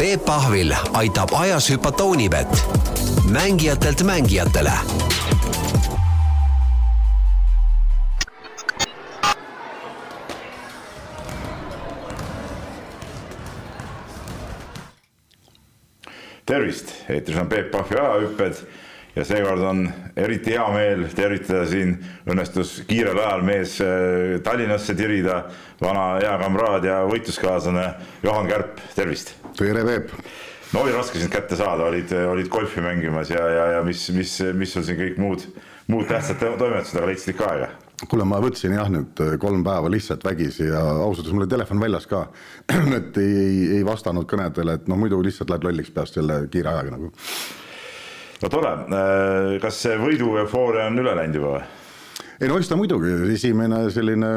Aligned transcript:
Peep 0.00 0.24
Pahvil 0.24 0.72
aitab 0.92 1.28
ajas 1.34 1.70
hüpata 1.70 2.04
Unibet, 2.04 2.48
mängijatelt 3.32 4.02
mängijatele. 4.02 4.72
Tervist, 16.44 16.94
eetris 17.08 17.36
on 17.36 17.46
Peep 17.46 17.70
Pahvi 17.70 17.96
ajahüpped 17.96 18.66
ja 19.16 19.24
seekord 19.26 19.64
on 19.66 19.82
eriti 20.16 20.54
hea 20.54 20.66
meel 20.74 21.06
tervitada 21.16 21.64
siin, 21.70 21.96
õnnestus 22.30 22.80
kiirel 22.88 23.18
ajal 23.18 23.42
mees 23.46 23.76
äh, 23.84 24.38
Tallinnasse 24.44 24.94
tirida, 24.98 25.42
vana 25.82 26.12
hea 26.20 26.36
kamraad 26.42 26.86
ja 26.86 27.00
võitluskaaslane 27.10 27.88
Juhan 28.22 28.50
Kärp, 28.50 28.80
tervist. 28.94 29.34
tere, 29.58 29.84
Peep. 29.86 30.14
no 30.72 30.84
oli 30.84 30.94
raske 30.94 31.18
sind 31.18 31.32
kätte 31.32 31.58
saada, 31.58 31.90
olid, 31.90 32.14
olid 32.30 32.48
golfi 32.52 32.82
mängimas 32.84 33.32
ja, 33.34 33.44
ja, 33.50 33.68
ja 33.76 33.84
mis, 33.86 34.08
mis, 34.14 34.38
mis 34.54 34.74
sul 34.76 34.86
siin 34.86 35.00
kõik 35.00 35.20
muud, 35.20 35.46
muud 35.90 36.10
tähtsad 36.10 36.40
toimetused, 36.40 36.98
aga 36.98 37.10
leidsid 37.10 37.34
ikka 37.34 37.54
aega? 37.54 37.70
kuule, 38.08 38.24
ma 38.24 38.38
võtsin 38.40 38.72
jah 38.72 38.88
nüüd 38.88 39.18
äh, 39.20 39.34
kolm 39.42 39.64
päeva 39.66 39.90
lihtsalt 39.92 40.22
vägisi 40.24 40.70
ja 40.70 40.80
ausalt 40.80 41.26
öeldes 41.26 41.34
mul 41.34 41.44
oli 41.44 41.52
telefon 41.52 41.82
väljas 41.82 42.06
ka. 42.08 42.22
et 42.98 43.18
ei, 43.20 43.34
ei, 43.42 43.58
ei 43.78 43.82
vastanud 43.84 44.24
kõnedele, 44.30 44.78
et 44.78 44.88
noh, 44.88 44.96
muidu 44.96 45.18
lihtsalt 45.24 45.52
läheb 45.52 45.66
lolliks 45.68 45.92
peast 45.92 46.16
selle 46.16 46.46
kiire 46.52 46.72
ajaga 46.72 46.94
nagu 46.94 47.10
no 48.42 48.48
tore, 48.52 48.72
äh, 48.72 49.58
kas 49.62 49.82
see 49.84 49.98
võidu 50.00 50.34
eufooria 50.40 50.88
on 50.90 50.98
üle 51.02 51.14
läinud 51.18 51.40
juba 51.40 51.52
või? 51.58 51.64
ei 52.40 52.48
no 52.48 52.58
eks 52.60 52.70
ta 52.70 52.78
muidugi, 52.80 53.12
esimene 53.34 53.82
selline 53.92 54.30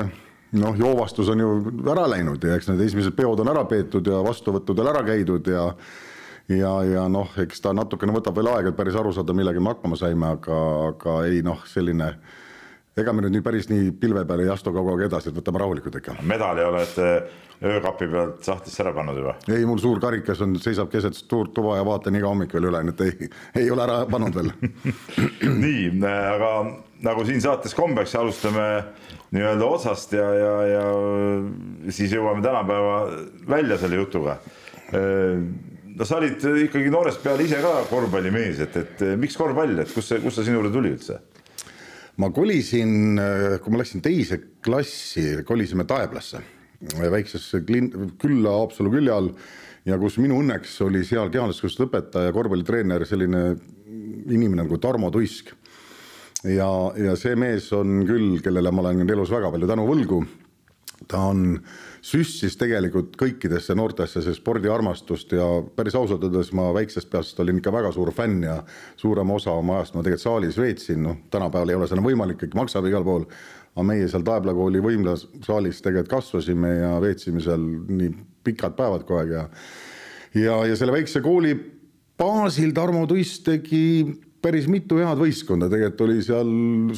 noh, 0.59 0.77
joovastus 0.77 1.29
on 1.33 1.43
ju 1.43 1.51
ära 1.91 2.05
läinud 2.11 2.43
ja 2.43 2.57
eks 2.57 2.69
need 2.71 2.83
esimesed 2.85 3.15
peod 3.17 3.41
on 3.43 3.51
ära 3.53 3.63
peetud 3.69 4.07
ja 4.07 4.21
vastuvõttudel 4.25 4.91
ära 4.93 5.05
käidud 5.07 5.47
ja 5.49 5.69
ja, 6.51 6.73
ja 6.83 7.07
noh, 7.07 7.31
eks 7.39 7.63
ta 7.63 7.71
natukene 7.75 8.13
võtab 8.15 8.35
veel 8.35 8.51
aega, 8.51 8.73
et 8.73 8.77
päris 8.77 8.97
aru 8.99 9.13
saada, 9.15 9.35
millega 9.35 9.61
me 9.63 9.71
hakkama 9.71 9.95
saime, 9.99 10.33
aga, 10.35 10.57
aga 10.89 11.19
ei 11.29 11.39
noh, 11.45 11.61
selline 11.69 12.09
ega 12.99 13.13
me 13.13 13.23
nüüd 13.25 13.33
nii 13.37 13.45
päris 13.45 13.69
nii 13.71 13.91
pilve 13.97 14.21
peale 14.29 14.45
ei 14.45 14.51
astu 14.53 14.73
kogu 14.73 14.93
aeg 14.93 15.07
edasi, 15.07 15.31
et 15.31 15.37
võtame 15.37 15.61
rahulikult 15.61 15.97
ikka. 15.97 16.17
medali 16.29 16.65
olete 16.65 17.09
öökapi 17.63 18.09
pealt 18.11 18.45
sahtlisse 18.45 18.83
ära 18.83 18.93
pannud 18.93 19.17
juba? 19.17 19.33
ei, 19.49 19.65
mul 19.65 19.81
suur 19.81 20.01
karikas 20.03 20.43
on, 20.45 20.53
seisab 20.61 20.91
keset 20.93 21.17
suurt 21.17 21.55
tuba 21.57 21.79
ja 21.79 21.87
vaatan 21.87 22.19
iga 22.19 22.29
hommik 22.29 22.53
veel 22.53 22.69
üle, 22.69 22.83
nii 22.85 22.93
et 22.93 23.03
ei, 23.07 23.29
ei 23.63 23.73
ole 23.73 23.85
ära 23.87 24.03
pannud 24.11 24.37
veel 24.37 24.53
nii, 25.63 25.89
aga 26.05 26.53
nagu 27.03 27.25
siin 27.27 27.41
saates 27.43 27.73
kombeks, 27.77 28.13
alustame 28.19 28.67
nii-öelda 29.33 29.65
otsast 29.67 30.13
ja, 30.13 30.29
ja, 30.37 30.55
ja 30.69 30.87
siis 31.89 32.13
jõuame 32.13 32.45
tänapäeva 32.45 32.97
välja 33.49 33.79
selle 33.81 33.97
jutuga. 33.97 34.37
no 34.93 36.05
sa 36.05 36.19
olid 36.21 36.45
ikkagi 36.67 36.93
noorest 36.93 37.23
peale 37.25 37.49
ise 37.49 37.57
ka 37.63 37.79
korvpallimees, 37.89 38.61
et, 38.67 38.77
et 38.77 39.05
miks 39.17 39.37
korvpall, 39.39 39.81
et 39.81 39.93
kust 39.93 40.13
see, 40.13 40.21
kust 40.21 40.37
see 40.37 40.51
sinu 40.51 40.61
juurde 40.61 40.75
tuli 40.77 40.93
üldse? 40.93 41.23
Ma 42.21 42.29
kolisin, 42.29 43.17
kui 43.63 43.73
ma 43.73 43.79
läksin 43.81 44.03
teise 44.05 44.39
klassi, 44.63 45.43
kolisime 45.47 45.87
Taeblasse 45.89 46.43
väiksesse 46.91 47.61
külla 48.19 48.57
Haapsalu 48.57 48.91
külje 48.91 49.13
all 49.13 49.29
ja 49.87 49.97
kus 49.99 50.17
minu 50.21 50.39
õnneks 50.41 50.75
oli 50.85 51.03
seal 51.07 51.31
kehaliste 51.31 51.85
õpetaja, 51.85 52.33
korvpallitreener, 52.35 53.05
selline 53.07 53.43
inimene 54.31 54.63
nagu 54.63 54.79
Tarmo 54.79 55.11
Tuisk. 55.11 55.53
ja, 56.43 56.69
ja 56.97 57.15
see 57.15 57.35
mees 57.35 57.71
on 57.73 58.03
küll, 58.07 58.39
kellele 58.43 58.71
ma 58.71 58.83
olen 58.83 59.09
elus 59.09 59.31
väga 59.31 59.51
palju 59.51 59.67
tänu 59.67 59.87
võlgu. 59.87 60.23
ta 61.07 61.19
on, 61.31 61.59
süstis 62.03 62.57
tegelikult 62.59 63.15
kõikidesse 63.19 63.75
noortesse 63.79 64.21
see 64.25 64.35
spordiarmastust 64.35 65.31
ja 65.37 65.45
päris 65.75 65.95
ausalt 65.95 66.25
öeldes 66.27 66.51
ma 66.55 66.67
väiksest 66.75 67.09
peast 67.11 67.39
olin 67.39 67.61
ikka 67.61 67.71
väga 67.71 67.93
suur 67.95 68.11
fänn 68.15 68.43
ja 68.43 68.57
suurema 68.99 69.37
osa 69.39 69.55
oma 69.55 69.79
ajast 69.79 69.95
ma 69.95 70.03
tegelikult 70.03 70.25
saalis 70.25 70.59
veetsin, 70.59 71.03
noh, 71.05 71.21
tänapäeval 71.31 71.71
ei 71.71 71.79
ole 71.79 71.87
see 71.87 71.95
enam 71.95 72.09
võimalik, 72.09 72.41
kõik 72.43 72.57
maksab 72.59 72.89
igal 72.89 73.05
pool. 73.07 73.27
Aga 73.73 73.85
meie 73.87 74.05
seal 74.05 74.21
Taebla 74.21 74.53
kooli 74.53 74.83
võimlasaalis 74.85 75.79
tegelikult 75.81 76.11
kasvasime 76.11 76.75
ja 76.75 76.91
veetsime 77.01 77.41
seal 77.41 77.63
nii 77.63 78.11
pikad 78.45 78.75
päevad 78.77 79.07
kogu 79.07 79.23
aeg 79.23 79.31
ja 79.33 79.47
ja, 80.35 80.59
ja 80.67 80.75
selle 80.77 80.93
väikse 80.93 81.23
kooli 81.25 81.55
baasil 82.19 82.75
Tarmo 82.75 83.07
Tuiss 83.09 83.39
tegi 83.45 84.05
päris 84.43 84.65
mitu 84.67 84.97
head 84.99 85.19
võistkonda, 85.19 85.69
tegelikult 85.71 86.01
oli 86.05 86.23
seal 86.25 86.49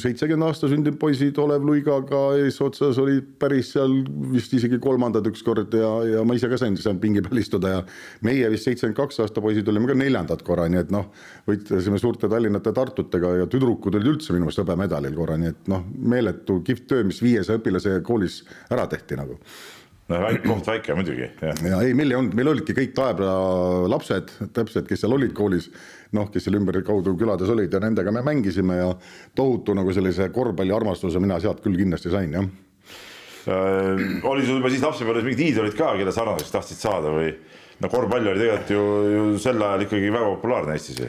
seitsekümmend 0.02 0.48
aasta 0.48 0.70
sündinud 0.70 0.98
poisid 0.98 1.36
Olev 1.38 1.64
Luigaga 1.66 2.22
eesotsas 2.40 2.98
olid 3.02 3.28
päris 3.40 3.70
seal 3.76 3.94
vist 4.32 4.54
isegi 4.56 4.80
kolmandad 4.82 5.26
ükskord 5.30 5.74
ja, 5.78 5.90
ja 6.10 6.24
ma 6.26 6.36
ise 6.38 6.50
ka 6.50 6.58
sain 6.60 6.74
seal 6.80 6.98
pingi 7.02 7.22
peal 7.24 7.40
istuda 7.42 7.72
ja 7.76 7.84
meie 8.26 8.50
vist 8.52 8.66
seitsekümmend 8.66 8.98
kaks 8.98 9.22
aasta 9.24 9.44
poisid 9.44 9.70
olime 9.70 9.92
ka 9.92 9.98
neljandad 9.98 10.42
korra, 10.46 10.66
nii 10.72 10.82
et 10.82 10.92
noh, 10.94 11.08
võitlesime 11.46 12.02
suurte 12.02 12.30
Tallinnate 12.32 12.74
Tartutega 12.74 13.36
ja 13.42 13.48
tüdrukud 13.50 13.94
olid 13.94 14.14
üldse 14.16 14.34
minu 14.34 14.48
meelest 14.48 14.64
hõbemedalil 14.64 15.14
korra, 15.16 15.38
nii 15.40 15.54
et 15.54 15.70
noh, 15.70 15.86
meeletu 15.96 16.60
kihvt 16.66 16.90
töö, 16.90 17.06
mis 17.06 17.22
viiesaja 17.22 17.62
õpilase 17.62 18.00
koolis 18.06 18.42
ära 18.74 18.90
tehti 18.90 19.18
nagu. 19.22 19.38
No 20.06 20.20
väike 20.22 20.46
koht 20.46 20.68
väike 20.70 20.94
muidugi. 20.94 21.26
ja 21.42 21.78
ei, 21.82 21.94
meil 21.98 22.12
ei 22.12 22.16
olnud, 22.18 22.34
meil 22.38 22.52
olidki 22.52 22.76
kõik 22.76 22.92
Taebla 22.94 23.32
lapsed 23.90 24.30
täpselt, 24.54 24.86
kes 24.86 25.02
seal 25.02 25.16
olid 25.16 25.32
koolis 25.34 25.66
noh, 26.14 26.30
kes 26.30 26.46
seal 26.46 26.58
ümberkaudu 26.60 27.16
külades 27.18 27.50
olid 27.50 27.72
ja 27.72 27.80
nendega 27.82 28.12
me 28.14 28.22
mängisime 28.26 28.78
ja 28.78 28.92
tohutu 29.34 29.74
nagu 29.74 29.92
sellise 29.94 30.30
korvpalliarmastuse 30.34 31.22
mina 31.22 31.40
sealt 31.42 31.62
küll 31.64 31.78
kindlasti 31.80 32.12
sain, 32.12 32.32
jah. 32.38 32.48
Äh,. 33.46 34.26
oli 34.26 34.46
sul 34.46 34.58
juba 34.58 34.70
siis 34.72 34.82
lapsepõlves 34.82 35.26
mingid 35.26 35.44
iidolid 35.44 35.76
ka, 35.78 35.92
kelle 35.98 36.14
sarnaseks 36.14 36.50
tahtsid 36.54 36.82
saada 36.82 37.14
või? 37.14 37.30
No 37.80 37.90
korvpall 37.92 38.26
oli 38.26 38.40
tegelikult 38.40 38.72
ju, 38.72 38.82
ju 39.12 39.24
sel 39.42 39.62
ajal 39.62 39.84
ikkagi 39.84 40.10
väga 40.10 40.34
populaarne 40.34 40.76
Eestis 40.78 41.02
ju. 41.04 41.08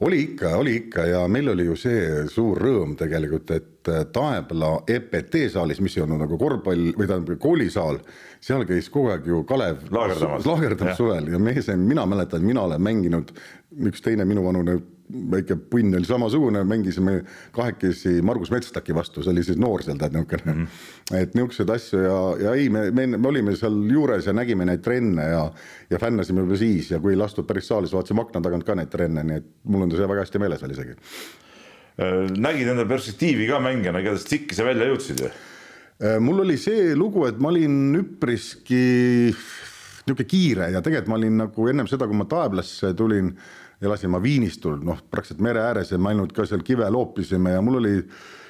Oli 0.00 0.20
ikka, 0.22 0.56
oli 0.56 0.76
ikka 0.76 1.04
ja 1.06 1.20
meil 1.28 1.48
oli 1.50 1.64
ju 1.66 1.74
see 1.78 2.02
suur 2.30 2.60
rõõm 2.62 2.92
tegelikult, 2.98 3.50
et 3.50 3.88
äh, 3.90 4.04
Taebla 4.14 4.84
EPT 4.86 5.40
saalis, 5.50 5.80
mis 5.82 5.96
ei 5.96 6.04
olnud 6.04 6.22
nagu 6.22 6.38
korvpall 6.38 6.92
või 6.94 7.08
tähendab 7.08 7.40
koolisaal, 7.42 7.98
seal 8.38 8.62
käis 8.68 8.92
kogu 8.94 9.10
aeg 9.10 9.26
ju 9.26 9.42
Kalev 9.48 9.88
laagerdamas, 9.90 10.46
laagerdamas 10.46 11.00
suvel 11.00 11.32
ja 11.32 11.40
mees, 11.42 11.66
mina 11.82 12.06
mäletan, 12.06 12.46
mina 12.46 12.62
olen 12.68 12.84
mänginud, 12.86 13.32
üks 13.76 14.00
teine 14.04 14.24
minuvanune 14.28 14.78
väike 15.08 15.56
punn 15.70 15.96
oli 15.96 16.04
samasugune, 16.04 16.62
mängisime 16.68 17.22
kahekesi 17.56 18.18
Margus 18.22 18.50
Metstaki 18.52 18.94
vastu, 18.94 19.22
see 19.24 19.32
oli 19.32 19.44
siis 19.44 19.58
noor 19.60 19.82
seal 19.84 19.96
tead 20.00 20.12
niisugune 20.12 20.52
mm. 20.52 20.66
-hmm. 20.66 21.16
et 21.22 21.34
niisuguseid 21.36 21.72
asju 21.72 22.02
ja, 22.02 22.18
ja 22.44 22.54
ei, 22.54 22.68
me, 22.68 22.90
me, 22.90 23.06
me 23.16 23.28
olime 23.28 23.56
seal 23.56 23.76
juures 23.92 24.26
ja 24.26 24.32
nägime 24.36 24.68
neid 24.68 24.84
trenne 24.84 25.30
ja, 25.30 25.42
ja 25.90 25.98
fännasime 25.98 26.44
juba 26.44 26.56
siis 26.56 26.90
ja 26.90 27.00
kui 27.00 27.12
ei 27.12 27.20
lastud 27.20 27.46
päris 27.48 27.68
saali, 27.68 27.86
siis 27.86 27.96
vaatasime 27.96 28.24
akna 28.24 28.42
tagant 28.44 28.64
ka 28.64 28.76
neid 28.76 28.92
trenne, 28.92 29.24
nii 29.24 29.40
et 29.42 29.48
mul 29.64 29.86
on 29.86 29.92
see 29.96 30.08
väga 30.08 30.26
hästi 30.26 30.42
meeles 30.44 30.62
veel 30.62 30.76
isegi. 30.76 30.96
Äh, 31.98 32.30
nägid 32.36 32.68
enda 32.68 32.84
perspektiivi 32.84 33.48
ka 33.48 33.60
mängijana, 33.60 34.04
igatahes 34.04 34.28
tsikki 34.28 34.54
sa 34.54 34.68
välja 34.68 34.92
jõudsid 34.92 35.24
ju? 35.24 35.32
Äh, 35.98 36.20
mul 36.20 36.44
oli 36.44 36.58
see 36.60 36.92
lugu, 36.94 37.24
et 37.26 37.40
ma 37.40 37.48
olin 37.48 37.96
üpriski 38.04 39.32
niisugune 40.08 40.28
kiire 40.28 40.70
ja 40.72 40.82
tegelikult 40.82 41.12
ma 41.12 41.20
olin 41.20 41.40
nagu 41.44 41.70
ennem 41.70 41.88
seda, 41.90 42.08
kui 42.08 42.16
ma 42.18 42.26
Taeblasse 42.28 42.94
tulin 42.98 43.32
elasin 43.82 44.10
ma 44.10 44.18
Viinistul, 44.22 44.80
noh, 44.82 44.98
praktiliselt 45.10 45.44
mere 45.44 45.62
ääres 45.62 45.92
ja 45.92 46.00
me 46.02 46.10
ainult 46.10 46.34
ka 46.34 46.46
seal 46.48 46.64
kive 46.66 46.88
loopisime 46.90 47.54
ja 47.54 47.62
mul 47.62 47.78
oli 47.78 47.94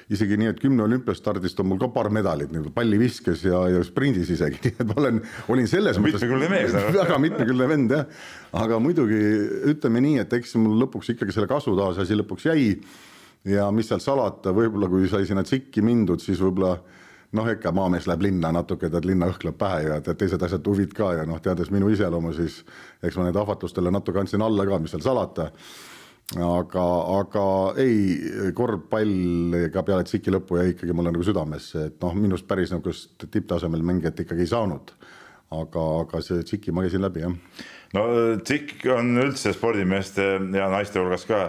isegi 0.09 0.39
nii, 0.41 0.49
et 0.49 0.61
kümne 0.61 0.81
olümpiastardist 0.87 1.59
on 1.61 1.67
mul 1.69 1.79
ka 1.81 1.91
paar 1.93 2.09
medalit, 2.13 2.49
nii-öelda 2.49 2.71
palliviskes 2.73 3.43
ja, 3.45 3.59
ja 3.69 3.83
sprindis 3.85 4.31
isegi, 4.33 4.57
nii 4.63 4.73
et 4.73 4.87
ma 4.89 4.95
olen, 4.97 5.19
olin 5.53 5.69
selles 5.69 5.99
mõttes 6.01 6.23
mitmekülgne 6.23 6.49
mees 6.49 6.73
väga 6.97 7.19
mitmekülgne 7.21 7.67
vend 7.69 7.93
jah, 7.93 8.23
aga 8.57 8.79
muidugi 8.81 9.19
ütleme 9.69 10.01
nii, 10.07 10.23
et 10.23 10.33
eks 10.39 10.55
mul 10.57 10.79
lõpuks 10.85 11.13
ikkagi 11.13 11.35
selle 11.35 11.49
kasvutaas 11.51 12.01
asi 12.01 12.17
lõpuks 12.17 12.49
jäi. 12.49 12.73
Ja 13.47 13.69
mis 13.71 13.87
seal 13.87 14.01
salata, 14.03 14.51
võib-olla 14.51 14.89
kui 14.91 15.05
sai 15.07 15.23
sinna 15.29 15.45
tsikki 15.47 15.79
mindud, 15.85 16.19
siis 16.19 16.41
võib-olla 16.43 16.73
noh, 17.37 17.49
ikka 17.51 17.71
maamees 17.75 18.07
läheb 18.09 18.23
linna 18.25 18.51
natuke, 18.53 18.89
tead 18.89 19.05
linna 19.05 19.29
õhk 19.29 19.45
läheb 19.45 19.59
pähe 19.59 19.83
ja 19.85 19.99
tead 20.05 20.19
teised 20.21 20.43
asjad 20.45 20.65
huvid 20.65 20.95
ka 20.97 21.11
ja 21.19 21.27
noh, 21.29 21.41
teades 21.43 21.69
minu 21.73 21.91
iseloomu, 21.93 22.33
siis 22.37 22.63
eks 23.05 23.19
ma 23.19 23.27
need 23.27 23.37
ahvatlustele 23.39 23.93
natuke 23.93 24.21
andsin 24.21 24.43
alla 24.45 24.65
ka, 24.65 24.81
mis 24.81 24.95
seal 24.95 25.05
salata. 25.05 25.49
aga, 26.45 26.85
aga 27.19 27.45
ei, 27.81 28.51
korvpall 28.53 29.55
ka 29.73 29.83
peale 29.83 30.05
tsiki 30.05 30.33
lõppu 30.33 30.59
jäi 30.59 30.75
ikkagi 30.75 30.93
mulle 30.93 31.13
nagu 31.13 31.25
südamesse, 31.25 31.87
et 31.89 32.01
noh, 32.01 32.13
minust 32.13 32.47
päris 32.47 32.73
niisugust 32.73 33.25
tipptasemel 33.31 33.81
mängijat 33.81 34.25
ikkagi 34.25 34.45
ei 34.45 34.53
saanud. 34.53 34.93
aga, 35.49 35.83
aga 36.03 36.21
see 36.21 36.43
tsiki 36.45 36.71
ma 36.71 36.83
käisin 36.85 37.01
läbi 37.01 37.25
jah. 37.25 37.33
no 37.93 38.03
tsikk 38.37 38.85
on 38.93 39.17
üldse 39.17 39.53
spordimeeste 39.53 40.25
ja 40.53 40.69
naiste 40.69 41.01
hulgas 41.01 41.25
ka 41.25 41.47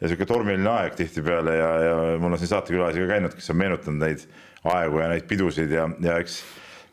niisugune 0.00 0.26
tormiline 0.26 0.70
aeg 0.70 0.94
tihtipeale 0.98 1.56
ja, 1.56 1.72
ja 1.86 1.96
mul 2.18 2.32
on 2.32 2.38
siin 2.38 2.54
saatekülalisi 2.54 3.02
ka 3.02 3.10
käinud, 3.10 3.34
kes 3.34 3.50
on 3.50 3.58
meenutanud 3.58 4.06
neid 4.06 4.22
aegu 4.68 5.00
ja 5.00 5.08
neid 5.12 5.28
pidusid 5.30 5.72
ja, 5.72 5.86
ja 6.04 6.18
eks, 6.20 6.40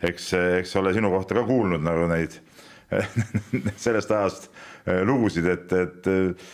eks, 0.08 0.32
eks 0.62 0.76
ole 0.80 0.94
sinu 0.96 1.12
kohta 1.14 1.36
ka 1.38 1.44
kuulnud 1.48 1.84
nagu 1.84 2.08
neid 2.12 2.38
sellest 3.86 4.12
ajast 4.16 4.48
äh, 4.88 5.02
lugusid, 5.08 5.48
et, 5.52 5.74
et 5.76 6.08
äh, 6.12 6.52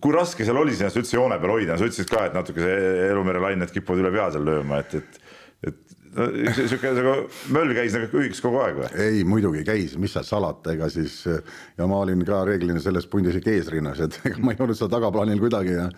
kui 0.00 0.12
raske 0.12 0.44
seal 0.44 0.60
oli 0.60 0.74
ennast 0.76 1.00
üldse 1.00 1.16
joone 1.16 1.38
peal 1.40 1.54
hoida, 1.54 1.78
sa 1.80 1.88
ütlesid 1.88 2.10
ka, 2.12 2.26
et 2.28 2.36
natuke 2.36 2.60
see 2.60 3.06
Elumere 3.08 3.40
lained 3.40 3.72
kipuvad 3.72 4.02
üle 4.02 4.12
pea 4.12 4.28
seal 4.34 4.44
lööma, 4.44 4.82
et, 4.84 5.00
et 5.00 5.20
et 5.60 5.96
no, 6.16 6.26
sihuke 6.56 6.90
nagu 6.96 7.14
möll 7.54 7.72
käis 7.76 7.94
nagu 7.96 8.20
ühiks 8.20 8.40
kogu 8.44 8.60
aeg 8.64 8.80
või? 8.80 8.88
ei, 9.00 9.24
muidugi 9.28 9.64
käis, 9.64 9.96
mis 10.00 10.12
seal 10.16 10.26
salata, 10.28 10.74
ega 10.74 10.88
siis 10.92 11.22
ja 11.28 11.88
ma 11.88 12.00
olin 12.04 12.24
ka 12.28 12.42
reeglina 12.48 12.82
selles 12.82 13.08
pundis 13.08 13.38
ikka 13.40 13.52
eesrinnas, 13.54 14.00
et 14.04 14.20
ega 14.28 14.40
ma 14.44 14.52
ei 14.52 14.60
olnud 14.60 14.76
seal 14.76 14.92
tagaplaanil 14.92 15.40
kuidagi 15.40 15.76
ja 15.76 15.88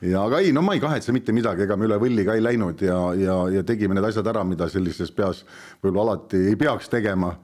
ja 0.00 0.24
aga 0.24 0.40
ei, 0.40 0.52
no 0.56 0.62
ma 0.64 0.76
ei 0.76 0.82
kahetse 0.82 1.12
mitte 1.12 1.34
midagi, 1.36 1.66
ega 1.66 1.76
me 1.76 1.88
üle 1.88 1.98
võlli 2.00 2.26
ka 2.26 2.36
ei 2.38 2.44
läinud 2.44 2.84
ja, 2.84 3.00
ja, 3.18 3.40
ja 3.58 3.64
tegime 3.66 3.96
need 3.96 4.06
asjad 4.08 4.28
ära, 4.32 4.44
mida 4.48 4.68
sellises 4.72 5.12
peas 5.12 5.44
võib-olla 5.82 6.14
alati 6.14 6.46
ei 6.50 6.56
peaks 6.60 6.88
tegema 6.92 7.34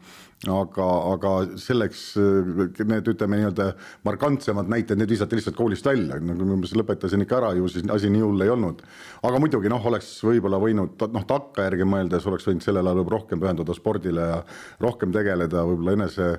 aga, 0.44 0.86
aga 1.14 1.30
selleks 1.60 2.00
need 2.16 3.08
ütleme 3.08 3.38
nii-öelda 3.40 3.70
markantsemad 4.06 4.68
näited, 4.68 4.98
need 5.00 5.10
visati 5.10 5.38
lihtsalt 5.38 5.56
koolist 5.56 5.86
välja, 5.88 6.18
nagu 6.20 6.44
ma 6.44 6.56
umbes 6.58 6.74
lõpetasin 6.76 7.24
ikka 7.24 7.38
ära 7.40 7.52
ju, 7.56 7.68
siis 7.72 7.86
asi 7.92 8.10
nii 8.12 8.24
hull 8.24 8.44
ei 8.44 8.52
olnud. 8.52 8.82
aga 9.26 9.40
muidugi 9.42 9.72
noh, 9.72 9.86
oleks 9.88 10.10
võib-olla 10.26 10.60
võinud 10.62 11.06
noh, 11.12 11.28
takkajärgi 11.28 11.88
mõeldes 11.88 12.28
oleks 12.28 12.48
võinud 12.50 12.66
sellel 12.66 12.92
ajal 12.92 13.08
rohkem 13.16 13.40
pühenduda 13.40 13.76
spordile 13.76 14.28
ja 14.34 14.42
rohkem 14.84 15.14
tegeleda 15.14 15.64
võib-olla 15.64 15.96
enese 15.96 16.34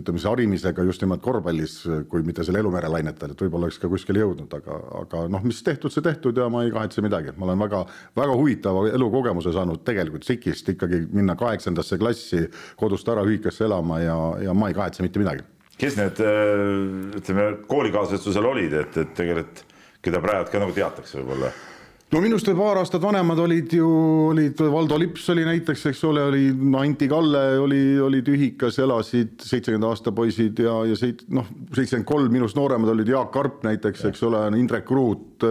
ütleme 0.00 0.20
siis 0.20 0.28
harimisega 0.30 0.84
just 0.86 1.02
nimelt 1.04 1.22
korvpallis, 1.24 1.76
kui 2.10 2.24
mitte 2.26 2.44
selle 2.46 2.60
elumere 2.62 2.90
lainetel, 2.92 3.32
et 3.32 3.44
võib-olla 3.44 3.68
oleks 3.68 3.78
ka 3.82 3.90
kuskile 3.92 4.22
jõudnud, 4.22 4.52
aga, 4.58 4.78
aga 5.02 5.22
noh, 5.32 5.44
mis 5.46 5.62
tehtud, 5.66 5.92
see 5.92 6.04
tehtud 6.04 6.38
ja 6.40 6.48
ma 6.52 6.64
ei 6.66 6.72
kahetse 6.74 7.04
midagi, 7.04 7.34
ma 7.36 7.48
olen 7.48 7.62
väga, 7.66 7.82
väga 8.18 8.38
huvitava 8.38 8.86
elukogemuse 8.92 9.54
saanud 9.56 9.84
tegelikult 9.86 10.26
SIK-ist 10.28 10.72
ikkagi 10.74 11.04
minna 11.12 11.36
kaheksandasse 11.38 12.00
klassi 12.02 12.46
kodust 12.80 13.08
ära 13.12 13.24
ühikasse 13.26 13.66
elama 13.68 14.00
ja, 14.02 14.18
ja 14.48 14.56
ma 14.56 14.72
ei 14.72 14.78
kahetse 14.78 15.06
mitte 15.06 15.22
midagi. 15.22 15.46
kes 15.76 15.96
need 15.98 16.20
ütleme, 17.20 17.48
koolikaaslased 17.68 18.24
sul 18.24 18.36
seal 18.36 18.48
olid, 18.48 18.72
et, 18.84 19.00
et 19.02 19.16
tegelikult, 19.16 19.64
keda 20.04 20.22
praegu 20.24 20.52
ka 20.52 20.62
nagu 20.62 20.76
teatakse 20.76 21.20
võib-olla? 21.20 21.52
No 22.14 22.20
minust 22.22 22.46
veel 22.46 22.58
paar 22.58 22.78
aastat 22.78 23.02
vanemad 23.02 23.40
olid 23.42 23.72
ju, 23.74 23.86
olid 24.30 24.60
Valdo 24.70 24.98
Lips 25.00 25.24
oli 25.32 25.42
näiteks, 25.46 25.80
eks 25.90 26.02
ole, 26.06 26.22
oli 26.28 26.44
Anti 26.78 27.08
Kalle 27.10 27.42
oli, 27.58 27.80
olid 28.02 28.30
ühikas, 28.30 28.78
elasid 28.82 29.42
seitsekümmend 29.42 29.88
aasta 29.88 30.12
poisid 30.14 30.62
ja, 30.62 30.76
ja 30.86 30.98
seit-, 30.98 31.24
noh, 31.34 31.48
seitsekümmend 31.74 32.06
kolm 32.06 32.30
minust 32.32 32.58
nooremad 32.58 32.92
olid 32.94 33.10
Jaak 33.10 33.32
Karp 33.34 33.66
näiteks, 33.66 34.06
eks 34.12 34.22
ole, 34.28 34.44
Indrek 34.60 34.90
Ruut, 34.94 35.48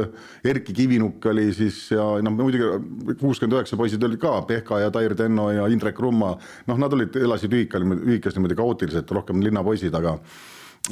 Erkki 0.47 0.77
Kivinuk 0.79 1.27
oli 1.33 1.49
siis 1.57 1.81
ja 1.91 2.07
noh, 2.23 2.37
muidugi 2.39 3.19
kuuskümmend 3.19 3.59
üheksa 3.59 3.79
poisid 3.79 4.07
olid 4.07 4.23
ka, 4.23 4.37
Pehka 4.47 4.79
ja 4.85 4.95
Tair 4.95 5.17
Tenno 5.19 5.49
ja 5.51 5.67
Indrek 5.71 5.99
Rumma, 5.99 6.33
noh, 6.71 6.81
nad 6.81 6.95
olid, 6.95 7.19
elasid 7.19 7.51
ühikal, 7.59 7.83
ühikas 7.99 8.39
niimoodi 8.39 8.55
kaootiliselt, 8.55 9.11
rohkem 9.19 9.43
linnapoisid, 9.43 9.95
aga 9.99 10.21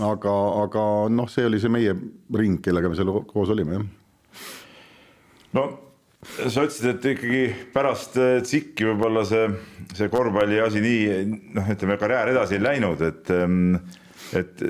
aga, 0.03 0.37
aga 0.67 0.87
noh, 1.13 1.31
see 1.31 1.47
oli 1.47 1.63
see 1.63 1.71
meie 1.71 1.95
ring, 2.35 2.59
kellega 2.65 2.91
me 2.91 2.99
seal 2.99 3.15
koos 3.31 3.55
olime, 3.55 3.79
jah 3.79 3.91
no 5.57 5.65
sa 6.23 6.63
ütlesid, 6.63 6.87
et 6.87 7.09
ikkagi 7.13 7.41
pärast 7.73 8.15
tsikki 8.45 8.87
võib-olla 8.87 9.25
see, 9.27 9.49
see 9.97 10.07
korvpalli 10.11 10.61
asi 10.63 10.83
nii 10.83 11.25
noh, 11.57 11.73
ütleme 11.73 11.97
karjäär 11.99 12.31
edasi 12.31 12.57
ei 12.57 12.63
läinud, 12.63 13.03
et 13.03 13.31
ähm, 13.35 13.75
et 14.33 14.61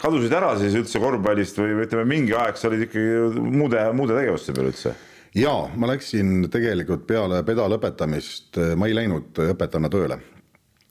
kadusid 0.00 0.32
ära 0.36 0.52
siis 0.60 0.76
üldse 0.78 1.00
korvpallist 1.02 1.58
või 1.58 1.78
ütleme, 1.84 2.06
mingi 2.08 2.34
aeg 2.36 2.58
sa 2.58 2.68
olid 2.68 2.84
ikkagi 2.86 3.40
muude, 3.42 3.80
muude 3.96 4.18
tegevuste 4.18 4.54
peal 4.56 4.70
üldse? 4.70 4.94
ja 5.36 5.54
ma 5.78 5.90
läksin 5.92 6.48
tegelikult 6.50 7.06
peale 7.08 7.42
peda 7.46 7.68
lõpetamist, 7.70 8.58
ma 8.76 8.90
ei 8.90 8.96
läinud 8.98 9.38
õpetajana 9.46 9.90
tööle, 9.92 10.20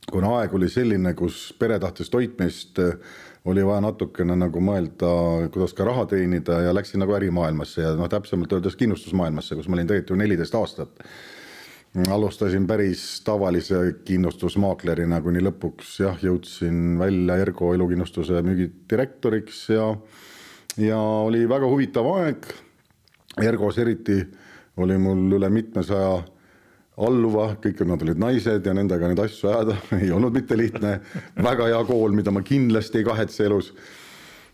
kuna 0.10 0.38
aeg 0.40 0.54
oli 0.56 0.70
selline, 0.72 1.14
kus 1.18 1.50
pere 1.60 1.80
tahtis 1.82 2.12
toitmist 2.12 2.80
oli 3.46 3.66
vaja 3.66 3.82
natukene 3.84 4.36
nagu 4.36 4.62
mõelda, 4.64 5.10
kuidas 5.54 5.74
ka 5.76 5.88
raha 5.88 6.06
teenida 6.12 6.60
ja 6.66 6.74
läksin 6.76 7.00
nagu 7.04 7.16
ärimaailmasse 7.16 7.84
ja 7.86 7.94
noh, 7.98 8.10
täpsemalt 8.12 8.54
öeldes 8.54 8.76
kindlustusmaailmasse, 8.80 9.56
kus 9.56 9.70
ma 9.70 9.78
olin 9.78 9.88
tegelikult 9.88 10.16
ju 10.16 10.22
neliteist 10.24 10.58
aastat. 10.60 11.04
alustasin 12.10 12.68
päris 12.68 13.22
tavalise 13.26 13.80
kindlustusmaaklerina, 14.06 15.22
kuni 15.22 15.42
lõpuks 15.42 15.96
jah, 16.04 16.18
jõudsin 16.22 17.00
välja 17.00 17.38
Ergo 17.42 17.74
elukindlustuse 17.74 18.42
müügidirektoriks 18.46 19.70
ja 19.70 19.96
ja 20.78 21.00
oli 21.00 21.50
väga 21.50 21.68
huvitav 21.68 22.06
aeg. 22.14 22.46
Ergos 23.42 23.78
eriti 23.78 24.20
oli 24.78 24.98
mul 24.98 25.32
üle 25.40 25.50
mitmesaja 25.50 26.20
alluva, 27.08 27.54
kõik 27.64 27.86
nad 27.88 28.04
olid 28.04 28.20
naised 28.20 28.66
ja 28.66 28.76
nendega 28.76 29.10
neid 29.10 29.22
asju 29.24 29.50
ajada 29.52 29.78
ei 30.02 30.12
olnud 30.16 30.36
mitte 30.36 30.58
lihtne. 30.60 31.00
väga 31.40 31.72
hea 31.72 31.80
kool, 31.88 32.14
mida 32.16 32.34
ma 32.36 32.44
kindlasti 32.46 33.02
ei 33.02 33.08
kahetse 33.08 33.46
elus. 33.48 33.72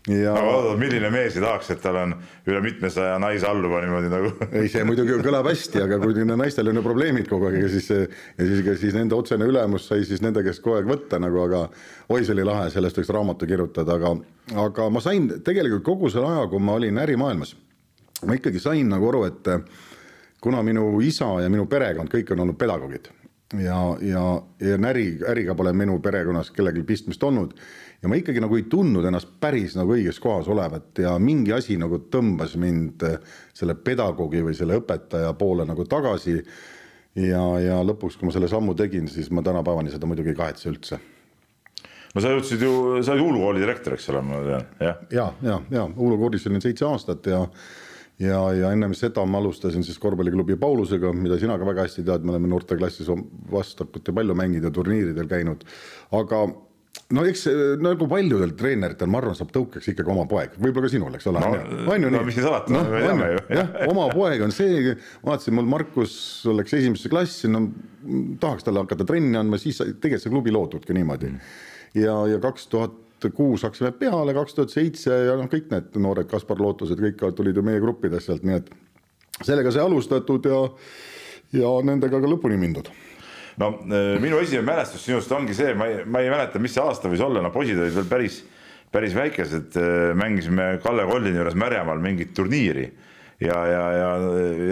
ja 0.06 0.34
no,. 0.38 0.76
milline 0.78 1.10
mees 1.10 1.34
ei 1.34 1.42
tahaks, 1.42 1.72
et 1.74 1.80
tal 1.82 1.98
on 1.98 2.14
üle 2.46 2.60
mitmesaja 2.62 3.16
naise 3.22 3.48
alluva 3.50 3.80
niimoodi 3.82 4.10
nagu 4.12 4.30
ei, 4.60 4.68
see 4.70 4.84
muidugi 4.86 5.18
kõlab 5.24 5.48
hästi, 5.50 5.82
aga 5.82 5.98
kui 6.02 6.28
naistel 6.30 6.70
on 6.70 6.78
ju 6.78 6.84
probleemid 6.86 7.26
kogu 7.30 7.50
aeg 7.50 7.58
ja 7.64 7.72
siis, 7.72 7.90
ja 7.90 8.46
siis, 8.52 8.62
siis 8.84 8.94
nende 8.94 9.18
otsene 9.18 9.48
ülemus 9.50 9.88
sai 9.90 10.06
siis 10.06 10.22
nende 10.22 10.44
käest 10.46 10.62
kogu 10.62 10.78
aeg 10.78 10.90
võtta 10.90 11.18
nagu, 11.22 11.42
aga 11.48 11.64
oi, 11.66 12.22
see 12.22 12.36
oli 12.36 12.46
lahe, 12.46 12.70
sellest 12.74 13.02
võiks 13.02 13.10
raamatu 13.18 13.50
kirjutada, 13.50 13.98
aga, 13.98 14.14
aga 14.68 14.88
ma 14.94 15.02
sain 15.02 15.28
tegelikult 15.42 15.86
kogu 15.90 16.14
selle 16.14 16.30
aja, 16.30 16.46
kui 16.52 16.62
ma 16.62 16.78
olin 16.78 17.02
ärimaailmas, 17.02 17.56
ma 18.22 18.38
ikkagi 18.38 18.62
sain 18.62 18.86
nagu 18.94 19.10
aru, 19.10 19.26
et 19.26 19.54
kuna 20.46 20.62
minu 20.62 20.92
isa 21.02 21.26
ja 21.42 21.50
minu 21.50 21.66
perekond 21.66 22.12
kõik 22.12 22.30
on 22.34 22.44
olnud 22.44 22.58
pedagoogid 22.60 23.08
ja, 23.58 23.80
ja, 24.02 24.22
ja 24.62 24.78
äri, 24.90 25.08
äriga 25.26 25.56
pole 25.58 25.72
minu 25.74 25.98
perekonnas 26.02 26.52
kellelgi 26.54 26.84
pistmist 26.86 27.22
olnud 27.26 27.56
ja 28.02 28.10
ma 28.10 28.18
ikkagi 28.18 28.42
nagu 28.42 28.58
ei 28.58 28.66
tundnud 28.70 29.06
ennast 29.08 29.32
päris 29.42 29.74
nagu 29.78 29.96
õiges 29.96 30.20
kohas 30.22 30.46
olevat 30.52 31.02
ja 31.02 31.16
mingi 31.18 31.54
asi 31.56 31.78
nagu 31.82 31.98
tõmbas 32.12 32.54
mind 32.62 33.02
selle 33.56 33.74
pedagoogi 33.74 34.44
või 34.46 34.54
selle 34.54 34.78
õpetaja 34.78 35.32
poole 35.38 35.66
nagu 35.66 35.86
tagasi. 35.90 36.36
ja, 37.16 37.42
ja 37.62 37.80
lõpuks, 37.86 38.18
kui 38.18 38.28
ma 38.28 38.34
selle 38.36 38.50
sammu 38.52 38.74
tegin, 38.78 39.08
siis 39.08 39.30
ma 39.30 39.42
tänapäevani 39.42 39.90
seda 39.90 40.06
muidugi 40.06 40.34
ei 40.34 40.38
kahetse 40.38 40.70
üldse 40.70 41.00
no 42.14 42.22
sa 42.22 42.36
jõudsid 42.36 42.62
ju, 42.62 42.76
sa 43.02 43.16
olid 43.16 43.26
Uulu 43.26 43.42
kooli 43.42 43.64
direktor, 43.64 43.96
eks 43.96 44.10
ole, 44.12 44.22
ma 44.22 44.44
tean, 44.46 44.70
jah? 44.80 45.02
ja, 45.10 45.26
ja, 45.42 45.50
ja, 45.50 45.58
ja 45.80 45.88
Uulu 45.96 46.18
koolis 46.22 46.46
olin 46.50 46.62
seitse 46.64 46.86
aastat 46.88 47.26
ja 47.30 47.42
ja, 48.22 48.40
ja 48.56 48.72
ennem 48.72 48.94
seda 48.96 49.24
ma 49.28 49.40
alustasin 49.42 49.84
siis 49.86 49.98
korvpalliklubi 50.02 50.56
Paulusega, 50.60 51.12
mida 51.16 51.38
sina 51.40 51.58
ka 51.60 51.68
väga 51.68 51.86
hästi 51.86 52.04
tead, 52.06 52.24
me 52.24 52.34
oleme 52.34 52.50
noorteklassis 52.52 53.10
vastakuti 53.52 54.14
palju 54.16 54.36
mänginud 54.38 54.70
ja 54.70 54.72
turniiridel 54.74 55.28
käinud. 55.30 55.66
aga 56.16 56.46
no 57.16 57.24
eks 57.28 57.44
nagu 57.82 58.08
paljudel 58.10 58.54
treeneritel, 58.58 59.10
ma 59.12 59.20
arvan, 59.20 59.36
saab 59.38 59.52
tõukeks 59.54 59.92
ikkagi 59.92 60.12
oma 60.12 60.26
poeg, 60.30 60.56
võib-olla 60.58 60.88
ka 60.88 60.92
sinul, 60.94 61.14
eks 61.18 61.28
ole 61.30 61.42
no,. 61.44 61.52
on 61.92 62.06
ju 62.06 62.10
no, 62.10 62.18
nii? 62.18 62.28
mis 62.28 62.38
siis 62.38 62.48
alati 62.48 62.74
no,, 62.74 62.82
me 62.90 63.02
teame 63.04 63.30
ju. 63.34 63.42
jah, 63.60 63.72
oma 63.90 64.08
poeg 64.14 64.42
on 64.46 64.54
see, 64.54 64.96
vaatasin, 65.26 65.56
mul 65.58 65.70
Markus 65.70 66.16
läks 66.48 66.76
esimesse 66.80 67.12
klassi, 67.12 67.50
no 67.52 67.66
tahaks 68.42 68.66
talle 68.66 68.82
hakata 68.82 69.06
trenni 69.08 69.38
andma, 69.38 69.60
siis 69.60 69.78
tegelikult 69.82 70.24
see 70.24 70.34
klubi 70.34 70.54
loodudki 70.54 70.96
niimoodi 70.96 71.30
mm.. 71.30 71.58
ja, 72.00 72.16
ja 72.32 72.40
kaks 72.42 72.70
tuhat 72.72 73.02
kuus 73.34 73.64
hakkasime 73.66 73.92
peale, 73.98 74.34
kaks 74.36 74.56
tuhat 74.56 74.74
seitse 74.74 75.14
ja 75.28 75.36
noh, 75.38 75.48
kõik 75.52 75.70
need 75.72 75.98
noored 76.02 76.28
Kaspar 76.30 76.60
Lootused, 76.62 77.00
kõik 77.00 77.22
tulid 77.36 77.56
ju 77.56 77.64
meie 77.66 77.82
gruppidest 77.82 78.30
sealt, 78.30 78.46
nii 78.46 78.60
et 78.60 78.70
sellega 79.42 79.72
sai 79.74 79.84
alustatud 79.84 80.48
ja, 80.50 80.62
ja 81.56 81.72
nendega 81.86 82.20
ka 82.22 82.30
lõpuni 82.30 82.58
mindud. 82.60 82.90
No 83.60 83.72
äh, 83.88 84.16
minu 84.20 84.40
esimene 84.42 84.68
mälestus 84.68 85.06
sinust 85.06 85.32
ongi 85.32 85.56
see, 85.56 85.72
ma 85.78 85.88
ei, 85.88 86.04
ma 86.04 86.20
ei 86.24 86.32
mäleta, 86.32 86.60
mis 86.62 86.76
see 86.76 86.84
aasta 86.84 87.08
võis 87.12 87.24
olla, 87.24 87.40
no 87.44 87.52
poisid 87.54 87.80
olid 87.80 87.94
veel 87.96 88.08
päris, 88.10 88.42
päris 88.92 89.16
väikesed, 89.16 89.78
äh, 89.80 90.12
mängisime 90.18 90.76
Kalle 90.84 91.08
Kollini 91.08 91.40
juures 91.40 91.56
Märjamaal 91.58 92.02
mingit 92.04 92.34
turniiri 92.36 92.90
ja, 93.40 93.66
ja, 93.66 93.92
ja, 93.92 94.10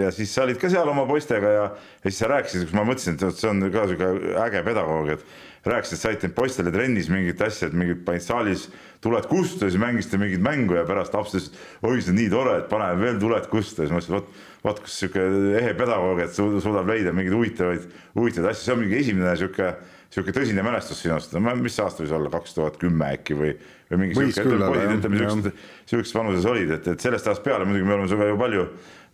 ja 0.03 0.11
siis 0.13 0.33
sa 0.33 0.45
olid 0.45 0.59
ka 0.61 0.69
seal 0.73 0.89
oma 0.89 1.05
poistega 1.09 1.51
ja, 1.53 1.65
ja 2.03 2.11
siis 2.11 2.21
sa 2.21 2.29
rääkisid, 2.31 2.67
kus 2.67 2.77
ma 2.77 2.85
mõtlesin, 2.87 3.17
et 3.17 3.41
see 3.41 3.49
on 3.49 3.65
ka 3.73 3.85
sihuke 3.89 4.37
äge 4.45 4.63
pedagoog, 4.65 5.11
et 5.13 5.25
rääkisid, 5.69 5.99
saite 5.99 6.29
poistele 6.33 6.71
trennis 6.73 7.09
mingit 7.09 7.41
asja, 7.41 7.69
et 7.69 7.77
mingid 7.77 8.03
panid 8.05 8.23
saalis 8.25 8.67
tuled 9.03 9.25
kustu 9.29 9.65
ja 9.65 9.73
siis 9.73 9.81
mängisite 9.81 10.19
mingit 10.21 10.43
mängu 10.43 10.77
ja 10.77 10.85
pärast 10.87 11.13
laps 11.13 11.33
ütles, 11.33 11.49
oi, 11.81 11.99
see 12.01 12.13
on 12.13 12.19
nii 12.19 12.29
tore, 12.33 12.55
et 12.61 12.69
paneme 12.69 13.01
veel 13.01 13.19
tuled 13.21 13.49
kustu 13.51 13.83
ja 13.83 13.89
siis 13.89 13.95
ma 13.95 14.01
ütlesin, 14.01 14.15
vot, 14.17 14.45
vot 14.65 14.81
kus 14.85 14.99
sihuke 15.01 15.25
ehe 15.59 15.73
pedagoog, 15.77 16.21
et 16.25 16.37
suudab 16.37 16.89
leida 16.89 17.13
mingeid 17.15 17.37
huvitavaid, 17.37 17.85
huvitavaid 18.17 18.51
asju, 18.51 18.67
see 18.67 18.75
on 18.75 18.83
mingi 18.83 18.99
esimene 19.01 19.35
sihuke, 19.41 19.71
sihuke 20.13 20.35
tõsine 20.37 20.65
mälestus 20.65 21.01
sinust, 21.01 21.33
mis 21.61 21.79
aasta 21.83 22.05
võis 22.05 22.13
olla, 22.17 22.33
kaks 22.33 22.57
tuhat 22.57 22.77
kümme 22.81 23.09
äkki 23.17 23.37
või, 23.37 23.55
või 23.91 24.03
mingi 24.03 24.19
sihuke, 24.19 24.59
ütleme, 24.99 25.55
sihukeses 25.89 26.17
vanuses 26.17 26.49
olid, 26.49 26.77
et, 26.77 26.93
et 26.93 27.09
sellest 27.09 27.29
ajast 27.29 27.45
peale 27.45 27.65
muidugi 27.67 27.89
me 27.89 27.97
oleme 27.97 28.11
sinuga 28.11 28.29
ju 28.31 28.39
palju 28.41 28.67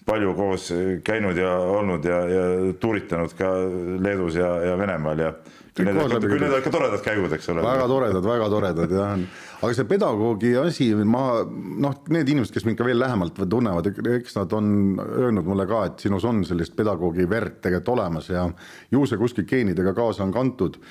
palju 0.05 0.33
koos 0.33 0.71
käinud 1.05 1.37
ja 1.37 1.51
olnud 1.77 2.05
ja, 2.05 2.21
ja 2.29 2.45
tuuritanud 2.81 3.33
ka 3.37 3.51
Leedus 4.01 4.35
ja, 4.39 4.55
ja 4.65 4.77
Venemaal 4.79 5.19
ja 5.21 5.33
küll 5.77 5.87
need 5.87 6.01
olid 6.03 6.57
ikka 6.57 6.71
toredad 6.73 7.03
käigud, 7.05 7.31
eks 7.35 7.47
ole. 7.53 7.63
väga 7.63 7.85
toredad, 7.87 8.25
väga 8.25 8.47
toredad 8.51 8.95
jah, 8.95 9.13
aga 9.61 9.75
see 9.77 9.87
pedagoogi 9.87 10.51
asi, 10.59 10.89
ma 11.07 11.23
noh, 11.45 11.95
need 12.11 12.31
inimesed, 12.33 12.53
kes 12.55 12.65
mind 12.67 12.79
ka 12.79 12.87
veel 12.87 12.99
lähemalt 12.99 13.39
tunnevad, 13.39 13.87
eks 14.17 14.35
nad 14.39 14.57
on 14.57 14.73
öelnud 14.99 15.47
mulle 15.47 15.67
ka, 15.69 15.85
et 15.87 16.03
sinus 16.03 16.27
on 16.27 16.43
sellist 16.47 16.75
pedagoogi 16.75 17.27
verd 17.29 17.61
tegelikult 17.63 17.93
olemas 17.95 18.27
ja 18.33 18.47
ju 18.91 19.05
see 19.07 19.21
kuskil 19.21 19.47
geenidega 19.47 19.95
kaasa 19.97 20.25
on 20.27 20.35
kantud 20.35 20.81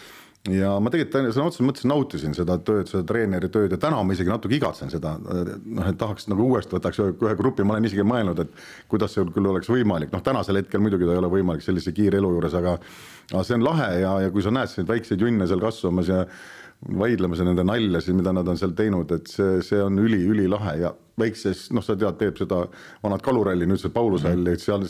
ja 0.48 0.70
ma 0.80 0.88
tegelikult 0.88 1.34
sõna 1.34 1.48
otseses 1.50 1.66
mõttes 1.66 1.86
nautisin 1.88 2.34
seda 2.36 2.56
tööd, 2.64 2.88
seda 2.88 3.02
treeneri 3.04 3.50
tööd 3.52 3.74
ja 3.74 3.78
täna 3.80 3.98
ma 4.00 4.14
isegi 4.16 4.32
natuke 4.32 4.56
igatsen 4.56 4.88
seda, 4.92 5.16
noh, 5.20 5.88
et 5.90 5.98
tahaks 6.00 6.30
nagu 6.32 6.46
uuesti 6.48 6.72
võtaks 6.78 7.00
ühe 7.04 7.34
grupi, 7.36 7.66
ma 7.66 7.76
olen 7.76 7.88
isegi 7.90 8.06
mõelnud, 8.06 8.40
et 8.40 8.62
kuidas 8.88 9.12
see 9.12 9.26
küll 9.34 9.50
oleks 9.50 9.68
võimalik, 9.68 10.12
noh, 10.14 10.22
tänasel 10.24 10.62
hetkel 10.62 10.80
muidugi 10.80 11.04
ta 11.04 11.12
ei 11.12 11.20
ole 11.20 11.28
võimalik 11.32 11.64
sellise 11.64 11.92
kiire 11.96 12.22
elu 12.22 12.32
juures, 12.36 12.56
aga 12.56 12.78
aga 13.34 13.44
see 13.46 13.58
on 13.58 13.66
lahe 13.66 13.90
ja, 14.00 14.14
ja 14.24 14.32
kui 14.32 14.42
sa 14.42 14.52
näed 14.54 14.72
neid 14.78 14.88
väikseid 14.88 15.20
junne 15.20 15.46
seal 15.46 15.60
kasvamas 15.62 16.08
ja 16.08 16.24
vaidlemas 16.80 17.42
ja 17.42 17.44
nende 17.44 17.64
naljasid, 17.68 18.16
mida 18.16 18.32
nad 18.32 18.48
on 18.48 18.56
seal 18.56 18.72
teinud, 18.76 19.12
et 19.12 19.28
see, 19.28 19.60
see 19.66 19.80
on 19.84 20.00
üli-ülilahe 20.00 20.78
ja 20.80 20.94
väikses, 21.20 21.66
noh, 21.76 21.84
sa 21.84 21.98
tead, 22.00 22.16
teeb 22.16 22.40
seda 22.40 22.62
vanad 23.04 23.20
kaluralli, 23.24 23.68
nüüd 23.68 23.82
see 23.82 23.92
Pauluse 23.92 24.32
ralli, 24.32 24.56
et 24.56 24.64
seal 24.64 24.88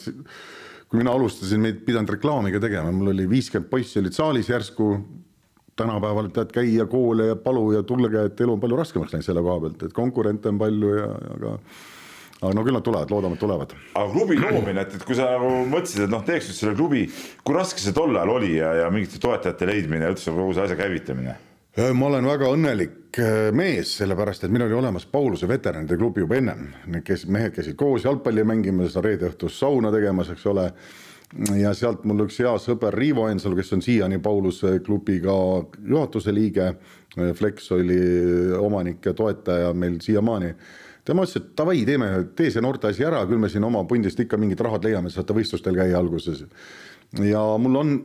kui 0.91 0.99
mina 0.99 1.11
alustasin, 1.15 1.59
me 1.63 1.71
ei 1.71 1.83
pidanud 1.87 2.15
reklaami 2.15 2.55
ka 2.55 2.63
tegema, 2.63 2.95
mul 2.95 3.13
oli 3.13 3.27
viiskümmend 3.31 3.71
poissi 3.71 3.99
olid 3.99 4.15
saalis 4.15 4.51
järsku 4.51 4.93
tänapäeval 5.81 6.29
tead 6.35 6.53
käia 6.55 6.87
koole 6.91 7.31
ja 7.33 7.39
palu 7.41 7.71
ja 7.77 7.83
tulge, 7.87 8.27
et 8.29 8.41
elu 8.41 8.57
on 8.57 8.61
palju 8.63 8.79
raskemaks 8.81 9.17
läinud 9.17 9.27
selle 9.27 9.45
koha 9.47 9.63
pealt, 9.65 9.89
et 9.89 9.97
konkurente 9.97 10.53
on 10.53 10.61
palju 10.61 10.93
ja, 10.99 11.09
aga 11.37 11.57
aga 12.41 12.55
no 12.57 12.65
küll 12.65 12.77
nad 12.77 12.85
tulevad, 12.85 13.11
loodame, 13.13 13.37
et 13.37 13.43
tulevad. 13.43 13.75
aga 14.01 14.13
klubi 14.15 14.39
loomine, 14.41 14.87
et, 14.87 14.95
et 14.97 15.05
kui 15.05 15.17
sa 15.19 15.29
nagu 15.35 15.51
mõtlesid, 15.69 16.07
et 16.07 16.13
noh, 16.13 16.25
teeks 16.25 16.49
nüüd 16.49 16.57
selle 16.57 16.75
klubi, 16.79 17.05
kui 17.45 17.57
raske 17.57 17.83
see 17.83 17.97
tol 17.97 18.17
ajal 18.17 18.33
oli 18.39 18.55
ja, 18.57 18.73
ja 18.81 18.89
mingite 18.93 19.21
toetajate 19.21 19.69
leidmine 19.69 20.09
ja 20.09 20.15
üldse 20.15 20.33
kogu 20.33 20.57
see 20.57 20.65
asja 20.69 20.79
käivitamine? 20.81 21.37
ma 21.95 22.09
olen 22.09 22.27
väga 22.27 22.49
õnnelik 22.51 23.21
äh, 23.23 23.37
mees, 23.57 23.93
sellepärast 24.01 24.43
et 24.45 24.53
meil 24.53 24.67
oli 24.67 24.75
olemas 24.81 25.05
Pauluse 25.09 25.47
veteranide 25.49 25.97
klubi 26.01 26.25
juba 26.25 26.41
ennem, 26.41 26.65
need 26.91 27.05
kes, 27.07 27.29
mehed 27.31 27.55
käisid 27.55 27.77
koos 27.79 28.05
jalgpalli 28.05 28.45
mängimas, 28.45 28.99
reede 29.05 29.29
õhtus 29.31 29.61
sauna 29.61 29.93
tegemas, 29.95 30.33
eks 30.35 30.49
ole 30.51 30.67
ja 31.61 31.73
sealt 31.77 32.05
mul 32.09 32.25
üks 32.27 32.41
hea 32.43 32.53
sõber 32.63 32.95
Riivo 32.97 33.29
Ensalu, 33.31 33.59
kes 33.61 33.73
on 33.77 33.83
siiani 33.85 34.19
Pauluse 34.23 34.79
klubiga 34.87 35.35
juhatuse 35.79 36.35
liige, 36.35 36.73
Flex 37.37 37.73
oli 37.75 37.99
omanik 38.59 39.07
ja 39.07 39.15
toetaja 39.15 39.73
meil 39.75 39.99
siiamaani. 40.03 40.55
tema 41.05 41.25
ütles, 41.25 41.37
et 41.37 41.57
davai, 41.59 41.85
teeme, 41.87 42.11
tee 42.37 42.51
see 42.51 42.63
noorte 42.63 42.91
asi 42.91 43.05
ära, 43.07 43.25
küll 43.27 43.39
me 43.39 43.49
siin 43.49 43.65
oma 43.65 43.85
pundist 43.85 44.21
ikka 44.21 44.39
mingid 44.39 44.61
rahad 44.61 44.85
leiame, 44.85 45.11
saate 45.11 45.35
võistlustel 45.35 45.75
käia 45.75 45.99
alguses. 45.99 46.45
ja 47.19 47.43
mul 47.59 47.77
on 47.77 47.99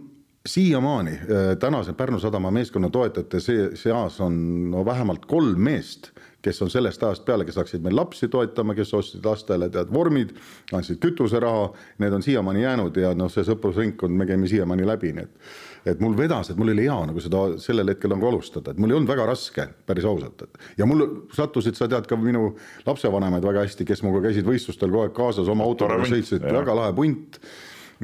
siiamaani 0.45 1.19
tänase 1.59 1.93
Pärnu 1.93 2.19
sadama 2.19 2.51
meeskonna 2.51 2.89
toetajate 2.89 3.39
seas 3.75 4.19
on 4.21 4.35
no 4.71 4.85
vähemalt 4.85 5.25
kolm 5.25 5.59
meest 5.59 6.11
kes 6.45 6.61
on 6.61 6.71
sellest 6.71 7.03
ajast 7.03 7.25
peale, 7.25 7.45
kes 7.47 7.57
hakkasid 7.59 7.85
meil 7.85 7.97
lapsi 7.97 8.29
toetama, 8.31 8.75
kes 8.77 8.93
ostsid 8.97 9.25
lastele 9.25 9.69
tead 9.73 9.93
vormid, 9.93 10.35
andsid 10.75 10.99
kütuseraha, 11.03 11.69
need 12.03 12.17
on 12.17 12.25
siiamaani 12.25 12.65
jäänud 12.65 12.99
ja 13.01 13.13
noh, 13.17 13.31
see 13.33 13.45
sõprusringkond, 13.47 14.13
me 14.15 14.27
käime 14.29 14.49
siiamaani 14.51 14.87
läbi, 14.87 15.15
nii 15.17 15.29
et 15.29 15.55
et 15.85 15.99
mul 16.01 16.15
vedas, 16.17 16.49
et 16.49 16.57
mul 16.57 16.71
oli 16.73 16.87
hea 16.87 16.95
nagu 17.05 17.21
seda 17.21 17.43
sellel 17.61 17.91
hetkel 17.93 18.09
nagu 18.09 18.25
alustada, 18.25 18.73
et 18.73 18.79
mul 18.81 18.89
ei 18.89 18.97
olnud 18.97 19.11
väga 19.11 19.27
raske, 19.29 19.67
päris 19.85 20.07
ausalt, 20.09 20.41
et 20.47 20.79
ja 20.81 20.87
mul 20.89 21.05
sattusid, 21.35 21.77
sa 21.77 21.85
tead 21.91 22.09
ka 22.09 22.17
minu 22.17 22.55
lapsevanemaid 22.87 23.45
väga 23.45 23.67
hästi, 23.67 23.85
kes 23.85 24.01
minuga 24.01 24.23
käisid 24.25 24.49
võistlustel 24.49 24.89
kogu 24.89 25.05
aeg 25.05 25.13
kaasas, 25.17 25.51
oma 25.51 25.67
autoga 25.67 25.99
sõitsid, 26.09 26.41
väga 26.41 26.77
lahe 26.79 26.95
punt 26.97 27.37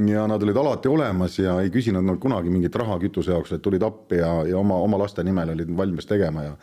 ja 0.07 0.27
nad 0.29 0.43
olid 0.43 0.57
alati 0.57 0.87
olemas 0.87 1.39
ja 1.39 1.57
ei 1.61 1.73
küsinud 1.73 2.05
nad 2.05 2.19
kunagi 2.21 2.53
mingit 2.53 2.75
raha 2.79 2.99
kütuse 3.01 3.33
jaoks, 3.33 3.51
et 3.57 3.65
tulid 3.65 3.83
appi 3.83 4.21
ja, 4.21 4.29
ja 4.47 4.61
oma, 4.61 4.77
oma 4.85 5.01
laste 5.01 5.25
nimel 5.25 5.51
olid 5.55 5.73
valmis 5.77 6.07
tegema 6.07 6.45
ja 6.45 6.53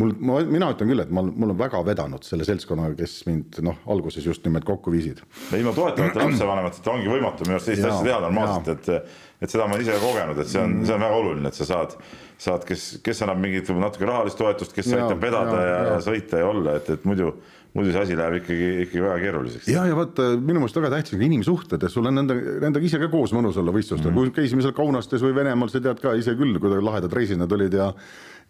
mul, 0.00 0.14
ma, 0.18 0.38
mina 0.48 0.70
ütlen 0.74 0.92
küll, 0.92 1.02
et 1.04 1.10
ma, 1.14 1.24
mul 1.24 1.54
on 1.54 1.58
väga 1.58 1.82
vedanud 1.86 2.24
selle 2.26 2.46
seltskonnaga, 2.48 2.96
kes 3.00 3.16
mind 3.28 3.60
noh, 3.66 3.80
alguses 3.92 4.26
just 4.26 4.44
nimelt 4.46 4.66
kokku 4.68 4.92
viisid. 4.94 5.22
ilma 5.58 5.74
toetavate 5.76 6.22
lapsevanemateta 6.22 6.94
ongi 6.94 7.12
võimatu 7.12 7.48
minu 7.48 7.58
arust 7.58 7.70
sellist 7.70 7.88
asja 7.88 8.08
teha 8.08 8.20
normaalselt, 8.26 8.72
et, 8.76 9.18
et 9.42 9.50
seda 9.50 9.66
ma 9.66 9.76
olen 9.76 9.86
ise 9.86 9.96
kogenud, 10.02 10.38
et 10.38 10.50
see 10.50 10.60
on, 10.62 10.76
see 10.86 10.94
on 10.94 11.02
väga 11.02 11.22
oluline, 11.22 11.50
et 11.50 11.58
sa 11.58 11.66
saad, 11.68 11.96
saad, 12.40 12.66
kes, 12.68 12.84
kes 13.04 13.24
annab 13.26 13.42
mingit 13.42 13.72
natuke 13.74 14.06
rahalist 14.08 14.38
toetust, 14.38 14.76
kes 14.76 14.92
aitab 14.94 15.18
vedada 15.22 15.58
ja, 15.58 15.72
ja, 15.72 15.82
ja 15.96 15.98
sõita 16.04 16.42
ja 16.42 16.52
olla, 16.52 16.78
et, 16.80 16.94
et 16.94 17.08
muidu 17.08 17.34
muidu 17.72 17.92
see 17.92 18.02
asi 18.04 18.16
läheb 18.16 18.34
ikkagi, 18.42 18.66
ikkagi 18.84 19.00
väga 19.00 19.20
keeruliseks. 19.22 19.68
ja, 19.72 19.86
ja 19.88 19.96
vaata 19.96 20.26
minu 20.36 20.60
meelest 20.60 20.76
väga 20.76 20.90
tähtis 20.92 21.16
on 21.16 21.24
inimsuhted, 21.24 21.80
et 21.80 21.94
sul 21.94 22.08
on 22.08 22.18
nende, 22.20 22.36
nendega 22.60 22.84
ise 22.84 23.00
ka 23.00 23.08
koos 23.12 23.32
mõnus 23.32 23.56
olla 23.60 23.72
võistlustel 23.72 24.10
mm, 24.10 24.18
-hmm. 24.18 24.34
kui 24.34 24.42
käisime 24.42 24.64
seal 24.64 24.76
Kaunastes 24.76 25.24
või 25.24 25.32
Venemaal, 25.38 25.72
sa 25.72 25.80
tead 25.80 26.02
ka 26.02 26.12
ise 26.20 26.36
küll, 26.36 26.58
kui 26.60 26.82
lahedad 26.84 27.16
reisid 27.16 27.40
need 27.40 27.56
olid 27.56 27.78
ja 27.80 27.88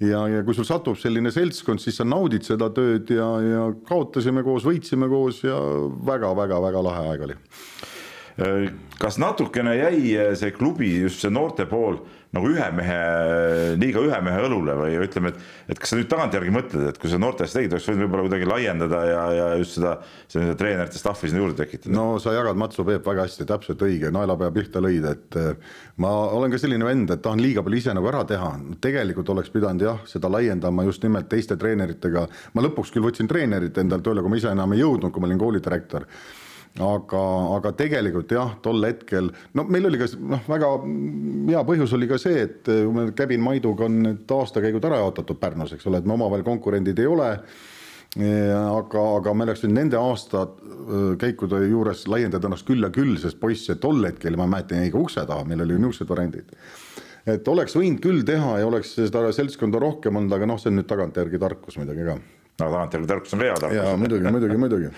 ja, 0.03 0.25
ja 0.27 0.43
kui 0.43 0.57
sul 0.57 0.67
satub 0.67 0.99
selline 0.99 1.31
seltskond, 1.31 1.79
siis 1.83 2.01
sa 2.01 2.07
naudid 2.09 2.43
seda 2.47 2.71
tööd 2.75 3.11
ja, 3.15 3.29
ja 3.47 3.69
kaotasime 3.87 4.43
koos, 4.43 4.67
võitsime 4.67 5.07
koos 5.13 5.43
ja 5.47 5.59
väga-väga-väga 6.09 6.83
lahe 6.83 7.09
aeg 7.13 7.27
oli. 7.29 7.39
Kas 8.99 9.19
natukene 9.21 9.77
jäi 9.77 10.35
see 10.39 10.53
klubi, 10.57 10.95
just 11.03 11.21
see 11.25 11.33
noorte 11.33 11.67
pool 11.69 12.01
nagu 12.33 12.49
ühe 12.49 12.67
mehe, 12.73 13.01
liiga 13.77 14.01
ühe 14.01 14.19
mehe 14.25 14.45
õlule 14.47 14.75
või 14.79 14.95
ütleme, 15.05 15.35
et, 15.35 15.41
et 15.75 15.81
kas 15.81 15.93
sa 15.93 15.99
nüüd 15.99 16.09
tagantjärgi 16.09 16.55
mõtled, 16.55 16.87
et 16.89 17.01
kui 17.01 17.11
sa 17.13 17.19
noortest 17.21 17.59
tegid, 17.59 17.75
oleks 17.77 17.91
võinud 17.91 18.07
võib-olla 18.07 18.25
kuidagi 18.25 18.49
laiendada 18.49 19.03
ja, 19.05 19.25
ja 19.37 19.49
just 19.61 19.77
seda, 19.77 19.93
seda 20.33 20.57
treenerite 20.57 21.01
stuff'i 21.01 21.29
sinna 21.29 21.43
juurde 21.43 21.59
tekitada? 21.61 21.93
no 21.93 22.17
sa 22.23 22.33
jagad 22.33 22.57
Matsu 22.57 22.87
Peep 22.89 23.05
väga 23.05 23.29
hästi, 23.29 23.47
täpselt 23.51 23.85
õige, 23.85 24.09
naelapea 24.17 24.49
pihta 24.57 24.81
lõid, 24.81 25.09
et 25.13 25.41
ma 26.01 26.13
olen 26.33 26.55
ka 26.55 26.63
selline 26.63 26.89
vend, 26.89 27.13
et 27.13 27.25
tahan 27.25 27.43
liiga 27.45 27.65
palju 27.67 27.83
ise 27.83 27.97
nagu 27.99 28.09
ära 28.09 28.25
teha. 28.29 28.53
tegelikult 28.81 29.35
oleks 29.37 29.53
pidanud 29.53 29.85
jah, 29.91 30.01
seda 30.09 30.33
laiendama 30.33 30.89
just 30.89 31.05
nimelt 31.05 31.29
teiste 31.29 31.61
treeneritega. 31.61 32.25
ma 32.57 32.65
lõpuks 32.65 32.97
küll 32.97 33.05
võtsin 33.05 33.29
treenerit 33.29 33.77
endal 33.77 34.01
tööle, 34.01 34.25
kui 34.25 34.33
ma 34.33 34.41
ise 34.41 34.57
enam 34.57 34.73
ei 34.73 34.81
jõudnud, 34.81 35.13
kui 35.13 35.21
ma 35.21 35.29
olin 35.29 35.45
koolidirektor 35.45 36.09
aga, 36.81 37.23
aga 37.59 37.73
tegelikult 37.77 38.33
jah, 38.33 38.55
tol 38.65 38.81
hetkel, 38.87 39.29
no 39.59 39.65
meil 39.69 39.91
oli 39.91 40.01
ka 40.01 40.09
noh, 40.17 40.41
väga 40.49 40.71
hea 41.51 41.65
põhjus 41.69 41.93
oli 41.99 42.09
ka 42.09 42.17
see, 42.21 42.47
et 42.47 42.73
me 42.95 43.11
Käbin 43.17 43.45
Maiduga 43.45 43.85
on 43.91 44.01
need 44.07 44.33
aastakäigud 44.39 44.89
ära 44.89 45.03
jaotatud 45.03 45.41
Pärnus, 45.43 45.75
eks 45.77 45.91
ole, 45.91 46.01
et 46.01 46.09
me 46.09 46.17
omavahel 46.17 46.47
konkurendid 46.47 47.03
ei 47.03 47.11
ole 47.11 47.35
aga, 48.13 49.03
aga 49.19 49.33
me 49.33 49.47
oleks 49.47 49.65
võinud 49.65 49.79
nende 49.79 49.97
aastakäikude 50.01 51.63
juures 51.71 52.07
laiendada 52.13 52.49
ennast 52.49 52.67
küll 52.69 52.85
ja 52.85 52.91
küll, 52.93 53.17
sest 53.21 53.41
poisse 53.41 53.77
tol 53.81 54.05
hetkel, 54.05 54.37
ma 54.37 54.49
mäletan, 54.49 54.83
jäi 54.85 54.93
ka 54.93 55.01
ukse 55.01 55.25
taha, 55.29 55.47
meil 55.49 55.65
oli 55.65 55.79
niisugused 55.81 56.09
variandid. 56.09 56.57
et 57.27 57.49
oleks 57.49 57.77
võinud 57.77 58.01
küll 58.05 58.25
teha 58.27 58.59
ja 58.61 58.67
oleks 58.67 58.97
seda 58.97 59.25
seltskonda 59.33 59.81
rohkem 59.81 60.17
olnud, 60.17 60.33
aga 60.37 60.49
noh, 60.49 60.61
see 60.61 60.73
on 60.73 60.81
nüüd 60.81 60.89
tagantjärgi 60.89 61.41
tarkus 61.41 61.79
muidugi 61.81 62.09
ka. 62.09 62.19
no 62.61 62.67
tagantjärgi 62.67 63.13
tarkus 63.15 63.37
on 63.37 63.47
hea 63.47 63.55
tarkus. 63.61 63.77
jaa, 63.77 63.97
muidugi, 63.97 64.29
muidugi, 64.29 64.61
muidugi 64.61 64.93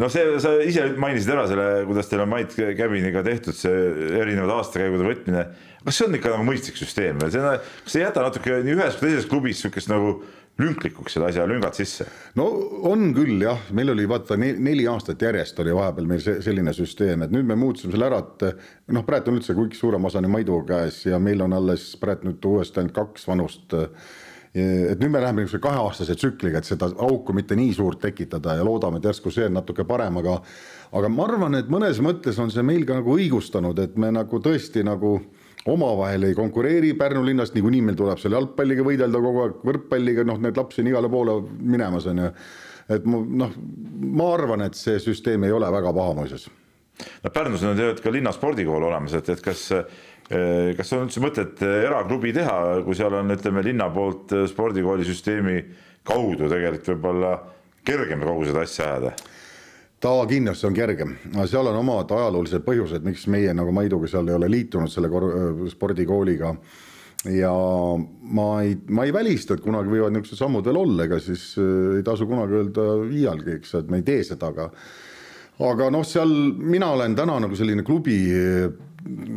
no 0.00 0.08
see, 0.12 0.24
sa 0.42 0.54
ise 0.64 0.88
mainisid 1.00 1.32
ära 1.34 1.46
selle, 1.50 1.68
kuidas 1.88 2.10
teil 2.10 2.24
on 2.24 2.32
Mait 2.32 2.54
Käbiniga 2.54 3.22
tehtud 3.26 3.56
see 3.56 3.84
erinevad 4.18 4.56
aastakäigude 4.58 5.06
võtmine. 5.06 5.44
kas 5.84 6.00
see 6.00 6.08
on 6.08 6.18
ikka 6.18 6.34
nagu 6.34 6.48
mõistlik 6.48 6.80
süsteem 6.80 7.20
või 7.22 7.32
see, 7.34 7.54
kas 7.84 7.96
ei 7.98 8.04
jäta 8.04 8.24
natuke 8.26 8.60
nii 8.64 8.76
ühes 8.76 8.98
kui 8.98 9.08
teises 9.08 9.30
klubis 9.30 9.62
sihukest 9.62 9.92
nagu 9.92 10.18
lünklikuks 10.58 11.14
selle 11.14 11.28
asja 11.30 11.46
lüngad 11.46 11.76
sisse? 11.78 12.06
no 12.38 12.46
on 12.90 13.12
küll 13.16 13.44
jah, 13.44 13.60
meil 13.76 13.92
oli 13.94 14.08
vaata 14.10 14.38
neli 14.38 14.86
aastat 14.90 15.22
järjest 15.22 15.60
oli 15.62 15.74
vahepeal 15.76 16.08
meil 16.10 16.22
see 16.24 16.42
selline 16.44 16.74
süsteem, 16.74 17.22
et 17.22 17.34
nüüd 17.34 17.46
me 17.46 17.56
muutsime 17.58 17.94
selle 17.94 18.08
ära, 18.10 18.20
et 18.24 18.64
noh, 18.94 19.06
praegu 19.06 19.30
on 19.32 19.38
üldse 19.38 19.54
kõik 19.58 19.78
suurem 19.78 20.08
osa 20.08 20.22
on 20.22 20.30
Maidu 20.32 20.58
käes 20.68 21.04
ja 21.06 21.20
meil 21.22 21.44
on 21.46 21.54
alles 21.54 21.92
praegu 22.00 22.30
nüüd 22.30 22.50
uuesti 22.50 22.82
ainult 22.82 22.96
kaks 22.98 23.28
vanust 23.30 23.76
et 24.54 25.00
nüüd 25.00 25.12
me 25.12 25.20
läheme 25.20 25.44
niisuguse 25.44 25.62
kaheaastase 25.62 26.16
tsükliga, 26.16 26.58
et 26.58 26.68
seda 26.68 26.88
auku 27.04 27.34
mitte 27.36 27.56
nii 27.56 27.74
suurt 27.76 28.00
tekitada 28.00 28.56
ja 28.58 28.64
loodame, 28.64 28.98
et 28.98 29.08
järsku 29.10 29.32
see 29.34 29.48
on 29.48 29.58
natuke 29.58 29.84
parem, 29.88 30.20
aga 30.22 30.38
aga 30.98 31.10
ma 31.12 31.26
arvan, 31.28 31.58
et 31.58 31.68
mõnes 31.68 32.00
mõttes 32.04 32.38
on 32.40 32.52
see 32.52 32.64
meil 32.64 32.86
ka 32.88 32.96
nagu 33.00 33.16
õigustanud, 33.18 33.78
et 33.82 33.98
me 34.00 34.10
nagu 34.14 34.40
tõesti 34.44 34.84
nagu 34.86 35.18
omavahel 35.68 36.30
ei 36.30 36.36
konkureeri 36.36 36.94
Pärnu 36.96 37.24
linnast, 37.26 37.52
niikuinii 37.54 37.82
meil 37.84 37.98
tuleb 37.98 38.20
seal 38.22 38.38
jalgpalliga 38.38 38.86
võidelda 38.86 39.20
kogu 39.20 39.44
aeg, 39.44 39.58
võrkpalliga, 39.68 40.24
noh, 40.24 40.40
neid 40.40 40.56
lapsi 40.56 40.80
on 40.80 40.88
igale 40.92 41.10
poole 41.12 41.42
minemas, 41.60 42.06
on 42.08 42.22
ju. 42.24 42.30
et 42.96 43.04
ma 43.04 43.20
noh, 43.42 43.58
ma 44.14 44.30
arvan, 44.32 44.64
et 44.64 44.78
see 44.78 44.96
süsteem 45.02 45.44
ei 45.44 45.52
ole 45.52 45.68
väga 45.72 45.92
paha 45.92 46.16
muuseas. 46.16 46.48
no 47.24 47.30
Pärnus 47.34 47.62
on 47.62 47.76
tegelikult 47.76 48.06
ka 48.06 48.14
linnaspordikool 48.16 48.88
olemas, 48.88 49.18
et, 49.18 49.28
et 49.28 49.44
kas 49.44 49.68
Äh, 49.76 49.84
kas 50.28 50.90
on 50.92 51.06
üldse 51.06 51.22
mõtet 51.24 51.62
äh, 51.64 51.84
eraklubi 51.86 52.34
teha, 52.36 52.82
kui 52.84 52.96
seal 52.96 53.14
on, 53.16 53.32
ütleme 53.32 53.62
linna 53.64 53.88
poolt 53.92 54.34
äh, 54.36 54.44
spordikoolisüsteemi 54.50 55.62
kaudu 56.08 56.50
tegelikult 56.50 56.90
võib-olla 56.92 57.32
kergem 57.88 58.24
kogu 58.26 58.44
seda 58.48 58.64
asja 58.66 58.90
ajada? 58.92 59.14
ta 59.98 60.12
kindlasti 60.30 60.68
on 60.68 60.76
kergem, 60.76 61.14
seal 61.50 61.66
on 61.72 61.80
omad 61.80 62.12
ajaloolised 62.14 62.62
põhjused, 62.62 63.02
miks 63.02 63.24
meie 63.32 63.50
nagu 63.56 63.72
Maiduga 63.74 64.06
seal 64.06 64.28
ei 64.28 64.36
ole 64.36 64.50
liitunud 64.52 64.92
selle 64.92 65.08
spordikooliga. 65.72 66.52
ja 67.34 67.54
ma 68.20 68.46
ei, 68.62 68.76
ma 68.94 69.08
ei 69.08 69.14
välista, 69.16 69.56
et 69.56 69.64
kunagi 69.64 69.90
võivad 69.90 70.14
niisugused 70.14 70.38
sammud 70.38 70.68
veel 70.68 70.78
olla, 70.84 71.08
ega 71.08 71.18
siis 71.18 71.50
ei 71.58 72.04
tasu 72.06 72.28
kunagi 72.30 72.60
öelda 72.60 72.84
iialgi, 73.08 73.56
eks, 73.58 73.74
et 73.80 73.90
me 73.90 73.98
ei 73.98 74.06
tee 74.06 74.22
seda, 74.28 74.52
aga 74.52 74.68
aga 75.66 75.88
noh, 75.90 76.06
seal 76.06 76.30
mina 76.54 76.92
olen 76.94 77.16
täna 77.18 77.40
nagu 77.42 77.58
selline 77.58 77.82
klubi 77.82 78.20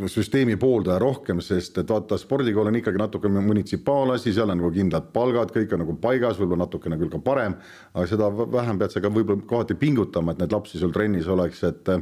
süsteemi 0.08 0.56
pooldaja 0.58 0.98
rohkem, 1.00 1.42
sest 1.44 1.78
et 1.82 1.90
vaata, 1.90 2.18
spordikool 2.18 2.70
on 2.72 2.78
ikkagi 2.80 2.98
natuke 2.98 3.30
munitsipaalasi, 3.32 4.34
seal 4.34 4.50
on 4.50 4.58
nagu 4.62 4.72
kindlad 4.74 5.12
palgad, 5.14 5.54
kõik 5.54 5.76
on 5.76 5.84
nagu 5.84 5.96
paigas, 6.02 6.40
võib-olla 6.40 6.66
natukene 6.66 6.98
küll 7.00 7.12
ka 7.14 7.22
parem, 7.24 7.56
aga 7.94 8.06
seda 8.10 8.30
vähem 8.32 8.82
pead 8.82 8.96
sa 8.96 9.04
ka 9.04 9.12
võib-olla 9.14 9.46
kohati 9.48 9.78
pingutama, 9.80 10.34
et 10.34 10.42
neid 10.42 10.56
lapsi 10.56 10.82
sul 10.82 10.94
trennis 10.96 11.30
oleks, 11.30 11.62
et 11.68 11.94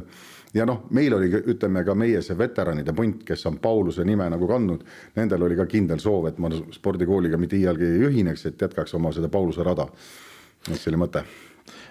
ja 0.56 0.66
noh, 0.68 0.86
meil 0.96 1.14
oli, 1.18 1.28
ütleme 1.52 1.84
ka 1.86 1.94
meie 1.98 2.22
see 2.24 2.38
veteranide 2.38 2.94
punt, 2.96 3.22
kes 3.28 3.44
on 3.50 3.60
Pauluse 3.62 4.06
nime 4.08 4.30
nagu 4.32 4.48
kandnud, 4.48 4.86
nendel 5.20 5.44
oli 5.46 5.58
ka 5.60 5.68
kindel 5.70 6.00
soov, 6.02 6.30
et 6.30 6.40
ma 6.40 6.50
spordikooliga 6.74 7.38
mitte 7.40 7.60
iialgi 7.60 7.86
ei 7.86 8.08
ühineks, 8.08 8.48
et 8.48 8.66
jätkaks 8.68 8.96
oma 8.98 9.12
seda 9.16 9.28
Pauluse 9.28 9.66
rada. 9.66 9.86
et 10.68 10.76
see 10.76 10.90
oli 10.90 11.00
mõte 11.00 11.24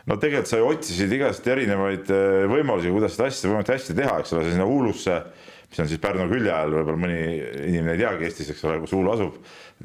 no 0.10 0.18
tegelikult 0.18 0.50
sa 0.50 0.60
ju 0.60 0.68
otsisid 0.70 1.14
igast 1.14 1.48
erinevaid 1.48 2.10
äh, 2.14 2.44
võimalusi, 2.50 2.92
kuidas 2.94 3.16
seda 3.16 3.30
asja 3.30 3.50
võimalikult 3.50 3.76
hästi 3.76 3.96
teha, 3.98 4.18
eks 4.22 4.34
ole, 4.36 4.46
sinna 4.50 4.68
Uulusse, 4.70 5.16
mis 5.70 5.82
on 5.84 5.90
siis 5.90 6.02
Pärnu 6.02 6.26
külje 6.32 6.54
all, 6.54 6.74
võib-olla 6.74 7.00
mõni 7.04 7.20
inimene 7.70 7.94
ei 7.94 8.02
teagi 8.02 8.26
Eestis, 8.26 8.50
eks 8.54 8.64
ole, 8.66 8.80
kus 8.82 8.96
Uulu 8.98 9.14
asub, 9.14 9.36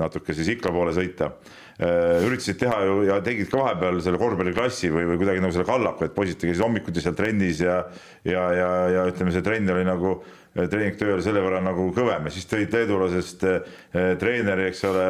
natuke 0.00 0.36
siis 0.36 0.48
Ikla 0.54 0.72
poole 0.72 0.94
sõita. 0.96 1.30
Äh, 1.74 2.22
üritasid 2.24 2.60
teha 2.60 2.78
ju 2.86 3.02
ja 3.08 3.18
tegid 3.24 3.50
ka 3.50 3.58
vahepeal 3.60 3.98
selle 4.04 4.20
korvpalliklassi 4.20 4.92
või, 4.94 5.08
või 5.10 5.18
kuidagi 5.20 5.42
nagu 5.42 5.52
selle 5.56 5.66
kallaku, 5.68 6.06
et 6.06 6.14
poisid 6.14 6.38
käisid 6.40 6.62
hommikuti 6.62 7.02
seal 7.02 7.16
trennis 7.18 7.60
ja 7.64 7.80
ja, 8.24 8.44
ja, 8.54 8.70
ja 8.94 9.04
ütleme, 9.10 9.34
see 9.34 9.44
trenn 9.44 9.72
oli 9.74 9.84
nagu 9.84 10.14
treeningtöö 10.54 11.16
oli 11.16 11.24
selle 11.26 11.42
võrra 11.42 11.58
nagu 11.64 11.88
kõvem 11.96 12.28
ja 12.28 12.32
siis 12.32 12.46
tõid 12.46 12.72
leedulasest 12.72 13.42
äh, 13.50 13.80
treeneri, 14.20 14.68
eks 14.70 14.84
ole, 14.86 15.06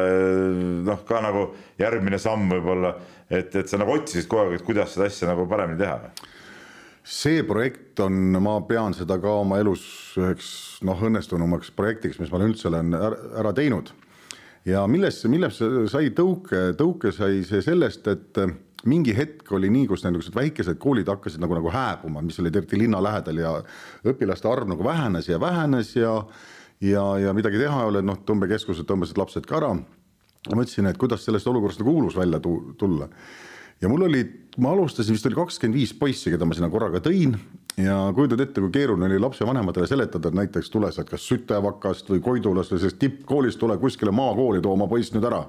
noh, 0.89 1.03
ka 1.05 1.21
nagu 1.23 1.51
järgmine 1.79 2.17
samm 2.19 2.49
võib-olla, 2.57 2.95
et, 3.29 3.53
et 3.53 3.69
sa 3.69 3.77
nagu 3.77 3.93
otsisid 3.93 4.27
kogu 4.27 4.47
aeg, 4.47 4.57
et 4.57 4.65
kuidas 4.65 4.97
seda 4.97 5.05
asja 5.07 5.29
nagu 5.29 5.45
paremini 5.51 5.85
teha 5.85 6.33
see 7.05 7.43
projekt 7.45 7.99
on, 8.01 8.33
ma 8.41 8.57
pean 8.65 8.95
seda 8.97 9.19
ka 9.21 9.37
oma 9.43 9.59
elus 9.61 9.85
üheks 10.17 10.49
noh, 10.85 10.97
õnnestunumaks 11.05 11.69
projektiks, 11.77 12.17
mis 12.21 12.33
ma 12.33 12.41
üldse 12.41 12.69
olen 12.71 12.95
ära 12.97 13.53
teinud. 13.55 13.91
Ja 14.65 14.87
millest, 14.89 15.27
millest 15.29 15.61
sai 15.93 16.09
tõuke, 16.17 16.71
tõuke 16.77 17.11
sai 17.13 17.43
see 17.45 17.61
sellest, 17.61 18.07
et 18.09 18.41
äh, 18.41 18.55
mingi 18.89 19.13
hetk 19.13 19.51
oli 19.53 19.69
nii, 19.69 19.85
kus 19.89 20.01
niisugused 20.05 20.33
väikesed 20.33 20.81
koolid 20.81 21.09
hakkasid 21.09 21.43
nagu, 21.43 21.53
nagu 21.57 21.69
hääbuma, 21.73 22.25
mis 22.25 22.41
olid 22.41 22.57
eriti 22.57 22.79
linna 22.81 23.01
lähedal 23.05 23.41
ja 23.41 23.53
õpilaste 24.09 24.49
arv 24.49 24.69
nagu 24.73 24.85
vähenes 24.85 25.29
ja 25.29 25.39
vähenes 25.41 25.93
ja 25.95 26.17
ja, 26.81 27.03
ja 27.21 27.33
midagi 27.33 27.61
teha 27.61 27.83
ei 27.83 27.91
ole, 27.93 28.01
noh, 28.05 28.17
tõmbekeskused 28.27 28.87
tõmbasid 28.89 29.21
lapsed 29.21 29.45
ka 29.47 29.59
ära. 29.61 29.71
ma 29.75 30.57
mõtlesin, 30.57 30.89
et 30.89 30.97
kuidas 31.01 31.23
sellest 31.25 31.47
olukorrast 31.47 31.81
nagu 31.81 31.93
uulus 31.93 32.17
välja 32.17 32.41
tulla 32.41 33.07
ja 33.81 33.91
mul 33.91 34.07
oli, 34.07 34.23
ma 34.57 34.71
alustasin, 34.71 35.15
vist 35.15 35.27
oli 35.29 35.37
kakskümmend 35.37 35.79
viis 35.79 35.93
poissi, 35.97 36.31
keda 36.33 36.47
ma 36.47 36.57
sinna 36.57 36.71
korraga 36.73 37.01
tõin. 37.03 37.35
Ja 37.75 37.97
kujutad 38.15 38.39
ette, 38.39 38.61
kui 38.63 38.71
keeruline 38.71 39.09
oli 39.09 39.19
lapsevanematele 39.19 39.87
seletada, 39.91 40.31
et 40.31 40.37
näiteks 40.39 40.71
tule 40.71 40.91
sealt 40.95 41.09
kas 41.11 41.25
Sütevakast 41.27 42.07
või 42.13 42.21
Koidulast 42.23 42.71
või 42.71 42.79
sellest 42.79 43.01
tippkoolist, 43.01 43.59
tule 43.59 43.75
kuskile 43.81 44.13
maakooli, 44.15 44.61
too 44.63 44.71
oma 44.77 44.87
poiss 44.87 45.11
nüüd 45.11 45.27
ära. 45.27 45.43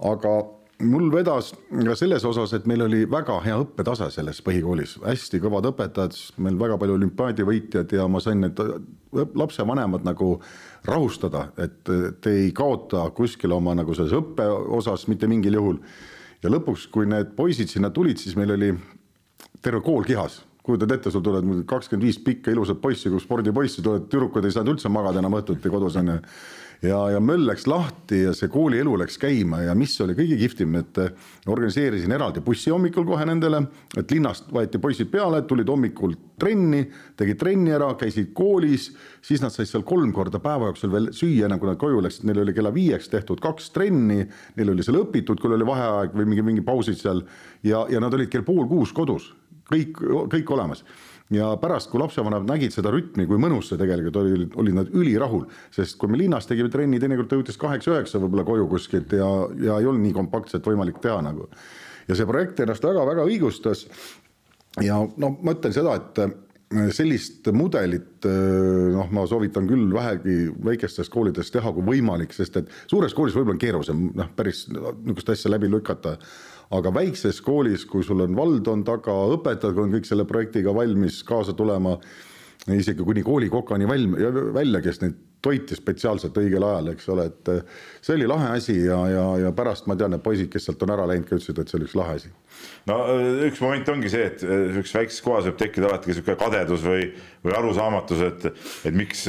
aga 0.00 0.34
mul 0.80 1.10
vedas 1.12 1.52
ka 1.70 1.94
selles 1.96 2.24
osas, 2.24 2.52
et 2.56 2.66
meil 2.68 2.84
oli 2.84 3.02
väga 3.10 3.38
hea 3.44 3.56
õppetase 3.60 4.10
selles 4.12 4.40
põhikoolis, 4.44 4.96
hästi 5.04 5.40
kõvad 5.40 5.68
õpetajad, 5.72 6.16
meil 6.44 6.58
väga 6.60 6.78
palju 6.80 6.96
olümpiaadivõitjad 6.98 7.92
ja 7.96 8.06
ma 8.08 8.20
sain 8.20 8.40
need 8.44 8.60
lapsevanemad 9.12 10.04
nagu 10.06 10.34
rahustada, 10.88 11.48
et 11.60 11.84
te 12.20 12.36
ei 12.44 12.52
kaota 12.56 13.08
kuskil 13.16 13.52
oma 13.56 13.74
nagu 13.76 13.96
selles 13.96 14.14
õppe 14.16 14.46
osas 14.80 15.06
mitte 15.08 15.28
mingil 15.30 15.58
juhul 15.60 15.80
ja 16.42 16.52
lõpuks, 16.52 16.86
kui 16.92 17.08
need 17.08 17.34
poisid 17.36 17.72
sinna 17.72 17.90
tulid, 17.94 18.20
siis 18.20 18.36
meil 18.38 18.54
oli 18.56 18.72
terve 19.60 19.82
kool 19.84 20.06
kihas 20.08 20.40
kujutad 20.62 20.92
ette, 20.92 21.10
sul 21.10 21.24
tulevad 21.24 21.64
kakskümmend 21.68 22.06
viis 22.06 22.18
pikka 22.22 22.52
ilusat 22.52 22.80
poissi, 22.80 23.10
kui 23.10 23.20
spordipoissi 23.22 23.82
tulevad, 23.82 24.08
tüdrukud 24.12 24.44
ei 24.44 24.54
saanud 24.54 24.74
üldse 24.74 24.90
magada 24.92 25.22
enam 25.22 25.38
õhtuti 25.38 25.72
kodus 25.72 25.96
onju. 26.00 26.18
Ja, 26.82 26.98
ja 27.14 27.20
möll 27.20 27.44
läks 27.48 27.66
lahti 27.68 28.22
ja 28.24 28.32
see 28.36 28.48
koolielu 28.52 28.94
läks 29.02 29.18
käima 29.20 29.62
ja 29.64 29.74
mis 29.78 29.94
oli 30.00 30.14
kõige 30.18 30.38
kihvtim, 30.40 30.76
et 30.80 31.00
organiseerisin 31.50 32.12
eraldi 32.16 32.42
bussi 32.44 32.72
hommikul 32.72 33.04
kohe 33.08 33.26
nendele, 33.28 33.62
et 33.98 34.14
linnast 34.14 34.48
võeti 34.54 34.80
poisid 34.80 35.10
peale, 35.12 35.42
tulid 35.48 35.68
hommikul 35.68 36.16
trenni, 36.40 36.86
tegid 37.20 37.40
trenni 37.40 37.74
ära, 37.76 37.90
käisid 38.00 38.32
koolis, 38.36 38.90
siis 39.24 39.44
nad 39.44 39.52
said 39.52 39.68
seal 39.68 39.84
kolm 39.88 40.14
korda 40.16 40.40
päeva 40.42 40.70
jooksul 40.70 40.94
veel 40.94 41.10
süüa, 41.16 41.46
enne 41.48 41.60
kui 41.60 41.68
nad 41.68 41.80
koju 41.80 42.00
läksid, 42.06 42.24
neil 42.28 42.42
oli 42.44 42.56
kella 42.56 42.72
viieks 42.74 43.12
tehtud 43.12 43.42
kaks 43.44 43.70
trenni, 43.76 44.24
neil 44.56 44.72
oli 44.72 44.86
seal 44.86 45.02
õpitud, 45.02 45.40
kui 45.40 45.52
oli 45.52 45.68
vaheaeg 45.68 46.16
või 46.16 46.32
mingi, 46.32 46.46
mingi 46.48 46.64
pausid 46.64 46.98
seal 47.00 47.24
ja, 47.66 47.84
ja 47.92 48.00
nad 48.00 48.16
olid 48.16 48.32
kell 48.32 48.46
pool 48.46 48.66
kuus 48.70 48.94
kodus. 48.96 49.34
Kõik, 49.70 50.00
kõik 50.32 50.48
olemas 50.50 50.80
ja 51.34 51.50
pärast, 51.62 51.90
kui 51.90 52.00
lapsevanemad 52.02 52.48
nägid 52.50 52.74
seda 52.74 52.90
rütmi, 52.94 53.26
kui 53.30 53.38
mõnus 53.40 53.70
see 53.70 53.78
tegelikult 53.80 54.18
oli, 54.22 54.48
olid 54.62 54.78
nad 54.80 54.90
ülirahul, 54.96 55.46
sest 55.74 55.98
kui 56.00 56.10
me 56.10 56.18
linnas 56.18 56.48
tegime 56.50 56.72
trenni, 56.72 57.00
teinekord 57.02 57.30
ta 57.30 57.38
jõudis 57.38 57.60
kaheksa-üheksa 57.60 58.20
võib-olla 58.22 58.46
koju 58.48 58.66
kuskilt 58.72 59.14
ja, 59.14 59.30
ja 59.62 59.78
ei 59.78 59.88
olnud 59.88 60.04
nii 60.08 60.16
kompaktselt 60.16 60.66
võimalik 60.66 60.98
teha 61.02 61.20
nagu. 61.24 61.48
ja 62.08 62.18
see 62.18 62.26
projekt 62.26 62.60
ennast 62.60 62.84
väga-väga 62.84 63.26
õigustas. 63.30 63.86
ja 64.82 64.98
no 65.16 65.36
ma 65.42 65.54
ütlen 65.54 65.74
seda, 65.76 65.94
et 66.00 66.22
äh, 66.24 66.34
sellist 66.94 67.46
mudelit 67.54 68.26
äh, 68.26 68.90
noh, 68.96 69.10
ma 69.14 69.26
soovitan 69.30 69.70
küll 69.70 69.86
vähegi 69.94 70.38
väikestes 70.66 71.10
koolides 71.14 71.54
teha, 71.54 71.72
kui 71.76 71.86
võimalik, 71.94 72.34
sest 72.34 72.58
et 72.58 72.78
suures 72.90 73.14
koolis 73.14 73.38
võib-olla 73.38 73.54
on 73.54 73.66
keerulisem 73.66 74.06
noh, 74.18 74.34
päris 74.34 74.66
niisugust 74.70 75.36
asja 75.36 75.54
läbi 75.54 75.70
lükata 75.70 76.18
aga 76.76 76.92
väikses 76.94 77.40
koolis, 77.42 77.86
kui 77.88 78.04
sul 78.06 78.22
on 78.26 78.36
vald 78.38 78.68
on 78.70 78.84
taga, 78.86 79.14
õpetajad 79.36 79.80
on 79.82 79.96
kõik 79.96 80.06
selle 80.06 80.26
projektiga 80.28 80.74
valmis 80.74 81.22
kaasa 81.26 81.56
tulema, 81.58 81.96
isegi 82.70 83.02
kuni 83.06 83.24
koolikokani 83.26 83.88
valm-, 83.90 84.16
välja, 84.54 84.82
kes 84.84 85.02
neid 85.02 85.18
toiti 85.40 85.76
spetsiaalselt 85.76 86.36
õigel 86.36 86.64
ajal, 86.64 86.90
eks 86.92 87.06
ole, 87.12 87.24
et 87.30 87.48
eh, 87.48 87.78
see 88.04 88.16
oli 88.18 88.26
lahe 88.28 88.50
asi 88.58 88.74
ja, 88.76 88.98
ja, 89.08 89.22
ja 89.40 89.52
pärast 89.56 89.86
ma 89.88 89.96
tean, 89.96 90.12
et 90.16 90.22
poisid, 90.24 90.50
kes 90.52 90.68
sealt 90.68 90.82
on 90.84 90.92
ära 90.92 91.06
läinud, 91.08 91.24
ka 91.28 91.38
ütlesid, 91.38 91.62
et 91.62 91.72
see 91.72 91.78
oli 91.78 91.88
üks 91.88 91.96
lahe 91.96 92.16
asi. 92.18 92.32
no 92.90 92.98
eh, 93.14 93.46
üks 93.48 93.62
moment 93.64 93.88
ongi 93.88 94.12
see, 94.12 94.26
et 94.28 94.44
niisuguses 94.44 94.92
eh, 94.92 94.98
väikses 95.00 95.24
kohas 95.24 95.48
võib 95.48 95.56
tekkida 95.62 95.88
alati 95.88 96.12
niisugune 96.12 96.36
kadedus 96.42 96.84
või, 96.84 97.08
või 97.46 97.56
arusaamatus, 97.56 98.22
et, 98.28 98.46
et 98.90 99.00
miks 99.00 99.24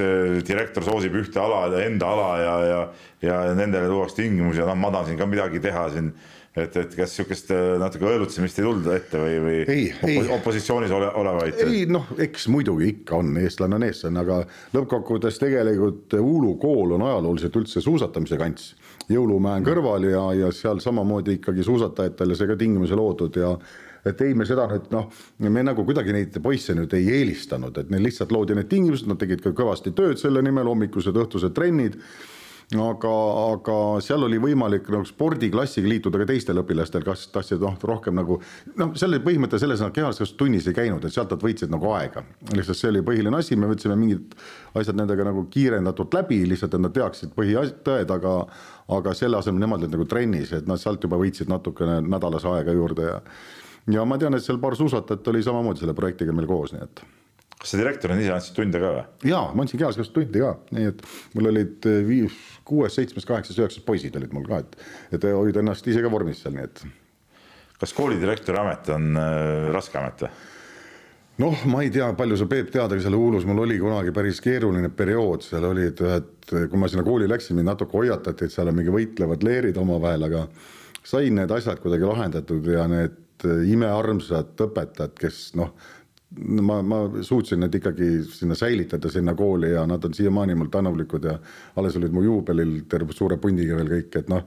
direktor 0.52 0.86
soosib 0.88 1.16
ühte 1.22 1.40
ala, 1.40 1.64
enda 1.86 2.12
ala 2.12 2.30
ja, 2.44 2.60
ja, 2.74 2.84
ja 3.30 3.40
nendele 3.56 3.88
luuakse 3.88 4.20
tingimusi 4.20 4.60
ja 4.60 4.68
noh, 4.68 4.80
ma 4.84 4.92
tahan 4.92 5.14
siin 5.14 5.22
ka 5.22 5.32
midagi 5.32 5.64
teha 5.64 5.88
siin 5.96 6.12
et, 6.56 6.76
et 6.76 6.96
kas 6.96 7.14
niisugust 7.14 7.52
äh, 7.56 7.62
natuke 7.80 8.08
õelutsemist 8.10 8.60
ei 8.60 8.66
tulda 8.66 8.96
ette 8.98 9.20
või, 9.22 9.36
või 9.44 9.60
ei, 9.62 9.86
ei. 10.08 10.18
opositsioonis 10.36 10.92
ole, 10.96 11.08
olevaid? 11.22 11.62
ei 11.64 11.86
noh, 11.88 12.10
eks 12.20 12.50
muidugi 12.52 12.90
ikka 12.92 13.22
on, 13.22 13.38
eestlane 13.40 13.78
on 13.78 13.86
eestlane, 13.88 14.24
aga 14.26 14.42
lõppkokkuvõttes 14.76 15.40
tegelikult 15.42 16.18
Uulu 16.20 16.56
kool 16.62 16.98
on 16.98 17.06
ajalooliselt 17.08 17.56
üldse 17.62 17.84
suusatamise 17.84 18.40
kants. 18.42 18.74
jõulumäe 19.12 19.62
on 19.62 19.70
kõrval 19.70 20.10
ja, 20.10 20.26
ja 20.42 20.52
seal 20.56 20.84
samamoodi 20.84 21.40
ikkagi 21.40 21.64
suusatajatele 21.68 22.36
see 22.36 22.52
ka 22.52 22.60
tingimusi 22.60 23.00
loodud 23.00 23.40
ja 23.40 23.56
et 24.06 24.22
ei, 24.26 24.34
me 24.36 24.46
seda 24.50 24.66
nüüd 24.72 24.92
noh, 24.92 25.08
me 25.48 25.64
nagu 25.64 25.86
kuidagi 25.86 26.14
neid 26.16 26.36
poisse 26.44 26.76
nüüd 26.76 26.92
ei 26.98 27.08
eelistanud, 27.20 27.78
et 27.78 27.92
neil 27.94 28.04
lihtsalt 28.10 28.34
loodi 28.34 28.58
need 28.58 28.70
tingimused, 28.72 29.08
nad 29.08 29.20
tegid 29.22 29.44
ka 29.44 29.54
kõvasti 29.56 29.94
tööd 29.96 30.20
selle 30.20 30.44
nimel, 30.44 30.68
hommikused, 30.68 31.16
õhtused 31.16 31.56
trennid 31.56 32.00
aga, 32.80 33.12
aga 33.52 33.76
seal 34.04 34.24
oli 34.24 34.38
võimalik 34.40 34.88
nagu 34.94 35.08
spordiklassiga 35.08 35.90
liituda 35.92 36.22
ka 36.22 36.28
teistel 36.30 36.62
õpilastel, 36.62 37.04
kas 37.04 37.26
tahtsid 37.34 37.64
noh, 37.64 37.76
rohkem 37.90 38.16
nagu 38.16 38.38
noh, 38.80 38.94
selle 39.00 39.20
põhimõte 39.24 39.60
selles, 39.60 39.82
nad 39.84 39.94
kehalises 39.96 40.34
tunnis 40.40 40.70
ei 40.72 40.78
käinud, 40.78 41.04
et 41.04 41.16
sealt 41.16 41.34
nad 41.36 41.44
võitsid 41.44 41.74
nagu 41.74 41.92
aega. 41.98 42.24
lihtsalt 42.56 42.80
see 42.80 42.92
oli 42.94 43.04
põhiline 43.06 43.38
asi, 43.38 43.60
me 43.60 43.70
võtsime 43.72 43.98
mingid 44.00 44.36
asjad 44.80 44.96
nendega 44.96 45.28
nagu 45.28 45.46
kiirendatult 45.52 46.20
läbi, 46.20 46.44
lihtsalt 46.48 46.78
et 46.78 46.86
nad 46.86 46.96
teaksid 46.96 47.36
põhitõed, 47.36 48.16
aga 48.18 48.36
aga 48.92 49.14
selle 49.16 49.40
asemel 49.40 49.64
nemad 49.64 49.84
olid 49.84 49.96
nagu 49.96 50.06
trennis, 50.10 50.52
et 50.56 50.68
nad 50.68 50.80
sealt 50.80 51.04
juba 51.04 51.20
võitsid 51.20 51.52
natukene 51.52 52.02
nädalas 52.04 52.48
aega 52.48 52.76
juurde 52.76 53.08
ja 53.08 53.18
ja 53.92 54.04
ma 54.06 54.18
tean, 54.22 54.36
et 54.38 54.46
seal 54.46 54.60
paar 54.62 54.76
suusatajat 54.78 55.28
oli 55.32 55.44
samamoodi 55.44 55.84
selle 55.84 55.98
projektiga 55.98 56.36
meil 56.36 56.48
koos, 56.48 56.76
nii 56.76 56.84
et 56.86 57.04
kas 57.62 57.74
sa 57.76 57.78
direktorina 57.78 58.22
ise 58.22 58.34
andsid 58.34 58.56
tunde 58.58 58.80
ka 58.82 58.94
või? 58.96 59.04
jaa, 59.30 59.44
ma 59.54 59.66
andsin 59.66 59.82
kehaskasvatust 59.82 60.16
tunde 60.16 60.42
ka, 60.42 60.54
nii 60.74 60.88
et 60.90 61.04
mul 61.38 61.52
olid 61.52 61.90
eh, 61.90 62.00
viis, 62.08 62.40
kuues, 62.68 62.96
seitsmes, 62.98 63.28
kaheksas, 63.30 63.60
üheksas 63.62 63.86
poisid 63.86 64.18
olid 64.18 64.34
mul 64.34 64.48
ka, 64.50 64.64
et, 64.64 64.80
et 65.18 65.28
hoida 65.30 65.62
ennast 65.62 65.88
ise 65.92 66.02
ka 66.02 66.12
vormis 66.14 66.42
seal, 66.42 66.56
nii 66.58 66.66
et. 66.66 66.82
kas 67.82 67.94
koolidirektori 67.98 68.62
amet 68.62 68.90
on 68.96 69.14
äh, 69.22 69.70
raske 69.76 70.02
amet 70.02 70.26
või? 70.26 70.34
noh, 71.42 71.64
ma 71.72 71.86
ei 71.86 71.94
tea, 71.94 72.10
palju 72.18 72.38
sa, 72.38 72.50
Peep, 72.50 72.74
tead, 72.74 72.92
aga 72.92 73.02
seal 73.02 73.16
Uulus 73.18 73.46
mul 73.50 73.64
oli 73.64 73.78
kunagi 73.82 74.14
päris 74.14 74.42
keeruline 74.44 74.92
periood, 74.94 75.46
seal 75.46 75.66
olid 75.70 76.02
ühed, 76.06 76.34
kui 76.50 76.82
ma 76.82 76.90
sinna 76.92 77.06
kooli 77.08 77.30
läksin, 77.30 77.58
mind 77.58 77.72
natuke 77.72 77.98
hoiatati, 77.98 78.46
et 78.46 78.54
seal 78.54 78.70
on 78.70 78.78
mingi 78.78 78.94
võitlevad 78.94 79.46
leerid 79.46 79.80
omavahel, 79.82 80.28
aga 80.28 80.46
sain 81.08 81.38
need 81.40 81.54
asjad 81.54 81.82
kuidagi 81.82 82.06
lahendatud 82.10 82.68
ja 82.74 82.86
need 82.90 83.18
imearmsad 83.72 84.60
õpetajad, 84.68 85.16
kes 85.18 85.40
noh, 85.58 85.74
ma, 86.40 86.82
ma 86.82 87.00
suutsin 87.22 87.60
need 87.64 87.76
ikkagi 87.80 88.10
sinna 88.32 88.56
säilitada, 88.56 89.10
sinna 89.12 89.34
kooli 89.38 89.74
ja 89.74 89.86
nad 89.88 90.04
on 90.06 90.14
siiamaani 90.14 90.56
mul 90.56 90.70
tänulikud 90.72 91.26
ja 91.28 91.38
alles 91.76 91.98
olid 92.00 92.14
mu 92.16 92.24
juubelil 92.24 92.82
terve 92.90 93.14
suure 93.14 93.38
pundiga 93.42 93.76
veel 93.80 93.92
kõik, 93.92 94.20
et 94.22 94.32
noh, 94.32 94.46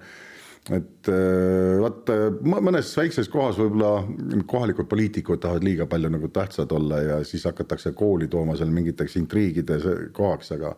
et 0.73 1.11
äh, 1.13 1.81
vaat 1.85 2.13
mõnes 2.41 2.93
väikses 2.97 3.29
kohas 3.29 3.59
võib-olla 3.61 4.45
kohalikud 4.49 4.89
poliitikud 4.89 5.43
tahavad 5.43 5.67
liiga 5.67 5.87
palju 5.91 6.13
nagu 6.15 6.31
tähtsad 6.33 6.73
olla 6.73 7.03
ja 7.03 7.19
siis 7.25 7.45
hakatakse 7.45 7.93
kooli 7.93 8.31
tooma 8.33 8.57
seal 8.57 8.73
mingiteks 8.73 9.19
intriigide 9.21 9.81
kohaks, 10.17 10.55
aga 10.57 10.73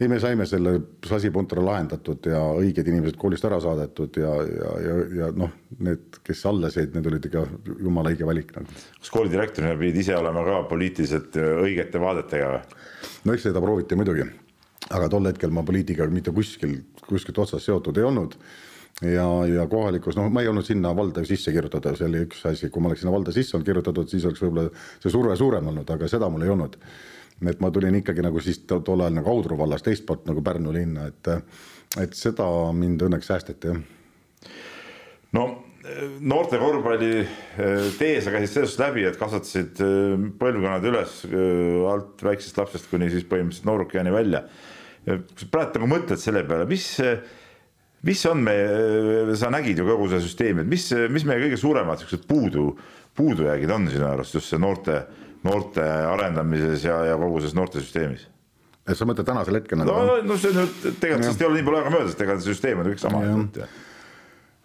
ei, 0.00 0.08
me 0.08 0.18
saime 0.20 0.46
selle 0.48 0.72
sasipuntra 1.06 1.62
lahendatud 1.64 2.26
ja 2.30 2.40
õiged 2.56 2.88
inimesed 2.88 3.18
koolist 3.20 3.44
ära 3.48 3.58
saadetud 3.62 4.16
ja, 4.20 4.30
ja, 4.48 4.70
ja, 4.86 4.94
ja 5.18 5.28
noh, 5.36 5.52
need, 5.84 6.20
kes 6.26 6.44
alles 6.48 6.78
jäid, 6.80 6.94
need 6.96 7.08
olid 7.10 7.28
ikka 7.28 7.44
jumala 7.80 8.12
õige 8.14 8.28
valik 8.28 8.54
nagu. 8.56 8.80
kas 9.00 9.12
koolidirektorina 9.12 9.76
pidid 9.80 10.00
ise 10.04 10.16
olema 10.16 10.44
ka 10.46 10.62
poliitiliselt 10.70 11.36
õigete 11.40 12.00
vaadetega 12.00 12.54
või? 12.54 12.80
no 13.26 13.36
eks 13.36 13.46
seda 13.50 13.62
prooviti 13.62 13.98
muidugi, 14.00 14.26
aga 14.88 15.12
tol 15.12 15.28
hetkel 15.28 15.52
ma 15.54 15.66
poliitikaga 15.68 16.12
mitte 16.14 16.34
kuskil, 16.36 16.80
kuskilt 17.06 17.44
otsast 17.44 17.68
seotud 17.68 18.00
ei 18.00 18.08
olnud 18.08 18.38
ja, 19.04 19.28
ja 19.48 19.68
kohalikus, 19.70 20.16
noh, 20.16 20.32
ma 20.32 20.42
ei 20.44 20.50
olnud 20.50 20.66
sinna 20.66 20.92
valda 20.96 21.24
sisse 21.28 21.52
kirjutatud, 21.52 21.96
see 22.00 22.08
oli 22.08 22.24
üks 22.26 22.42
asi, 22.48 22.72
kui 22.72 22.82
ma 22.82 22.90
oleks 22.90 23.04
sinna 23.04 23.14
valda 23.14 23.36
sisse 23.36 23.56
olnud 23.56 23.68
kirjutatud, 23.68 24.08
siis 24.12 24.26
oleks 24.28 24.42
võib-olla 24.44 24.68
see 25.00 25.12
surve 25.12 25.36
suurem 25.40 25.72
olnud, 25.72 25.92
aga 25.92 26.08
seda 26.08 26.28
mul 26.32 26.48
ei 26.48 26.56
olnud 26.56 26.80
et 27.48 27.60
ma 27.60 27.70
tulin 27.72 27.96
ikkagi 28.00 28.24
nagu 28.24 28.42
siis 28.44 28.62
tol 28.68 29.00
ajal 29.00 29.16
nagu 29.16 29.32
Audru 29.32 29.56
vallas 29.58 29.82
teist 29.86 30.04
poolt 30.06 30.26
nagu 30.28 30.42
Pärnu 30.44 30.74
linna, 30.74 31.08
et, 31.08 31.32
et 32.02 32.14
seda 32.14 32.46
mind 32.76 33.02
õnneks 33.06 33.32
säästeti 33.32 33.72
jah. 33.72 33.82
no 35.32 35.48
noorte 36.20 36.58
korvpalli 36.60 37.10
eh, 37.20 37.86
tee 37.98 38.20
sa 38.20 38.32
käisid 38.34 38.52
sellest 38.52 38.80
läbi, 38.82 39.04
et 39.08 39.18
kasvatasid 39.20 39.80
eh, 39.84 40.24
põlvkonnad 40.40 40.86
üles 40.90 41.22
eh, 41.30 41.88
alt 41.88 42.20
väiksest 42.24 42.60
lapsest 42.60 42.90
kuni 42.90 43.08
siis 43.12 43.24
põhimõtteliselt 43.28 43.68
noorukeani 43.68 44.12
välja. 44.14 44.44
kui 45.06 45.40
sa 45.40 45.46
praegu 45.48 45.80
nagu 45.80 45.88
mõtled 45.94 46.20
selle 46.20 46.42
peale, 46.44 46.66
mis, 46.68 46.84
mis 48.04 48.24
on 48.28 48.42
meie, 48.44 49.32
sa 49.40 49.48
nägid 49.52 49.80
ju 49.80 49.86
kogu 49.88 50.10
seda 50.10 50.20
süsteemi, 50.20 50.60
et 50.60 50.68
mis, 50.68 50.84
mis 51.08 51.24
meie 51.24 51.40
kõige 51.46 51.56
suuremad 51.60 52.02
siuksed 52.02 52.26
puudu, 52.28 52.66
puudujäägid 53.16 53.72
on 53.72 53.88
sinu 53.88 54.10
arust 54.10 54.36
just 54.36 54.52
see 54.52 54.60
noorte 54.60 55.00
noorte 55.46 55.84
arendamises 55.84 56.84
ja, 56.84 56.98
ja 57.10 57.16
kogu 57.20 57.40
selles 57.40 57.56
noortesüsteemis. 57.58 58.26
et 58.88 58.98
sa 58.98 59.06
mõtled 59.08 59.28
tänasel 59.28 59.60
hetkel 59.60 59.80
nagu? 59.80 59.94
no, 59.94 60.18
no 60.26 60.36
see 60.40 60.52
nüüd 60.56 60.74
tegelikult 61.00 61.28
sellest 61.28 61.44
ei 61.44 61.48
ole 61.48 61.58
nii 61.58 61.68
palju 61.68 61.80
aega 61.80 61.94
möödas, 61.94 62.16
et 62.16 62.24
ega 62.26 62.36
see 62.38 62.52
süsteem 62.52 62.82
on 62.82 62.90
kõik 62.90 63.02
sama. 63.02 63.22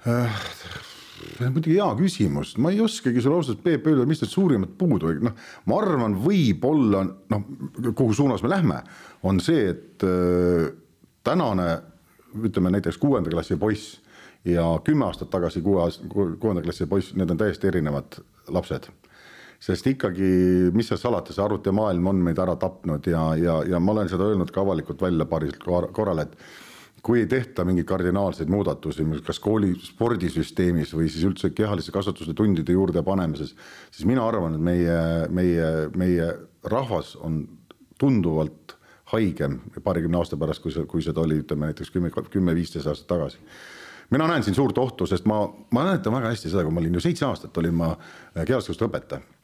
Äh, 0.06 0.40
see 1.16 1.48
on 1.48 1.56
muidugi 1.56 1.78
hea 1.78 1.90
küsimus, 2.00 2.56
ma 2.62 2.74
ei 2.74 2.82
oskagi 2.84 3.24
sulle 3.24 3.40
ausalt 3.40 3.64
Peep 3.64 3.88
öelda, 3.90 4.08
mis 4.10 4.22
need 4.24 4.34
suurimad 4.34 4.76
puudujäägid, 4.80 5.26
noh, 5.30 5.36
ma 5.70 5.82
arvan, 5.82 6.18
võib-olla 6.26 7.04
noh, 7.06 7.46
kuhu 7.92 8.18
suunas 8.18 8.44
me 8.46 8.52
lähme, 8.52 8.82
on 9.26 9.40
see, 9.44 9.70
et 9.72 10.06
äh, 10.06 10.72
tänane 11.26 11.70
ütleme 12.46 12.74
näiteks 12.76 13.00
kuuenda 13.00 13.32
klassi 13.32 13.56
poiss 13.56 14.02
ja 14.46 14.68
kümme 14.84 15.08
aastat 15.08 15.32
tagasi 15.32 15.64
kuue, 15.66 15.88
kuuenda 16.12 16.62
klassi 16.66 16.86
poiss, 16.90 17.16
need 17.16 17.32
on 17.32 17.40
täiesti 17.40 17.72
erinevad 17.72 18.20
lapsed 18.52 18.92
sest 19.66 19.88
ikkagi, 19.90 20.30
mis 20.76 20.92
seal 20.92 21.00
salata, 21.02 21.34
see 21.34 21.44
arvutimaailm 21.46 22.12
on 22.12 22.22
meid 22.28 22.40
ära 22.42 22.54
tapnud 22.62 23.08
ja, 23.10 23.24
ja, 23.40 23.58
ja 23.66 23.82
ma 23.82 23.96
olen 23.96 24.12
seda 24.12 24.28
öelnud 24.30 24.54
ka 24.54 24.62
avalikult 24.62 25.02
välja 25.02 25.26
paaril 25.30 25.56
korral, 25.64 26.22
et 26.22 26.38
kui 27.06 27.22
ei 27.22 27.28
tehta 27.30 27.66
mingeid 27.66 27.86
kardinaalseid 27.90 28.50
muudatusi, 28.50 29.06
kas 29.26 29.40
kooli 29.42 29.74
spordisüsteemis 29.82 30.94
või 30.98 31.10
siis 31.10 31.26
üldse 31.28 31.52
kehalise 31.54 31.94
kasvatuse 31.94 32.34
tundide 32.38 32.74
juurde 32.74 33.04
panemises, 33.06 33.54
siis 33.94 34.10
mina 34.10 34.26
arvan, 34.26 34.58
et 34.58 34.66
meie, 34.70 34.98
meie, 35.34 35.70
meie 35.98 36.32
rahvas 36.66 37.14
on 37.22 37.44
tunduvalt 38.02 38.74
haigem 39.14 39.60
paarikümne 39.86 40.18
aasta 40.18 40.38
pärast, 40.38 40.64
kui 40.64 40.74
see, 40.74 40.86
kui 40.90 41.06
seda 41.06 41.22
oli, 41.22 41.40
ütleme 41.44 41.70
näiteks 41.70 41.94
kümme, 41.94 42.10
kümme, 42.34 42.58
viisteist 42.58 42.90
aastat 42.90 43.10
tagasi. 43.14 43.42
Mina 44.14 44.26
näen 44.30 44.44
siin 44.46 44.58
suurt 44.58 44.78
ohtu, 44.82 45.06
sest 45.10 45.26
ma, 45.30 45.44
ma 45.74 45.86
mäletan 45.86 46.14
väga 46.14 46.34
hästi 46.34 46.50
seda, 46.50 46.66
kui 46.66 46.74
ma 46.74 46.82
olin 46.82 46.98
ju 46.98 47.06
seitse 47.06 47.26
aastat 47.26 47.58
olin 47.62 47.78
ma 47.78 47.94
kehaskasvatuse 48.34 48.90
õpetaja 48.90 49.35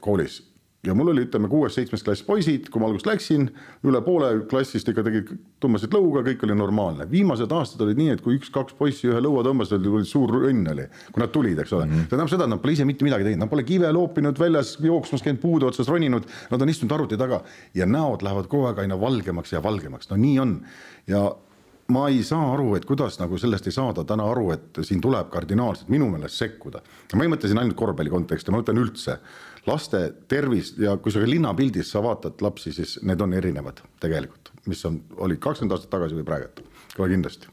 koolis 0.00 0.42
ja 0.86 0.94
mul 0.96 1.10
oli, 1.12 1.26
ütleme, 1.26 1.48
kuues-seitsmes 1.52 2.02
klass 2.04 2.24
poisid, 2.24 2.70
kui 2.72 2.80
ma 2.80 2.88
alguses 2.88 3.06
läksin, 3.08 3.48
üle 3.88 4.00
poole 4.04 4.30
klassist 4.48 4.88
ikka 4.88 5.04
tegid, 5.04 5.32
tõmbasid 5.60 5.92
lõuga, 5.92 6.22
kõik 6.24 6.46
oli 6.46 6.56
normaalne. 6.56 7.06
viimased 7.10 7.52
aastad 7.52 7.84
olid 7.84 8.00
nii, 8.00 8.14
et 8.14 8.22
kui 8.24 8.38
üks-kaks 8.38 8.76
poissi 8.78 9.10
ühe 9.10 9.20
lõua 9.20 9.44
tõmbasid, 9.44 9.84
oli 9.90 10.08
suur 10.08 10.32
õnn 10.40 10.70
oli, 10.72 10.86
kui 11.12 11.24
nad 11.24 11.34
tulid, 11.34 11.60
eks 11.60 11.74
ole 11.76 11.84
mm. 11.84 11.92
-hmm. 11.92 12.06
see 12.06 12.14
tähendab 12.14 12.32
seda, 12.32 12.48
et 12.48 12.54
nad 12.54 12.62
pole 12.62 12.76
ise 12.76 12.88
mitte 12.88 13.04
midagi 13.04 13.28
teinud, 13.28 13.42
nad 13.44 13.52
pole 13.52 13.66
kive 13.68 13.92
loopinud, 13.92 14.40
väljas 14.40 14.72
jooksmas 14.80 15.26
käinud, 15.26 15.42
puude 15.42 15.68
otsas 15.68 15.88
roninud, 15.88 16.24
nad 16.50 16.62
on 16.62 16.72
istunud 16.72 16.96
arvuti 16.96 17.20
taga 17.20 17.42
ja 17.74 17.86
näod 17.86 18.24
lähevad 18.24 18.48
kogu 18.48 18.70
aeg 18.70 18.80
aina 18.80 19.00
valgemaks 19.00 19.52
ja 19.52 19.62
valgemaks, 19.62 20.08
no 20.10 20.16
nii 20.16 20.38
on. 20.40 20.60
ja 21.06 21.28
ma 21.90 22.06
ei 22.08 22.22
saa 22.26 22.52
aru, 22.54 22.74
et 22.78 22.86
kuidas 22.88 23.18
nagu 23.20 23.38
sellest 23.38 23.68
ei 23.68 23.74
saada 23.74 24.04
täna 24.08 24.26
aru, 24.30 24.50
et 24.54 24.80
siin 24.86 25.00
tuleb 25.02 25.30
kardinaalselt 25.32 25.90
minu 25.92 26.08
meelest 26.12 26.42
sekkuda. 26.42 26.82
ma 27.14 27.26
ei 27.26 27.32
mõtle 27.32 27.50
siin 27.50 27.60
ainult 27.62 27.78
korvpalli 27.78 28.12
konteksti, 28.12 28.50
ma 28.50 28.60
mõtlen 28.60 28.82
üldse 28.82 29.18
laste 29.66 30.02
tervist 30.28 30.78
ja 30.80 30.96
kui 30.96 31.12
sa 31.12 31.22
linnapildis 31.24 31.90
sa 31.92 32.02
vaatad 32.04 32.40
lapsi, 32.44 32.72
siis 32.72 32.98
need 33.06 33.20
on 33.20 33.34
erinevad 33.36 33.82
tegelikult, 34.00 34.52
mis 34.70 34.84
on, 34.88 35.00
olid 35.16 35.40
kakskümmend 35.42 35.76
aastat 35.76 35.92
tagasi 35.92 36.18
või 36.18 36.28
praegu, 36.28 36.68
kohe 36.96 37.10
kindlasti. 37.12 37.50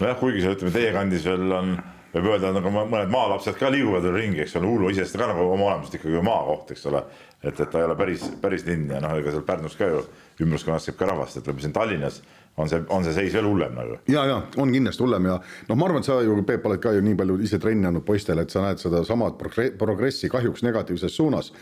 nojah, 0.00 0.20
kuigi 0.20 0.44
see 0.44 0.54
ütleme, 0.56 0.74
teie 0.74 0.92
kandis 0.94 1.26
veel 1.26 1.56
on, 1.56 1.74
võib 2.14 2.30
öelda, 2.32 2.52
nagu 2.56 2.72
mõned 2.74 3.10
maalapsed 3.12 3.58
ka 3.58 3.70
liiguvad 3.72 4.06
veel 4.06 4.18
ringi, 4.18 4.44
eks 4.44 4.56
ole, 4.60 4.70
Uulu 4.70 4.90
iseenesest 4.90 5.18
ka 5.18 5.30
nagu 5.30 5.46
oma 5.46 5.70
olemuselt 5.72 5.98
ikkagi 5.98 6.22
maakoht, 6.26 6.74
eks 6.74 6.86
ole. 6.90 7.02
et, 7.42 7.54
et 7.54 7.70
ta 7.70 7.80
ei 7.80 7.86
ole 7.88 7.96
päris, 7.96 8.26
päris 8.40 8.66
linn 8.66 8.90
ja 8.90 9.00
noh, 9.02 9.16
ega 9.18 9.32
seal 9.34 9.46
Pärnus 9.46 9.76
ka 9.78 9.88
ju 9.88 10.04
ümbruskonnas 10.44 10.86
käib 10.90 10.98
ka 11.00 11.10
rahvast, 11.10 11.38
et 11.38 11.46
võib-olla 11.46 11.66
siin 11.66 11.76
Tallinnas 11.76 12.22
on 12.56 12.68
see, 12.68 12.82
on 12.88 13.04
see 13.06 13.14
seis 13.16 13.34
veel 13.36 13.46
hullem 13.48 13.76
nagu? 13.76 13.98
ja, 14.10 14.24
ja 14.28 14.40
on 14.60 14.72
kindlasti 14.74 15.04
hullem 15.04 15.30
ja 15.30 15.36
noh, 15.68 15.76
ma 15.76 15.86
arvan, 15.86 16.02
et 16.02 16.08
sa 16.08 16.18
ju, 16.24 16.36
Peep, 16.46 16.66
oled 16.66 16.82
ka 16.82 16.94
ju 16.96 17.04
nii 17.04 17.18
palju 17.20 17.38
ise 17.46 17.60
trenni 17.62 17.88
andnud 17.88 18.04
poistele, 18.06 18.44
et 18.44 18.52
sa 18.52 18.64
näed 18.64 18.82
sedasama 18.82 19.32
progressi 19.78 20.30
kahjuks 20.32 20.64
negatiivses 20.66 21.16
suunas. 21.16 21.52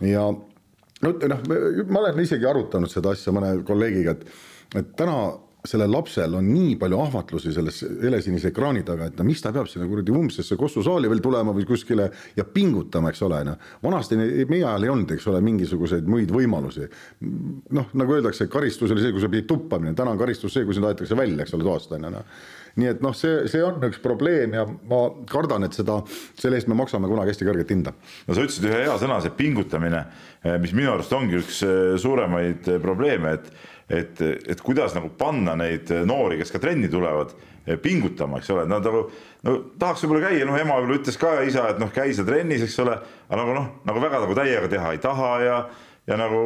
ja 0.00 0.26
no 0.30 1.12
noh, 1.34 1.44
ma 1.88 2.02
olen 2.04 2.24
isegi 2.24 2.48
arutanud 2.48 2.92
seda 2.92 3.14
asja 3.16 3.34
mõne 3.34 3.54
kolleegiga, 3.66 4.16
et, 4.16 4.26
et 4.82 4.92
täna 4.96 5.16
sellel 5.66 5.92
lapsel 5.92 6.34
on 6.38 6.46
nii 6.48 6.76
palju 6.80 7.00
ahvatlusi 7.02 7.52
selles 7.52 7.82
helesinise 8.02 8.50
ekraani 8.52 8.84
taga, 8.86 9.10
et 9.10 9.18
no 9.18 9.26
mis 9.28 9.42
ta 9.42 9.52
peab 9.54 9.68
sinna 9.70 9.88
kuradi 9.90 10.14
umbsesse 10.14 10.56
Kossu 10.60 10.84
saali 10.84 11.10
veel 11.10 11.22
tulema 11.24 11.54
või 11.56 11.66
kuskile 11.68 12.10
ja 12.36 12.44
pingutama, 12.44 13.12
eks 13.12 13.22
ole, 13.26 13.42
noh. 13.48 13.58
vanasti 13.82 14.18
meie 14.20 14.62
ajal 14.62 14.86
ei 14.86 14.94
olnud, 14.94 15.12
eks 15.16 15.28
ole, 15.32 15.42
mingisuguseid 15.44 16.08
muid 16.10 16.32
võimalusi. 16.34 16.88
noh, 17.76 17.92
nagu 17.92 18.16
öeldakse, 18.16 18.48
karistus 18.52 18.94
oli 18.94 19.04
see, 19.04 19.12
kui 19.12 19.22
sa 19.22 19.32
pidid 19.32 19.50
tuppa 19.50 19.78
minema, 19.78 19.98
täna 19.98 20.14
on 20.14 20.20
karistus 20.20 20.54
see, 20.56 20.64
kui 20.64 20.76
sind 20.76 20.88
aetakse 20.88 21.18
välja, 21.18 21.44
eks 21.44 21.54
ole, 21.58 21.66
toast 21.66 21.92
on 21.96 22.08
ju 22.08 22.16
noh 22.16 22.26
nii 22.78 22.90
et 22.92 23.02
noh, 23.04 23.14
see, 23.16 23.46
see 23.50 23.62
on 23.64 23.80
üks 23.88 24.00
probleem 24.02 24.54
ja 24.56 24.66
ma 24.66 25.00
kardan, 25.30 25.66
et 25.66 25.76
seda, 25.76 26.00
selle 26.38 26.60
eest 26.60 26.70
me 26.70 26.78
maksame 26.78 27.10
kunagi 27.10 27.34
hästi 27.34 27.48
kõrget 27.48 27.74
hinda. 27.74 27.94
no 28.26 28.36
sa 28.36 28.44
ütlesid 28.44 28.68
ühe 28.68 28.84
hea 28.84 28.96
sõna, 29.00 29.18
see 29.24 29.34
pingutamine, 29.36 30.04
mis 30.62 30.74
minu 30.76 30.94
arust 30.94 31.12
ongi 31.16 31.40
üks 31.40 31.62
eh, 31.66 31.96
suuremaid 32.00 32.70
eh, 32.70 32.80
probleeme, 32.82 33.36
et 33.38 33.50
et, 33.90 34.20
et 34.22 34.60
kuidas 34.64 34.94
nagu 34.96 35.10
panna 35.18 35.56
neid 35.58 35.90
noori, 36.06 36.38
kes 36.40 36.54
ka 36.54 36.62
trenni 36.62 36.90
tulevad, 36.90 37.34
pingutama, 37.82 38.40
eks 38.40 38.50
ole, 38.54 38.64
nad 38.70 38.86
nagu 38.86 39.04
no 39.46 39.56
tahaks 39.78 40.04
võib-olla 40.04 40.30
käia, 40.30 40.46
noh, 40.48 40.56
ema 40.58 40.78
võib-olla 40.78 41.00
ütles 41.02 41.18
ka 41.20 41.34
ja 41.38 41.44
isa, 41.46 41.66
et 41.70 41.82
noh, 41.82 41.90
käi 41.94 42.14
sa 42.16 42.24
trennis, 42.26 42.64
eks 42.66 42.78
ole, 42.84 42.96
aga 43.28 43.42
nagu 43.42 43.54
noh, 43.56 43.68
nagu 43.88 44.02
väga 44.02 44.22
nagu 44.24 44.36
täiega 44.38 44.70
teha 44.72 44.94
ei 44.94 45.02
taha 45.02 45.30
ja 45.44 45.60
ja 46.08 46.16
nagu 46.18 46.38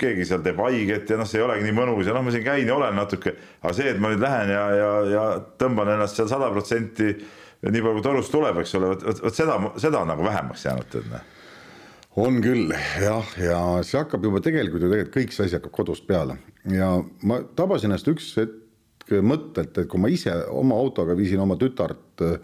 keegi 0.00 0.24
seal 0.24 0.44
teeb 0.44 0.60
haiget 0.62 1.10
ja 1.10 1.18
noh, 1.18 1.26
see 1.28 1.40
ei 1.40 1.44
olegi 1.44 1.66
nii 1.66 1.74
mõnus 1.76 2.06
ja 2.06 2.14
noh, 2.16 2.22
ma 2.24 2.32
siin 2.32 2.46
käin 2.46 2.68
ja 2.68 2.76
olen 2.76 2.94
natuke, 2.96 3.34
aga 3.60 3.74
see, 3.76 3.90
et 3.92 3.98
ma 4.00 4.12
nüüd 4.12 4.22
lähen 4.22 4.52
ja, 4.54 4.62
ja, 4.78 4.92
ja 5.10 5.24
tõmban 5.60 5.90
ennast 5.96 6.16
seal 6.16 6.30
sada 6.30 6.48
protsenti 6.54 7.10
nii 7.66 7.82
palju 7.82 7.98
kui 7.98 8.06
torust 8.06 8.32
tuleb, 8.32 8.62
eks 8.62 8.78
ole, 8.78 8.94
vot, 8.94 9.04
vot, 9.10 9.36
seda, 9.36 9.58
seda 9.82 10.00
on 10.00 10.14
nagu 10.14 10.24
vähemaks 10.24 10.64
jäänud, 10.68 10.88
tead 10.94 11.12
noh 11.12 11.28
on 12.20 12.40
küll 12.44 12.72
jah, 13.00 13.36
ja 13.40 13.60
see 13.86 14.00
hakkab 14.00 14.24
juba 14.26 14.42
tegelikult 14.44 14.84
ju 14.84 14.90
tegelikult 14.90 15.16
kõik 15.16 15.36
see 15.36 15.46
asi 15.48 15.58
hakkab 15.58 15.76
kodust 15.76 16.08
peale. 16.08 16.38
Ja 16.70 16.96
ma 17.26 17.40
tabasin 17.56 17.90
ennast 17.90 18.10
üks 18.10 18.32
hetk 18.40 19.14
mõttelt, 19.26 19.78
et 19.78 19.88
kui 19.90 20.00
ma 20.02 20.10
ise 20.12 20.34
oma 20.54 20.76
autoga 20.78 21.16
viisin 21.18 21.40
oma 21.42 21.56
tütart 21.58 22.22
äh, 22.22 22.36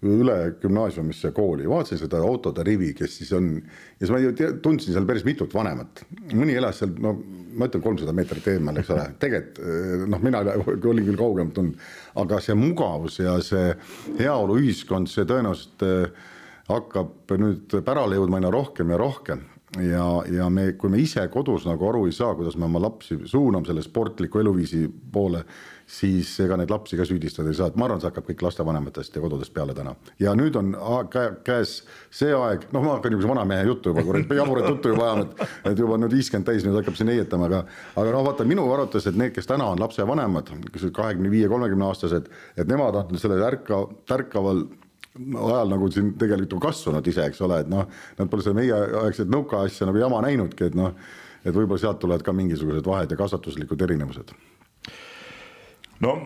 üle 0.00 0.36
gümnaasiumisse 0.62 1.30
kooli, 1.36 1.66
vaatasin 1.68 2.00
seda 2.00 2.22
autode 2.24 2.64
rivi, 2.64 2.90
kes 2.96 3.18
siis 3.20 3.32
on 3.36 3.50
ja 3.58 4.00
siis 4.00 4.12
ma 4.14 4.20
ju 4.22 4.32
tundsin 4.64 4.94
seal 4.94 5.06
päris 5.08 5.26
mitut 5.28 5.52
vanemat, 5.54 6.04
mõni 6.32 6.56
elas 6.56 6.80
seal, 6.80 6.94
no 7.04 7.14
ma 7.56 7.68
ütlen 7.68 7.84
kolmsada 7.84 8.14
meetrit 8.16 8.48
eemal, 8.54 8.80
eks 8.80 8.92
ole, 8.94 9.06
tegelikult 9.20 9.60
äh, 9.64 10.04
noh, 10.10 10.24
mina 10.24 10.42
olin 10.44 11.06
küll 11.08 11.20
kaugemalt 11.20 11.56
tulnud, 11.56 11.88
aga 12.24 12.40
see 12.44 12.56
mugavus 12.56 13.20
ja 13.20 13.36
see 13.44 13.74
heaoluühiskond, 14.20 15.10
see 15.12 15.28
tõenäoliselt 15.28 15.86
äh, 15.86 16.28
hakkab 16.70 17.34
nüüd 17.40 17.80
pärale 17.86 18.18
jõudma 18.18 18.40
aina 18.40 18.52
rohkem 18.54 18.92
ja 18.94 19.00
rohkem 19.00 19.46
ja, 19.78 20.04
ja 20.30 20.48
me, 20.50 20.72
kui 20.78 20.90
me 20.90 20.98
ise 21.00 21.22
kodus 21.30 21.66
nagu 21.68 21.86
aru 21.88 22.06
ei 22.08 22.14
saa, 22.14 22.34
kuidas 22.38 22.56
me 22.58 22.66
oma 22.66 22.80
lapsi 22.82 23.20
suuname 23.30 23.68
selle 23.68 23.82
sportliku 23.84 24.40
eluviisi 24.42 24.86
poole, 25.12 25.44
siis 25.90 26.32
ega 26.42 26.56
neid 26.58 26.70
lapsi 26.70 26.98
ka 26.98 27.06
süüdistada 27.06 27.50
ei 27.50 27.58
saa, 27.58 27.70
et 27.70 27.78
ma 27.78 27.86
arvan, 27.86 28.00
see 28.02 28.10
hakkab 28.10 28.26
kõik 28.28 28.42
lastevanematest 28.46 29.16
ja 29.16 29.22
kodudest 29.22 29.54
peale 29.54 29.74
täna. 29.74 29.94
ja 30.22 30.34
nüüd 30.38 30.58
on 30.58 30.74
käes 31.46 31.76
see 32.10 32.34
aeg, 32.34 32.66
noh, 32.74 32.82
ma 32.82 32.96
hakkan 32.96 33.14
niisuguse 33.14 33.30
vanamehe 33.30 33.68
juttu 33.70 33.94
juba, 33.94 34.04
kurat, 34.06 34.34
jaburat 34.40 34.68
juttu 34.70 34.94
juba 34.94 35.06
ajama, 35.08 35.28
et, 35.28 35.56
et 35.72 35.84
juba 35.84 35.98
nüüd 36.02 36.18
viiskümmend 36.18 36.50
täis, 36.50 36.66
nüüd 36.66 36.78
hakkab 36.80 36.98
siin 36.98 37.14
heietama, 37.14 37.50
aga, 37.50 37.64
aga 37.94 38.14
noh, 38.16 38.26
vaata 38.26 38.46
minu 38.48 38.66
arvates, 38.74 39.06
et 39.10 39.18
need, 39.18 39.34
kes 39.36 39.50
täna 39.50 39.70
on 39.74 39.82
lapsevanemad, 39.82 40.50
kes 40.70 40.90
kahekümne 40.94 41.30
viie, 41.30 41.50
kolmekümne 41.50 41.90
aastased, 41.90 42.30
et 42.58 42.70
nemad 42.70 43.02
on 43.04 43.18
sellel 43.22 43.46
ärka, 43.50 43.84
tärkaval 44.10 44.66
ajal 45.18 45.72
nagu 45.72 45.88
siin 45.90 46.12
tegelikult 46.18 46.58
on 46.58 46.62
kasvanud 46.68 47.10
ise, 47.10 47.24
eks 47.26 47.40
ole, 47.46 47.60
et 47.64 47.70
noh, 47.70 47.88
nad 48.18 48.30
pole 48.30 48.44
seda 48.44 48.56
meieaegset 48.58 49.30
nõukaasja 49.32 49.88
nagu 49.88 49.98
jama 50.00 50.20
näinudki, 50.26 50.70
et 50.70 50.78
noh, 50.78 50.94
et 51.42 51.54
võib-olla 51.54 51.80
sealt 51.82 52.00
tulevad 52.02 52.24
ka 52.24 52.34
mingisugused 52.36 52.86
vahed 52.86 53.10
ja 53.10 53.18
kasvatuslikud 53.18 53.82
erinevused. 53.88 54.34
no 56.00 56.16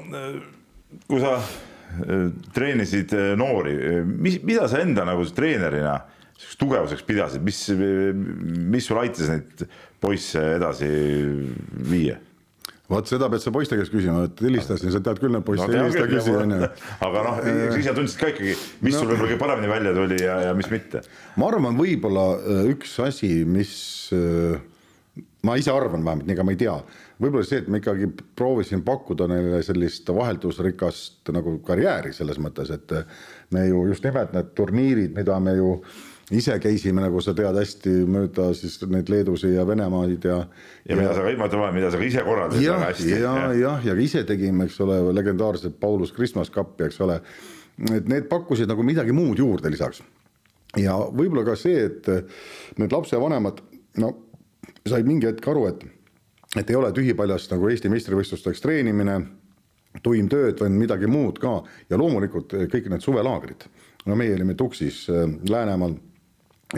kui 1.11 1.23
sa 1.23 1.39
äh, 1.39 2.29
treenisid 2.55 3.15
äh, 3.17 3.33
noori, 3.39 3.77
mis, 4.05 4.43
mida 4.47 4.69
sa 4.71 4.83
enda 4.85 5.07
nagu 5.09 5.25
treenerina 5.35 5.99
selliseks 6.35 6.59
tugevuseks 6.59 7.05
pidasid, 7.07 7.43
mis, 7.47 7.59
mis 8.75 8.87
sul 8.87 8.99
aitas 8.99 9.31
neid 9.31 9.67
poisse 10.03 10.41
edasi 10.57 10.89
viia? 11.91 12.19
Vot 12.91 13.09
seda 13.09 13.31
pead 13.33 13.45
sa 13.45 13.53
poiste 13.55 13.79
käest 13.79 13.93
küsima, 13.95 14.27
et 14.29 14.43
helistasin, 14.45 14.93
sa 14.93 15.01
tead 15.05 15.21
küll 15.23 15.33
neid 15.33 15.47
poisse 15.47 15.69
no,, 15.69 15.87
helista 15.87 16.05
küsi 16.11 16.35
onju. 16.37 16.69
aga 17.07 17.25
noh, 17.29 17.41
eks 17.69 17.79
ise 17.81 17.95
tundsid 17.97 18.21
ka 18.21 18.33
ikkagi, 18.35 18.59
mis 18.85 18.97
no, 18.97 19.01
sul 19.01 19.11
võib-olla 19.13 19.31
kõige 19.31 19.41
paremini 19.41 19.73
välja 19.73 19.95
tuli 19.97 20.21
ja, 20.21 20.37
ja 20.49 20.53
mis 20.59 20.69
mitte. 20.73 21.05
ma 21.41 21.49
arvan, 21.49 21.79
võib-olla 21.81 22.29
äh, 22.37 22.69
üks 22.75 22.99
asi, 23.05 23.33
mis 23.49 23.73
ma 25.45 25.57
ise 25.61 25.73
arvan 25.73 26.05
vähemalt, 26.05 26.31
ega 26.35 26.45
ma 26.47 26.55
ei 26.55 26.61
tea, 26.61 26.75
võib-olla 27.23 27.47
see, 27.47 27.63
et 27.63 27.71
ma 27.73 27.81
ikkagi 27.81 28.09
proovisin 28.37 28.85
pakkuda 28.87 29.29
neile 29.31 29.61
sellist 29.65 30.09
vaheldusrikast 30.11 31.33
nagu 31.35 31.59
karjääri 31.67 32.13
selles 32.17 32.41
mõttes, 32.43 32.73
et 32.75 32.97
me 33.55 33.67
ju 33.69 33.87
just 33.93 34.05
nimelt 34.07 34.35
need 34.37 34.53
turniirid, 34.59 35.15
mida 35.17 35.39
me 35.41 35.57
ju 35.59 35.77
ise 36.33 36.57
käisime, 36.63 37.03
nagu 37.05 37.21
sa 37.21 37.35
tead 37.37 37.57
hästi 37.59 37.93
mööda 38.09 38.49
siis 38.57 38.79
neid 38.89 39.11
Leedusid 39.13 39.53
ja 39.59 39.67
Venemaid 39.69 40.25
ja. 40.25 40.39
ja 40.89 40.97
mida 40.97 41.13
sa, 41.17 41.25
ma 41.37 41.49
ütlen, 41.51 41.65
mida 41.77 41.91
sa 41.93 42.01
ka 42.01 42.07
ise 42.07 42.25
korraldasid 42.25 42.65
väga 42.65 42.89
hästi. 42.89 43.11
ja, 43.11 43.19
ja, 43.21 43.51
jah, 43.59 43.85
ja 43.91 43.97
ka 43.97 44.05
ise 44.07 44.25
tegime, 44.29 44.69
eks 44.69 44.81
ole, 44.85 45.01
legendaarset 45.17 45.77
Paulus 45.81 46.15
Christmas 46.17 46.53
Cupi, 46.55 46.87
eks 46.89 47.01
ole. 47.05 47.19
et 47.93 48.09
need 48.09 48.29
pakkusid 48.31 48.71
nagu 48.71 48.87
midagi 48.87 49.13
muud 49.13 49.43
juurde 49.43 49.73
lisaks. 49.73 50.01
ja 50.81 50.97
võib-olla 50.97 51.45
ka 51.51 51.59
see, 51.61 51.85
et 51.91 52.09
need 52.81 52.97
lapsevanemad, 52.97 53.61
no 54.01 54.15
said 54.89 55.07
mingi 55.09 55.29
hetk 55.29 55.47
aru, 55.53 55.69
et, 55.69 55.85
et 56.57 56.71
ei 56.71 56.79
ole 56.79 56.93
tühipaljast 56.97 57.53
nagu 57.53 57.69
Eesti 57.69 57.93
meistrivõistlusteks 57.93 58.65
treenimine, 58.65 59.21
tuim 60.03 60.29
tööd, 60.33 60.57
vaid 60.59 60.73
midagi 60.75 61.07
muud 61.11 61.37
ka 61.43 61.59
ja 61.91 62.01
loomulikult 62.01 62.57
kõik 62.73 62.89
need 62.91 63.05
suvelaagrid. 63.05 63.69
no 64.09 64.17
meie 64.17 64.35
olime 64.35 64.57
Tuksis 64.57 65.05
äh, 65.13 65.29
Läänemaal 65.49 65.95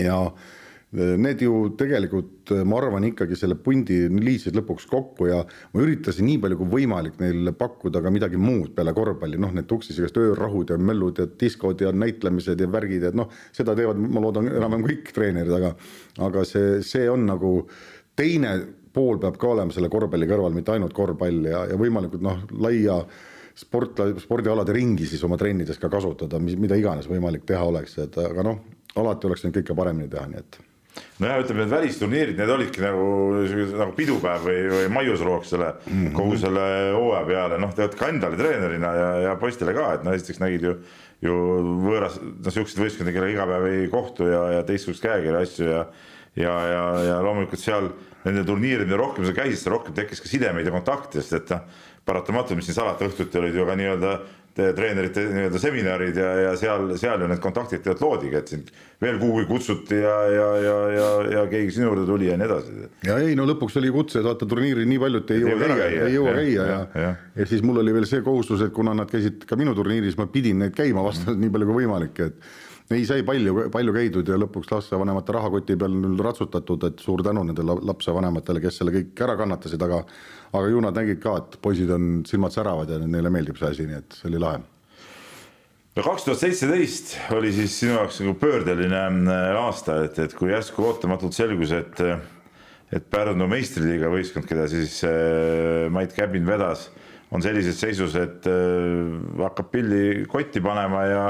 ja 0.00 0.18
äh, 0.26 1.16
need 1.20 1.42
ju 1.42 1.52
tegelikult, 1.78 2.52
äh, 2.54 2.62
ma 2.68 2.78
arvan, 2.80 3.04
ikkagi 3.08 3.36
selle 3.38 3.58
pundi 3.60 3.98
liitsid 4.12 4.56
lõpuks 4.56 4.86
kokku 4.90 5.28
ja 5.28 5.42
ma 5.74 5.82
üritasin 5.84 6.28
nii 6.28 6.38
palju 6.44 6.60
kui 6.62 6.72
võimalik 6.78 7.18
neile 7.20 7.52
pakkuda 7.56 8.02
ka 8.04 8.12
midagi 8.14 8.40
muud 8.40 8.72
peale 8.76 8.94
korvpalli, 8.96 9.40
noh, 9.42 9.52
need 9.56 9.68
tuksis 9.70 9.98
igast 10.00 10.16
öörahud 10.20 10.72
ja 10.72 10.78
möllud 10.78 11.20
ja 11.20 11.28
diskod 11.40 11.82
ja 11.82 11.92
näitlemised 11.92 12.60
ja 12.60 12.70
värgid, 12.70 13.10
et 13.10 13.18
noh, 13.18 13.30
seda 13.56 13.76
teevad, 13.78 14.00
ma 14.00 14.24
loodan, 14.24 14.50
enam-vähem 14.52 14.88
kõik 14.88 15.12
treenerid, 15.16 15.54
aga 15.58 15.74
aga 16.26 16.44
see, 16.48 16.80
see 16.86 17.06
on 17.10 17.26
nagu 17.28 17.52
teine 18.16 18.56
pool 18.96 19.18
peab 19.20 19.36
ka 19.40 19.52
olema 19.52 19.74
selle 19.74 19.90
korvpalli 19.92 20.28
kõrval, 20.28 20.54
mitte 20.56 20.72
ainult 20.72 20.94
korvpall 20.96 21.50
ja, 21.50 21.66
ja 21.72 21.76
võimalikult 21.80 22.24
noh, 22.24 22.46
laia 22.62 23.02
sport, 23.56 24.00
spordialade 24.22 24.72
ringi 24.76 25.08
siis 25.08 25.24
oma 25.26 25.36
trennides 25.40 25.80
ka 25.82 25.90
kasutada, 25.92 26.40
mis, 26.42 26.56
mida 26.60 26.78
iganes 26.78 27.08
võimalik 27.10 27.44
teha 27.48 27.64
oleks, 27.68 27.98
et 28.06 28.16
aga 28.22 28.44
noh, 28.46 28.62
alati 29.02 29.28
oleks 29.28 29.44
võinud 29.44 29.60
kõike 29.60 29.76
paremini 29.78 30.10
teha, 30.12 30.26
nii 30.30 30.42
et 30.42 30.58
nojah, 31.20 31.40
ütleme 31.42 31.64
need 31.64 31.72
välisturniirid, 31.74 32.38
need 32.40 32.52
olidki 32.54 32.84
nagu 32.84 33.06
nagu 33.76 33.96
pidupäev 33.96 34.46
või, 34.48 34.60
või 34.72 34.90
maiusroog 34.96 35.44
selle 35.48 35.72
mm 35.74 35.92
-hmm. 35.92 36.14
kogu 36.16 36.38
selle 36.40 36.66
hooaja 36.96 37.24
peale, 37.28 37.60
noh, 37.60 37.74
te 37.74 37.84
olete 37.84 38.00
ka 38.00 38.08
endale 38.12 38.40
treenerina 38.40 38.92
ja, 38.96 39.10
ja 39.28 39.36
poistele 39.40 39.76
ka, 39.76 39.92
et 39.94 40.04
no 40.06 40.14
esiteks 40.16 40.40
nägid 40.40 40.68
ju, 40.68 40.74
ju 41.28 41.38
võõras, 41.84 42.20
noh, 42.22 42.52
siukseid 42.52 42.82
võistkondi, 42.84 43.12
kellega 43.16 43.36
iga 43.36 43.48
päev 43.52 43.70
ei 43.72 43.88
kohtu 43.92 44.28
ja, 44.32 44.42
ja 44.58 44.66
teistsugust 44.68 45.04
käekirja 45.04 45.44
asju 45.44 45.72
ja 45.72 45.86
ja, 46.36 46.54
ja, 46.68 46.82
ja 47.04 47.20
loomulikult 47.24 47.60
seal 47.60 47.90
nende 48.26 48.42
turniiridel, 48.44 48.88
mida 48.88 48.98
rohkem 49.00 49.26
sa 49.26 49.34
käisid, 49.36 49.60
seda 49.60 49.76
rohkem 49.76 49.94
tekkis 49.96 50.20
ka 50.20 50.28
sidemeid 50.28 50.66
ja 50.66 50.74
kontakte, 50.74 51.22
sest 51.22 51.38
et 51.38 51.52
noh, 51.54 51.84
paratamatult, 52.06 52.58
mis 52.58 52.68
siin 52.68 52.76
salata, 52.76 53.08
õhtuti 53.08 53.40
olid 53.40 53.56
ju 53.56 53.66
ka 53.66 53.76
nii-öelda 53.78 54.12
treenerite 54.56 55.22
nii-öelda 55.28 55.60
seminarid 55.60 56.16
ja, 56.16 56.28
ja 56.46 56.52
seal, 56.56 56.88
seal 57.00 57.22
ju 57.22 57.28
need 57.30 57.40
kontaktid 57.44 57.82
tegelikult 57.82 58.04
loodigi, 58.06 58.36
et 58.38 58.52
sind 58.52 58.70
veel 59.02 59.18
kuhugi 59.20 59.46
kutsuti 59.50 59.98
ja, 60.00 60.14
ja, 60.32 60.46
ja, 60.64 60.76
ja, 60.94 61.08
ja 61.34 61.44
keegi 61.50 61.74
sinu 61.76 61.90
juurde 61.90 62.06
tuli 62.08 62.30
ja 62.30 62.38
nii 62.40 62.48
edasi. 62.48 62.76
ja 63.08 63.18
ei, 63.22 63.34
no 63.38 63.44
lõpuks 63.48 63.76
oli 63.80 63.92
kutse, 63.94 64.22
vaata 64.24 64.48
turniiril 64.48 64.88
nii 64.88 65.00
palju, 65.02 65.22
et 65.24 65.34
ei 65.36 65.42
jõua 65.44 65.72
käia, 65.72 66.06
ei 66.06 66.14
jõua 66.14 66.36
käia 66.38 66.54
ja, 66.54 66.68
ja, 66.70 67.02
ja. 67.02 67.10
ja 67.36 67.48
siis 67.48 67.64
mul 67.66 67.82
oli 67.82 67.96
veel 67.96 68.08
see 68.08 68.24
kohustus, 68.24 68.64
et 68.64 68.72
kuna 68.76 68.96
nad 68.96 69.10
käisid 69.12 69.44
ka 69.48 69.58
minu 69.60 69.76
turniiris, 69.76 70.16
ma 70.20 70.28
pidin 70.32 70.64
neid 70.64 70.76
käima 70.76 71.04
vastavalt 71.04 71.42
nii 71.42 71.52
palju 71.52 71.68
kui 71.68 71.82
võimalik, 71.82 72.24
et 72.30 72.54
ei, 72.90 73.02
sai 73.08 73.24
palju, 73.26 73.66
palju 73.74 73.94
käidud 73.96 74.28
ja 74.30 74.38
lõpuks 74.38 74.70
lapsevanemate 74.70 75.34
rahakoti 75.34 75.76
peal 75.80 75.96
ratsutatud, 76.22 76.86
et 76.86 77.02
suur 77.02 77.24
tänu 77.26 77.42
nendele 77.48 77.78
lapsevanematele, 77.90 78.62
kes 78.62 78.80
selle 78.80 78.94
kõik 78.94 79.26
ära 79.26 79.34
kannatasid, 79.40 79.82
aga 79.82 80.04
aga 80.56 80.70
ju 80.70 80.80
nad 80.84 80.96
nägid 80.96 81.20
ka, 81.22 81.36
et 81.42 81.58
poisid 81.62 81.90
on, 81.92 82.22
silmad 82.28 82.54
säravad 82.54 82.90
ja 82.92 83.00
neile 83.02 83.32
meeldib 83.32 83.58
see 83.58 83.72
asi, 83.72 83.86
nii 83.88 83.98
et 83.98 84.18
see 84.18 84.30
oli 84.30 84.40
lahe. 84.42 84.62
No 85.96 86.04
kaks 86.04 86.26
tuhat 86.26 86.42
seitseteist 86.42 87.14
oli 87.32 87.50
siis 87.56 87.74
sinu 87.80 87.94
jaoks 87.96 88.20
nagu 88.20 88.34
pöördeline 88.38 89.02
äh, 89.32 89.58
aasta, 89.62 90.02
et, 90.04 90.18
et 90.20 90.34
kui 90.36 90.52
järsku 90.52 90.84
ootamatult 90.84 91.36
selgus, 91.36 91.72
et 91.72 92.02
et 92.94 93.06
Pärnu 93.10 93.48
meistriliiga 93.50 94.06
võistkond, 94.12 94.46
keda 94.46 94.68
siis 94.70 95.00
äh, 95.08 95.88
Mait 95.90 96.12
Käbin 96.14 96.46
vedas, 96.46 96.86
on 97.34 97.42
sellises 97.42 97.80
seisus, 97.82 98.14
et 98.14 98.46
äh, 98.46 99.16
hakkab 99.40 99.72
pilli 99.72 100.26
kotti 100.30 100.62
panema 100.62 101.02
ja 101.10 101.24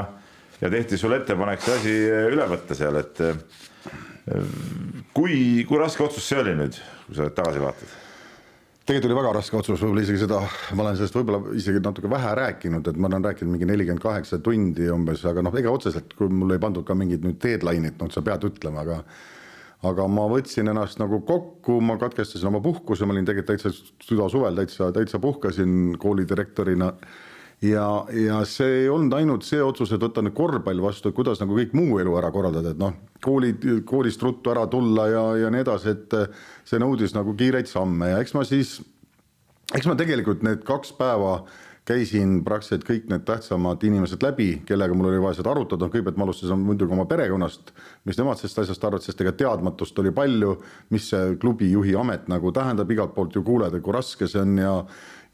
ja 0.61 0.71
tehti 0.73 0.97
sulle 0.97 1.21
ettepanek 1.21 1.61
see 1.61 1.77
asi 1.77 1.95
äh, 2.07 2.25
üle 2.33 2.47
võtta 2.49 2.77
seal, 2.77 2.97
et 3.01 3.21
äh, 3.25 3.37
kui, 5.15 5.63
kui 5.67 5.79
raske 5.79 6.03
otsus 6.03 6.27
see 6.27 6.41
oli 6.41 6.57
nüüd, 6.57 6.77
kui 7.07 7.17
sa 7.17 7.29
tagasi 7.29 7.63
vaatad? 7.63 7.95
tegelikult 8.87 9.11
oli 9.11 9.17
väga 9.17 9.31
raske 9.35 9.57
otsus, 9.59 9.81
võib-olla 9.83 10.03
isegi 10.05 10.21
seda, 10.21 10.37
ma 10.77 10.83
olen 10.85 10.95
sellest 10.95 11.15
võib-olla 11.17 11.55
isegi 11.59 11.81
natuke 11.83 12.11
vähe 12.11 12.29
rääkinud, 12.39 12.87
et 12.87 12.99
ma 12.99 13.09
olen 13.09 13.25
rääkinud 13.27 13.51
mingi 13.51 13.67
nelikümmend 13.67 14.03
kaheksa 14.03 14.39
tundi 14.43 14.87
umbes, 14.93 15.25
aga 15.27 15.43
noh, 15.43 15.57
ega 15.59 15.73
otseselt, 15.75 16.15
kui 16.15 16.31
mul 16.31 16.55
ei 16.55 16.61
pandud 16.63 16.87
ka 16.87 16.95
mingit 16.95 17.25
nüüd 17.25 17.35
deadline'it, 17.43 17.97
noh, 17.99 18.11
sa 18.13 18.23
pead 18.23 18.47
ütlema, 18.47 18.85
aga 18.87 19.01
aga 19.85 20.07
ma 20.09 20.23
võtsin 20.31 20.71
ennast 20.71 20.97
nagu 21.01 21.19
kokku, 21.27 21.81
ma 21.85 21.99
katkestasin 22.01 22.47
oma 22.49 22.61
puhkuse, 22.63 23.05
ma 23.05 23.13
olin 23.13 23.27
tegelikult 23.27 23.51
täitsa 23.51 24.07
südasuvel 24.07 24.57
täitsa, 24.57 24.89
täitsa 24.95 25.19
puhkasin 25.21 25.97
koolidirektorina 26.01 26.93
ja, 27.61 27.87
ja 28.13 28.41
see 28.45 28.83
ei 28.83 28.89
olnud 28.89 29.15
ainult 29.17 29.45
see 29.47 29.61
otsus, 29.63 29.91
et 29.93 30.03
võtta 30.03 30.23
nüüd 30.25 30.35
korvpall 30.37 30.81
vastu, 30.83 31.09
et 31.09 31.17
kuidas 31.17 31.41
nagu 31.41 31.57
kõik 31.57 31.73
muu 31.77 31.99
elu 32.01 32.17
ära 32.19 32.31
korraldada, 32.33 32.73
et 32.73 32.81
noh, 32.81 32.93
koolid, 33.23 33.65
koolist 33.89 34.23
ruttu 34.23 34.53
ära 34.53 34.67
tulla 34.71 35.07
ja, 35.11 35.23
ja 35.43 35.53
nii 35.53 35.63
edasi, 35.65 35.95
et 35.95 36.17
see 36.67 36.81
nõudis 36.81 37.15
nagu 37.17 37.33
kiireid 37.37 37.69
samme 37.69 38.13
ja 38.13 38.19
eks 38.21 38.35
ma 38.37 38.45
siis, 38.47 38.77
eks 39.73 39.89
ma 39.89 39.97
tegelikult 39.99 40.45
need 40.45 40.61
kaks 40.67 40.93
päeva 40.99 41.39
käisin 41.87 42.41
praktiliselt 42.43 42.83
kõik 42.87 43.05
need 43.11 43.23
tähtsamad 43.27 43.83
inimesed 43.87 44.23
läbi, 44.23 44.47
kellega 44.67 44.95
mul 44.97 45.07
oli 45.11 45.21
vaja 45.23 45.37
seda 45.39 45.53
arutada, 45.53 45.87
kõigepealt 45.91 46.17
ma 46.19 46.25
alustasin 46.27 46.59
muidugi 46.59 46.91
oma 46.93 47.05
perekonnast, 47.07 47.71
mis 48.07 48.19
nemad 48.19 48.39
sellest 48.41 48.59
asjast 48.63 48.83
arvavad, 48.83 49.05
sest 49.05 49.23
ega 49.23 49.31
teadmatust 49.39 49.99
oli 50.03 50.11
palju, 50.15 50.57
mis 50.91 51.07
see 51.13 51.37
klubi 51.39 51.69
juhi 51.71 51.95
amet 51.95 52.27
nagu 52.31 52.51
tähendab, 52.55 52.91
igalt 52.91 53.15
poolt 53.15 53.39
ju 53.39 53.43
kuuled, 53.47 53.77
et 53.77 53.85
kui 53.85 53.95
raske 53.95 54.27
see 54.27 54.43
on 54.43 54.59
ja 54.59 54.73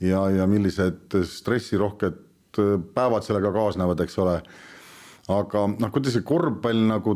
ja, 0.04 0.24
ja 0.30 0.48
millised 0.50 1.16
stressirohked 1.30 2.22
päevad 2.94 3.26
sellega 3.26 3.52
kaasnevad, 3.56 4.02
eks 4.04 4.18
ole. 4.22 4.39
aga 5.32 5.68
noh, 5.72 5.92
kuidas 5.94 6.18
see 6.18 6.26
korvpall 6.28 6.84
nagu 6.89 7.16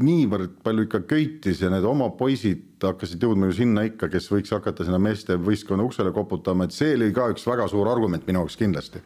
niivõrd 0.00 0.60
palju 0.64 0.86
ikka 0.86 1.02
köitis 1.10 1.60
ja 1.60 1.70
need 1.72 1.84
oma 1.84 2.08
poisid 2.16 2.80
hakkasid 2.84 3.22
jõudma 3.22 3.50
ju 3.50 3.58
sinna 3.58 3.84
ikka, 3.88 4.08
kes 4.12 4.30
võiks 4.32 4.54
hakata 4.54 4.86
sinna 4.86 5.00
meeste 5.02 5.36
võistkonna 5.36 5.84
uksele 5.84 6.12
koputama, 6.16 6.64
et 6.64 6.76
see 6.76 6.94
oli 6.96 7.10
ka 7.16 7.28
üks 7.34 7.44
väga 7.48 7.66
suur 7.68 7.90
argument 7.90 8.24
minu 8.28 8.44
jaoks 8.44 8.56
kindlasti. 8.60 9.02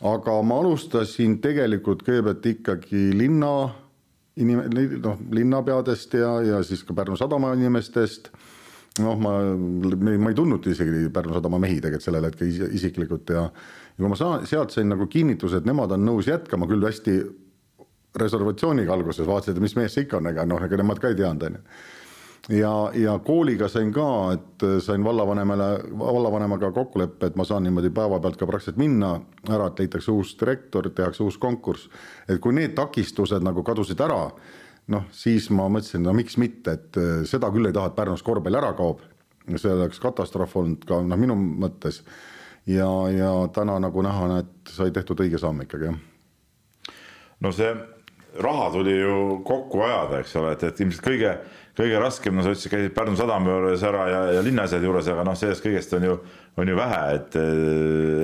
aga 0.00 0.38
ma 0.46 0.60
alustasin 0.62 1.40
tegelikult 1.44 2.04
kõigepealt 2.06 2.46
ikkagi 2.46 3.10
linna 3.18 3.52
inim-, 4.38 4.64
noh, 5.02 5.18
linnapeadest 5.34 6.14
ja, 6.14 6.38
ja 6.46 6.62
siis 6.62 6.84
ka 6.86 6.94
Pärnu 6.94 7.18
sadama 7.18 7.52
inimestest 7.58 8.30
noh, 9.04 9.18
ma, 9.20 9.34
ma 9.98 10.30
ei 10.30 10.36
tundnud 10.36 10.66
isegi 10.70 11.08
Pärnu 11.14 11.36
sadama 11.36 11.60
mehi 11.62 11.80
tegelikult 11.82 12.06
sellel 12.06 12.28
hetkel 12.28 12.72
isiklikult 12.78 13.34
ja 13.34 13.48
ja 13.98 14.04
kui 14.04 14.12
ma 14.12 14.16
saan, 14.18 14.46
sealt 14.46 14.70
sain 14.70 14.88
nagu 14.88 15.08
kinnituse, 15.10 15.58
et 15.58 15.66
nemad 15.66 15.92
on 15.96 16.04
nõus 16.06 16.28
jätkama, 16.30 16.68
küll 16.70 16.86
hästi 16.86 17.18
reservatsiooniga 18.18 18.94
alguses 18.94 19.26
vaatasid, 19.26 19.56
et 19.56 19.64
mis 19.64 19.74
mees 19.76 19.94
see 19.94 20.06
ikka 20.06 20.20
on, 20.20 20.30
ega 20.30 20.44
noh, 20.46 20.62
ega 20.62 20.78
nemad 20.78 21.00
ka 21.02 21.10
ei 21.10 21.18
teadnud, 21.18 21.48
on 21.48 21.58
ju. 21.58 22.60
ja, 22.60 22.72
ja 22.94 23.16
kooliga 23.26 23.68
sain 23.68 23.90
ka, 23.94 24.06
et 24.36 24.66
sain 24.86 25.02
vallavanemale, 25.04 25.68
vallavanemaga 25.98 26.70
kokkuleppe, 26.76 27.32
et 27.32 27.36
ma 27.36 27.46
saan 27.48 27.66
niimoodi 27.66 27.90
päevapealt 27.94 28.38
ka 28.38 28.46
praktiliselt 28.46 28.78
minna 28.78 29.16
ära, 29.50 29.66
et 29.66 29.82
leitakse 29.82 30.14
uus 30.14 30.36
direktor, 30.40 30.90
tehakse 30.94 31.26
uus 31.26 31.38
konkurss. 31.42 31.90
et 32.28 32.38
kui 32.40 32.54
need 32.54 32.78
takistused 32.78 33.42
nagu 33.42 33.66
kadusid 33.66 34.00
ära 34.06 34.28
noh, 34.92 35.06
siis 35.14 35.48
ma 35.54 35.68
mõtlesin, 35.72 36.02
no 36.04 36.14
miks 36.16 36.38
mitte, 36.40 36.76
et 36.78 36.98
äh, 37.00 37.20
seda 37.28 37.50
küll 37.54 37.68
ei 37.68 37.76
taha, 37.76 37.90
et 37.90 37.98
Pärnus 37.98 38.24
korvpall 38.26 38.60
ära 38.60 38.72
kaob. 38.78 39.04
see 39.56 39.72
oleks 39.72 40.00
katastroof 40.00 40.56
olnud 40.60 40.82
ka 40.84 41.00
noh, 41.00 41.16
minu 41.16 41.36
mõttes. 41.36 42.02
ja, 42.66 42.88
ja 43.12 43.32
täna 43.52 43.78
nagu 43.80 44.02
näha, 44.02 44.38
et 44.38 44.72
sai 44.72 44.90
tehtud 44.90 45.20
õige 45.20 45.38
samm 45.38 45.62
ikkagi 45.64 45.88
jah. 45.88 46.00
no 47.40 47.52
see 47.52 47.72
raha 48.38 48.70
tuli 48.70 48.98
ju 48.98 49.40
kokku 49.44 49.82
ajada, 49.82 50.20
eks 50.20 50.36
ole, 50.36 50.52
et, 50.52 50.64
et 50.68 50.80
ilmselt 50.80 51.04
kõige, 51.04 51.32
kõige 51.78 52.00
raskem, 52.02 52.36
no 52.36 52.44
sa 52.44 52.52
ütlesid, 52.52 52.72
käisid 52.72 52.94
Pärnu 52.94 53.16
sadama 53.16 53.50
juures 53.50 53.82
ära 53.88 54.08
ja, 54.08 54.20
ja 54.36 54.42
linnaasjade 54.44 54.84
juures, 54.84 55.08
aga 55.08 55.24
noh, 55.26 55.38
sellest 55.38 55.64
kõigest 55.64 55.94
on 55.96 56.04
ju, 56.08 56.18
on 56.58 56.68
ju 56.68 56.76
vähe, 56.78 57.00
et, 57.16 57.38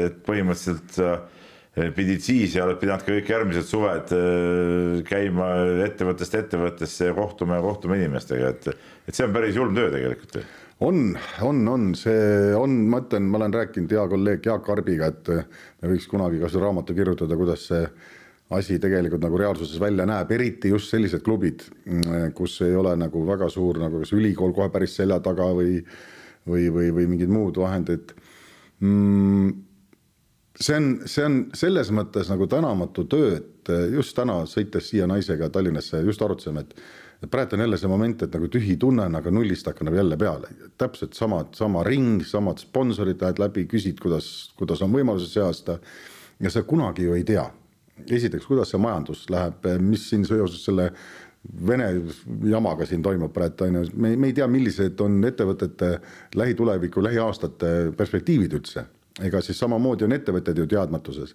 et 0.05 0.21
põhimõtteliselt 0.27 1.01
äh, 1.03 1.34
pidid 1.75 2.23
siis 2.23 2.55
ja 2.55 2.67
oled 2.69 2.79
pidanud 2.79 3.03
ka 3.03 3.15
kõik 3.17 3.31
järgmised 3.35 3.67
suved 3.67 4.13
äh, 4.15 5.01
käima 5.09 5.49
ettevõttest 5.87 6.37
ettevõttesse 6.39 7.11
ja 7.11 7.17
kohtuma 7.17 7.59
ja 7.59 7.65
kohtuma 7.65 7.99
inimestega, 7.99 8.53
et, 8.55 8.69
et 9.09 9.17
see 9.17 9.27
on 9.27 9.35
päris 9.35 9.59
julm 9.59 9.75
töö 9.75 9.91
tegelikult 9.95 10.39
on, 10.85 11.15
on, 11.47 11.63
on, 11.69 11.87
see 11.99 12.55
on, 12.59 12.77
ma 12.91 13.01
ütlen, 13.05 13.27
ma 13.31 13.39
olen 13.41 13.55
rääkinud 13.55 13.95
hea 13.95 14.05
kolleeg 14.11 14.47
Jaak 14.47 14.69
Arbiga, 14.75 15.11
et 15.11 15.31
me 15.31 15.93
võiks 15.95 16.09
kunagi 16.11 16.43
ka 16.43 16.51
seda 16.51 16.67
raamatu 16.67 16.97
kirjutada, 16.97 17.39
kuidas 17.39 17.69
see 17.71 17.85
asi 18.55 18.79
tegelikult 18.83 19.23
nagu 19.25 19.39
reaalsuses 19.41 19.81
välja 19.81 20.07
näeb, 20.07 20.31
eriti 20.37 20.71
just 20.73 20.93
sellised 20.93 21.25
klubid, 21.25 21.65
kus 22.37 22.59
ei 22.67 22.75
ole 22.77 22.93
nagu 23.01 23.23
väga 23.27 23.49
suur 23.53 23.81
nagu 23.83 24.03
kas 24.03 24.13
ülikool 24.15 24.53
kohe 24.57 24.69
päris 24.75 24.97
selja 24.99 25.19
taga 25.25 25.49
või, 25.57 25.79
või, 26.47 26.69
või, 26.75 26.91
või 26.99 27.09
mingid 27.15 27.33
muud 27.33 27.59
vahendid 27.63 28.13
mm,. 28.85 29.64
See 30.61 30.77
on, 30.77 30.91
see 31.11 31.25
on 31.27 31.41
selles 31.57 31.91
mõttes 31.95 32.29
nagu 32.31 32.47
tänamatu 32.51 33.07
töö, 33.11 33.39
et 33.39 33.73
just 33.95 34.17
täna 34.17 34.43
sõites 34.51 34.93
siia 34.93 35.09
naisega 35.11 35.49
Tallinnasse 35.51 36.03
just 36.05 36.23
arutasime, 36.23 36.67
et 36.67 36.77
et 37.25 37.31
praegu 37.31 37.57
on 37.57 37.63
jälle 37.63 37.79
see 37.81 37.89
moment, 37.89 38.23
et 38.23 38.35
nagu 38.37 38.49
tühi 38.53 38.75
tunne 38.77 39.07
on, 39.07 39.15
aga 39.17 39.31
nullist 39.33 39.67
hakkab 39.67 39.89
nagu 39.89 39.97
jälle 39.97 40.17
peale, 40.21 40.51
täpselt 40.79 41.15
samad, 41.17 41.55
sama 41.57 41.81
ring, 41.87 42.21
samad 42.27 42.61
sponsorid 42.61 43.23
lähed 43.23 43.41
läbi, 43.41 43.65
küsid, 43.71 43.97
kuidas, 44.03 44.27
kuidas 44.59 44.83
on 44.85 44.93
võimalused 44.93 45.33
see 45.33 45.45
aasta. 45.45 45.79
ja 46.43 46.51
sa 46.51 46.63
kunagi 46.63 47.07
ju 47.07 47.15
ei 47.15 47.25
tea 47.25 47.47
esiteks, 48.11 48.47
kuidas 48.47 48.73
see 48.73 48.81
majandus 48.83 49.29
läheb, 49.31 49.69
mis 49.81 50.09
siin 50.11 50.27
seoses 50.29 50.65
selle 50.65 50.91
Vene 51.69 51.85
jamaga 52.49 52.87
siin 52.89 53.03
toimub 53.05 53.29
praegu 53.35 53.67
on 53.67 53.75
ju, 53.77 53.81
me, 54.01 54.15
me 54.17 54.31
ei 54.31 54.33
tea, 54.33 54.47
millised 54.49 55.01
on 55.05 55.19
ettevõtete 55.29 55.91
lähituleviku, 56.41 57.03
lähiaastate 57.05 57.73
perspektiivid 57.99 58.57
üldse. 58.57 58.87
Ega 59.23 59.41
siis 59.45 59.59
samamoodi 59.59 60.07
on 60.07 60.17
ettevõtted 60.17 60.59
ju 60.59 60.67
teadmatuses. 60.67 61.35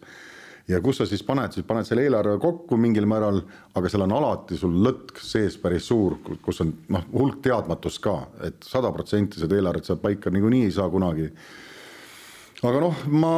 ja 0.68 0.82
kus 0.82 0.98
sa 0.98 1.06
siis 1.10 1.24
paned, 1.24 1.54
siis 1.56 1.66
paned 1.66 1.88
selle 1.88 2.04
eelarve 2.06 2.38
kokku 2.40 2.78
mingil 2.78 3.08
määral, 3.10 3.42
aga 3.76 3.90
seal 3.90 4.04
on 4.06 4.12
alati 4.18 4.58
sul 4.58 4.76
lõtk 4.86 5.22
sees 5.24 5.58
päris 5.58 5.88
suur, 5.88 6.18
kus 6.42 6.62
on 6.62 6.74
noh, 6.90 7.08
hulk 7.14 7.42
teadmatust 7.42 8.04
ka 8.04 8.20
et, 8.42 8.60
et 8.60 8.70
sada 8.70 8.92
protsenti 8.92 9.40
seda 9.40 9.56
eelarvet 9.56 9.86
saab 9.86 10.04
paika 10.04 10.30
niikuinii 10.30 10.68
ei 10.68 10.76
saa 10.76 10.90
kunagi 10.90 11.32
aga 12.68 12.82
noh, 12.84 13.02
ma, 13.16 13.34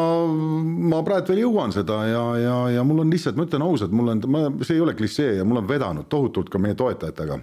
ma 0.91 1.03
praegu 1.05 1.31
veel 1.31 1.43
jõuan 1.43 1.73
seda 1.75 2.01
ja, 2.09 2.23
ja, 2.41 2.57
ja 2.77 2.83
mul 2.87 3.03
on 3.03 3.13
lihtsalt, 3.13 3.37
ma 3.37 3.45
ütlen 3.45 3.65
ausalt, 3.65 3.93
mul 3.93 4.15
on, 4.15 4.23
ma, 4.33 4.43
see 4.65 4.79
ei 4.79 4.83
ole 4.83 4.95
klišee 4.97 5.35
ja 5.37 5.45
mul 5.47 5.61
on 5.61 5.69
vedanud 5.69 6.09
tohutult 6.09 6.49
ka 6.49 6.61
meie 6.61 6.77
toetajatega. 6.77 7.37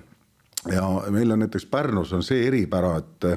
ja 0.75 0.89
meil 1.15 1.31
on 1.31 1.45
näiteks 1.45 1.69
Pärnus 1.71 2.13
on 2.13 2.27
see 2.27 2.47
eripära, 2.49 2.97
et 2.99 3.29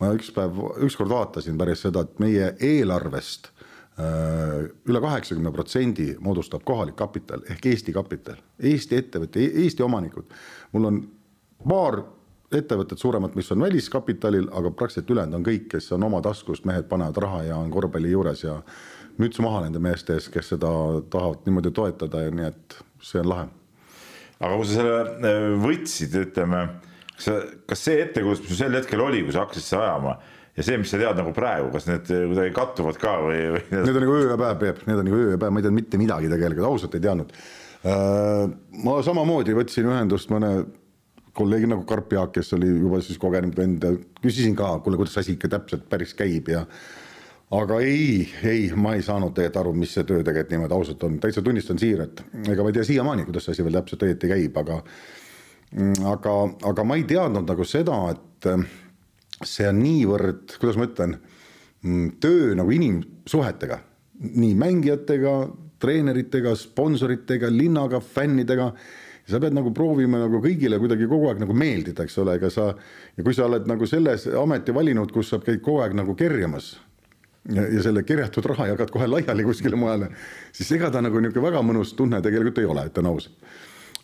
ma 0.00 0.12
üks 0.14 0.30
päev, 0.34 0.58
ükskord 0.86 1.10
vaatasin 1.10 1.58
päris 1.58 1.82
seda, 1.86 2.04
et 2.04 2.20
meie 2.22 2.52
eelarvest 2.64 3.50
äh, 3.50 4.68
üle 4.88 5.02
kaheksakümne 5.04 5.52
protsendi 5.54 6.12
moodustab 6.24 6.64
kohalik 6.68 6.96
kapital 6.98 7.42
ehk 7.50 7.66
Eesti 7.72 7.94
kapital, 7.96 8.38
Eesti 8.58 9.00
ettevõte, 9.02 9.42
Eesti 9.64 9.82
omanikud. 9.82 10.30
mul 10.72 10.90
on 10.92 11.02
paar 11.64 12.02
ettevõtted 12.54 12.96
suuremad, 12.96 13.34
mis 13.36 13.50
on 13.52 13.60
väliskapitalil, 13.60 14.48
aga 14.56 14.70
praktiliselt 14.70 15.10
ülejäänud 15.12 15.36
on 15.40 15.44
kõik, 15.44 15.66
kes 15.74 15.90
on 15.92 16.06
oma 16.06 16.22
taskust, 16.24 16.64
mehed 16.64 16.88
panevad 16.88 17.20
raha 17.20 17.42
ja 17.50 17.58
on 17.60 17.70
korvpalli 17.70 18.10
juures 18.14 18.44
ja 18.44 18.62
müts 19.20 19.40
maha 19.44 19.66
nende 19.66 19.82
meeste 19.82 20.16
ees, 20.16 20.30
kes 20.32 20.54
seda 20.54 20.70
tahavad 21.10 21.44
niimoodi 21.46 21.72
toetada 21.76 22.22
ja 22.24 22.32
nii 22.32 22.48
et 22.48 22.78
see 23.04 23.20
on 23.20 23.28
lahe. 23.28 23.48
aga 24.38 24.56
kui 24.56 24.68
sa 24.68 24.78
selle 24.78 24.98
äh, 25.02 25.48
võtsid, 25.60 26.16
ütleme, 26.22 26.62
kas 27.18 27.28
sa, 27.28 27.36
kas 27.68 27.84
see 27.84 28.02
ettekujutus, 28.06 28.44
mis 28.44 28.54
sul 28.54 28.60
sel 28.62 28.78
hetkel 28.78 29.02
oli, 29.04 29.22
kui 29.26 29.34
sa 29.34 29.44
hakkasid 29.44 29.66
seda 29.66 29.86
ajama 29.88 30.16
ja 30.58 30.66
see, 30.66 30.80
mis 30.80 30.90
sa 30.90 30.98
tead 30.98 31.18
nagu 31.18 31.32
praegu, 31.34 31.70
kas 31.74 31.86
need 31.90 32.08
kuidagi 32.10 32.54
kattuvad 32.56 32.98
ka 32.98 33.14
või, 33.22 33.38
või? 33.54 33.62
Need 33.74 33.94
on 33.94 34.04
nagu 34.06 34.18
öö 34.18 34.26
ja 34.32 34.38
päev, 34.40 34.58
Peep, 34.62 34.82
need 34.88 35.02
on 35.02 35.08
nagu 35.10 35.20
öö 35.20 35.32
ja 35.34 35.40
päev, 35.40 35.54
ma 35.54 35.60
ei 35.60 35.66
teadnud 35.66 35.80
mitte 35.82 36.00
midagi 36.00 36.30
tegelikult, 36.32 36.66
ausalt 36.66 36.96
ei 36.98 37.04
teadnud. 37.04 37.34
Äh, 37.86 38.44
ma 38.84 38.96
samamoodi 39.06 39.54
võtsin 39.54 39.86
ühendust 39.86 40.32
mõne 40.34 40.52
kolleegid 41.38 41.70
nagu 41.70 41.84
Karp 41.86 42.12
Jaak, 42.12 42.32
kes 42.34 42.50
oli 42.56 42.70
juba 42.72 42.98
siis 43.04 43.20
kogenud 43.22 43.54
vend, 43.58 43.84
küsisin 44.22 44.56
ka, 44.58 44.78
kuule, 44.82 44.98
kuidas 44.98 45.20
asi 45.20 45.36
ikka 45.36 45.52
täpselt 45.52 45.86
päris 45.90 46.16
käib 46.18 46.50
ja 46.50 46.64
aga 47.54 47.78
ei, 47.84 48.26
ei, 48.42 48.66
ma 48.76 48.96
ei 48.96 49.04
saanud 49.06 49.36
tegelikult 49.36 49.62
aru, 49.62 49.76
mis 49.78 49.94
see 49.94 50.06
töö 50.08 50.24
tegelikult 50.24 50.56
niimoodi 50.56 50.76
ausalt 50.76 51.06
on, 51.06 51.20
täitsa 51.22 51.44
tunnistan 51.44 51.78
siiralt, 51.80 52.24
ega 52.42 52.64
ma 52.64 52.72
ei 52.72 52.76
tea 52.80 52.88
siiamaani, 52.90 53.28
kuidas 53.28 53.46
see 53.46 53.54
asi 53.54 53.66
veel 53.68 53.78
täpselt 53.78 54.04
õieti 54.08 54.32
käib, 54.34 54.58
aga 54.64 54.82
aga, 55.76 56.34
aga 56.70 56.84
ma 56.86 56.96
ei 56.96 57.04
teadnud 57.08 57.48
nagu 57.48 57.66
seda, 57.68 57.98
et 58.14 58.48
see 59.46 59.68
on 59.68 59.82
niivõrd, 59.82 60.56
kuidas 60.58 60.78
ma 60.78 60.88
ütlen, 60.88 61.18
töö 62.22 62.54
nagu 62.58 62.72
inimsuhetega, 62.74 63.78
nii 64.28 64.54
mängijatega, 64.58 65.34
treeneritega, 65.78 66.56
sponsoritega, 66.58 67.50
linnaga, 67.54 68.00
fännidega 68.02 68.72
sa 69.28 69.38
pead 69.42 69.54
nagu 69.54 69.70
proovima 69.76 70.22
nagu 70.22 70.40
kõigile 70.42 70.78
kuidagi 70.80 71.06
kogu 71.08 71.28
aeg 71.28 71.42
nagu 71.42 71.54
meeldida, 71.56 72.06
eks 72.06 72.16
ole, 72.22 72.38
ega 72.38 72.50
sa 72.52 72.70
ja 72.72 73.24
kui 73.24 73.36
sa 73.36 73.46
oled 73.46 73.68
nagu 73.68 73.86
selles 73.86 74.24
ameti 74.40 74.74
valinud, 74.74 75.12
kus 75.12 75.34
sa 75.34 75.40
käid 75.42 75.60
kogu 75.64 75.82
aeg 75.84 75.96
nagu 75.98 76.16
kerjamas 76.18 76.72
ja, 77.52 77.66
ja 77.68 77.82
selle 77.84 78.04
kerjatud 78.08 78.46
raha 78.48 78.70
jagad 78.72 78.92
kohe 78.94 79.08
laiali 79.08 79.44
kuskile 79.44 79.76
mujale, 79.78 80.08
siis 80.56 80.70
ega 80.78 80.90
ta 80.94 81.02
nagu 81.04 81.20
niisugune 81.20 81.50
väga 81.50 81.64
mõnus 81.66 81.92
tunne 81.98 82.22
tegelikult 82.24 82.62
ei 82.62 82.70
ole, 82.72 82.86
ütlen 82.88 83.10
ausalt. 83.12 83.36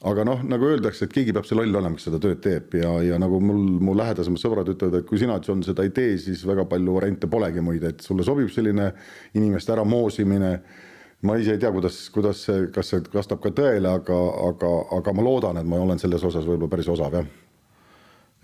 Aga 0.05 0.25
noh, 0.29 0.41
nagu 0.45 0.69
öeldakse, 0.69 1.07
et 1.07 1.15
keegi 1.15 1.33
peab 1.33 1.47
see 1.49 1.57
loll 1.57 1.81
olema, 1.81 1.97
kes 1.97 2.09
seda 2.11 2.21
tööd 2.23 2.41
teeb. 2.45 2.75
Ja, 2.81 2.91
ja 3.05 3.19
nagu 3.21 3.39
mul, 3.41 3.61
mu 3.85 3.95
lähedasemad 3.97 4.43
sõbrad 4.43 4.69
ütlevad, 4.73 5.01
et 5.01 5.09
kui 5.09 5.21
sina, 5.21 5.39
John, 5.45 5.63
seda 5.65 5.87
ei 5.87 5.95
tee, 5.97 6.19
siis 6.21 6.45
väga 6.49 6.67
palju 6.71 6.97
variante 6.99 7.31
polegi 7.31 7.65
muid, 7.65 7.87
et 7.89 8.05
sulle 8.05 8.27
sobib 8.27 8.53
selline 8.53 8.91
inimeste 9.39 9.73
ära 9.75 9.87
moosimine 9.89 10.59
ma 11.25 11.39
ise 11.41 11.55
ei 11.55 11.61
tea, 11.61 11.71
kuidas, 11.73 12.03
kuidas 12.13 12.43
see, 12.45 12.67
kas 12.75 12.91
see 12.93 13.05
vastab 13.15 13.41
ka 13.41 13.53
tõele, 13.57 13.89
aga, 13.89 14.19
aga, 14.51 14.73
aga 14.99 15.15
ma 15.17 15.25
loodan, 15.25 15.61
et 15.61 15.69
ma 15.69 15.81
olen 15.81 16.01
selles 16.01 16.25
osas 16.27 16.45
võib-olla 16.45 16.73
päris 16.75 16.91
osav, 16.93 17.17
jah. 17.17 17.31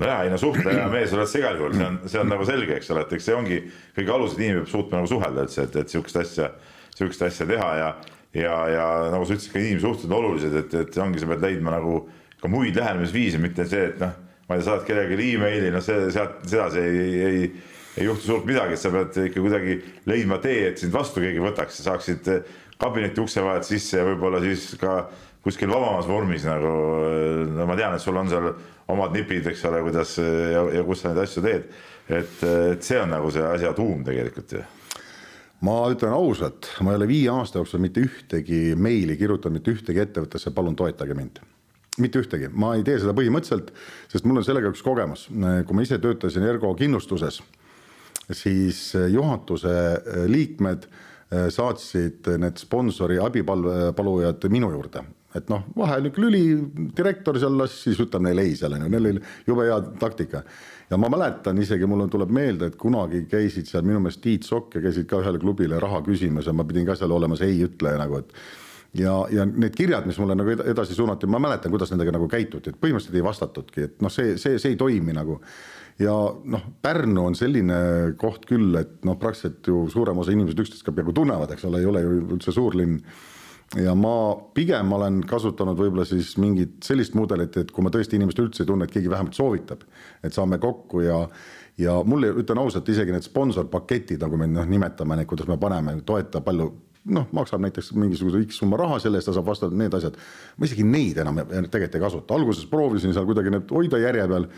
Nojah, 0.01 0.23
ei 0.25 0.31
no 0.33 0.39
suhtleja 0.41 0.87
mees 0.89 1.13
oled 1.13 1.29
sa 1.29 1.43
igal 1.43 1.59
juhul, 1.61 1.75
see 1.77 1.85
on, 1.85 1.99
see 2.09 2.21
on 2.23 2.31
nagu 2.33 2.47
selge, 2.49 2.79
eks 2.79 2.89
ole, 2.95 3.03
et 3.05 3.13
eks 3.19 3.27
see 3.29 3.37
ongi 3.37 3.59
kõige 3.99 4.15
alus, 4.15 4.33
et 4.33 4.41
inimene 4.47 4.63
peab 4.63 4.71
suutma 4.73 4.97
nagu 4.97 5.11
suhelda 5.11 5.45
üldse, 5.45 5.67
et, 5.67 5.77
et 5.77 5.93
sihukest 5.93 6.21
asja, 6.23 6.49
sihukest 6.97 7.27
asja 7.27 7.49
teha 7.51 7.69
ja, 7.77 7.91
ja, 8.35 8.57
ja 8.71 8.87
nagu 9.13 9.27
sa 9.27 9.37
ütlesid, 9.37 9.53
ka 9.53 9.63
inimsuhted 9.63 10.11
on 10.11 10.19
olulised, 10.21 10.57
et, 10.63 10.75
et 10.83 10.99
ongi, 11.03 11.23
sa 11.23 11.29
pead 11.31 11.45
leidma 11.45 11.75
nagu 11.75 12.03
ka 12.41 12.51
muid 12.51 12.79
lähenemisviise, 12.79 13.41
mitte 13.43 13.67
see, 13.69 13.91
et 13.91 14.01
noh, 14.03 14.15
ma 14.49 14.57
ei 14.57 14.63
tea, 14.63 14.69
saad 14.71 14.87
kellelegi 14.87 15.35
emaili, 15.37 15.71
noh, 15.75 15.85
see 15.85 16.09
sealt 16.15 16.41
sedasi 16.49 16.83
ei, 16.83 17.01
ei, 17.01 17.21
ei, 17.27 17.51
ei 18.01 18.09
juhtu 18.09 18.31
suurt 18.31 18.49
midagi, 18.49 18.77
et 18.77 18.83
sa 18.83 18.93
pead 18.95 19.19
ikka 19.27 19.43
kuidagi 19.43 19.79
leidma 20.11 20.41
tee, 20.43 20.71
et 20.71 20.81
sind 20.81 20.95
vastu 20.95 21.23
keegi 21.25 21.43
võtaks, 21.43 21.81
sa 21.81 21.91
saaksid 21.93 22.33
kabineti 22.81 23.21
ukse 23.21 23.45
vahet 23.45 23.67
sisse 23.69 24.01
ja 24.01 24.07
võib-olla 24.09 24.41
siis 24.43 24.73
ka 24.81 25.03
kuskil 25.45 25.73
vabamas 25.73 26.09
vormis 26.09 26.45
nagu, 26.49 26.73
no 27.53 27.69
ma 27.69 27.77
tean, 27.79 27.97
et 27.97 28.05
sul 28.05 28.17
on 28.21 28.29
seal 28.31 28.51
omad 28.91 29.15
nipid, 29.17 29.47
eks 29.53 29.65
ole, 29.69 29.85
kuidas 29.87 30.17
ja, 30.21 30.65
ja 30.81 30.85
kus 30.87 31.03
sa 31.03 31.11
neid 31.11 31.25
asju 31.25 31.45
teed. 31.45 31.71
et, 32.11 32.37
et 32.75 32.85
see 32.85 32.99
on 33.01 33.13
nagu 33.13 33.31
see 33.31 33.45
asja 33.47 33.73
tuum 33.77 34.05
tegelikult 34.07 34.57
ju 34.57 34.65
ma 35.67 35.77
ütlen 35.93 36.15
ausalt, 36.17 36.71
ma 36.85 36.95
ei 36.95 37.01
ole 37.01 37.09
viie 37.11 37.31
aasta 37.33 37.61
jooksul 37.61 37.83
mitte 37.83 38.03
ühtegi 38.05 38.77
meili 38.77 39.17
kirjutanud 39.21 39.59
mitte 39.59 39.75
ühtegi 39.75 40.03
ettevõttesse, 40.05 40.55
palun 40.57 40.77
toetage 40.79 41.17
mind. 41.17 41.43
mitte 42.01 42.23
ühtegi, 42.23 42.49
ma 42.53 42.75
ei 42.79 42.85
tee 42.87 42.97
seda 43.03 43.13
põhimõtteliselt, 43.17 43.75
sest 44.09 44.25
mul 44.25 44.41
on 44.41 44.47
sellega 44.47 44.71
üks 44.73 44.81
kogemus, 44.83 45.27
kui 45.29 45.77
ma 45.77 45.85
ise 45.85 45.99
töötasin 46.01 46.47
Ergo 46.49 46.71
kindlustuses, 46.79 47.43
siis 48.31 48.95
juhatuse 49.13 49.75
liikmed 50.31 50.87
Äh, 51.31 51.47
saatsid 51.55 52.27
need 52.43 52.59
sponsori 52.59 53.21
abipalujad 53.23 54.43
minu 54.51 54.73
juurde, 54.73 55.05
et 55.39 55.47
noh, 55.53 55.61
vahel 55.79 56.03
niisugune 56.03 56.27
lüli, 56.27 56.89
direktor 56.99 57.37
seal 57.39 57.55
las 57.55 57.77
siis 57.85 58.01
ütleb 58.03 58.25
neile 58.25 58.43
ei 58.49 58.57
seal 58.59 58.75
on 58.75 58.83
ju, 58.83 58.89
neil 58.91 59.07
oli 59.13 59.23
jube 59.47 59.69
hea 59.69 59.77
taktika. 60.03 60.41
Ja 60.91 60.99
ma 60.99 61.11
mäletan 61.13 61.59
isegi, 61.63 61.87
mul 61.87 62.07
tuleb 62.11 62.33
meelde, 62.35 62.71
et 62.71 62.79
kunagi 62.81 63.25
käisid 63.31 63.69
seal 63.71 63.87
minu 63.87 64.03
meelest 64.03 64.23
Tiit 64.25 64.49
Sokk 64.49 64.79
ja 64.79 64.85
käisid 64.85 65.09
ka 65.11 65.23
ühele 65.23 65.41
klubile 65.43 65.79
raha 65.83 66.03
küsimas 66.07 66.49
ja 66.51 66.57
ma 66.57 66.67
pidin 66.67 66.89
ka 66.89 66.99
seal 66.99 67.15
olema 67.15 67.39
see 67.39 67.53
ei 67.53 67.65
ütleja 67.67 68.01
nagu, 68.01 68.23
et 68.23 68.33
ja, 68.99 69.15
ja 69.31 69.47
need 69.47 69.77
kirjad, 69.79 70.09
mis 70.11 70.19
mulle 70.19 70.35
nagu 70.39 70.57
edasi 70.59 70.97
suunati, 70.99 71.31
ma 71.31 71.43
mäletan, 71.43 71.71
kuidas 71.71 71.93
nendega 71.95 72.17
nagu 72.17 72.27
käituti, 72.31 72.73
et 72.73 72.81
põhimõtteliselt 72.81 73.21
ei 73.21 73.27
vastatudki, 73.27 73.87
et 73.87 74.03
noh, 74.03 74.13
see, 74.13 74.35
see, 74.41 74.59
see 74.59 74.75
ei 74.75 74.81
toimi 74.81 75.15
nagu 75.17 75.39
ja 76.01 76.15
noh, 76.55 76.63
Pärnu 76.83 77.27
on 77.29 77.37
selline 77.39 77.81
koht 78.21 78.47
küll, 78.49 78.73
et 78.81 79.05
noh, 79.07 79.19
praktiliselt 79.21 79.69
ju 79.69 79.85
suurem 79.93 80.19
osa 80.23 80.33
inimesed 80.35 80.63
üksteist 80.63 80.87
ka 80.87 80.95
peaaegu 80.97 81.15
tunnevad, 81.17 81.53
eks 81.55 81.67
ole, 81.69 81.83
ei 81.83 81.91
ole 81.91 82.03
ju 82.05 82.17
üldse 82.37 82.55
suur 82.57 82.77
linn. 82.79 82.99
Ja 83.79 83.95
ma 83.95 84.35
pigem 84.55 84.93
olen 84.93 85.21
kasutanud 85.29 85.79
võib-olla 85.79 86.05
siis 86.09 86.35
mingit 86.43 86.81
sellist 86.85 87.15
mudelit, 87.15 87.57
et 87.61 87.71
kui 87.71 87.85
ma 87.87 87.93
tõesti 87.95 88.19
inimest 88.19 88.43
üldse 88.43 88.65
ei 88.65 88.71
tunne, 88.71 88.89
et 88.89 88.95
keegi 88.95 89.11
vähemalt 89.11 89.37
soovitab, 89.39 89.85
et 90.25 90.35
saame 90.35 90.59
kokku 90.59 91.05
ja 91.07 91.25
ja 91.81 91.95
mulle, 92.05 92.29
ütlen 92.43 92.59
ausalt, 92.61 92.89
isegi 92.93 93.15
need 93.15 93.25
sponsorpaketid, 93.25 94.21
nagu 94.21 94.37
me 94.37 94.51
noh, 94.51 94.67
nimetame 94.69 95.17
neid, 95.17 95.29
kuidas 95.31 95.49
me 95.49 95.57
paneme, 95.57 95.95
toeta 96.05 96.43
palju 96.45 96.67
noh, 97.15 97.29
maksab 97.33 97.63
näiteks 97.65 97.93
mingisuguse 97.97 98.43
X 98.45 98.61
summa 98.61 98.77
raha 98.77 98.99
selle 99.01 99.21
eest, 99.21 99.31
ta 99.31 99.37
saab 99.37 99.49
vastavalt 99.49 99.79
need 99.79 99.95
asjad. 99.97 100.19
ma 100.59 100.69
isegi 100.69 100.85
neid 100.85 101.23
enam 101.23 101.41
tegelikult 101.41 101.97
ei 101.97 102.05
kasuta, 102.05 102.37
alguses 102.37 102.67
proovisin 102.69 103.15
seal 103.17 103.29
kuidagi 103.29 103.55
need 103.55 103.73
hoida 103.73 104.03
järje 104.03 104.27
peal 104.35 104.49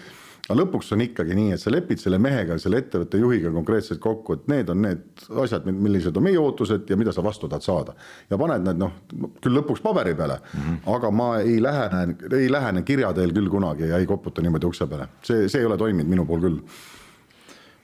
aga 0.48 0.56
lõpuks 0.58 0.90
on 0.96 1.02
ikkagi 1.04 1.36
nii, 1.38 1.52
et 1.54 1.62
sa 1.62 1.70
lepid 1.70 2.00
selle 2.02 2.18
mehega, 2.22 2.56
selle 2.58 2.80
ettevõtte 2.82 3.20
juhiga 3.20 3.52
konkreetselt 3.54 4.00
kokku, 4.02 4.38
et 4.38 4.48
need 4.50 4.72
on 4.72 4.80
need 4.82 5.24
asjad, 5.44 5.68
millised 5.70 6.16
on 6.18 6.26
meie 6.26 6.40
ootused 6.40 6.90
ja 6.90 6.98
mida 6.98 7.14
sa 7.14 7.22
vastu 7.22 7.50
tahad 7.50 7.66
saada. 7.66 7.94
ja 8.30 8.38
paned 8.40 8.66
need 8.66 8.80
noh, 8.82 8.96
küll 9.42 9.54
lõpuks 9.60 9.84
paberi 9.84 10.16
peale 10.18 10.40
mm, 10.40 10.64
-hmm. 10.64 10.94
aga 10.96 11.10
ma 11.10 11.28
ei 11.40 11.62
lähene, 11.62 12.16
ei 12.40 12.50
lähene 12.50 12.82
kirja 12.82 13.12
teel 13.12 13.32
küll 13.32 13.50
kunagi 13.50 13.88
ja 13.88 13.98
ei 14.02 14.06
koputa 14.06 14.42
niimoodi 14.42 14.66
ukse 14.66 14.86
peale, 14.86 15.08
see, 15.22 15.48
see 15.48 15.60
ei 15.60 15.66
ole 15.66 15.78
toiminud 15.78 16.10
minu 16.10 16.26
puhul 16.26 16.40
küll. 16.40 16.60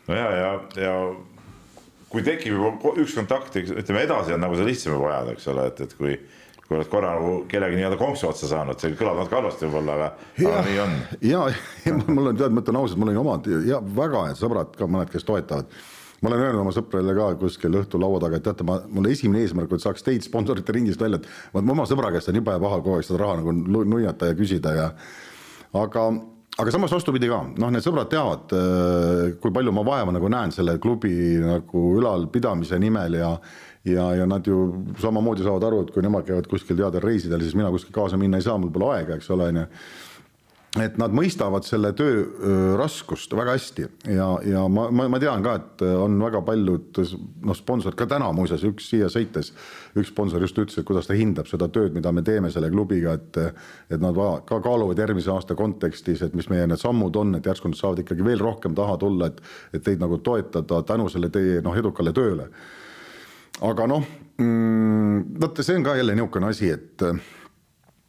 no 0.08 0.14
ja, 0.14 0.30
ja, 0.32 0.52
ja 0.82 0.94
kui 2.08 2.22
tekib 2.22 2.56
juba 2.56 2.94
üks 2.98 3.14
kontakt, 3.14 3.54
ütleme 3.54 4.02
edasi 4.02 4.34
on 4.34 4.40
nagu 4.40 4.56
see 4.56 4.66
lihtsam 4.66 4.96
juba 4.96 5.12
ajada, 5.12 5.36
eks 5.36 5.48
ole, 5.52 5.66
et, 5.70 5.80
et 5.86 5.94
kui 5.94 6.18
kui 6.68 6.76
oled 6.76 6.88
korra 6.92 7.14
nagu 7.16 7.34
kellegi 7.48 7.78
nii-öelda 7.78 7.96
konksu 7.96 8.28
otsa 8.28 8.48
saanud, 8.50 8.76
see 8.80 8.96
kõlab 8.98 9.22
natuke 9.22 9.38
halvasti 9.38 9.64
võib-olla, 9.64 9.94
aga, 9.96 10.08
aga 10.36 10.64
nii 10.66 10.80
on. 10.82 10.96
ja, 11.24 11.44
ja 11.86 11.94
mul 12.02 12.28
on, 12.28 12.36
tead, 12.36 12.52
ma 12.52 12.60
ütlen 12.64 12.80
ausalt, 12.82 13.00
mul 13.00 13.12
on 13.14 13.20
omad 13.22 13.48
ja 13.64 13.78
väga 13.80 14.26
head 14.28 14.40
sõbrad 14.40 14.76
ka 14.76 14.90
mõned, 14.90 15.08
kes 15.12 15.24
toetavad. 15.28 15.78
Ma 16.18 16.32
olen 16.32 16.42
öelnud 16.42 16.64
oma 16.64 16.72
sõpradele 16.74 17.14
ka 17.14 17.28
kuskil 17.38 17.76
õhtul 17.78 18.02
laua 18.02 18.18
taga, 18.20 18.40
et 18.40 18.44
teate, 18.44 18.66
ma, 18.66 18.80
mul 18.90 19.06
esimene 19.08 19.44
eesmärk, 19.46 19.72
et 19.72 19.84
saaks 19.84 20.04
teid 20.04 20.26
sponsorite 20.26 20.74
ringist 20.74 21.00
välja, 21.00 21.22
et 21.22 21.54
ma 21.54 21.76
oma 21.76 21.86
sõbra 21.88 22.10
käest 22.12 22.28
on 22.32 22.40
jube 22.40 22.56
paha 22.64 22.80
kogu 22.82 22.98
aeg 22.98 23.06
seda 23.06 23.22
raha 23.22 23.38
nagu 23.38 23.54
nuiata 23.86 24.32
ja 24.32 24.36
küsida 24.36 24.74
ja 24.74 24.88
aga, 25.78 26.04
aga 26.58 26.74
samas 26.74 26.92
vastupidi 26.92 27.30
ka, 27.30 27.38
noh, 27.62 27.70
need 27.72 27.86
sõbrad 27.86 28.10
teavad, 28.12 28.52
äh, 28.58 29.22
kui 29.40 29.54
palju 29.54 29.72
ma 29.72 29.86
vaeva 29.86 30.12
nagu 30.18 30.28
näen 30.34 30.52
selle 30.52 30.76
klubi 30.82 31.14
nagu 31.38 31.84
ülalpidamise 32.02 32.82
nimel 32.82 33.20
ja 33.22 33.32
ja, 33.92 34.10
ja 34.20 34.26
nad 34.28 34.46
ju 34.46 34.58
samamoodi 35.00 35.46
saavad 35.46 35.68
aru, 35.70 35.84
et 35.84 35.94
kui 35.94 36.04
nemad 36.04 36.26
käivad 36.28 36.50
kuskil 36.50 36.78
teadel 36.78 37.04
reisidel, 37.04 37.42
siis 37.44 37.56
mina 37.58 37.70
kuskil 37.74 37.94
kaasa 37.96 38.20
minna 38.20 38.40
ei 38.40 38.46
saa, 38.46 38.58
mul 38.60 38.72
pole 38.74 38.92
aega, 38.96 39.18
eks 39.18 39.30
ole, 39.34 39.50
on 39.52 39.62
ju 39.62 39.66
et 40.76 40.98
nad 41.00 41.12
mõistavad 41.16 41.64
selle 41.64 41.90
töö 41.96 42.24
raskust 42.78 43.32
väga 43.36 43.54
hästi. 43.56 43.86
Ja, 44.12 44.26
ja 44.44 44.64
ma, 44.70 44.88
ma, 44.94 45.06
ma 45.10 45.20
tean 45.22 45.42
ka, 45.44 45.54
et 45.58 45.84
on 45.88 46.18
väga 46.20 46.42
paljud 46.44 47.00
noh, 47.00 47.56
sponsorid 47.56 47.96
ka 47.98 48.08
täna 48.10 48.28
muuseas 48.36 48.64
üks 48.68 48.90
siia 48.92 49.08
sõites, 49.12 49.52
üks 49.96 50.12
sponsor 50.12 50.44
just 50.44 50.58
ütles, 50.60 50.78
et 50.78 50.88
kuidas 50.88 51.08
ta 51.08 51.16
hindab 51.18 51.48
seda 51.50 51.70
tööd, 51.72 51.94
mida 51.96 52.12
me 52.14 52.24
teeme 52.26 52.52
selle 52.54 52.70
klubiga, 52.74 53.16
et 53.16 53.40
et 53.88 54.02
nad 54.02 54.16
ka 54.48 54.60
kaaluvad 54.64 54.98
järgmise 55.00 55.32
aasta 55.32 55.56
kontekstis, 55.58 56.22
et 56.26 56.36
mis 56.36 56.50
meie 56.52 56.66
need 56.68 56.80
sammud 56.80 57.16
on, 57.16 57.38
et 57.38 57.46
järsku 57.48 57.72
nad 57.72 57.78
saavad 57.78 58.02
ikkagi 58.04 58.26
veel 58.26 58.42
rohkem 58.42 58.76
taha 58.76 58.98
tulla, 59.00 59.32
et 59.32 59.40
et 59.72 59.84
teid 59.84 60.02
nagu 60.02 60.20
toetada 60.20 60.82
tänu 60.84 61.08
selle 61.12 61.32
teie 61.32 61.62
noh, 61.64 61.76
edukale 61.76 62.12
tööle 62.12 62.52
aga 63.66 63.86
noh 63.90 64.04
mm,, 64.38 65.34
vaata, 65.40 65.64
see 65.66 65.78
on 65.78 65.86
ka 65.86 65.96
jälle 65.98 66.14
niisugune 66.14 66.48
asi, 66.52 66.70
et 66.70 67.02
äh, 67.02 67.18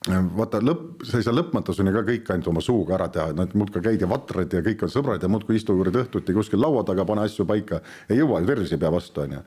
vaata 0.08 0.62
lõpp, 0.64 1.04
sa 1.08 1.20
ei 1.20 1.26
saa 1.26 1.36
lõpmatuseni 1.36 1.91
ka 1.93 2.04
kõik 2.08 2.30
ainult 2.32 2.52
oma 2.52 2.64
suuga 2.64 2.95
ära 2.95 3.10
teha, 3.14 3.32
et 3.34 3.39
nad 3.39 3.56
muudkui 3.58 3.84
käid 3.84 4.04
ja 4.04 4.10
vatrad 4.10 4.54
ja 4.54 4.62
kõik 4.66 4.86
on 4.86 4.93
sõbrad 4.93 5.24
ja 5.24 5.32
muudkui 5.32 5.58
istu 5.60 5.76
juurde 5.76 6.06
õhtuti 6.06 6.36
kuskil 6.36 6.62
laua 6.62 6.86
taga, 6.88 7.06
pane 7.08 7.26
asju 7.28 7.45
paika. 7.50 7.82
ei 8.10 8.22
jõua 8.22 8.39
ju, 8.39 8.50
tervis 8.50 8.72
ei 8.76 8.82
pea 8.82 8.93
vastu, 8.93 9.26
on 9.26 9.36
ju. 9.38 9.41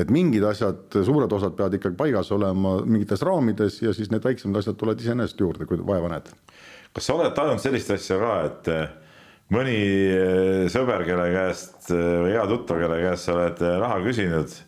et 0.00 0.10
mingid 0.10 0.46
asjad, 0.46 0.86
suured 0.94 1.32
osad 1.32 1.58
peavad 1.58 1.76
ikkagi 1.76 1.98
paigas 1.98 2.32
olema 2.32 2.78
mingites 2.86 3.22
raamides 3.26 3.82
ja 3.82 3.92
siis 3.96 4.10
need 4.10 4.24
väiksemad 4.24 4.62
asjad 4.62 4.78
tulevad 4.80 5.02
iseenesest 5.02 5.40
juurde, 5.40 5.66
kui 5.66 5.82
vaeva 5.84 6.14
näed. 6.14 6.32
kas 6.94 7.06
sa 7.06 7.18
oled 7.18 7.36
tajunud 7.36 7.62
sellist 7.62 7.90
asja 7.90 8.18
ka, 8.22 8.32
et 8.48 8.72
äh, 8.72 8.88
mõni 9.52 9.76
äh, 10.14 10.64
sõber, 10.72 11.04
kelle 11.04 11.28
käest 11.34 11.92
või 11.92 12.32
hea 12.32 12.48
tuttav, 12.48 12.80
kelle 12.80 13.02
käest 13.04 13.28
sa 13.28 13.36
oled 13.36 13.64
raha 13.84 14.00
küsinud 14.06 14.58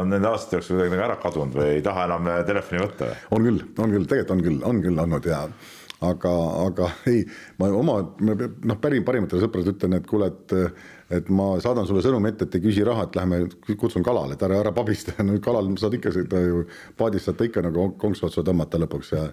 on 0.00 0.12
nende 0.12 0.30
aastate 0.30 0.58
jooksul 0.58 0.76
kuidagi 0.76 0.94
nagu 0.94 1.06
ära 1.08 1.18
kadunud 1.22 1.58
või 1.58 1.72
ei 1.78 1.82
taha 1.84 2.06
enam 2.08 2.30
äh, 2.30 2.44
telefoni 2.48 2.84
võtta? 2.84 3.10
on 3.34 3.48
küll, 3.48 3.64
on 3.78 3.96
küll, 3.96 4.06
tegelikult 4.10 4.34
on 4.36 4.46
küll, 4.46 4.62
on 4.72 4.80
küll 4.84 5.04
olnud 5.04 5.28
ja 5.28 5.42
aga, 6.08 6.34
aga 6.66 6.90
ei, 7.10 7.24
ma 7.58 7.70
oma 7.74 8.00
noh, 8.20 8.78
pärim 8.82 9.06
parimatele 9.06 9.42
sõpradele 9.42 9.74
ütlen, 9.76 9.98
et 9.98 10.08
kuule, 10.08 10.30
et 10.32 10.56
et 11.08 11.30
ma 11.32 11.54
saadan 11.62 11.86
sulle 11.88 12.02
sõnumi 12.04 12.28
ette, 12.28 12.44
et 12.44 12.58
ei 12.58 12.64
küsi 12.66 12.84
raha, 12.84 13.06
et 13.08 13.16
lähme 13.16 13.40
kutsun 13.80 14.04
kalale, 14.04 14.36
et 14.36 14.42
ära, 14.44 14.58
ära 14.60 14.74
pabista, 14.76 15.14
no 15.26 15.38
kalal 15.44 15.70
saad 15.80 15.96
ikka 15.96 16.12
sõita 16.14 16.42
ju, 16.44 16.66
paadis 17.00 17.24
saad 17.28 17.40
ikka 17.46 17.64
nagu 17.64 17.90
konksu 18.00 18.28
otsa 18.28 18.44
tõmmata 18.44 18.80
lõpuks 18.82 19.14
ja 19.16 19.24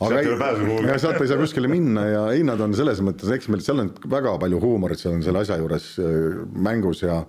aga 0.00 0.20
ei 0.20 0.28
kuhugi. 0.28 0.98
sealt 1.00 1.20
ei 1.20 1.30
saa 1.30 1.40
kuskile 1.40 1.70
minna 1.72 2.04
ja 2.08 2.20
ei, 2.34 2.44
nad 2.46 2.60
on 2.64 2.76
selles 2.76 3.00
mõttes, 3.04 3.32
eks 3.32 3.48
meil 3.52 3.64
seal 3.64 3.82
on 3.82 3.90
väga 4.12 4.36
palju 4.40 4.60
huumorit, 4.62 5.00
seal 5.00 5.16
on 5.16 5.24
selle 5.24 5.42
asja 5.44 5.58
juures 5.60 5.90
äh, 6.00 6.38
mängus 6.68 7.04
ja 7.04 7.22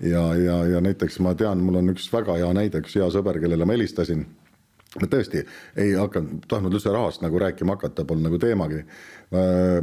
ja, 0.00 0.24
ja, 0.38 0.56
ja 0.74 0.80
näiteks 0.84 1.20
ma 1.24 1.34
tean, 1.38 1.62
mul 1.64 1.82
on 1.82 1.94
üks 1.94 2.08
väga 2.12 2.38
hea 2.40 2.54
näide, 2.56 2.82
üks 2.84 2.96
hea 2.98 3.10
sõber, 3.14 3.40
kellele 3.42 3.68
ma 3.68 3.76
helistasin 3.76 4.26
ma 5.00 5.08
tõesti 5.10 5.42
ei 5.80 5.94
hakanud, 5.98 6.44
tahtnud 6.50 6.76
üldse 6.76 6.92
rahast 6.94 7.22
nagu 7.24 7.38
rääkima 7.40 7.74
hakata, 7.74 8.04
polnud 8.06 8.28
nagu 8.28 8.38
teemagi. 8.38 8.84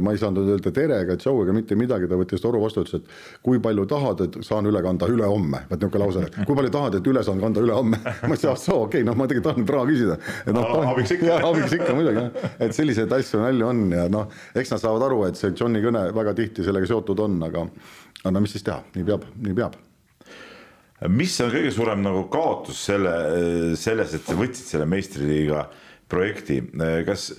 ma 0.00 0.12
ei 0.14 0.18
saanud 0.20 0.46
öelda 0.48 0.70
tere 0.72 1.00
ega 1.04 1.16
tšau 1.20 1.42
ega 1.42 1.52
mitte 1.52 1.76
midagi, 1.76 2.06
ta 2.08 2.16
võttis 2.16 2.40
toru 2.40 2.62
vastu, 2.62 2.86
ütles, 2.86 3.02
et 3.02 3.42
kui 3.44 3.60
palju 3.60 3.84
tahad, 3.90 4.22
et 4.24 4.38
saan 4.46 4.66
üle 4.70 4.80
kanda 4.82 5.08
ülehomme. 5.12 5.60
vaat 5.68 5.82
niisugune 5.82 6.04
lause, 6.04 6.24
kui 6.46 6.56
palju 6.56 6.72
tahad, 6.72 6.96
et 6.96 7.12
üle 7.12 7.24
saan 7.26 7.42
kanda 7.42 7.60
ülehomme 7.60 8.00
ma 8.00 8.32
ütlesin, 8.32 8.52
ah 8.54 8.56
soo, 8.56 8.86
okei 8.86 9.02
okay,, 9.02 9.08
noh, 9.10 9.18
ma 9.18 9.28
tegelikult 9.28 9.50
tahtnud 9.50 9.74
raha 9.76 9.90
küsida. 9.90 10.18
No, 10.56 10.64
abiks 10.94 11.14
ikka. 11.18 11.38
abiks 11.50 11.76
ikka 11.76 11.98
muidugi, 11.98 12.26
et 12.64 12.76
selliseid 12.78 13.12
asju 13.12 13.44
nalju 13.44 13.68
on 13.68 13.86
ja 13.92 14.08
noh, 14.12 14.32
eks 14.56 14.72
nad 14.72 14.86
saavad 14.86 15.08
aru, 15.10 15.24
et 15.28 15.40
see 15.40 15.52
Johni 15.52 15.84
kõne 15.84 16.08
väga 16.16 16.36
tihti 16.38 16.64
sellega 16.64 16.88
seotud 16.88 17.20
on, 17.26 17.40
aga, 17.50 17.68
aga 18.22 18.36
no 18.38 18.46
mis 18.46 18.56
siis 18.56 18.64
teha, 18.64 18.80
nii 18.96 19.10
peab, 19.12 19.28
nii 19.44 19.58
peab 19.60 19.80
mis 21.10 21.34
on 21.42 21.50
kõige 21.50 21.72
suurem 21.74 22.02
nagu 22.04 22.26
kaotus 22.32 22.84
selle, 22.90 23.14
selles, 23.80 24.14
et 24.14 24.26
sa 24.26 24.36
võtsid 24.38 24.68
selle 24.74 24.86
meistriliiga 24.90 25.66
projekti, 26.12 26.60
kas, 27.06 27.30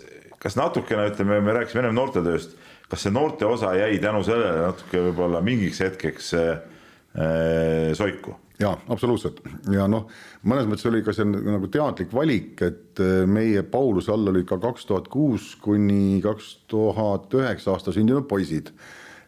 kas 0.42 0.58
natukene 0.60 1.08
ütleme, 1.12 1.40
me 1.44 1.56
rääkisime 1.60 1.84
ennem 1.84 1.98
noortetööst, 2.00 2.58
kas 2.90 3.06
see 3.06 3.14
noorte 3.14 3.48
osa 3.48 3.74
jäi 3.78 3.98
tänu 4.02 4.24
sellele 4.26 4.68
natuke 4.68 5.02
võib-olla 5.08 5.42
mingiks 5.46 5.82
hetkeks 5.84 6.34
äh, 6.40 7.94
soiku? 7.98 8.40
jaa, 8.62 8.76
absoluutselt. 8.94 9.40
Ja 9.74 9.88
noh, 9.90 10.06
mõnes 10.48 10.68
mõttes 10.70 10.86
oli 10.88 11.02
ka 11.04 11.14
see 11.16 11.26
nagu 11.26 11.68
teadlik 11.74 12.14
valik, 12.16 12.62
et 12.64 13.02
äh, 13.02 13.24
meie 13.30 13.64
Pauluse 13.68 14.14
all 14.14 14.30
olid 14.30 14.48
ka 14.50 14.60
kaks 14.62 14.86
tuhat 14.90 15.10
kuus 15.12 15.54
kuni 15.62 16.20
kaks 16.24 16.52
tuhat 16.72 17.34
üheksa 17.40 17.74
aasta 17.74 17.96
sündinud 17.96 18.28
poisid 18.30 18.74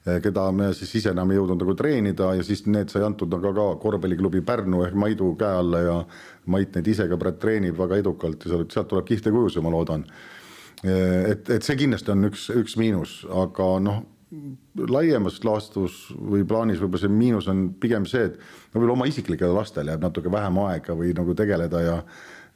keda 0.06 0.46
me 0.54 0.70
siis 0.78 0.92
ise 1.00 1.10
enam 1.16 1.32
ei 1.34 1.40
jõudnud 1.40 1.64
nagu 1.64 1.74
treenida 1.78 2.30
ja 2.38 2.44
siis 2.46 2.66
need 2.70 2.92
sai 2.94 3.02
antud 3.08 3.32
nagu 3.34 3.54
ka 3.58 3.68
korvpalliklubi 3.82 4.44
Pärnu 4.46 4.84
ehk 4.86 4.98
Maidu 5.02 5.32
käe 5.40 5.62
alla 5.62 5.82
ja 5.82 5.96
Mait 6.46 6.76
neid 6.78 6.88
ise 6.88 7.08
ka 7.10 7.18
praegu 7.18 7.42
treenib 7.42 7.78
väga 7.80 7.98
edukalt 8.04 8.46
ja 8.46 8.54
sealt, 8.54 8.74
sealt 8.74 8.92
tuleb 8.92 9.08
kihvte 9.08 9.34
kujusid, 9.34 9.64
ma 9.66 9.72
loodan. 9.74 10.06
Eh, 10.86 11.32
et, 11.32 11.50
et 11.50 11.66
see 11.66 11.80
kindlasti 11.80 12.14
on 12.14 12.30
üks, 12.30 12.50
üks 12.54 12.78
miinus, 12.78 13.24
aga 13.34 13.70
noh, 13.82 14.04
laiemas 14.90 15.40
laastus 15.46 15.98
või 16.14 16.46
plaanis 16.48 16.82
võib-olla 16.82 17.02
see 17.02 17.14
miinus 17.14 17.50
on 17.50 17.68
pigem 17.82 18.06
see, 18.10 18.30
et 18.30 18.40
võib-olla 18.74 18.98
oma 18.98 19.08
isiklikele 19.10 19.54
lastele 19.56 19.94
jääb 19.94 20.06
natuke 20.06 20.32
vähem 20.34 20.60
aega 20.66 20.98
või 20.98 21.14
nagu 21.18 21.36
tegeleda 21.38 21.82
ja 21.82 21.96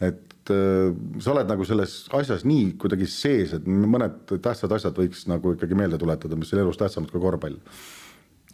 et 0.10 0.29
äh, 0.54 0.92
sa 1.24 1.34
oled 1.34 1.50
nagu 1.50 1.66
selles 1.68 1.96
asjas 2.16 2.46
nii 2.48 2.74
kuidagi 2.82 3.08
sees, 3.10 3.56
et 3.58 3.66
mõned 3.68 4.22
tähtsad 4.30 4.74
asjad 4.76 4.98
võiks 4.98 5.26
nagu 5.30 5.56
ikkagi 5.56 5.78
meelde 5.78 6.00
tuletada, 6.02 6.38
mis 6.40 6.54
on 6.54 6.64
elus 6.64 6.80
tähtsamad 6.80 7.12
kui 7.14 7.22
korvpall. 7.24 7.58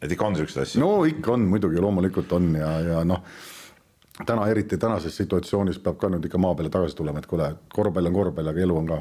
et 0.01 0.11
ikka 0.11 0.27
on 0.27 0.39
siukseid 0.39 0.63
asju? 0.63 0.81
no 0.83 1.03
ikka 1.09 1.35
on, 1.35 1.45
muidugi 1.51 1.81
loomulikult 1.81 2.31
on 2.37 2.53
ja, 2.59 2.71
ja 2.83 3.03
noh, 3.07 3.23
täna 4.25 4.47
eriti 4.51 4.77
tänases 4.77 5.17
situatsioonis 5.17 5.79
peab 5.83 5.99
ka 6.01 6.09
nüüd 6.11 6.25
ikka 6.27 6.41
maa 6.41 6.55
peale 6.55 6.71
tagasi 6.73 6.95
tulema, 6.95 7.19
et 7.23 7.29
kuule, 7.29 7.51
korvpall 7.73 8.11
on 8.11 8.19
korvpall, 8.19 8.51
aga 8.51 8.65
elu 8.67 8.77
on 8.81 8.91
ka. 8.91 8.99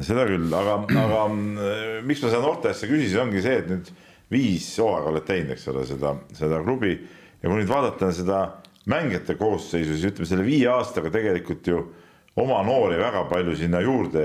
seda 0.00 0.26
küll, 0.28 0.52
aga, 0.52 0.80
aga 1.06 1.22
äh, 1.26 1.86
miks 2.04 2.22
ma 2.22 2.30
seda 2.34 2.44
noorte 2.44 2.74
asja 2.74 2.90
küsisin, 2.90 3.22
ongi 3.24 3.42
see, 3.42 3.62
et 3.62 3.72
nüüd 3.72 3.94
viis 4.30 4.68
hooaega 4.82 5.12
oled 5.12 5.26
teinud, 5.26 5.54
eks 5.54 5.68
ole, 5.72 5.86
seda, 5.88 6.16
seda 6.34 6.60
klubi 6.66 6.96
ja 6.96 7.48
kui 7.48 7.60
nüüd 7.60 7.70
vaadata 7.70 8.10
seda 8.14 8.40
mängijate 8.90 9.34
koosseisu, 9.38 9.94
siis 9.94 10.12
ütleme 10.12 10.28
selle 10.28 10.44
viie 10.46 10.68
aastaga 10.70 11.10
tegelikult 11.14 11.66
ju 11.66 11.80
oma 12.36 12.60
noori 12.66 12.98
väga 13.00 13.24
palju 13.30 13.56
sinna 13.56 13.80
juurde 13.84 14.22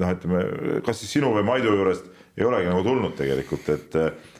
noh, 0.00 0.14
ütleme 0.14 0.44
kas 0.86 1.02
siis 1.02 1.16
sinu 1.18 1.32
või 1.34 1.44
Maidu 1.48 1.74
juurest 1.74 2.06
ei 2.38 2.46
olegi 2.46 2.70
nagu 2.70 2.84
tulnud 2.86 3.16
tegelikult, 3.18 3.68
et 3.74 3.98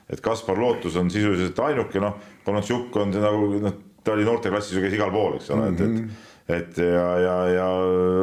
et 0.09 0.23
Kaspar 0.25 0.57
Lootus 0.57 0.97
on 0.97 1.11
sisuliselt 1.12 1.59
ainuke 1.61 2.01
noh, 2.01 2.16
Konatsjuk 2.47 2.97
on 2.97 3.12
nagu 3.12 3.51
noh, 3.61 3.77
ta 4.05 4.14
oli 4.14 4.25
noorteklassis 4.25 4.79
ju 4.79 4.85
käis 4.85 4.97
igal 4.97 5.12
pool, 5.12 5.37
eks 5.37 5.51
ole 5.53 5.69
mm, 5.69 5.77
-hmm. 5.77 5.85
et, 5.85 5.85
et 5.85 6.01
mhm. 6.01 6.09
et 6.49 6.79
ja, 6.95 7.09
ja, 7.25 7.37
ja 7.59 7.69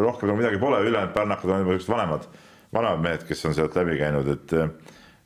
rohkem 0.02 0.32
nagu 0.32 0.40
midagi 0.40 0.58
pole, 0.58 0.82
ülejäänud 0.82 1.14
pärnakad 1.14 1.52
on 1.52 1.60
juba 1.60 1.76
siuksed 1.76 1.94
vanemad, 1.94 2.28
vanemad 2.74 3.04
mehed, 3.04 3.28
kes 3.28 3.46
on 3.46 3.54
sealt 3.54 3.76
läbi 3.76 4.00
käinud, 4.00 4.28
et 4.28 4.56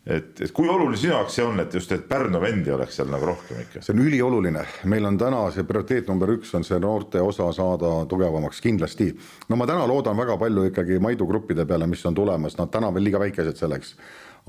et, 0.09 0.41
et 0.41 0.53
kui 0.55 0.69
oluline 0.69 0.97
sinu 0.97 1.13
jaoks 1.13 1.35
see 1.37 1.45
on, 1.45 1.59
et 1.61 1.73
just, 1.75 1.91
et 1.93 2.05
Pärnu 2.09 2.41
vendi 2.41 2.71
oleks 2.73 2.97
seal 2.99 3.09
nagu 3.11 3.29
rohkem 3.29 3.61
ikka? 3.63 3.83
see 3.85 3.93
on 3.95 4.01
ülioluline, 4.03 4.63
meil 4.89 5.09
on 5.09 5.19
täna 5.21 5.43
see 5.53 5.67
prioriteet 5.69 6.09
number 6.09 6.33
üks 6.33 6.53
on 6.57 6.65
see 6.67 6.79
noorte 6.81 7.21
osa 7.23 7.51
saada 7.55 7.91
tugevamaks 8.09 8.61
kindlasti. 8.65 9.11
no 9.49 9.59
ma 9.59 9.67
täna 9.69 9.85
loodan 9.89 10.17
väga 10.17 10.37
palju 10.41 10.69
ikkagi 10.71 10.99
Maidu 11.03 11.27
gruppide 11.29 11.67
peale, 11.69 11.87
mis 11.89 12.05
on 12.09 12.17
tulemas, 12.17 12.57
nad 12.57 12.73
täna 12.73 12.93
veel 12.95 13.09
liiga 13.09 13.21
väikesed 13.21 13.61
selleks. 13.61 13.95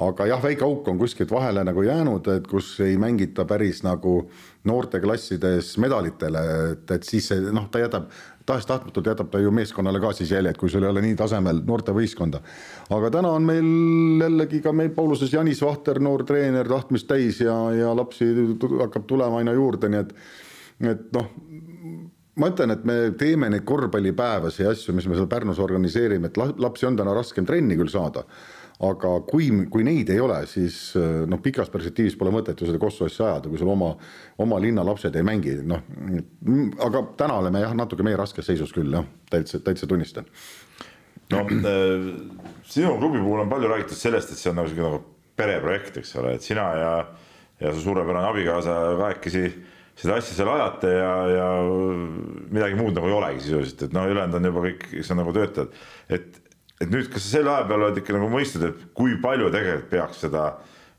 aga 0.00 0.26
jah, 0.30 0.40
väike 0.42 0.64
auk 0.64 0.88
on 0.88 0.98
kuskilt 0.98 1.32
vahele 1.34 1.64
nagu 1.66 1.82
jäänud, 1.84 2.28
et 2.32 2.46
kus 2.48 2.72
ei 2.80 2.96
mängita 2.96 3.44
päris 3.44 3.82
nagu 3.84 4.30
noorteklassides 4.64 5.74
medalitele, 5.82 6.44
et, 6.72 6.90
et 6.96 7.04
siis 7.04 7.28
see 7.32 7.52
noh, 7.52 7.68
ta 7.72 7.82
jätab 7.82 8.08
tahes-tahtmatult 8.46 9.06
jätab 9.06 9.30
ta 9.30 9.40
ju 9.40 9.50
meeskonnale 9.54 10.00
ka 10.00 10.12
siis 10.16 10.30
jäljed, 10.32 10.56
kui 10.58 10.70
sul 10.70 10.84
ei 10.84 10.90
ole 10.90 11.02
nii 11.04 11.16
tasemel 11.18 11.62
noortevõistkonda. 11.66 12.40
aga 12.96 13.10
täna 13.10 13.32
on 13.36 13.46
meil 13.46 13.70
jällegi 14.24 14.62
ka 14.64 14.72
meil 14.72 14.90
Pauluses 14.96 15.32
Janis 15.32 15.62
Vahter, 15.62 16.00
noor 16.00 16.24
treener, 16.24 16.68
tahtmist 16.68 17.08
täis 17.08 17.40
ja, 17.40 17.56
ja 17.76 17.96
lapsi 17.96 18.30
hakkab 18.80 19.06
tulema 19.06 19.42
aina 19.42 19.52
juurde, 19.56 19.90
nii 19.92 20.00
et, 20.00 20.14
et 20.94 21.04
noh, 21.16 21.28
ma 22.40 22.50
ütlen, 22.52 22.72
et 22.74 22.84
me 22.88 22.96
teeme 23.18 23.50
neid 23.52 23.66
korvpallipäevasi 23.68 24.64
ja 24.64 24.72
asju, 24.74 24.94
mis 24.96 25.08
me 25.10 25.18
seal 25.18 25.28
Pärnus 25.30 25.60
organiseerime, 25.60 26.30
et 26.30 26.40
lapsi 26.40 26.88
on 26.88 26.96
täna 26.96 27.14
raskem 27.16 27.46
trenni 27.46 27.76
küll 27.78 27.92
saada 27.92 28.24
aga 28.80 29.12
kui, 29.28 29.50
kui 29.68 29.84
neid 29.84 30.08
ei 30.12 30.20
ole, 30.24 30.38
siis 30.48 30.94
noh, 31.28 31.40
pikas 31.44 31.68
perspektiivis 31.72 32.16
pole 32.20 32.32
mõtet 32.32 32.60
ju 32.60 32.68
seda 32.68 32.80
Kossu 32.80 33.04
asja 33.04 33.26
ajada, 33.26 33.50
kui 33.52 33.60
sul 33.60 33.68
oma, 33.68 33.90
oma 34.40 34.60
linna 34.62 34.84
lapsed 34.86 35.16
ei 35.16 35.26
mängi, 35.26 35.58
noh. 35.68 35.84
aga 36.86 37.04
täna 37.20 37.36
oleme 37.42 37.60
jah, 37.60 37.76
natuke 37.76 38.06
meie 38.06 38.16
raskes 38.20 38.48
seisus 38.48 38.72
küll 38.72 38.96
jah, 38.96 39.04
täitsa, 39.32 39.60
täitsa 39.64 39.88
tunnistan. 39.90 40.28
no 41.30 41.44
äh, 41.44 42.06
sinu 42.66 42.96
klubi 42.98 43.20
puhul 43.20 43.44
on 43.44 43.52
palju 43.52 43.68
räägitud 43.70 44.00
sellest, 44.00 44.32
et 44.32 44.40
see 44.40 44.50
on 44.50 44.56
nagu 44.62 44.72
sihuke 44.72 44.86
nagu 44.88 45.02
pereprojekt, 45.40 46.00
eks 46.00 46.16
ole, 46.20 46.34
et 46.38 46.46
sina 46.46 46.64
ja, 46.78 46.94
ja 47.60 47.74
su 47.74 47.84
suurepärane 47.84 48.32
abikaasa 48.32 48.80
kahekesi 48.98 49.44
seda 50.00 50.16
asja 50.16 50.36
seal 50.38 50.48
ajate 50.54 50.90
ja, 50.96 51.14
ja 51.28 51.48
midagi 52.48 52.78
muud 52.78 52.96
nagu 52.96 53.10
ei 53.10 53.16
olegi 53.16 53.44
sisuliselt, 53.44 53.84
et 53.86 53.96
noh, 53.96 54.08
ülejäänud 54.08 54.38
on 54.38 54.48
juba 54.48 54.62
kõik, 54.64 54.86
kes 54.94 55.12
on 55.12 55.20
nagu 55.20 55.34
töötajad, 55.36 55.82
et 56.16 56.40
et 56.80 56.88
nüüd, 56.88 57.10
kas 57.12 57.26
sa 57.26 57.36
selle 57.36 57.52
aja 57.52 57.66
peale 57.68 57.88
oled 57.88 58.00
ikka 58.00 58.16
nagu 58.16 58.28
mõistnud, 58.32 58.66
et 58.70 58.84
kui 58.96 59.18
palju 59.22 59.50
tegelikult 59.52 59.90
peaks 59.92 60.22
seda 60.24 60.44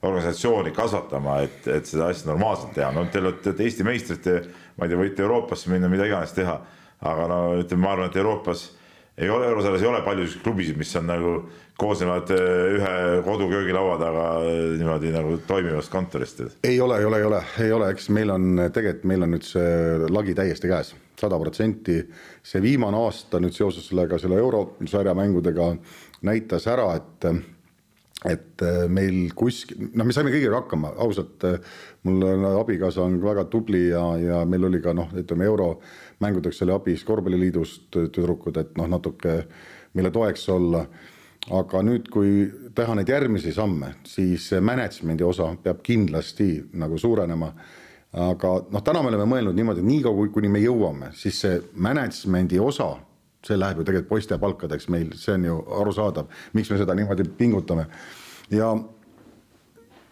organisatsiooni 0.01 0.73
kasvatama, 0.73 1.39
et, 1.45 1.65
et 1.69 1.89
seda 1.89 2.09
asja 2.09 2.29
normaalselt 2.29 2.73
teha, 2.77 2.89
no 2.93 3.05
te 3.11 3.21
olete 3.21 3.53
Eesti 3.57 3.85
meistrid, 3.85 4.29
ma 4.77 4.85
ei 4.85 4.93
tea, 4.93 5.01
võite 5.01 5.25
Euroopasse 5.25 5.69
minna, 5.73 5.89
mida 5.91 6.07
iganes 6.09 6.33
teha, 6.37 6.57
aga 7.01 7.27
no 7.29 7.41
ütleme, 7.61 7.83
ma 7.83 7.95
arvan, 7.95 8.09
et 8.09 8.17
Euroopas 8.17 8.67
ei 9.17 9.29
ole, 9.29 9.47
eurosarjas 9.47 9.81
ei 9.81 9.89
ole 9.89 10.01
palju 10.05 10.23
selliseid 10.23 10.43
klubisid, 10.45 10.79
mis 10.79 10.95
on 10.95 11.07
nagu 11.09 11.35
koosnevad 11.81 12.31
eh, 12.35 12.75
ühe 12.77 13.21
koduköögilaua 13.25 13.97
taga 14.01 14.25
eh, 14.45 14.59
niimoodi 14.79 15.13
nagu 15.13 15.37
toimivast 15.47 15.91
kontorist. 15.91 16.43
ei 16.63 16.81
ole, 16.81 16.99
ei 16.99 17.05
ole, 17.05 17.19
ei 17.19 17.29
ole, 17.29 17.43
ei 17.65 17.71
ole, 17.71 17.91
eks 17.91 18.09
meil 18.13 18.33
on 18.33 18.67
tegelikult, 18.73 19.07
meil 19.11 19.27
on 19.27 19.33
nüüd 19.35 19.47
see 19.47 20.11
lagi 20.11 20.35
täiesti 20.37 20.71
käes 20.71 20.93
sada 21.21 21.39
protsenti. 21.39 22.01
see 22.43 22.61
viimane 22.61 22.97
aasta 22.97 23.41
nüüd 23.41 23.55
seoses 23.55 23.89
sellega, 23.91 24.19
selle 24.19 24.39
eurosarja 24.41 25.15
mängudega 25.17 25.73
näitas 26.27 26.67
ära, 26.71 26.93
et 26.95 27.33
et 28.29 28.61
meil 28.93 29.31
kuskil, 29.33 29.87
noh, 29.97 30.05
me 30.05 30.13
saime 30.13 30.29
kõigega 30.29 30.59
hakkama, 30.59 30.91
ausalt. 31.01 31.41
mul 32.05 32.45
abikaasa 32.59 33.01
on 33.01 33.15
väga 33.21 33.47
tubli 33.49 33.87
ja, 33.87 34.03
ja 34.21 34.43
meil 34.45 34.67
oli 34.69 34.81
ka 34.81 34.93
noh, 34.93 35.09
ütleme 35.17 35.47
euromängudeks 36.21 36.61
oli 36.61 36.73
abis 36.73 37.03
korvpalliliidust 37.03 37.89
tüdrukud, 38.13 38.57
et 38.57 38.77
noh, 38.77 38.87
natuke 38.87 39.47
meile 39.93 40.11
toeks 40.11 40.49
olla. 40.49 40.85
aga 41.49 41.79
nüüd, 41.81 42.05
kui 42.13 42.51
teha 42.75 42.93
neid 42.93 43.09
järgmisi 43.09 43.49
samme, 43.51 43.95
siis 44.05 44.51
management'i 44.61 45.23
osa 45.25 45.47
peab 45.63 45.79
kindlasti 45.81 46.69
nagu 46.77 46.97
suurenema 47.01 47.47
aga 48.13 48.51
noh, 48.69 48.83
täna 48.85 49.01
me 49.01 49.09
oleme 49.09 49.25
mõelnud 49.25 49.57
niimoodi, 49.57 49.81
et 49.81 49.87
niikaua 49.87 50.27
kuni 50.29 50.51
me 50.53 50.59
jõuame, 50.61 51.09
siis 51.17 51.39
see 51.41 51.57
management'i 51.73 52.59
osa, 52.59 52.91
see 53.41 53.57
läheb 53.57 53.81
ju 53.81 53.87
tegelikult 53.87 54.09
poiste 54.09 54.37
palkadeks 54.37 54.87
meil, 54.93 55.15
see 55.17 55.33
on 55.33 55.47
ju 55.47 55.57
arusaadav, 55.79 56.29
miks 56.53 56.69
me 56.69 56.77
seda 56.77 56.93
niimoodi 56.93 57.25
pingutame. 57.39 57.87
ja 58.51 58.75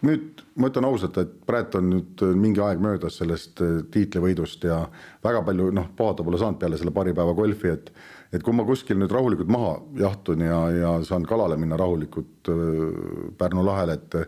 nüüd 0.06 0.44
ma 0.60 0.70
ütlen 0.70 0.86
ausalt, 0.88 1.18
et 1.20 1.32
praegu 1.48 1.80
on 1.80 1.90
nüüd 1.94 2.22
mingi 2.38 2.62
aeg 2.64 2.80
möödas 2.82 3.18
sellest 3.20 3.60
äh, 3.64 3.82
tiitlivõidust 3.92 4.64
ja 4.68 4.84
väga 5.24 5.42
palju 5.46 5.70
noh, 5.76 5.90
puhata 5.96 6.24
pole 6.26 6.40
saanud 6.40 6.60
peale 6.60 6.78
selle 6.80 6.94
paari 6.94 7.14
päeva 7.16 7.36
golfi, 7.36 7.74
et 7.74 7.92
et 8.30 8.44
kui 8.46 8.54
ma 8.54 8.62
kuskil 8.62 8.94
nüüd 9.00 9.10
rahulikult 9.10 9.48
maha 9.50 9.72
jahtun 9.98 10.44
ja, 10.46 10.58
ja 10.70 10.90
saan 11.06 11.24
kalale 11.26 11.56
minna 11.58 11.78
rahulikult 11.80 12.50
äh, 12.52 12.58
Pärnu 13.38 13.64
lahel, 13.66 13.96
et 13.96 14.18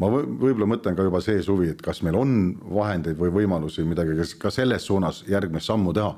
ma 0.00 0.08
võib-olla 0.08 0.68
mõtlen 0.70 0.96
ka 0.96 1.04
juba 1.04 1.20
see 1.24 1.42
suvi, 1.44 1.68
et 1.74 1.82
kas 1.84 2.00
meil 2.06 2.16
on 2.16 2.36
vahendeid 2.72 3.18
või 3.20 3.34
võimalusi 3.42 3.84
midagi 3.84 4.16
ka 4.40 4.52
selles 4.54 4.88
suunas 4.88 5.24
järgmist 5.28 5.68
sammu 5.68 5.92
teha. 5.96 6.14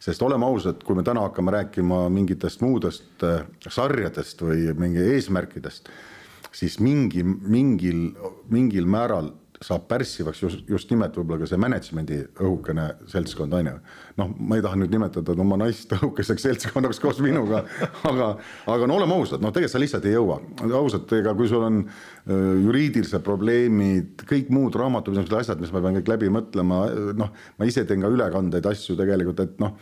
sest 0.00 0.22
oleme 0.22 0.44
ausad, 0.44 0.82
kui 0.84 0.96
me 0.96 1.02
täna 1.02 1.22
hakkame 1.24 1.52
rääkima 1.52 2.08
mingitest 2.12 2.60
muudest 2.60 3.22
äh, 3.24 3.44
sarjadest 3.68 4.42
või 4.42 4.72
mingi 4.76 5.04
eesmärkidest, 5.14 5.88
siis 6.56 6.78
mingi, 6.80 7.24
mingil, 7.24 8.08
mingil 8.52 8.88
määral 8.88 9.34
saab 9.64 9.86
pärssivaks 9.88 10.40
just, 10.42 10.64
just 10.68 10.90
nimelt 10.92 11.14
võib-olla 11.16 11.40
ka 11.40 11.48
see 11.48 11.60
management'i 11.60 12.18
õhukene 12.44 12.84
seltskond, 13.08 13.54
on 13.56 13.70
ju. 13.70 13.74
noh, 14.20 14.32
ma 14.36 14.58
ei 14.58 14.64
taha 14.64 14.76
nüüd 14.80 14.92
nimetada 14.92 15.36
oma 15.42 15.58
naist 15.60 15.92
õhukeseks 15.96 16.44
seltskonnaks 16.48 17.00
koos 17.00 17.22
minuga, 17.24 17.62
aga, 18.10 18.30
aga 18.72 18.88
no 18.88 18.98
oleme 19.00 19.16
ausad, 19.16 19.40
noh, 19.44 19.54
tegelikult 19.54 19.76
sa 19.76 19.82
lihtsalt 19.82 20.08
ei 20.08 20.16
jõua. 20.16 20.38
ausalt, 20.66 21.12
ega 21.16 21.34
kui 21.38 21.48
sul 21.50 21.64
on 21.66 21.82
juriidilised 22.66 23.24
probleemid, 23.24 24.26
kõik 24.28 24.52
muud 24.52 24.76
raamatupidamised, 24.76 25.38
asjad, 25.40 25.62
mis 25.62 25.72
ma 25.72 25.84
pean 25.84 26.00
kõik 26.00 26.12
läbi 26.12 26.32
mõtlema, 26.36 26.82
noh, 27.16 27.32
ma 27.56 27.70
ise 27.70 27.86
teen 27.88 28.04
ka 28.04 28.12
ülekandeid, 28.12 28.68
asju 28.74 28.98
tegelikult, 29.00 29.40
et 29.46 29.56
noh 29.62 29.78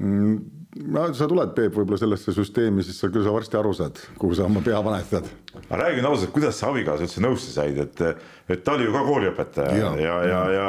no 0.00 1.04
sa 1.16 1.28
tuled, 1.28 1.52
Peep, 1.56 1.74
võib-olla 1.76 2.00
sellesse 2.00 2.34
süsteemi, 2.36 2.84
siis 2.86 2.98
sa 3.02 3.10
küll 3.12 3.24
sa 3.26 3.34
varsti 3.34 3.58
aru 3.58 3.74
saad, 3.76 4.00
kuhu 4.20 4.36
sa 4.38 4.46
oma 4.48 4.62
pea 4.64 4.80
panetad. 4.84 5.28
aga 5.60 5.80
räägin 5.82 6.08
ausalt, 6.08 6.32
kuidas 6.34 6.58
sa 6.58 6.70
abikaasa 6.72 7.06
üldse 7.06 7.24
nõusse 7.24 7.52
said, 7.52 7.78
et, 7.82 8.24
et 8.48 8.64
ta 8.64 8.76
oli 8.76 8.88
ju 8.88 8.94
ka 8.94 9.04
kooliõpetaja 9.08 9.76
ja, 9.76 9.92
ja, 10.00 10.16
ja, 10.28 10.42
ja, 10.56 10.68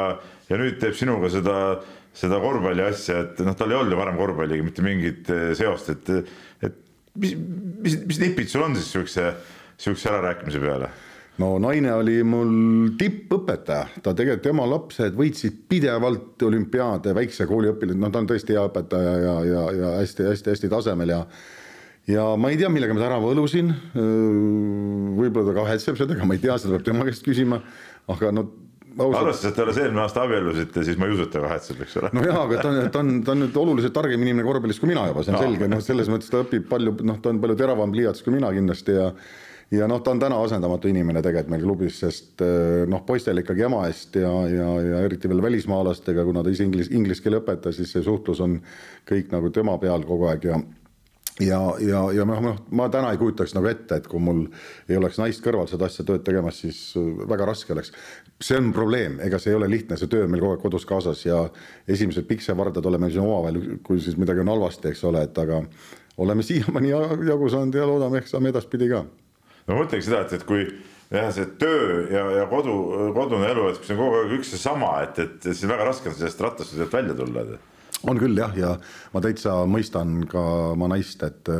ja 0.50 0.60
nüüd 0.60 0.76
teeb 0.82 0.96
sinuga 0.98 1.32
seda, 1.32 1.56
seda 2.16 2.40
korvpalli 2.42 2.84
asja, 2.84 3.22
et 3.24 3.40
noh, 3.46 3.56
tal 3.56 3.72
ei 3.72 3.80
olnud 3.80 3.96
ju 3.96 4.02
varem 4.02 4.20
korvpalliga 4.20 4.66
mitte 4.66 4.84
mingit 4.84 5.32
eh, 5.32 5.50
seost, 5.56 5.90
et, 5.94 6.36
et 6.68 6.78
mis, 7.16 7.34
mis, 7.38 7.98
mis 8.04 8.22
nipid 8.26 8.52
sul 8.52 8.66
on 8.66 8.76
siis 8.76 8.92
siukse, 8.92 9.30
siukse 9.80 10.12
ärarääkimise 10.12 10.62
peale? 10.62 10.92
No 11.42 11.50
naine 11.62 11.90
oli 11.98 12.20
mul 12.26 12.54
tippõpetaja, 12.98 14.00
ta 14.04 14.14
tegelikult, 14.14 14.44
tema 14.44 14.68
lapsed 14.70 15.18
võitsid 15.18 15.64
pidevalt 15.70 16.42
olümpiaade, 16.46 17.14
väikse 17.16 17.48
kooli 17.50 17.72
õpilased, 17.72 18.00
no 18.00 18.10
ta 18.12 18.22
on 18.22 18.30
tõesti 18.30 18.56
hea 18.56 18.64
õpetaja 18.68 19.14
ja, 19.24 19.36
ja, 19.48 19.66
ja 19.80 19.92
hästi-hästi-hästi 20.00 20.72
tasemel 20.72 21.14
ja 21.16 21.20
ja 22.10 22.24
ma 22.36 22.50
ei 22.52 22.58
tea, 22.60 22.68
millega 22.68 22.92
ma 22.92 23.00
ta 23.00 23.06
ära 23.08 23.20
võlusin. 23.22 23.70
võib-olla 25.16 25.48
ta 25.48 25.54
kahetseb 25.62 25.96
seda, 25.96 26.12
ega 26.16 26.26
ma 26.28 26.36
ei 26.36 26.42
tea, 26.42 26.58
seda 26.60 26.76
peab 26.76 26.84
tema 26.90 27.06
käest 27.08 27.24
küsima, 27.24 27.62
aga 28.12 28.32
no 28.34 28.44
ausalt. 28.98 29.22
arvestades, 29.22 29.48
et 29.50 29.56
te 29.56 29.62
alles 29.64 29.78
eelmine 29.80 30.02
aasta 30.04 30.24
abiellusite, 30.24 30.84
siis 30.86 30.98
ma 31.00 31.08
ei 31.08 31.14
usu, 31.16 31.26
et 31.26 31.32
ta 31.32 31.42
kahetseb, 31.44 31.80
eks 31.84 31.96
ole. 32.00 32.10
no 32.14 32.26
jaa, 32.26 32.42
aga 32.44 32.60
ta 32.60 32.68
on, 32.70 32.90
ta 32.92 33.00
on, 33.02 33.14
ta 33.24 33.32
on 33.34 33.42
nüüd 33.44 33.56
oluliselt 33.64 33.96
targem 33.96 34.22
inimene 34.22 34.46
korvpallis 34.46 34.78
kui 34.82 34.92
mina 34.92 35.06
juba, 35.10 35.24
see 35.24 35.34
on 35.34 35.40
no, 35.40 35.46
selge, 35.48 35.70
noh, 35.72 35.82
selles 35.84 36.12
mõttes 36.12 36.30
ta 36.30 36.44
õpib 36.44 36.68
palju, 36.70 36.94
noh, 37.08 37.18
ta 37.24 37.32
on 37.32 37.40
palju 37.42 37.58
teravam 37.58 37.94
pliiats 37.94 38.24
kui 38.24 38.36
mina 38.36 38.52
kindlasti 38.54 38.98
ja 38.98 39.08
ja 39.70 39.88
noh, 39.88 40.02
ta 40.04 40.12
on 40.12 40.20
täna 40.22 40.38
asendamatu 40.44 40.88
inimene 40.90 41.22
tegelikult 41.24 41.52
meil 41.54 41.64
klubis, 41.64 41.98
sest 42.04 42.44
eh, 42.44 42.84
noh, 42.90 43.04
poistel 43.06 43.40
ikkagi 43.42 43.66
ema 43.68 43.84
eest 43.88 44.16
ja, 44.20 44.32
ja, 44.50 44.70
ja 44.84 45.02
eriti 45.06 45.30
veel 45.30 45.42
välismaalastega, 45.42 46.24
kuna 46.24 46.44
ta 46.44 46.52
ise 46.52 46.66
inglis, 46.68 46.92
inglise 46.92 47.24
keele 47.24 47.40
õpetas, 47.42 47.78
siis 47.78 47.92
see 47.94 48.04
suhtlus 48.04 48.42
on 48.44 48.60
kõik 49.08 49.32
nagu 49.34 49.50
tema 49.54 49.78
peal 49.82 50.06
kogu 50.08 50.30
aeg 50.30 50.50
ja 50.50 50.62
ja, 51.40 51.60
ja, 51.80 52.00
ja 52.12 52.24
noh, 52.28 52.40
noh, 52.42 52.60
ma 52.70 52.86
täna 52.92 53.10
ei 53.12 53.18
kujutaks 53.18 53.56
nagu 53.56 53.66
ette, 53.66 53.98
et 53.98 54.06
kui 54.10 54.22
mul 54.22 54.44
ei 54.88 54.98
oleks 55.00 55.18
naist 55.18 55.42
kõrval 55.44 55.66
seda 55.70 55.88
asja 55.88 56.06
tööd 56.06 56.22
tegemas, 56.26 56.60
siis 56.62 56.78
äh, 57.00 57.08
väga 57.30 57.48
raske 57.50 57.74
oleks. 57.74 57.90
see 58.40 58.58
on 58.60 58.70
probleem, 58.76 59.18
ega 59.24 59.38
see 59.42 59.52
ei 59.54 59.58
ole 59.58 59.68
lihtne, 59.70 59.98
see 59.98 60.10
töö 60.10 60.28
on 60.28 60.30
meil 60.30 60.44
kogu 60.44 60.54
aeg 60.54 60.62
kodus 60.62 60.86
kaasas 60.86 61.24
ja 61.26 61.40
esimesed 61.88 62.28
piksevardad 62.30 62.86
oleme 62.86 63.10
siin 63.10 63.24
omavahel, 63.24 63.60
kui 63.82 64.00
siis 64.00 64.18
midagi 64.20 64.44
on 64.44 64.54
halvasti, 64.54 64.92
eks 64.92 65.04
ole, 65.10 65.24
et 65.26 65.38
aga 65.38 65.62
oleme 66.22 66.46
siiamaani 66.46 66.94
jagu 67.26 67.50
saanud 67.50 67.74
ja 67.74 67.86
loodame, 67.88 68.22
ehk 68.22 68.30
saame 68.30 68.54
edaspidi 68.54 68.92
ka 68.92 69.04
no 69.66 69.74
ma 69.76 69.82
mõtlengi 69.82 70.06
seda, 70.06 70.24
et, 70.24 70.36
et 70.38 70.46
kui 70.48 70.66
jah, 71.12 71.30
see 71.34 71.48
töö 71.60 72.04
ja, 72.12 72.24
ja 72.40 72.46
kodu, 72.50 72.74
kodune 73.16 73.48
elu, 73.50 73.68
et 73.70 73.80
kui 73.80 73.88
see 73.88 73.96
on 73.96 74.02
kogu 74.02 74.20
aeg 74.20 74.36
üks 74.38 74.54
ja 74.54 74.60
sama, 74.60 74.94
et, 75.06 75.20
et 75.24 75.50
siis 75.50 75.66
väga 75.70 75.88
raske 75.90 76.10
on 76.10 76.16
sellest 76.18 76.44
rattast 76.44 76.78
välja 76.92 77.16
tulla. 77.18 77.46
on 78.04 78.20
küll 78.20 78.38
jah, 78.38 78.54
ja 78.58 78.76
ma 79.14 79.24
täitsa 79.24 79.62
mõistan 79.70 80.22
ka 80.30 80.46
oma 80.74 80.90
naist, 80.94 81.22
et 81.26 81.52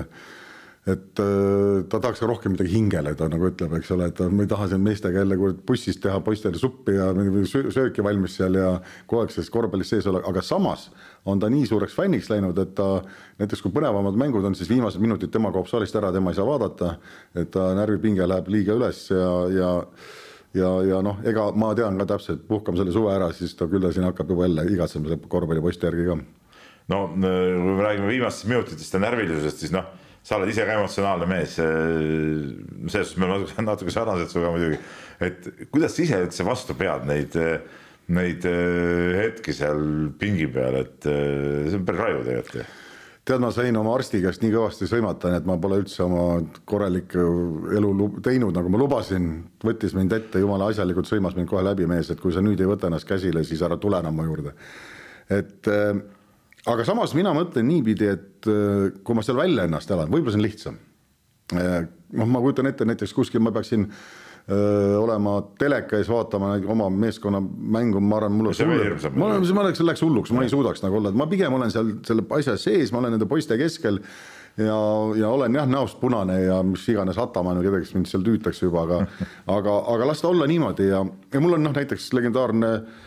et 0.84 1.20
äh, 1.20 1.80
ta 1.88 1.96
tahaks 1.96 2.20
ka 2.20 2.26
rohkem 2.28 2.52
midagi 2.52 2.74
hingele, 2.74 3.14
ta 3.16 3.24
nagu 3.32 3.48
ütleb, 3.48 3.72
eks 3.78 3.92
ole, 3.94 4.10
et 4.10 4.18
ma 4.28 4.44
ei 4.44 4.50
taha 4.50 4.66
siin 4.68 4.82
meestega 4.84 5.22
jälle 5.22 5.38
bussis 5.64 5.96
teha 5.96 6.18
poistele 6.20 6.60
suppi 6.60 6.98
ja 6.98 7.06
sööki 7.48 8.04
valmis 8.04 8.36
seal 8.36 8.58
ja 8.60 8.74
kogu 9.08 9.22
aeg 9.22 9.32
selles 9.32 9.48
korvpallis 9.54 9.94
sees 9.94 10.10
olla, 10.10 10.20
aga 10.28 10.44
samas 10.44 10.90
on 11.24 11.40
ta 11.40 11.48
nii 11.52 11.66
suureks 11.66 11.96
fänniks 11.96 12.28
läinud, 12.30 12.58
et 12.60 12.74
ta 12.76 12.88
näiteks 13.40 13.62
kui 13.64 13.72
põnevamad 13.72 14.18
mängud 14.20 14.44
on, 14.44 14.56
siis 14.58 14.68
viimased 14.70 15.00
minutid 15.00 15.32
tema 15.32 15.52
kaob 15.54 15.70
saalist 15.70 15.96
ära, 15.96 16.12
tema 16.12 16.32
ei 16.32 16.38
saa 16.38 16.46
vaadata, 16.48 16.94
et 17.34 17.50
ta 17.54 17.70
närvipinge 17.78 18.28
läheb 18.28 18.50
liiga 18.52 18.76
üles 18.76 19.06
ja, 19.12 19.32
ja 19.54 19.72
ja, 20.54 20.70
ja 20.86 21.00
noh, 21.02 21.18
ega 21.26 21.48
ma 21.58 21.72
tean 21.74 21.98
ka 21.98 22.06
täpselt, 22.12 22.44
puhkame 22.46 22.78
selle 22.78 22.92
suve 22.94 23.10
ära, 23.10 23.32
siis 23.34 23.56
ta 23.58 23.66
küll 23.70 23.88
siin 23.90 24.06
hakkab 24.06 24.28
juba 24.30 24.46
jälle 24.46 24.68
igatsema 24.70 25.18
korvpallipoiste 25.28 25.88
järgi 25.88 26.06
ka 26.12 26.18
no 26.92 27.00
kui 27.08 27.74
me 27.74 27.82
räägime 27.82 28.10
viimastest 28.12 28.48
minutitest 28.52 28.94
ja 28.94 29.00
närvilisusest, 29.02 29.64
siis 29.64 29.74
noh 29.74 29.88
sa 30.24 30.38
oled 30.38 30.48
ise 30.48 30.64
ka 30.64 30.78
emotsionaalne 30.78 31.28
mees. 31.28 31.56
selles 31.58 32.92
suhtes 32.92 33.16
me 33.20 33.28
oleme 33.28 33.66
natuke, 33.66 33.92
sarnased 33.92 34.32
sinuga 34.32 34.52
muidugi, 34.54 34.78
et 35.20 35.48
kuidas 35.72 35.96
sa 35.96 36.04
ise 36.04 36.20
üldse 36.24 36.46
vastu 36.48 36.76
pead 36.78 37.04
neid, 37.08 37.36
neid 38.12 38.44
hetki 38.44 39.54
seal 39.56 40.10
pingi 40.20 40.48
peal, 40.52 40.82
et 40.82 41.06
see 41.06 41.78
on 41.78 41.86
päris 41.88 42.02
raju 42.02 42.24
tegelikult 42.26 42.82
tead, 43.24 43.40
ma 43.40 43.50
sain 43.54 43.76
oma 43.80 43.94
arsti 43.96 44.20
käest 44.22 44.42
nii 44.44 44.52
kõvasti 44.52 44.88
sõimata, 44.88 45.32
et 45.36 45.46
ma 45.48 45.56
pole 45.60 45.80
üldse 45.80 46.02
oma 46.04 46.24
korralikku 46.68 47.22
elu 47.72 48.08
teinud, 48.24 48.52
nagu 48.56 48.72
ma 48.72 48.80
lubasin. 48.80 49.30
võttis 49.64 49.94
mind 49.96 50.12
ette, 50.12 50.42
jumala 50.42 50.68
asjalikult 50.72 51.08
sõimas 51.08 51.36
mind 51.36 51.48
kohe 51.48 51.64
läbi 51.64 51.88
mees, 51.88 52.10
et 52.12 52.20
kui 52.20 52.34
sa 52.34 52.44
nüüd 52.44 52.60
ei 52.60 52.68
võta 52.68 52.90
ennast 52.90 53.08
käsile, 53.08 53.44
siis 53.44 53.62
ära 53.64 53.78
tule 53.80 54.00
enam 54.04 54.16
mu 54.16 54.28
juurde. 54.28 54.52
et 55.30 55.68
äh, 55.72 56.02
aga 56.66 56.84
samas 56.84 57.14
mina 57.14 57.32
mõtlen 57.32 57.64
niipidi, 57.68 58.10
et 58.12 58.48
äh, 58.48 58.92
kui 59.04 59.16
ma 59.16 59.24
seal 59.24 59.40
välja 59.40 59.64
ennast 59.64 59.90
elan, 59.90 60.12
võib-olla 60.12 60.36
see 60.36 60.42
on 60.42 60.48
lihtsam 60.48 60.78
äh,. 61.56 61.88
noh, 62.12 62.28
ma 62.28 62.44
kujutan 62.44 62.68
ette 62.68 62.84
näiteks 62.84 63.16
kuskil 63.16 63.40
ma 63.40 63.52
peaksin 63.56 63.88
äh, 63.88 64.23
olema 64.44 65.38
teleka 65.58 65.96
ees 65.96 66.08
vaatama 66.12 66.50
oma 66.68 66.90
meeskonna 66.92 67.40
mängu, 67.40 68.00
ma 68.04 68.18
arvan, 68.18 68.34
mul 68.36 68.50
oleks 68.50 68.60
hull, 68.60 69.14
ma 69.16 69.30
olen, 69.30 69.46
ma 69.56 69.62
oleks, 69.62 69.80
läks 69.80 70.04
hulluks, 70.04 70.34
ma 70.36 70.44
ei 70.44 70.52
suudaks 70.52 70.84
nagu 70.84 70.98
olla, 70.98 71.12
et 71.14 71.16
ma 71.16 71.26
pigem 71.30 71.56
olen 71.56 71.72
seal 71.72 71.94
selle 72.04 72.26
asja 72.36 72.58
sees, 72.60 72.92
ma 72.92 73.00
olen 73.00 73.16
nende 73.16 73.28
poiste 73.30 73.56
keskel 73.56 74.02
ja, 74.60 74.76
ja 75.16 75.30
olen 75.32 75.56
jah, 75.56 75.64
näost 75.70 75.96
punane 76.02 76.42
ja 76.42 76.60
mis 76.66 76.84
iganes 76.92 77.16
Atamäe 77.18 77.56
või 77.56 77.70
kedagi, 77.70 77.88
kes 77.88 77.96
mind 77.96 78.10
seal 78.12 78.26
tüütakse 78.26 78.68
juba, 78.68 78.84
aga 78.84 79.00
aga, 79.56 79.78
aga 79.94 80.12
las 80.12 80.20
ta 80.20 80.28
olla 80.28 80.50
niimoodi 80.50 80.90
ja, 80.90 81.00
ja 81.32 81.42
mul 81.42 81.56
on 81.56 81.64
noh, 81.64 81.72
näiteks 81.80 82.12
legendaarne 82.12 82.74
äh, 82.74 83.02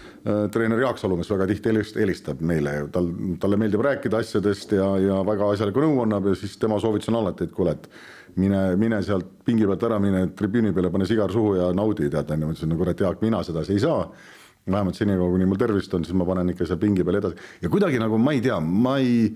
treener 0.52 0.80
Jaak 0.82 1.00
Salumees 1.00 1.30
väga 1.32 1.48
tihti 1.50 1.74
helistab 2.02 2.42
meile, 2.46 2.74
tal, 2.94 3.10
talle 3.42 3.60
meeldib 3.60 3.84
rääkida 3.86 4.22
asjadest 4.24 4.74
ja, 4.76 4.88
ja 5.02 5.20
väga 5.28 5.52
asjalikku 5.54 5.84
nõu 5.84 6.02
annab 6.04 6.32
ja 6.32 6.36
siis 6.40 6.58
tema 6.62 6.80
soovitus 6.84 7.12
on 7.12 7.20
alati, 7.22 7.48
et 7.48 7.54
kuule, 7.56 7.76
et 7.78 7.88
mine, 8.42 8.64
mine 8.80 9.02
sealt 9.06 9.30
pingi 9.46 9.68
pealt 9.70 9.86
ära, 9.88 10.00
mine 10.04 10.26
tribüüni 10.38 10.74
peale, 10.76 10.92
pane 10.94 11.08
sigar 11.10 11.32
suhu 11.34 11.56
ja 11.60 11.70
naudi, 11.76 12.10
tead, 12.14 12.34
onju, 12.34 12.50
ma 12.50 12.58
ütlesin, 12.58 12.74
no 12.74 12.80
kurat, 12.82 13.06
Jaak, 13.06 13.22
mina 13.26 13.44
sedasi 13.46 13.78
ei 13.78 13.86
saa. 13.86 14.10
vähemalt 14.68 14.98
senikaua, 15.00 15.30
kuni 15.32 15.46
mul 15.48 15.56
tervist 15.56 15.94
on, 15.96 16.04
siis 16.04 16.16
ma 16.18 16.26
panen 16.28 16.50
ikka 16.52 16.66
seal 16.68 16.80
pingi 16.82 17.04
peal 17.08 17.16
edasi. 17.22 17.38
Ja 17.62 17.70
kuidagi 17.72 18.02
nagu 18.04 18.18
ma 18.20 18.34
ei 18.36 18.42
tea, 18.44 18.60
ma 18.60 18.98
ei 19.00 19.30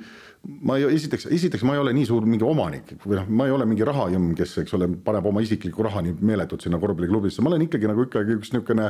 ma 0.65 0.75
ei, 0.75 0.89
esiteks, 0.97 1.29
esiteks 1.31 1.63
ma 1.63 1.77
ei 1.77 1.79
ole 1.79 1.93
nii 1.95 2.07
suur 2.09 2.25
mingi 2.27 2.43
omanik 2.43 2.95
või 3.05 3.19
noh, 3.19 3.29
ma 3.29 3.45
ei 3.47 3.53
ole 3.55 3.67
mingi 3.69 3.85
rahajõmm, 3.87 4.33
kes, 4.35 4.57
eks 4.63 4.73
ole, 4.75 4.89
paneb 5.05 5.27
oma 5.29 5.43
isiklikku 5.45 5.85
raha 5.85 6.01
nii 6.05 6.17
meeletult 6.19 6.65
sinna 6.65 6.79
korvpalliklubisse, 6.81 7.43
ma 7.45 7.51
olen 7.51 7.67
ikkagi 7.67 7.87
nagu 7.87 8.07
ikkagi 8.07 8.39
üks 8.39 8.51
niisugune 8.51 8.89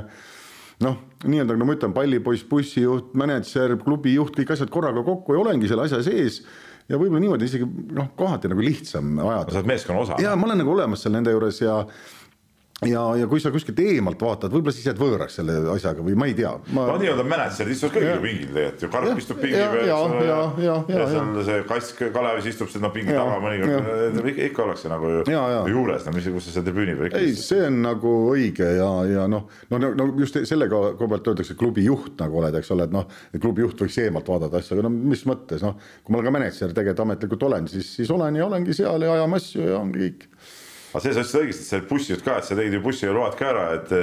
noh, 0.85 0.97
nii-öelda 1.25 1.55
nagu 1.55 1.69
ma 1.69 1.77
ütlen, 1.77 1.93
pallipoiss, 1.95 2.45
bussijuht, 2.49 3.13
mänedžer, 3.17 3.77
klubijuht, 3.81 4.35
kõik 4.37 4.53
asjad 4.55 4.71
korraga 4.73 5.03
kokku 5.05 5.35
ja 5.35 5.43
olengi 5.43 5.69
selle 5.69 5.85
asja 5.87 6.01
sees 6.05 6.41
ja 6.89 6.99
võib-olla 6.99 7.21
niimoodi 7.23 7.47
isegi 7.47 7.67
noh, 7.95 8.11
kohati 8.17 8.51
nagu 8.51 8.63
lihtsam 8.65 9.13
ajada. 9.21 9.51
sa 9.53 9.61
oled 9.61 9.69
meeskonna 9.71 10.05
osa. 10.05 10.17
ja 10.23 10.33
ma 10.35 10.49
olen 10.49 10.63
nagu 10.63 10.73
olemas 10.73 11.03
seal 11.03 11.15
nende 11.15 11.33
juures 11.33 11.61
ja 11.61 11.77
ja, 12.89 13.01
ja 13.15 13.27
kui 13.29 13.41
sa 13.41 13.51
kuskilt 13.53 13.79
eemalt 13.83 14.21
vaatad, 14.21 14.49
võib-olla 14.53 14.73
siis 14.73 14.87
jääd 14.89 14.97
võõraks 14.97 15.35
selle 15.37 15.57
asjaga 15.73 16.01
või 16.05 16.15
ma 16.17 16.27
ei 16.29 16.33
tea. 16.37 16.51
Ma.... 16.73 16.87
no 16.89 16.95
nii-öelda 17.01 17.25
mänedžerid 17.29 17.75
istuvad 17.75 17.93
kõigil 17.93 18.09
ju 18.09 18.23
pingil 18.23 18.55
tegelikult 18.55 18.85
ju, 18.85 18.89
Karp 18.95 19.21
istub 19.21 19.41
pingi 19.41 19.59
peal. 19.59 19.75
ja, 19.85 19.99
ja, 20.01 20.23
ja, 20.25 20.39
ja, 20.65 20.77
ja 20.95 21.09
seal 21.11 21.43
see 21.45 21.59
kass 21.69 21.93
Kalevis 22.01 22.47
istub 22.49 22.71
sinna 22.73 22.89
pingi 22.93 23.13
taga 23.13 23.37
mõnikord, 23.43 24.31
ikka 24.47 24.65
ollakse 24.65 24.89
nagu 24.89 25.11
ja, 25.19 25.43
ja. 25.53 25.61
juures, 25.69 26.07
no 26.07 26.15
mis, 26.15 26.29
kus 26.33 26.47
sa 26.49 26.55
seal 26.55 26.65
tribüüni 26.65 26.97
peal 26.97 27.19
ei, 27.21 27.35
see 27.37 27.61
on 27.67 27.77
nagu 27.85 28.15
õige 28.31 28.71
ja, 28.79 28.89
ja 29.11 29.27
noh, 29.29 29.45
no, 29.69 29.81
no, 29.85 29.93
no 30.01 30.09
just 30.17 30.41
selle 30.49 30.69
koha 30.71 30.95
pealt 30.97 31.31
öeldakse 31.33 31.57
klubi 31.59 31.85
juht 31.85 32.17
nagu 32.23 32.41
oled, 32.41 32.57
eks 32.57 32.73
ole, 32.73 32.89
et 32.89 32.97
noh, 32.97 33.05
klubi 33.37 33.65
juht 33.67 33.85
võiks 33.85 33.99
eemalt 34.01 34.33
vaadata 34.33 34.57
asja, 34.57 34.79
aga 34.79 34.87
no 34.89 34.93
mis 35.13 35.21
mõttes, 35.29 35.61
noh, 35.65 35.77
kui 36.01 36.15
ma 36.15 36.21
olen 36.21 36.31
ka 36.31 36.35
mänedžer 36.39 36.73
tegelikult 36.73 37.05
ametlikult 37.05 37.47
olen, 37.51 37.69
siis, 37.69 37.93
siis 37.99 38.09
olen 38.13 38.41
ja 38.41 38.49
olengi 38.49 38.73
seal 38.73 39.05
ja 39.05 39.13
ajame 39.19 39.37
asju 39.37 39.69
ja 39.69 39.77
ongi 39.77 40.07
kõik 40.07 40.27
aga 40.91 41.03
see 41.03 41.13
sa 41.13 41.21
ütlesid 41.23 41.39
õigesti, 41.41 41.63
et 41.63 41.69
see 41.69 41.85
bussijuht 41.87 42.25
ka, 42.25 42.37
et 42.37 42.47
sa 42.47 42.57
tegid 42.57 42.75
ju 42.75 42.81
bussiload 42.83 43.37
ka 43.39 43.47
ära, 43.51 43.67
et 43.77 43.93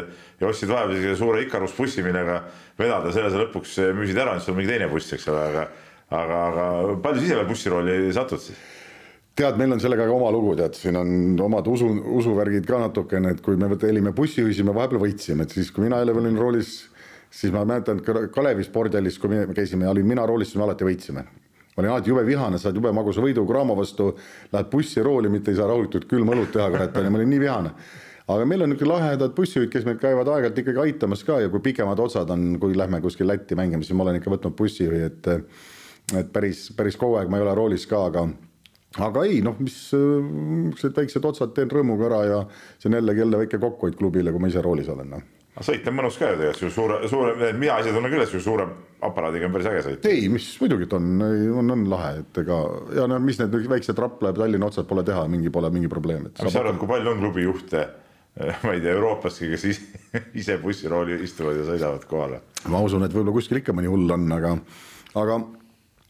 ja 0.41 0.49
ostsid 0.49 0.71
vahepeal 0.73 0.97
sellise 0.97 1.19
suure 1.21 1.43
Ikarus 1.45 1.77
bussi, 1.77 2.03
millega 2.05 2.41
vedada, 2.79 3.13
selle 3.13 3.31
sa 3.33 3.43
lõpuks 3.43 3.77
müüsid 3.99 4.19
ära, 4.19 4.37
nüüd 4.37 4.47
sul 4.47 4.55
on 4.55 4.61
mingi 4.63 4.73
teine 4.73 4.89
buss, 4.93 5.13
eks 5.13 5.29
ole, 5.29 5.45
aga 5.53 5.69
aga, 6.09 6.43
aga 6.49 6.99
palju 7.05 7.21
sa 7.21 7.27
ise 7.27 7.39
veel 7.39 7.49
bussirooli 7.49 7.97
satud 8.17 8.41
siis? 8.43 8.61
tead, 9.39 9.59
meil 9.61 9.71
on 9.71 9.79
sellega 9.83 10.09
ka 10.09 10.15
oma 10.15 10.31
lugu, 10.35 10.57
tead, 10.59 10.75
siin 10.75 10.97
on 10.99 11.11
omad 11.45 11.69
usu, 11.71 11.87
usuvärgid 12.19 12.65
ka 12.67 12.81
natukene, 12.83 13.37
et 13.37 13.43
kui 13.45 13.55
me 13.61 13.69
olime 13.71 14.11
bussijuhis, 14.17 14.65
me 14.67 14.75
vahepeal 14.75 15.05
võitsime, 15.05 15.47
et 15.47 15.55
siis, 15.55 15.71
kui 15.71 15.85
mina 15.85 16.01
jälle 16.01 16.17
olin 16.19 16.41
roolis, 16.41 16.73
siis 17.31 17.55
ma 17.55 17.63
mäletan, 17.69 18.01
et 18.01 18.33
Kalevi 18.35 18.67
spordihallis, 18.67 19.21
kui 19.23 19.31
me 19.31 19.45
käisime 19.55 19.87
ja 19.87 19.93
olin 19.95 20.09
mina 20.09 20.27
roolis, 20.27 20.51
siis 20.51 20.59
me 20.59 20.67
alati 20.67 20.89
võitsime 20.89 21.23
ma 21.79 21.85
olin 21.85 21.93
alati 21.95 22.11
jube 22.11 22.25
vihane, 22.27 22.59
saad 22.59 22.75
jube 22.75 22.91
magusa 22.91 23.23
võidu 23.23 23.45
Graamo 23.47 23.77
vastu, 23.79 24.11
lähed 24.51 24.67
bussirooli, 24.73 25.31
mitte 25.31 25.53
ei 25.53 25.59
saa 25.61 25.69
rahulikult 25.71 26.09
külma 26.11 26.35
õlut 26.35 26.51
teha, 26.51 26.67
kurat, 26.75 26.99
ma 27.07 27.21
olin 27.21 27.31
nii 27.31 27.39
vihane. 27.45 27.71
aga 28.29 28.45
meil 28.45 28.65
on 28.65 28.73
niisugune 28.73 28.97
lahedad 28.97 29.37
bussijuhid, 29.37 29.71
kes 29.73 29.87
meid 29.87 30.01
käivad 30.03 30.29
aeg-ajalt 30.29 30.59
ikkagi 30.59 30.83
aitamas 30.83 31.23
ka 31.25 31.39
ja 31.41 31.53
kui 31.53 31.63
pikemad 31.65 32.03
otsad 32.03 32.35
on, 32.35 32.59
kui 32.61 32.75
lähme 32.77 33.01
kuskil 33.01 33.31
Lätti 33.31 33.55
mängima, 33.57 33.87
siis 33.87 33.97
ma 33.97 34.05
olen 34.05 34.19
ikka 34.19 34.35
võtnud 34.35 34.59
bussijuhi, 34.59 35.07
et 35.07 35.31
et 36.19 36.29
päris, 36.33 36.67
päris 36.77 36.97
kaua 36.97 37.21
aega 37.21 37.31
ma 37.31 37.39
ei 37.39 37.47
ole 37.47 37.55
roolis 37.55 37.87
ka, 37.87 38.05
aga 38.11 38.27
aga 39.07 39.25
ei 39.29 39.41
noh, 39.45 39.57
mis 39.63 39.79
niisugused 39.95 40.99
väiksed 40.99 41.31
otsad 41.31 41.55
teen 41.55 41.71
rõõmuga 41.71 42.11
ära 42.11 42.23
ja 42.27 42.45
see 42.75 42.91
on 42.91 42.99
jällegi 42.99 43.23
jälle 43.23 43.45
väike 43.45 43.63
kokkuhoid 43.63 44.01
klubile, 44.01 44.35
kui 44.35 44.43
ma 44.43 44.51
ise 44.51 44.65
roolis 44.65 44.89
olen 44.91 45.15
noh 45.15 45.38
sõit 45.65 45.87
on 45.89 45.97
mõnus 45.99 46.19
ka 46.21 46.31
ju 46.33 46.39
tegelikult, 46.41 46.75
suure, 46.75 46.99
suure, 47.11 47.53
mina 47.59 47.79
ise 47.83 47.93
tunnen 47.95 48.13
küll, 48.13 48.25
et 48.25 48.35
suure 48.45 48.67
aparaadiga 49.05 49.49
on 49.49 49.55
päris 49.55 49.69
äge 49.71 49.85
sõita. 49.87 50.11
ei, 50.11 50.27
mis 50.33 50.47
muidugi 50.63 50.89
on, 50.97 51.09
on, 51.61 51.73
on 51.75 51.85
lahe, 51.91 52.13
et 52.23 52.41
ega 52.43 52.59
ja 52.99 53.07
no 53.11 53.19
mis 53.23 53.39
need 53.41 53.55
väiksed 53.71 53.99
Rapla 53.99 54.33
ja 54.33 54.39
Tallinna 54.39 54.71
otsad 54.71 54.89
pole 54.91 55.05
teha, 55.07 55.25
mingi 55.31 55.53
pole 55.55 55.71
mingi 55.75 55.91
probleem. 55.91 56.29
mis 56.31 56.53
sa 56.55 56.63
arvad, 56.63 56.81
kui 56.81 56.91
palju 56.91 57.13
on 57.13 57.23
klubijuhte, 57.23 57.85
ma 58.65 58.75
ei 58.75 58.83
tea, 58.83 58.95
Euroopaski, 58.97 59.53
kes 59.55 59.69
ise, 59.73 60.21
ise 60.39 60.59
bussirooli 60.63 61.21
istuvad 61.27 61.61
ja 61.61 61.69
sõidavad 61.71 62.09
kohale? 62.11 62.43
ma 62.71 62.83
usun, 62.85 63.07
et 63.07 63.15
võib-olla 63.15 63.39
kuskil 63.39 63.63
ikka 63.63 63.77
mõni 63.77 63.91
hull 63.91 64.19
on, 64.19 64.29
aga, 64.39 64.57
aga 65.23 65.41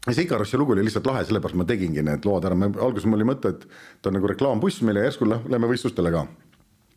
see 0.08 0.24
Ikarussi 0.24 0.60
lugu 0.60 0.76
oli 0.76 0.86
lihtsalt 0.86 1.08
lahe, 1.08 1.24
sellepärast 1.28 1.60
ma 1.60 1.68
tegingi 1.68 2.04
need 2.04 2.24
lood 2.28 2.48
ära, 2.48 2.56
alguses 2.56 3.08
mul 3.08 3.20
oli 3.20 3.32
mõte, 3.32 3.52
et 3.52 3.68
ta 4.00 4.12
on 4.12 4.16
nagu 4.16 4.30
reklaambuss 4.30 4.84
meile, 4.86 5.04
järsku 5.08 5.28
lähme 5.28 5.68
võistlustele 5.68 6.12
ka 6.14 6.28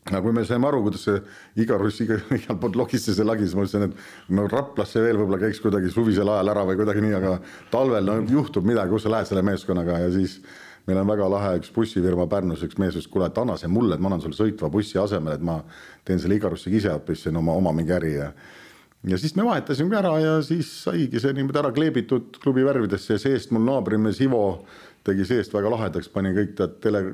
aga 0.09 0.21
kui 0.25 0.33
me 0.33 0.43
saime 0.47 0.67
aru, 0.67 0.81
kuidas 0.87 1.03
see 1.05 1.19
iga 1.61 1.77
russ 1.77 2.01
iga, 2.01 2.17
igalt 2.37 2.59
poolt 2.63 2.79
logistas 2.79 3.19
ja 3.21 3.25
lagis, 3.27 3.53
ma 3.53 3.61
mõtlesin, 3.61 3.87
et 3.89 4.33
no 4.33 4.47
Raplasse 4.49 5.03
veel 5.03 5.19
võib-olla 5.19 5.41
käiks 5.43 5.61
kuidagi 5.61 5.91
suvisel 5.93 6.31
ajal 6.33 6.53
ära 6.55 6.65
või 6.67 6.79
kuidagi 6.79 7.03
nii, 7.05 7.13
aga 7.19 7.37
talvel 7.73 8.09
no 8.09 8.17
juhtub 8.31 8.65
midagi, 8.67 8.93
kus 8.93 9.05
sa 9.05 9.13
lähed 9.13 9.29
selle 9.29 9.45
meeskonnaga 9.45 9.99
ja 10.01 10.09
siis 10.13 10.39
meil 10.87 10.97
on 11.03 11.11
väga 11.11 11.27
lahe 11.29 11.51
üks 11.59 11.69
bussifirma 11.75 12.25
Pärnus, 12.31 12.63
üks 12.65 12.79
mees 12.81 12.95
ütles, 12.95 13.09
kuule, 13.11 13.29
et 13.29 13.37
anna 13.37 13.57
see 13.61 13.69
mulle, 13.69 13.93
et 13.95 14.01
ma 14.01 14.09
annan 14.09 14.23
sulle 14.23 14.37
sõitva 14.37 14.71
bussi 14.73 14.97
asemel, 14.97 15.37
et 15.37 15.45
ma 15.45 15.59
teen 16.07 16.21
selle 16.21 16.39
Igarussiga 16.39 16.79
ise 16.79 16.95
hoopis 16.95 17.27
siin 17.27 17.37
oma, 17.37 17.53
oma 17.61 17.73
mingi 17.75 17.93
äri 17.93 18.15
ja 18.15 18.31
ja 19.07 19.17
siis 19.17 19.33
me 19.37 19.45
vahetasime 19.45 19.97
ära 19.97 20.13
ja 20.21 20.33
siis 20.45 20.69
saigi 20.83 21.21
see 21.21 21.33
niimoodi 21.33 21.61
ära 21.61 21.71
kleebitud 21.73 22.37
klubi 22.41 22.65
värvidesse 22.65 23.15
ja 23.15 23.21
seest 23.21 23.53
mul 23.53 23.63
naabrimees 23.65 24.21
Ivo 24.21 24.41
tegi 25.05 25.25
seest 25.25 25.53
väga 25.53 25.71
lahedaks, 25.73 26.09
pani 26.13 26.33
kõik 26.37 26.57
tead 26.57 26.75
tele 26.83 27.05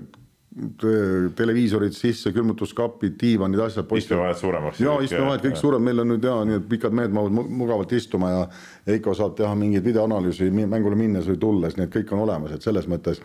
televiisorid 1.38 1.94
sisse, 1.94 2.32
külmutuskapid, 2.34 3.18
diivanid, 3.20 3.60
asjad. 3.62 3.92
istuvahed 4.00 4.40
suuremaks. 4.40 4.80
ja 4.82 4.96
istuvahed 5.04 5.44
kõik 5.44 5.60
suurem, 5.60 5.84
meil 5.84 6.02
on 6.02 6.10
nüüd 6.14 6.24
ja 6.24 6.38
nii, 6.48 6.62
et 6.62 6.70
pikad 6.72 6.96
mehed 6.96 7.14
mahuvad 7.14 7.52
mugavalt 7.52 7.92
istuma 7.94 8.32
ja 8.32 8.48
Heiko 8.88 9.14
saab 9.18 9.36
teha 9.38 9.54
mingeid 9.60 9.86
videoanalüüsi 9.86 10.50
mängule 10.58 10.98
minnes 10.98 11.28
või 11.30 11.38
tulles, 11.42 11.78
nii 11.78 11.86
et 11.86 11.94
kõik 11.94 12.16
on 12.16 12.24
olemas, 12.26 12.56
et 12.56 12.66
selles 12.66 12.88
mõttes 12.90 13.22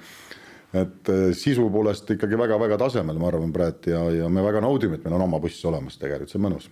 et 0.73 1.09
äh, 1.12 1.31
sisu 1.37 1.68
poolest 1.73 2.11
ikkagi 2.14 2.37
väga-väga 2.41 2.79
tasemel, 2.81 3.18
ma 3.20 3.29
arvan 3.29 3.53
praegu 3.53 3.93
ja, 3.93 4.03
ja 4.23 4.29
me 4.33 4.45
väga 4.45 4.62
naudime, 4.64 4.99
et 4.99 5.07
meil 5.07 5.16
on 5.18 5.27
oma 5.29 5.41
buss 5.41 5.64
olemas, 5.68 5.99
tegelikult 6.01 6.33
see 6.33 6.41
on 6.41 6.47
mõnus. 6.49 6.68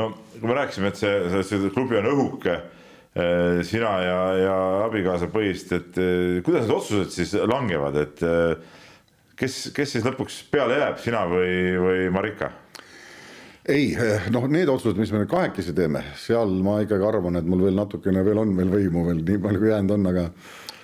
no 0.00 0.10
kui 0.38 0.48
me 0.48 0.56
rääkisime, 0.56 0.92
et 0.92 1.00
see, 1.00 1.42
see 1.46 1.72
klubi 1.74 2.00
on 2.00 2.08
õhuke 2.14 2.54
äh, 2.58 3.60
sina 3.68 3.96
ja, 4.04 4.20
ja 4.40 4.60
abikaasa 4.86 5.28
põhist, 5.32 5.74
et 5.76 6.00
äh, 6.00 6.38
kuidas 6.44 6.64
need 6.66 6.76
otsused 6.78 7.12
siis 7.12 7.36
langevad, 7.48 8.00
et 8.02 8.24
kes, 9.42 9.60
kes 9.76 9.96
siis 9.96 10.06
lõpuks 10.06 10.42
peale 10.52 10.78
jääb, 10.80 10.98
sina 11.02 11.26
või, 11.30 11.54
või 11.82 12.10
Marika? 12.14 12.52
ei, 13.68 13.92
noh, 14.34 14.48
need 14.50 14.70
otsused, 14.70 14.98
mis 14.98 15.12
me 15.14 15.22
nüüd 15.22 15.30
kahekesi 15.30 15.74
teeme, 15.76 16.02
seal 16.18 16.50
ma 16.64 16.80
ikkagi 16.82 17.06
arvan, 17.06 17.38
et 17.38 17.46
mul 17.46 17.68
veel 17.68 17.78
natukene 17.78 18.24
veel 18.26 18.40
on 18.42 18.56
veel 18.58 18.72
võimu 18.72 19.06
veel 19.06 19.22
nii 19.22 19.42
palju 19.42 19.62
kui 19.62 19.70
jäänud 19.70 19.94
on, 19.98 20.08
aga 20.10 20.24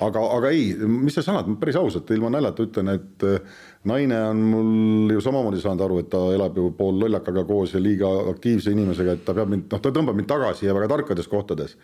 aga, 0.04 0.22
aga 0.36 0.50
ei, 0.54 0.68
mis 0.86 1.16
sa 1.18 1.24
sanad, 1.26 1.48
päris 1.60 1.78
ausalt, 1.78 2.10
ilma 2.14 2.30
naljata 2.30 2.66
ütlen, 2.66 2.92
et 2.94 3.26
äh, 3.26 3.64
naine 3.90 4.20
on 4.28 4.44
mul 4.52 5.16
ju 5.16 5.24
samamoodi 5.24 5.62
saanud 5.62 5.82
aru, 5.88 5.98
et 6.02 6.10
ta 6.12 6.20
elab 6.36 6.58
ju 6.58 6.70
pool 6.78 7.00
lollakaga 7.02 7.44
koos 7.48 7.74
ja 7.74 7.82
liiga 7.82 8.10
aktiivse 8.30 8.74
inimesega, 8.74 9.16
et 9.18 9.26
ta 9.26 9.34
peab 9.34 9.50
mind, 9.50 9.66
noh, 9.72 9.82
ta 9.82 9.92
tõmbab 9.94 10.18
mind 10.18 10.30
tagasi 10.30 10.68
ja 10.68 10.76
väga 10.76 10.92
tarkades 10.94 11.30
kohtades. 11.30 11.76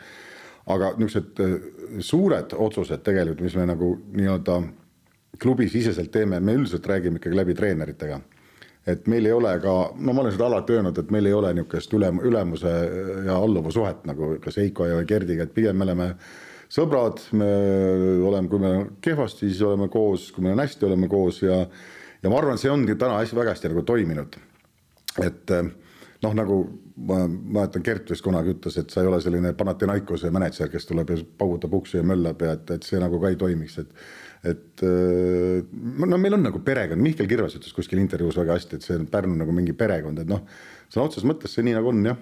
aga 0.65 0.95
niisugused 0.97 1.41
äh, 1.45 1.57
suured 2.01 2.55
otsused 2.57 3.03
tegelikult, 3.05 3.43
mis 3.45 3.57
me 3.59 3.67
nagu 3.69 3.91
nii-öelda 4.15 4.63
klubisiseselt 5.43 6.11
teeme, 6.13 6.41
me 6.41 6.55
üldiselt 6.59 6.87
räägime 6.87 7.21
ikkagi 7.21 7.37
läbi 7.37 7.55
treeneritega. 7.55 8.21
et 8.87 9.07
meil 9.09 9.25
ei 9.25 9.33
ole 9.33 9.51
ka, 9.61 9.75
no 9.97 10.13
ma 10.13 10.21
olen 10.21 10.33
seda 10.35 10.45
alati 10.45 10.75
öelnud, 10.77 10.99
et 11.01 11.11
meil 11.11 11.27
ei 11.27 11.33
ole 11.33 11.55
niisugust 11.57 11.93
ülem, 11.97 12.19
ülemuse 12.21 12.73
ja 13.25 13.37
alluva 13.37 13.71
suhet 13.73 14.03
nagu 14.05 14.35
kas 14.45 14.59
Heiko 14.61 14.85
ja 14.87 14.99
Gerdiga, 15.09 15.47
et 15.47 15.55
pigem 15.55 15.79
me 15.81 15.87
oleme 15.87 16.09
sõbrad, 16.69 17.23
me 17.33 17.49
oleme, 18.29 18.49
kui 18.53 18.61
meil 18.61 18.77
on 18.77 18.91
kehvasti, 19.01 19.49
siis 19.49 19.63
oleme 19.65 19.89
koos, 19.89 20.31
kui 20.33 20.45
meil 20.45 20.59
on 20.59 20.65
hästi, 20.67 20.85
oleme 20.85 21.09
koos 21.09 21.41
ja 21.43 21.63
ja 22.25 22.31
ma 22.33 22.39
arvan, 22.41 22.61
see 22.61 22.73
ongi 22.73 22.97
täna 23.01 23.23
hästi 23.23 23.37
väga 23.37 23.55
hästi 23.55 23.73
nagu 23.73 23.83
toiminud. 23.89 24.37
et 25.23 25.51
noh, 26.25 26.35
nagu 26.35 26.59
ma 26.97 27.25
mäletan, 27.29 27.83
Gert 27.85 28.11
vist 28.11 28.25
kunagi 28.25 28.55
ütles, 28.55 28.77
et 28.81 28.93
sa 28.93 29.03
ei 29.03 29.09
ole 29.11 29.21
selline 29.23 29.53
Panathinaikose 29.59 30.31
mänedžer, 30.35 30.71
kes 30.73 30.87
tuleb 30.89 31.11
ja 31.11 31.19
paugutab 31.39 31.75
uksi 31.75 31.99
ja 31.99 32.07
möllab 32.07 32.43
ja 32.43 32.55
et, 32.57 32.71
et 32.77 32.87
see 32.87 33.01
nagu 33.03 33.21
ka 33.23 33.33
ei 33.33 33.39
toimiks, 33.41 33.79
et 33.83 33.91
et 34.45 34.85
no 34.85 36.19
meil 36.21 36.37
on 36.37 36.45
nagu 36.45 36.61
perekond, 36.65 37.01
Mihkel 37.01 37.29
Kirves 37.31 37.57
ütles 37.59 37.75
kuskil 37.77 38.03
intervjuus 38.03 38.37
väga 38.37 38.59
hästi, 38.59 38.79
et 38.79 38.87
see 38.87 38.97
on 38.99 39.07
Pärnu 39.11 39.39
nagu 39.41 39.55
mingi 39.57 39.73
perekond, 39.77 40.21
et 40.21 40.29
noh, 40.29 40.43
sõna 40.93 41.07
otseses 41.09 41.27
mõttes 41.29 41.55
see 41.55 41.65
nii 41.65 41.77
nagu 41.79 41.93
on 41.93 42.03
jah. 42.11 42.19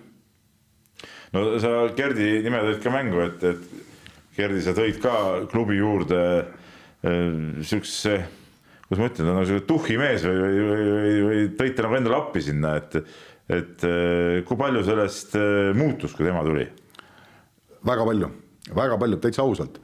no 1.35 1.47
sa 1.63 1.73
Gerdi 1.99 2.37
nime 2.45 2.61
tõid 2.69 2.83
ka 2.85 2.93
mängu, 2.95 3.25
et, 3.27 3.43
et 3.43 4.37
Gerdi, 4.37 4.63
sa 4.65 4.77
tõid 4.77 5.01
ka 5.03 5.15
klubi 5.53 5.81
juurde 5.81 6.23
siukse, 7.03 8.15
kuidas 8.87 9.01
ma 9.01 9.09
ütlen, 9.11 9.33
nagu 9.33 9.49
sihuke 9.49 9.67
tuhhi 9.67 9.99
mees 9.99 10.23
või, 10.29 10.39
või, 10.39 10.61
või, 10.69 10.87
või, 10.93 11.17
või 11.27 11.43
tõite 11.59 11.85
nagu 11.85 11.99
endale 11.99 12.21
appi 12.21 12.45
sinna, 12.47 12.77
et, 12.79 13.17
et 13.51 13.89
kui 14.47 14.61
palju 14.61 14.85
sellest 14.87 15.35
muutus, 15.75 16.15
kui 16.15 16.29
tema 16.29 16.47
tuli? 16.47 16.69
väga 17.83 18.07
palju, 18.07 18.31
väga 18.79 18.99
palju, 19.01 19.19
täitsa 19.23 19.43
ausalt. 19.43 19.81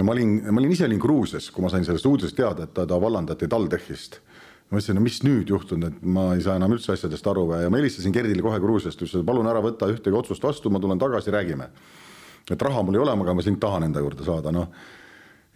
Ja 0.00 0.04
ma 0.04 0.14
olin, 0.16 0.38
ma 0.48 0.60
olin 0.62 0.72
ise 0.72 0.86
olin 0.88 1.00
Gruusias, 1.00 1.50
kui 1.52 1.64
ma 1.64 1.68
sain 1.68 1.84
sellest 1.84 2.06
uudisest 2.08 2.36
teada, 2.38 2.64
et 2.64 2.72
ta, 2.72 2.86
ta 2.88 2.96
vallandati 3.00 3.48
TalTechist. 3.52 4.20
Ma 4.70 4.78
mõtlesin, 4.78 4.96
no 4.96 5.02
mis 5.04 5.18
nüüd 5.26 5.50
juhtunud, 5.50 5.90
et 5.90 6.06
ma 6.16 6.30
ei 6.36 6.44
saa 6.44 6.54
enam 6.56 6.72
üldse 6.72 6.94
asjadest 6.94 7.26
aru 7.28 7.44
ja 7.58 7.68
ma 7.68 7.80
helistasin 7.80 8.14
Gerdile 8.14 8.44
kohe 8.44 8.60
Gruusiast, 8.62 8.96
ütlesin, 9.02 9.26
palun 9.28 9.50
ära 9.50 9.60
võta 9.64 9.90
ühtegi 9.92 10.16
otsust 10.16 10.46
vastu, 10.46 10.72
ma 10.72 10.80
tulen 10.80 11.00
tagasi, 11.02 11.34
räägime. 11.34 11.68
Et 12.50 12.64
raha 12.64 12.84
mul 12.86 12.96
ei 12.96 13.02
ole, 13.02 13.12
aga 13.12 13.34
ma 13.36 13.44
sind 13.44 13.60
tahan 13.60 13.90
enda 13.90 14.00
juurde 14.00 14.24
saada, 14.24 14.54
noh. 14.54 14.70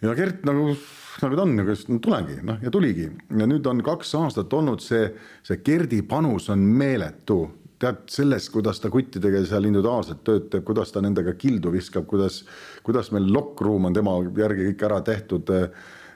ja 0.03 0.13
Gert 0.13 0.45
nagu, 0.45 0.75
nagu 1.23 1.39
ta 1.39 1.45
on, 1.47 1.55
nagu 1.57 1.77
no, 1.89 1.99
tulengi, 2.03 2.37
noh 2.45 2.61
ja 2.61 2.71
tuligi. 2.71 3.09
Ja 3.39 3.49
nüüd 3.49 3.65
on 3.71 3.81
kaks 3.87 4.13
aastat 4.19 4.53
olnud 4.53 4.83
see, 4.83 5.07
see 5.47 5.63
Gerdi 5.65 6.03
panus 6.05 6.51
on 6.53 6.61
meeletu 6.61 7.39
tead 7.81 8.05
sellest, 8.11 8.51
kuidas 8.53 8.79
ta 8.79 8.89
kuttidega 8.93 9.41
seal 9.47 9.67
individuaalselt 9.67 10.23
tööd 10.27 10.47
teeb, 10.51 10.63
kuidas 10.67 10.93
ta 10.95 11.03
nendega 11.03 11.35
kildu 11.39 11.73
viskab, 11.73 12.07
kuidas, 12.09 12.43
kuidas 12.85 13.11
meil 13.15 13.27
lokkruum 13.35 13.89
on 13.89 13.95
tema 13.95 14.15
järgi 14.37 14.71
kõik 14.71 14.85
ära 14.87 15.01
tehtud. 15.05 15.51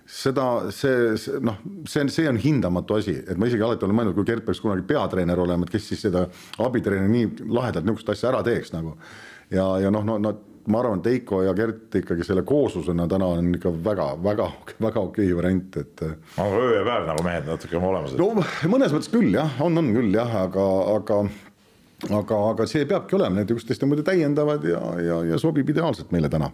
seda, 0.10 0.44
see, 0.74 1.18
see 1.22 1.40
noh, 1.46 1.60
see 1.86 2.02
on, 2.02 2.10
see 2.10 2.30
on 2.30 2.40
hindamatu 2.42 2.96
asi, 2.98 3.14
et 3.30 3.38
ma 3.38 3.46
isegi 3.46 3.62
alati 3.62 3.86
olen 3.86 3.98
mõelnud, 4.00 4.16
kui 4.18 4.26
Gert 4.26 4.46
peaks 4.46 4.62
kunagi 4.64 4.82
peatreener 4.90 5.38
olema, 5.40 5.68
et 5.68 5.74
kes 5.76 5.86
siis 5.92 6.02
seda 6.08 6.24
abitreeneri 6.66 7.12
nii 7.12 7.50
lahedalt 7.54 7.86
niisugust 7.86 8.10
asja 8.16 8.32
ära 8.32 8.40
teeks 8.48 8.74
nagu. 8.74 8.96
ja, 9.54 9.68
ja 9.84 9.92
noh, 9.94 10.06
no, 10.08 10.18
no 10.18 10.34
ma 10.70 10.80
arvan, 10.82 11.04
et 11.04 11.12
Heiko 11.12 11.44
ja 11.44 11.54
Gert 11.58 11.96
ikkagi 12.00 12.26
selle 12.26 12.42
kooslusena 12.48 13.08
täna 13.10 13.28
on 13.36 13.52
ikka 13.58 13.72
väga-väga-väga 13.86 15.02
okei 15.02 15.30
variant, 15.36 15.78
et. 15.78 16.04
öö 16.04 16.72
ja 16.76 16.84
päev 16.88 17.06
nagu 17.10 17.24
mehed 17.26 17.46
natuke 17.50 17.78
oma 17.78 17.94
olemuselt. 17.94 18.20
no 18.20 18.74
mõnes 18.74 18.96
mõttes 18.96 19.12
küll 19.14 19.34
jah, 19.36 19.62
on, 19.62 19.78
on 19.78 19.94
küll 19.96 20.14
jah, 20.16 20.36
aga, 20.46 20.66
aga 20.96 21.22
aga, 22.08 22.38
aga 22.54 22.68
see 22.70 22.86
peabki 22.90 23.18
olema, 23.18 23.40
need 23.40 23.52
üksteist 23.56 23.84
muidu 23.88 24.06
täiendavad 24.08 24.64
ja, 24.68 24.80
ja, 25.04 25.20
ja 25.34 25.40
sobib 25.42 25.70
ideaalselt 25.70 26.14
meile 26.16 26.32
täna. 26.32 26.52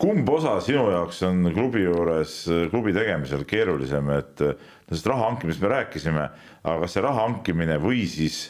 kumb 0.00 0.28
osa 0.32 0.54
sinu 0.64 0.86
jaoks 0.90 1.22
on 1.28 1.50
klubi 1.54 1.84
juures, 1.84 2.36
klubi 2.72 2.94
tegemisel 2.96 3.44
keerulisem, 3.48 4.08
et 4.16 4.40
sellest 4.40 5.10
raha 5.12 5.28
hankimisest 5.28 5.62
me 5.62 5.74
rääkisime, 5.74 6.30
aga 6.64 6.78
kas 6.84 6.96
see 6.96 7.04
raha 7.04 7.26
hankimine 7.26 7.76
või 7.82 8.06
siis 8.08 8.46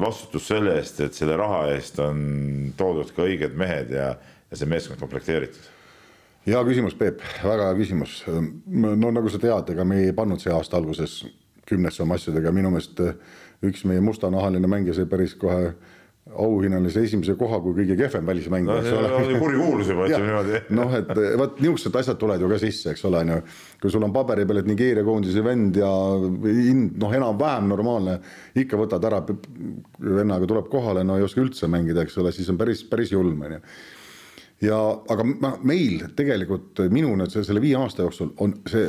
vastutus 0.00 0.48
selle 0.50 0.74
eest, 0.78 1.00
et 1.00 1.14
selle 1.14 1.36
raha 1.38 1.64
eest 1.74 1.98
on 2.02 2.18
toodud 2.78 3.14
ka 3.14 3.24
õiged 3.26 3.54
mehed 3.58 3.94
ja, 3.94 4.12
ja 4.50 4.58
see 4.58 4.68
meeskond 4.70 5.00
komplekteeritud? 5.02 5.70
hea 6.44 6.60
küsimus, 6.66 6.92
Peep, 6.98 7.22
väga 7.40 7.70
hea 7.70 7.76
küsimus. 7.78 8.18
no 8.28 9.10
nagu 9.10 9.30
sa 9.32 9.40
tead, 9.40 9.72
ega 9.72 9.86
me 9.88 10.02
ei 10.04 10.12
pannud 10.16 10.42
see 10.42 10.52
aasta 10.52 10.76
alguses 10.76 11.22
kümnesse 11.64 12.02
oma 12.04 12.18
asjadega, 12.18 12.52
minu 12.52 12.72
meelest 12.74 13.00
üks 13.70 13.84
meie 13.88 14.02
mustanahaline 14.04 14.70
mängija 14.70 14.96
sai 14.96 15.06
päris 15.10 15.34
kohe 15.40 15.74
auhinnalise 16.40 17.02
esimese 17.04 17.34
koha 17.36 17.58
kui 17.60 17.74
kõige 17.76 17.98
kehvem 17.98 18.26
välismängija 18.26 18.76
no,. 18.78 18.84
see 18.86 19.34
on 19.34 19.42
kurikuulus 19.42 19.90
juba, 19.92 20.06
ütleme 20.08 20.30
niimoodi. 20.30 20.60
noh, 20.78 20.94
et 20.96 21.10
vot 21.40 21.58
niisugused 21.60 21.98
asjad 22.00 22.20
tulevad 22.20 22.40
ju 22.40 22.48
ka 22.48 22.60
sisse, 22.62 22.94
eks 22.94 23.04
ole, 23.04 23.20
on 23.20 23.32
ju. 23.34 23.40
kui 23.82 23.92
sul 23.92 24.06
on 24.06 24.14
paberi 24.14 24.46
peal, 24.48 24.62
et 24.62 24.70
Nigeeria 24.70 25.04
koondise 25.04 25.44
vend 25.44 25.76
ja 25.76 25.90
noh, 26.24 27.18
enam-vähem 27.20 27.68
normaalne, 27.68 28.16
ikka 28.56 28.80
võtad 28.80 29.04
ära, 29.04 29.20
vennaga 30.00 30.48
tuleb 30.48 30.72
kohale, 30.72 31.04
no 31.04 31.18
ei 31.20 31.26
oska 31.26 31.44
üldse 31.44 31.68
mängida, 31.68 32.06
eks 32.06 32.16
ole, 32.24 32.32
siis 32.32 32.48
on 32.48 32.60
päris, 32.60 32.86
päris 32.88 33.12
julm, 33.12 33.44
on 33.44 33.58
ju 33.58 33.60
ja 34.64 34.78
aga 35.10 35.26
meil 35.66 36.06
tegelikult 36.16 36.84
minu 36.92 37.14
nüüd 37.18 37.32
selle 37.34 37.62
viie 37.62 37.76
aasta 37.78 38.04
jooksul 38.04 38.32
on 38.40 38.54
see 38.70 38.88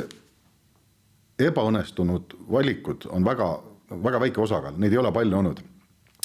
ebaõnnestunud 1.42 2.36
valikud 2.50 3.08
on 3.12 3.26
väga, 3.26 3.48
väga 3.90 4.20
väike 4.20 4.42
osakaal, 4.42 4.78
neid 4.80 4.94
ei 4.94 5.00
ole 5.02 5.12
palju 5.14 5.38
olnud. 5.38 5.62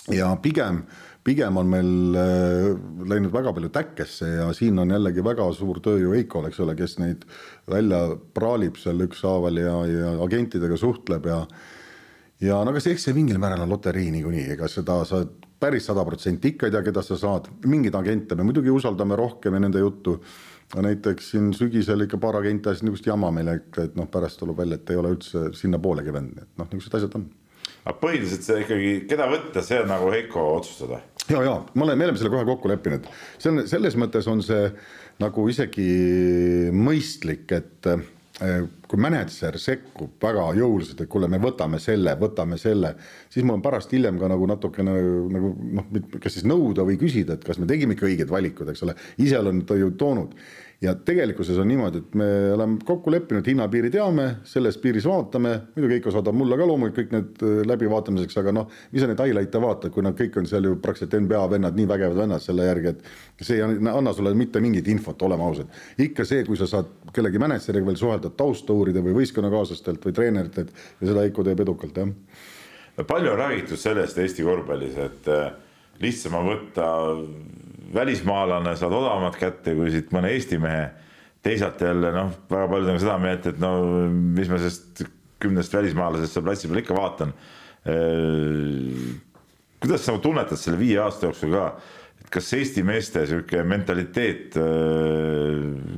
Ja 0.10 0.32
pigem, 0.42 0.80
pigem 1.24 1.58
on 1.62 1.68
meil 1.70 2.18
äh, 2.18 2.72
läinud 3.06 3.34
väga 3.34 3.54
palju 3.54 3.70
täkkesse 3.70 4.30
ja 4.40 4.48
siin 4.58 4.80
on 4.82 4.90
jällegi 4.90 5.22
väga 5.24 5.46
suur 5.54 5.78
töö 5.84 6.00
ju 6.02 6.16
Heikol, 6.16 6.48
eks 6.50 6.60
ole, 6.64 6.74
kes 6.80 6.98
neid 6.98 7.28
välja 7.70 8.00
praalib 8.34 8.80
seal 8.82 9.06
ükshaaval 9.06 9.62
ja, 9.62 9.76
ja 9.86 10.16
agentidega 10.26 10.80
suhtleb 10.82 11.30
ja 11.30 11.44
ja 12.42 12.64
no 12.66 12.74
see, 12.80 12.96
eks 12.96 13.06
see 13.06 13.14
mingil 13.14 13.38
määral 13.42 13.62
on 13.68 13.70
loterii 13.70 14.10
niikuinii, 14.16 14.48
ega 14.56 14.70
seda 14.72 15.04
sa 15.06 15.22
päris 15.62 15.86
sada 15.86 16.02
protsenti 16.06 16.56
ikka 16.56 16.68
ei 16.68 16.74
tea, 16.74 16.82
keda 16.88 17.04
sa 17.06 17.18
saad, 17.22 17.52
mingeid 17.70 17.96
agente 18.00 18.36
me 18.36 18.48
muidugi 18.48 18.74
usaldame 18.74 19.18
rohkem 19.20 19.54
ja 19.54 19.62
nende 19.62 19.84
juttu. 19.84 20.18
näiteks 20.72 21.32
siin 21.32 21.54
sügisel 21.54 22.02
ikka 22.06 22.18
paar 22.18 22.38
agenti 22.40 22.70
ajasid 22.70 22.86
niisugust 22.88 23.08
jama 23.08 23.28
meile 23.36 23.58
et 23.84 23.96
noh, 23.96 24.08
pärast 24.08 24.40
tuleb 24.40 24.58
välja, 24.58 24.78
et 24.80 24.90
ei 24.90 24.96
ole 24.96 25.10
üldse 25.18 25.50
sinnapoolegi 25.54 26.14
vend, 26.14 26.38
et 26.40 26.58
noh, 26.58 26.70
niisugused 26.72 26.96
asjad 26.98 27.18
on 27.20 27.26
aga 27.86 27.98
põhiliselt 28.02 28.46
see 28.46 28.62
ikkagi, 28.64 28.94
keda 29.10 29.28
võtta, 29.32 29.64
see 29.66 29.82
on 29.82 29.92
nagu 29.92 30.10
Heiko 30.14 30.46
otsustada. 30.58 31.02
ja, 31.28 31.42
ja 31.42 31.58
ma 31.74 31.86
olen, 31.88 31.98
me 31.98 32.08
oleme 32.08 32.22
selle 32.22 32.34
kohe 32.34 32.48
kokku 32.48 32.72
leppinud, 32.72 33.08
see 33.42 33.54
on 33.54 33.64
selles 33.70 33.98
mõttes 34.00 34.30
on 34.32 34.44
see 34.46 34.70
nagu 35.22 35.46
isegi 35.50 35.88
mõistlik, 36.74 37.46
et 37.58 37.90
eh, 37.92 38.64
kui 38.90 39.02
mänedžer 39.02 39.58
sekkub 39.62 40.22
väga 40.22 40.48
jõuliselt, 40.58 41.04
et 41.04 41.12
kuule, 41.12 41.30
me 41.32 41.42
võtame 41.42 41.82
selle, 41.82 42.16
võtame 42.22 42.58
selle, 42.62 42.96
siis 43.34 43.46
mul 43.46 43.60
on 43.60 43.66
pärast 43.66 43.94
hiljem 43.96 44.18
ka 44.22 44.30
nagu 44.32 44.50
natukene 44.50 44.98
nagu 45.36 45.54
noh, 45.80 45.94
kas 46.18 46.38
siis 46.38 46.48
nõuda 46.50 46.86
või 46.88 47.00
küsida, 47.02 47.38
et 47.38 47.46
kas 47.48 47.62
me 47.62 47.70
tegime 47.70 47.98
ikka 47.98 48.10
õiged 48.10 48.34
valikud, 48.34 48.74
eks 48.74 48.86
ole, 48.86 48.98
ise 49.22 49.40
olen 49.42 49.66
ta 49.66 49.78
ju 49.80 49.94
toonud 49.98 50.38
ja 50.82 50.96
tegelikkuses 50.96 51.58
on 51.62 51.68
niimoodi, 51.70 52.00
et 52.02 52.16
me 52.18 52.28
oleme 52.56 52.80
kokku 52.86 53.12
leppinud, 53.14 53.46
hinnapiiri 53.46 53.92
teame, 53.94 54.26
selles 54.50 54.80
piiris 54.82 55.06
vaatame, 55.06 55.54
muidugi 55.76 56.00
Heiko 56.00 56.14
saadab 56.14 56.38
mulle 56.38 56.58
ka 56.58 56.66
loomulikult 56.66 56.98
kõik 56.98 57.14
need 57.14 57.44
äh, 57.46 57.60
läbivaatamiseks, 57.70 58.38
aga 58.42 58.54
noh, 58.56 58.72
sa 58.90 59.10
neid 59.10 59.22
highlight'e 59.22 59.62
vaatad, 59.62 59.94
kui 59.94 60.06
nad 60.06 60.18
kõik 60.18 60.40
on 60.42 60.50
seal 60.50 60.66
ju 60.66 60.80
praktiliselt 60.82 61.22
NBA 61.28 61.44
vennad, 61.54 61.78
nii 61.78 61.90
vägevad 61.92 62.24
vennad 62.24 62.42
selle 62.42 62.66
järgi, 62.66 62.96
et 62.96 63.46
see 63.46 63.60
ei 63.60 63.92
anna 63.94 64.16
sulle 64.18 64.34
mitte 64.38 64.62
mingit 64.64 64.90
infot, 64.90 65.22
oleme 65.28 65.46
ausad. 65.46 65.70
ikka 66.02 66.26
see, 66.26 66.46
kui 66.48 66.58
sa 66.58 66.70
saad 66.70 66.90
kellegi 67.14 67.42
mänedžeriga 67.42 67.92
veel 67.92 68.02
suhelda, 68.02 68.34
tausta 68.34 68.74
uurida 68.74 69.06
või 69.06 69.20
võistkonnakaaslastelt 69.22 70.10
või 70.10 70.18
treeneritelt 70.18 70.74
ja 70.74 71.12
seda 71.12 71.28
Heiko 71.28 71.46
teeb 71.46 71.62
edukalt, 71.62 72.02
jah. 72.02 73.06
palju 73.06 73.36
on 73.36 73.42
räägitud 73.46 73.78
sellest 73.78 74.18
Eesti 74.18 74.50
korvpallis, 74.50 74.98
et 74.98 75.30
äh, 75.30 75.52
lihtsam 76.02 76.42
on 76.42 76.50
võtta 76.56 76.90
välismaalane 77.94 78.76
saad 78.80 78.94
odavamalt 78.94 79.38
kätte 79.40 79.76
kui 79.78 79.92
siit 79.94 80.12
mõne 80.16 80.32
Eesti 80.36 80.60
mehe. 80.62 80.90
teisalt 81.42 81.82
jälle 81.82 82.12
noh, 82.14 82.36
väga 82.52 82.68
paljud 82.70 82.90
on 82.92 83.00
seda 83.02 83.16
meelt, 83.18 83.48
et 83.50 83.58
no 83.60 83.72
mis 84.12 84.50
ma 84.50 84.60
sellest 84.62 85.02
kümnest 85.42 85.74
välismaalasest 85.74 86.36
seal 86.36 86.46
platsi 86.46 86.70
peal 86.70 86.84
ikka 86.84 86.98
vaatan. 86.98 87.34
kuidas 89.82 90.06
sa 90.06 90.18
tunnetad 90.22 90.60
selle 90.62 90.78
viie 90.78 91.00
aasta 91.02 91.26
jooksul 91.26 91.56
ka, 91.56 91.66
et 92.22 92.30
kas 92.30 92.54
Eesti 92.54 92.84
meeste 92.86 93.26
sihuke 93.26 93.64
mentaliteet, 93.66 94.60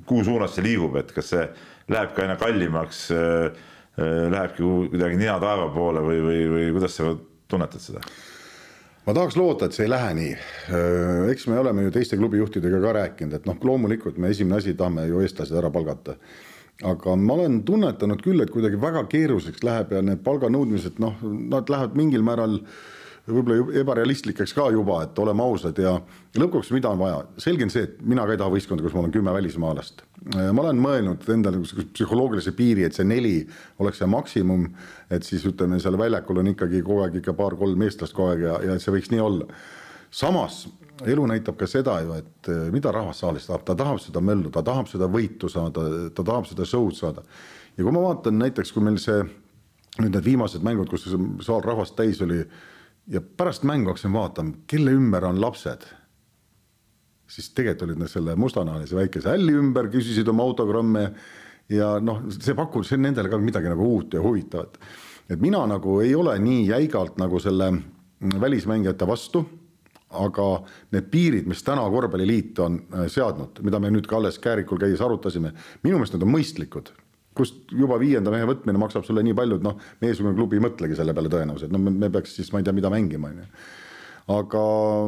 kuhu 0.07 0.23
suunas 0.23 0.55
see 0.55 0.63
liigub, 0.63 0.95
et 1.01 1.11
kas 1.11 1.33
see 1.33 1.47
läheb 1.91 2.15
ka 2.15 2.23
aina 2.23 2.37
kallimaks, 2.39 3.09
lähebki 3.97 4.63
kuidagi 4.63 5.19
nina 5.19 5.35
taeva 5.43 5.67
poole 5.75 6.05
või, 6.07 6.21
või, 6.23 6.43
või 6.55 6.69
kuidas 6.77 6.95
sa 6.97 7.11
tunnetad 7.51 7.83
seda? 7.83 8.07
Ma 9.05 9.13
tahaks 9.13 9.37
loota, 9.37 9.67
et 9.67 9.75
see 9.77 9.85
ei 9.87 9.91
lähe 9.91 10.13
nii. 10.19 10.31
Äh, 10.77 11.27
eks 11.33 11.47
me 11.51 11.59
oleme 11.59 11.85
ju 11.87 11.93
teiste 11.95 12.17
klubijuhtidega 12.19 12.81
ka 12.83 12.95
rääkinud, 12.99 13.37
et 13.37 13.45
noh, 13.49 13.59
loomulikult 13.63 14.17
me 14.17 14.31
esimene 14.33 14.61
asi 14.61 14.75
tahame 14.79 15.07
ju 15.09 15.21
eestlased 15.23 15.59
ära 15.59 15.71
palgata. 15.73 16.17
aga 16.83 17.15
ma 17.15 17.33
olen 17.37 17.61
tunnetanud 17.63 18.21
küll, 18.23 18.41
et 18.41 18.49
kuidagi 18.51 18.79
väga 18.81 19.03
keeruliseks 19.07 19.63
läheb 19.63 19.91
ja 19.93 20.01
need 20.01 20.23
palganõudmised 20.25 20.97
noh, 20.99 21.19
nad 21.21 21.69
lähevad 21.69 21.93
mingil 21.95 22.25
määral 22.25 22.57
äh, 22.57 22.73
võib-olla 23.27 23.75
ebarealistlikeks 23.79 24.51
ka 24.55 24.65
juba, 24.73 24.99
et 25.05 25.19
oleme 25.19 25.43
ausad 25.45 25.77
ja 25.79 25.93
lõpuks, 26.39 26.73
mida 26.75 26.91
on 26.91 26.99
vaja, 26.99 27.21
selge 27.39 27.63
on 27.63 27.71
see, 27.71 27.85
et 27.87 28.01
mina 28.03 28.25
ka 28.27 28.35
ei 28.35 28.41
taha 28.41 28.51
võistkonda, 28.51 28.83
kus 28.83 28.95
mul 28.97 29.07
on 29.07 29.13
kümme 29.15 29.33
välismaalast. 29.35 30.03
ma 30.33 30.63
olen 30.65 30.81
mõelnud 30.83 31.23
endale 31.31 31.61
psühholoogilise 31.63 32.51
piiri, 32.57 32.83
et 32.87 32.95
see 32.95 33.07
neli 33.07 33.37
oleks 33.79 34.01
see 34.03 34.09
maksimum, 34.11 34.67
et 35.09 35.23
siis 35.23 35.45
ütleme, 35.47 35.79
seal 35.79 35.97
väljakul 35.99 36.41
on 36.43 36.51
ikkagi 36.51 36.81
kogu 36.83 37.05
aeg 37.05 37.19
ikka 37.21 37.35
paar-kolm 37.37 37.87
eestlast 37.87 38.15
kogu 38.15 38.33
aeg 38.33 38.43
ja, 38.47 38.57
ja 38.71 38.79
see 38.79 38.95
võiks 38.95 39.11
nii 39.13 39.23
olla. 39.23 39.47
samas 40.11 40.65
elu 41.07 41.25
näitab 41.27 41.55
ka 41.57 41.67
seda 41.67 41.95
ju, 42.03 42.17
et 42.19 42.51
äh, 42.51 42.67
mida 42.71 42.91
rahvas 42.91 43.23
saalis 43.23 43.47
tahab, 43.47 43.63
ta 43.65 43.75
tahab 43.75 44.01
seda 44.03 44.21
möllu, 44.21 44.51
ta 44.51 44.61
tahab 44.63 44.91
seda 44.91 45.07
võitu 45.11 45.49
saada, 45.49 46.09
ta 46.13 46.23
tahab 46.23 46.45
seda 46.49 46.67
show'd 46.67 46.99
saada. 46.99 47.23
ja 47.77 47.83
kui 47.83 47.91
ma 47.91 48.03
vaatan 48.03 48.37
näiteks, 48.39 48.71
kui 48.71 48.83
meil 48.83 48.99
see 49.01 49.23
nüüd 50.01 50.13
need 50.13 50.25
viimased 50.25 50.63
mängud, 50.65 50.89
kus 50.89 51.07
saal 51.45 51.63
rahvast 51.63 51.95
täis 51.95 52.21
oli 52.25 52.43
ja 53.07 53.21
pärast 53.21 53.63
mängu 53.67 53.91
hakkasin 53.91 54.13
vaatama, 54.13 54.63
kelle 54.67 54.91
ümber 54.95 55.25
on 55.25 55.41
lapsed 55.41 55.85
siis 57.33 57.49
tegelikult 57.55 57.87
olid 57.87 58.03
nad 58.03 58.11
selle 58.11 58.35
mustanahalise 58.39 58.97
väikese 58.97 59.31
hälli 59.33 59.55
ümber, 59.57 59.89
küsisid 59.93 60.27
oma 60.29 60.45
autogramme 60.45 61.07
ja 61.71 61.95
noh, 62.03 62.23
see 62.35 62.55
pakub 62.57 62.85
see 62.87 62.99
nendele 63.01 63.31
ka 63.31 63.39
midagi 63.41 63.71
nagu 63.71 63.87
uut 63.95 64.13
ja 64.13 64.21
huvitavat. 64.21 64.77
et 65.29 65.41
mina 65.41 65.65
nagu 65.67 65.99
ei 66.01 66.15
ole 66.15 66.37
nii 66.39 66.67
jäigalt 66.67 67.17
nagu 67.17 67.39
selle 67.39 67.71
välismängijate 68.41 69.07
vastu, 69.07 69.43
aga 70.09 70.47
need 70.91 71.07
piirid, 71.11 71.47
mis 71.49 71.63
täna 71.63 71.87
korvpalliliit 71.89 72.59
on 72.59 72.75
äh, 72.93 73.07
seadnud, 73.07 73.63
mida 73.63 73.79
me 73.79 73.89
nüüd 73.89 74.07
ka 74.07 74.19
alles 74.19 74.37
Käärikul 74.39 74.77
käies 74.77 75.01
arutasime, 75.01 75.53
minu 75.83 75.97
meelest 75.97 76.13
need 76.13 76.27
on 76.27 76.35
mõistlikud 76.35 76.91
kust 77.37 77.71
juba 77.73 77.99
viienda 78.01 78.33
mehe 78.33 78.47
võtmine 78.49 78.81
maksab 78.81 79.05
sulle 79.07 79.23
nii 79.25 79.37
palju, 79.37 79.59
et 79.59 79.65
noh, 79.65 79.79
meiesugune 80.03 80.35
klubi 80.37 80.59
ei 80.59 80.65
mõtlegi 80.65 80.97
selle 80.99 81.15
peale 81.15 81.31
tõenäoliselt, 81.33 81.73
no 81.73 81.81
me, 81.81 81.93
me 82.05 82.11
peaks 82.13 82.37
siis, 82.39 82.51
ma 82.53 82.61
ei 82.61 82.67
tea, 82.67 82.75
mida 82.75 82.93
mängima, 82.93 83.31
on 83.33 83.41
ju. 83.43 83.49
Aga 84.33 84.59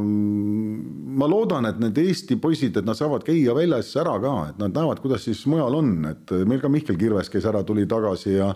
mm, 0.04 0.80
ma 1.16 1.28
loodan, 1.32 1.70
et 1.70 1.78
need 1.80 2.02
Eesti 2.02 2.36
poisid, 2.44 2.76
et 2.76 2.88
nad 2.88 2.98
saavad 3.00 3.24
käia 3.24 3.54
väljas 3.56 3.94
ära 4.02 4.18
ka, 4.20 4.34
et 4.52 4.58
nad 4.60 4.76
näevad, 4.76 5.00
kuidas 5.04 5.24
siis 5.30 5.46
mujal 5.48 5.78
on, 5.78 5.94
et 6.10 6.34
meil 6.44 6.60
ka 6.60 6.72
Mihkel 6.72 7.00
Kirves 7.00 7.32
käis 7.32 7.48
ära, 7.48 7.64
tuli 7.64 7.86
tagasi 7.88 8.36
ja 8.36 8.50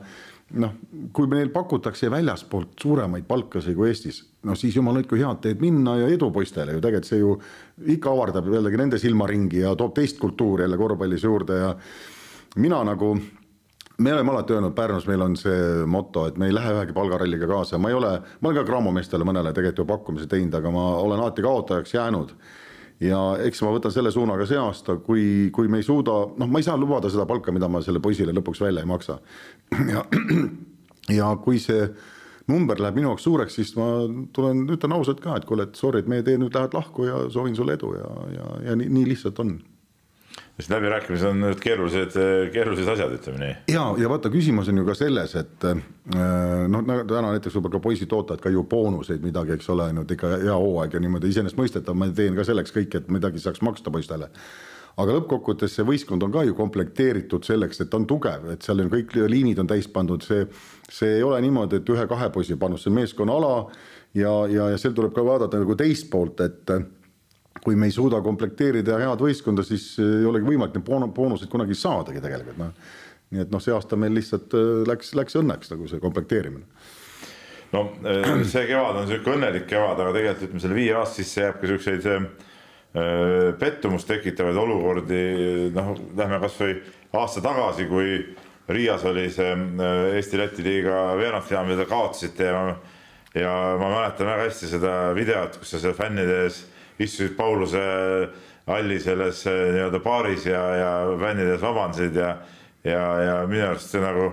noh, 0.60 0.74
kui 1.16 1.30
neil 1.32 1.52
pakutakse 1.54 2.10
väljaspoolt 2.12 2.74
suuremaid 2.82 3.28
palkasid 3.30 3.78
kui 3.78 3.88
Eestis, 3.92 4.22
no 4.44 4.56
siis 4.60 4.76
jumal 4.76 4.98
hoidku 5.00 5.16
head 5.20 5.42
teed 5.44 5.64
minna 5.64 5.96
ja 6.02 6.10
edu 6.12 6.32
poistele 6.34 6.76
ju. 6.76 6.84
Tegelikult 6.84 7.10
see 7.10 7.22
ju 7.22 7.36
ikka 7.96 8.12
avardab 8.12 8.50
jällegi 8.52 8.82
nende 8.82 9.00
silmaringi 9.02 9.64
ja 9.64 9.76
toob 9.80 9.94
teist 9.98 10.20
kultuuri 10.20 10.66
jälle 10.66 10.80
korvpallis 10.80 11.24
juurde 11.24 11.60
ja 11.62 11.74
mina 12.58 12.82
nagu 12.88 13.14
me 14.00 14.14
oleme 14.14 14.32
alati 14.32 14.54
öelnud 14.54 14.76
Pärnus, 14.76 15.08
meil 15.08 15.22
on 15.22 15.36
see 15.38 15.86
moto, 15.88 16.26
et 16.30 16.38
me 16.40 16.48
ei 16.48 16.56
lähe 16.56 16.72
ühegi 16.76 16.96
palgaralliga 16.96 17.48
kaasa, 17.50 17.80
ma 17.82 17.92
ei 17.92 17.98
ole, 17.98 18.12
ma 18.40 18.50
olen 18.50 18.62
ka 18.62 18.66
Graamo 18.68 18.94
meestele 18.96 19.28
mõnele 19.28 19.52
tegelikult 19.54 19.84
ju 19.84 19.88
pakkumise 19.90 20.30
teinud, 20.32 20.56
aga 20.56 20.72
ma 20.74 20.86
olen 21.04 21.20
alati 21.20 21.46
kaotajaks 21.46 21.94
jäänud. 21.94 22.34
ja 23.00 23.20
eks 23.48 23.62
ma 23.64 23.72
võtan 23.72 23.94
selle 23.96 24.12
suuna 24.12 24.36
ka 24.40 24.46
see 24.48 24.60
aasta, 24.60 24.98
kui, 25.04 25.50
kui 25.56 25.68
me 25.72 25.80
ei 25.80 25.88
suuda, 25.88 26.16
noh, 26.40 26.48
ma 26.52 26.60
ei 26.60 26.68
saa 26.68 26.78
lubada 26.78 27.10
seda 27.10 27.26
palka, 27.26 27.52
mida 27.56 27.68
ma 27.72 27.82
selle 27.82 28.00
poisile 28.04 28.34
lõpuks 28.36 28.60
välja 28.60 28.84
ei 28.84 28.90
maksa. 28.90 29.20
ja, 29.94 30.04
ja 31.20 31.30
kui 31.44 31.60
see 31.64 31.88
number 32.50 32.80
läheb 32.82 32.98
minu 32.98 33.12
jaoks 33.12 33.28
suureks, 33.28 33.56
siis 33.56 33.76
ma 33.78 33.90
tulen, 34.36 34.66
ütlen 34.68 34.96
ausalt 34.96 35.20
ka, 35.24 35.38
et 35.38 35.48
kuule, 35.48 35.68
et 35.70 35.80
sorry, 35.80 36.04
et 36.04 36.12
meie 36.12 36.26
teed 36.26 36.42
nüüd 36.42 36.56
lähevad 36.56 36.76
lahku 36.76 37.08
ja 37.08 37.26
soovin 37.32 37.56
sulle 37.56 37.76
edu 37.78 37.94
ja, 38.00 38.10
ja, 38.36 38.48
ja 38.70 38.80
nii, 38.80 38.90
nii 38.96 39.12
lihtsalt 39.12 39.40
on 39.44 39.60
sest 40.60 40.72
läbirääkimised 40.74 41.30
on 41.30 41.44
need 41.46 41.60
keerulised, 41.64 42.16
keerulised 42.54 42.92
asjad, 42.94 43.14
ütleme 43.16 43.42
nii. 43.44 43.58
ja, 43.74 43.86
ja 44.02 44.12
vaata, 44.12 44.32
küsimus 44.34 44.72
on 44.72 44.82
ju 44.82 44.88
ka 44.88 44.96
selles, 44.98 45.36
et 45.40 45.68
äh, 45.70 45.84
noh, 46.72 46.84
täna 46.86 47.34
näiteks 47.34 47.56
võib-olla 47.56 47.78
ka 47.78 47.84
poisid 47.90 48.16
ootavad 48.16 48.44
ka 48.44 48.54
ju 48.54 48.66
boonuseid 48.70 49.24
midagi, 49.26 49.56
eks 49.58 49.70
ole, 49.74 49.90
ainult 49.90 50.12
ikka 50.16 50.36
hea 50.44 50.56
hooaeg 50.56 50.98
ja 50.98 51.04
niimoodi 51.04 51.32
iseenesestmõistetav, 51.34 51.98
ma 51.98 52.10
teen 52.16 52.38
ka 52.38 52.48
selleks 52.48 52.76
kõik, 52.76 53.00
et 53.00 53.14
midagi 53.14 53.42
saaks 53.44 53.64
maksta 53.66 53.94
poistele 53.94 54.30
aga 55.00 55.16
lõppkokkuvõttes 55.16 55.78
see 55.78 55.86
võistkond 55.88 56.24
on 56.26 56.34
ka 56.34 56.44
ju 56.48 56.56
komplekteeritud 56.58 57.46
selleks, 57.48 57.80
et 57.84 57.94
on 57.96 58.08
tugev, 58.10 58.50
et 58.54 58.66
seal 58.66 58.84
on 58.84 58.92
kõik 58.92 59.16
liinid 59.32 59.62
on 59.62 59.70
täis 59.70 59.88
pandud, 59.92 60.24
see, 60.26 60.44
see 60.92 61.20
ei 61.20 61.24
ole 61.24 61.40
niimoodi, 61.46 61.80
et 61.80 61.94
ühe-kahe 61.94 62.30
poisi 62.36 62.58
panus, 62.60 62.84
see 62.84 62.92
on 62.92 62.98
meeskonnaala 63.00 63.54
ja, 64.18 64.34
ja, 64.52 64.72
ja 64.74 64.80
seal 64.82 64.96
tuleb 64.98 65.14
ka 65.16 65.24
vaadata 65.26 65.62
nagu 65.62 65.78
teist 65.80 66.10
poolt, 66.12 66.44
et 66.44 66.74
kui 67.64 67.76
me 67.76 67.90
ei 67.90 67.94
suuda 67.94 68.22
komplekteerida 68.24 69.00
head 69.02 69.24
võistkonda, 69.24 69.66
siis 69.68 69.92
ei 70.02 70.26
olegi 70.28 70.48
võimalik 70.48 70.78
neid 70.78 71.14
boonuseid 71.16 71.52
kunagi 71.52 71.78
saadagi 71.78 72.22
tegelikult 72.24 72.60
noh. 72.62 72.74
nii 73.36 73.44
et 73.44 73.54
noh, 73.54 73.62
see 73.64 73.76
aasta 73.76 74.00
meil 74.00 74.16
lihtsalt 74.16 74.56
äh, 74.58 74.70
läks, 74.90 75.14
läks 75.18 75.38
õnneks 75.40 75.74
nagu 75.74 75.88
see 75.90 76.02
komplekteerimine. 76.04 76.66
no 77.76 77.86
äh, 78.08 78.30
see 78.50 78.68
kevad 78.70 79.02
on 79.02 79.10
sihuke 79.10 79.36
õnnelik 79.36 79.68
kevad, 79.70 80.00
aga 80.00 80.14
tegelikult 80.16 80.48
ütleme 80.48 80.64
selle 80.66 80.78
viie 80.80 80.94
aasta 80.98 81.22
sisse 81.22 81.44
jääb 81.44 81.60
ka 81.62 81.72
siukseid 81.74 82.08
äh, 82.14 82.30
pettumust 83.60 84.10
tekitavaid 84.10 84.58
olukordi, 84.58 85.24
noh, 85.76 85.92
lähme 86.18 86.40
kasvõi 86.46 86.78
aasta 87.20 87.44
tagasi, 87.46 87.90
kui 87.90 88.22
Riias 88.70 89.02
oli 89.10 89.24
see 89.34 89.50
Eesti-Läti 90.14 90.62
liiga 90.62 91.16
veerandfinaal, 91.18 91.66
mida 91.66 91.82
te 91.82 91.90
kaotasite 91.90 92.50
ja 92.52 92.60
ja 93.34 93.52
ma 93.78 93.90
mäletan 93.90 94.28
väga 94.28 94.46
hästi 94.48 94.70
seda 94.72 94.94
videot, 95.14 95.58
kus 95.62 95.74
sa 95.74 95.82
seal 95.82 95.94
fännide 95.98 96.44
ees 96.46 96.64
istusid 97.00 97.36
Pauluse 97.38 97.84
halli 98.70 99.00
selles 99.02 99.44
eh, 99.50 99.66
nii-öelda 99.74 100.02
baaris 100.04 100.46
ja, 100.50 100.64
ja 100.78 100.90
fännide 101.20 101.56
ees 101.56 101.64
vabandasid 101.64 102.20
ja, 102.20 102.34
ja, 102.86 103.04
ja 103.26 103.38
minu 103.50 103.66
arust 103.70 103.94
see 103.94 104.04
nagu 104.04 104.28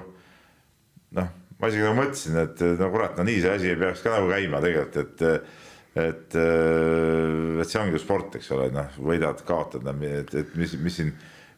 noh, 1.16 1.30
ma 1.60 1.70
isegi 1.70 1.86
nagu 1.86 2.00
mõtlesin, 2.00 2.40
et 2.42 2.66
no 2.80 2.90
kurat, 2.92 3.16
no 3.16 3.24
nii 3.26 3.40
see 3.44 3.54
asi 3.54 3.72
ei 3.72 3.80
peaks 3.80 4.04
ka 4.04 4.18
nagu 4.18 4.28
käima 4.32 4.60
tegelikult, 4.64 5.00
et 5.04 5.64
et, 5.96 6.34
eh, 6.36 7.60
et 7.62 7.70
see 7.70 7.80
ongi 7.80 7.96
ju 7.96 8.02
sport, 8.02 8.34
eks 8.36 8.50
ole, 8.52 8.68
noh, 8.74 8.98
võidad, 9.00 9.40
kaotad, 9.48 9.86
et, 10.04 10.34
et 10.42 10.50
mis, 10.60 10.74
mis 10.84 10.98
siin, 11.00 11.14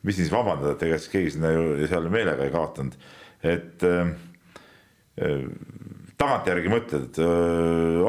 mis 0.06 0.14
siin 0.14 0.28
siis 0.28 0.34
vabandada, 0.34 0.76
et 0.76 0.84
ega 0.86 0.98
siis 1.00 1.10
keegi 1.10 1.32
sinna 1.34 1.50
ju 1.50 1.88
seal 1.90 2.06
meelega 2.12 2.46
ei 2.46 2.54
kaotanud, 2.54 2.94
et 3.42 3.82
äh, 3.88 4.12
tagantjärgi 6.18 6.70
mõtled, 6.72 7.18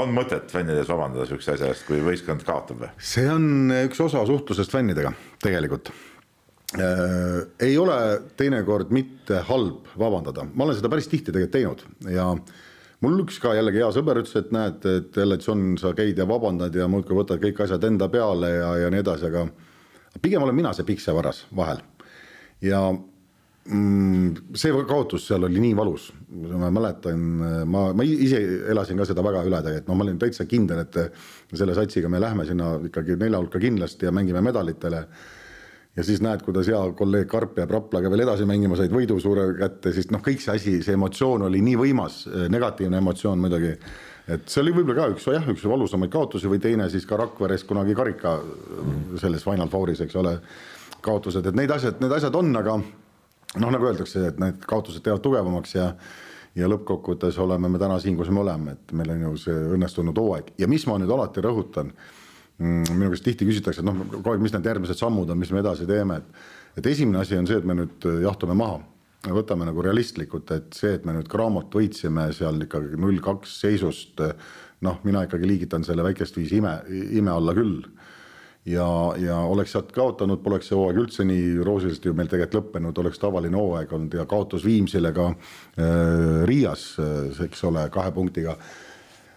on 0.01 0.13
mõtet 0.15 0.49
fännide 0.51 0.81
ees 0.81 0.89
vabandada 0.89 1.27
sihukese 1.29 1.55
asja 1.55 1.71
eest, 1.71 1.85
kui 1.87 2.01
võistkond 2.03 2.45
kaotab 2.45 2.83
või? 2.83 2.93
see 2.97 3.27
on 3.29 3.73
üks 3.85 4.01
osa 4.05 4.23
suhtlusest 4.25 4.73
fännidega 4.73 5.13
tegelikult. 5.43 5.91
Ei 6.77 7.77
ole 7.81 7.99
teinekord 8.37 8.91
mitte 8.93 9.43
halb 9.47 9.87
vabandada, 9.97 10.45
ma 10.53 10.67
olen 10.67 10.77
seda 10.77 10.91
päris 10.91 11.09
tihti 11.09 11.33
tegelikult 11.33 11.55
teinud 11.55 12.13
ja 12.13 12.27
mul 13.05 13.23
üks 13.23 13.39
ka 13.41 13.55
jällegi 13.57 13.81
hea 13.81 13.89
sõber 13.95 14.21
ütles, 14.21 14.35
et 14.37 14.51
näed, 14.53 14.85
et 14.85 15.17
jälle, 15.21 15.39
John, 15.41 15.73
sa 15.81 15.93
käid 15.97 16.19
ja 16.19 16.27
vabandad 16.29 16.75
ja 16.75 16.89
muudkui 16.91 17.17
võtad 17.17 17.41
kõik 17.41 17.63
asjad 17.65 17.85
enda 17.89 18.09
peale 18.11 18.51
ja, 18.53 18.73
ja 18.83 18.91
nii 18.93 19.01
edasi, 19.01 19.29
aga 19.29 19.47
pigem 20.21 20.45
olen 20.45 20.57
mina 20.57 20.73
see 20.75 20.87
piksavaras 20.87 21.45
vahel. 21.55 21.81
Ja 22.65 22.81
see 23.69 24.71
kaotus 24.89 25.27
seal 25.29 25.45
oli 25.45 25.61
nii 25.61 25.75
valus, 25.77 26.09
ma 26.57 26.71
mäletan, 26.73 27.25
ma, 27.69 27.89
ma 27.93 28.05
ise 28.05 28.39
elasin 28.71 28.97
ka 28.97 29.05
seda 29.05 29.21
väga 29.25 29.43
üle 29.45 29.59
tegelikult, 29.65 29.89
no 29.91 29.97
ma 29.97 30.05
olin 30.07 30.17
täitsa 30.21 30.45
kindel, 30.49 30.81
et 30.85 30.97
selle 31.53 31.75
satsiga 31.77 32.09
me 32.09 32.21
lähme 32.21 32.47
sinna 32.49 32.71
ikkagi 32.87 33.17
nelja 33.19 33.41
hulka 33.41 33.61
kindlasti 33.61 34.07
ja 34.09 34.13
mängime 34.15 34.41
medalitele. 34.41 35.03
ja 35.97 36.03
siis 36.03 36.21
näed, 36.21 36.41
kuidas 36.45 36.67
hea 36.69 36.79
kolleeg 36.97 37.27
Karp 37.27 37.57
jääb 37.57 37.71
Raplaga 37.71 38.09
veel 38.09 38.23
edasi 38.23 38.45
mängima, 38.45 38.77
said 38.77 38.93
võidu 38.93 39.19
suure 39.21 39.51
kätte, 39.59 39.93
siis 39.93 40.09
noh, 40.11 40.21
kõik 40.25 40.41
see 40.41 40.55
asi, 40.55 40.73
see 40.85 40.95
emotsioon 40.97 41.45
oli 41.49 41.61
nii 41.61 41.75
võimas, 41.77 42.23
negatiivne 42.49 42.97
emotsioon 42.97 43.41
muidugi 43.41 43.75
et 44.29 44.49
see 44.49 44.63
oli 44.63 44.73
võib-olla 44.73 45.03
ka 45.03 45.13
üks 45.13 45.27
jah, 45.29 45.45
üks 45.49 45.65
valusamaid 45.65 46.11
kaotusi 46.13 46.49
või 46.49 46.61
teine 46.61 46.89
siis 46.89 47.05
ka 47.09 47.17
Rakveres 47.17 47.65
kunagi 47.69 47.93
karika 47.97 48.39
selles 49.21 49.45
Final 49.45 49.69
Fouris, 49.69 50.01
eks 50.05 50.17
ole, 50.21 50.39
kaotused, 51.01 51.45
et 51.45 51.57
neid 51.57 51.71
asjad, 51.73 52.01
need 52.01 52.13
asjad 52.17 52.35
on, 52.37 52.51
aga 52.59 52.79
noh, 53.57 53.71
nagu 53.73 53.89
öeldakse, 53.89 54.27
et 54.29 54.41
need 54.41 54.65
kaotused 54.69 55.05
teevad 55.05 55.23
tugevamaks 55.25 55.77
ja 55.77 55.93
ja 56.57 56.67
lõppkokkuvõttes 56.67 57.37
oleme 57.39 57.69
me 57.69 57.79
täna 57.79 57.99
siin, 58.01 58.17
kus 58.17 58.31
me 58.33 58.41
oleme, 58.41 58.73
et 58.73 58.93
meil 58.97 59.11
on 59.13 59.21
ju 59.27 59.33
see 59.45 59.57
õnnestunud 59.75 60.17
hooaeg 60.17 60.49
ja 60.59 60.67
mis 60.67 60.85
ma 60.89 60.97
nüüd 60.99 61.11
alati 61.13 61.43
rõhutan 61.45 61.91
mm,. 61.91 62.95
minu 62.95 63.11
käest 63.13 63.27
tihti 63.27 63.47
küsitakse, 63.47 63.83
et 63.83 63.87
noh, 63.87 63.97
kogu 64.15 64.33
aeg, 64.33 64.41
mis 64.43 64.55
need 64.55 64.69
järgmised 64.71 64.99
sammud 64.99 65.29
on, 65.29 65.39
mis 65.39 65.53
me 65.53 65.61
edasi 65.63 65.87
teeme, 65.89 66.19
et. 66.19 66.47
et 66.81 66.89
esimene 66.93 67.21
asi 67.21 67.37
on 67.37 67.47
see, 67.47 67.59
et 67.61 67.67
me 67.69 67.77
nüüd 67.77 68.07
jahtume 68.25 68.57
maha, 68.57 68.81
võtame 69.29 69.67
nagu 69.67 69.83
realistlikult, 69.83 70.51
et 70.55 70.73
see, 70.75 70.95
et 70.97 71.05
me 71.05 71.15
nüüd 71.15 71.29
Graamot 71.31 71.73
võitsime 71.75 72.29
seal 72.35 72.61
ikkagi 72.65 72.99
null 72.99 73.21
kaks 73.23 73.59
seisust. 73.65 74.25
noh, 74.81 74.99
mina 75.03 75.25
ikkagi 75.25 75.47
liigitan 75.47 75.83
selle 75.83 76.03
väikest 76.05 76.37
viisi 76.39 76.61
ime, 76.61 76.77
ime 76.89 77.31
alla 77.33 77.53
küll 77.53 77.81
ja, 78.65 78.89
ja 79.17 79.37
oleks 79.47 79.71
sealt 79.75 79.93
kaotanud, 79.95 80.43
poleks 80.43 80.69
see 80.69 80.77
hooaeg 80.77 80.99
üldse 81.03 81.25
nii 81.27 81.55
roosiliselt 81.65 82.09
ju 82.09 82.17
meil 82.17 82.29
tegelikult 82.31 82.59
lõppenud, 82.59 83.01
oleks 83.03 83.21
tavaline 83.21 83.57
hooaeg 83.57 83.93
olnud 83.95 84.19
ja 84.19 84.27
kaotus 84.29 84.65
Viimsile 84.67 85.13
ka 85.15 85.31
äh, 85.31 86.45
Riias, 86.49 86.91
äh, 86.99 87.43
eks 87.47 87.63
ole, 87.69 87.87
kahe 87.93 88.11
punktiga 88.15 88.57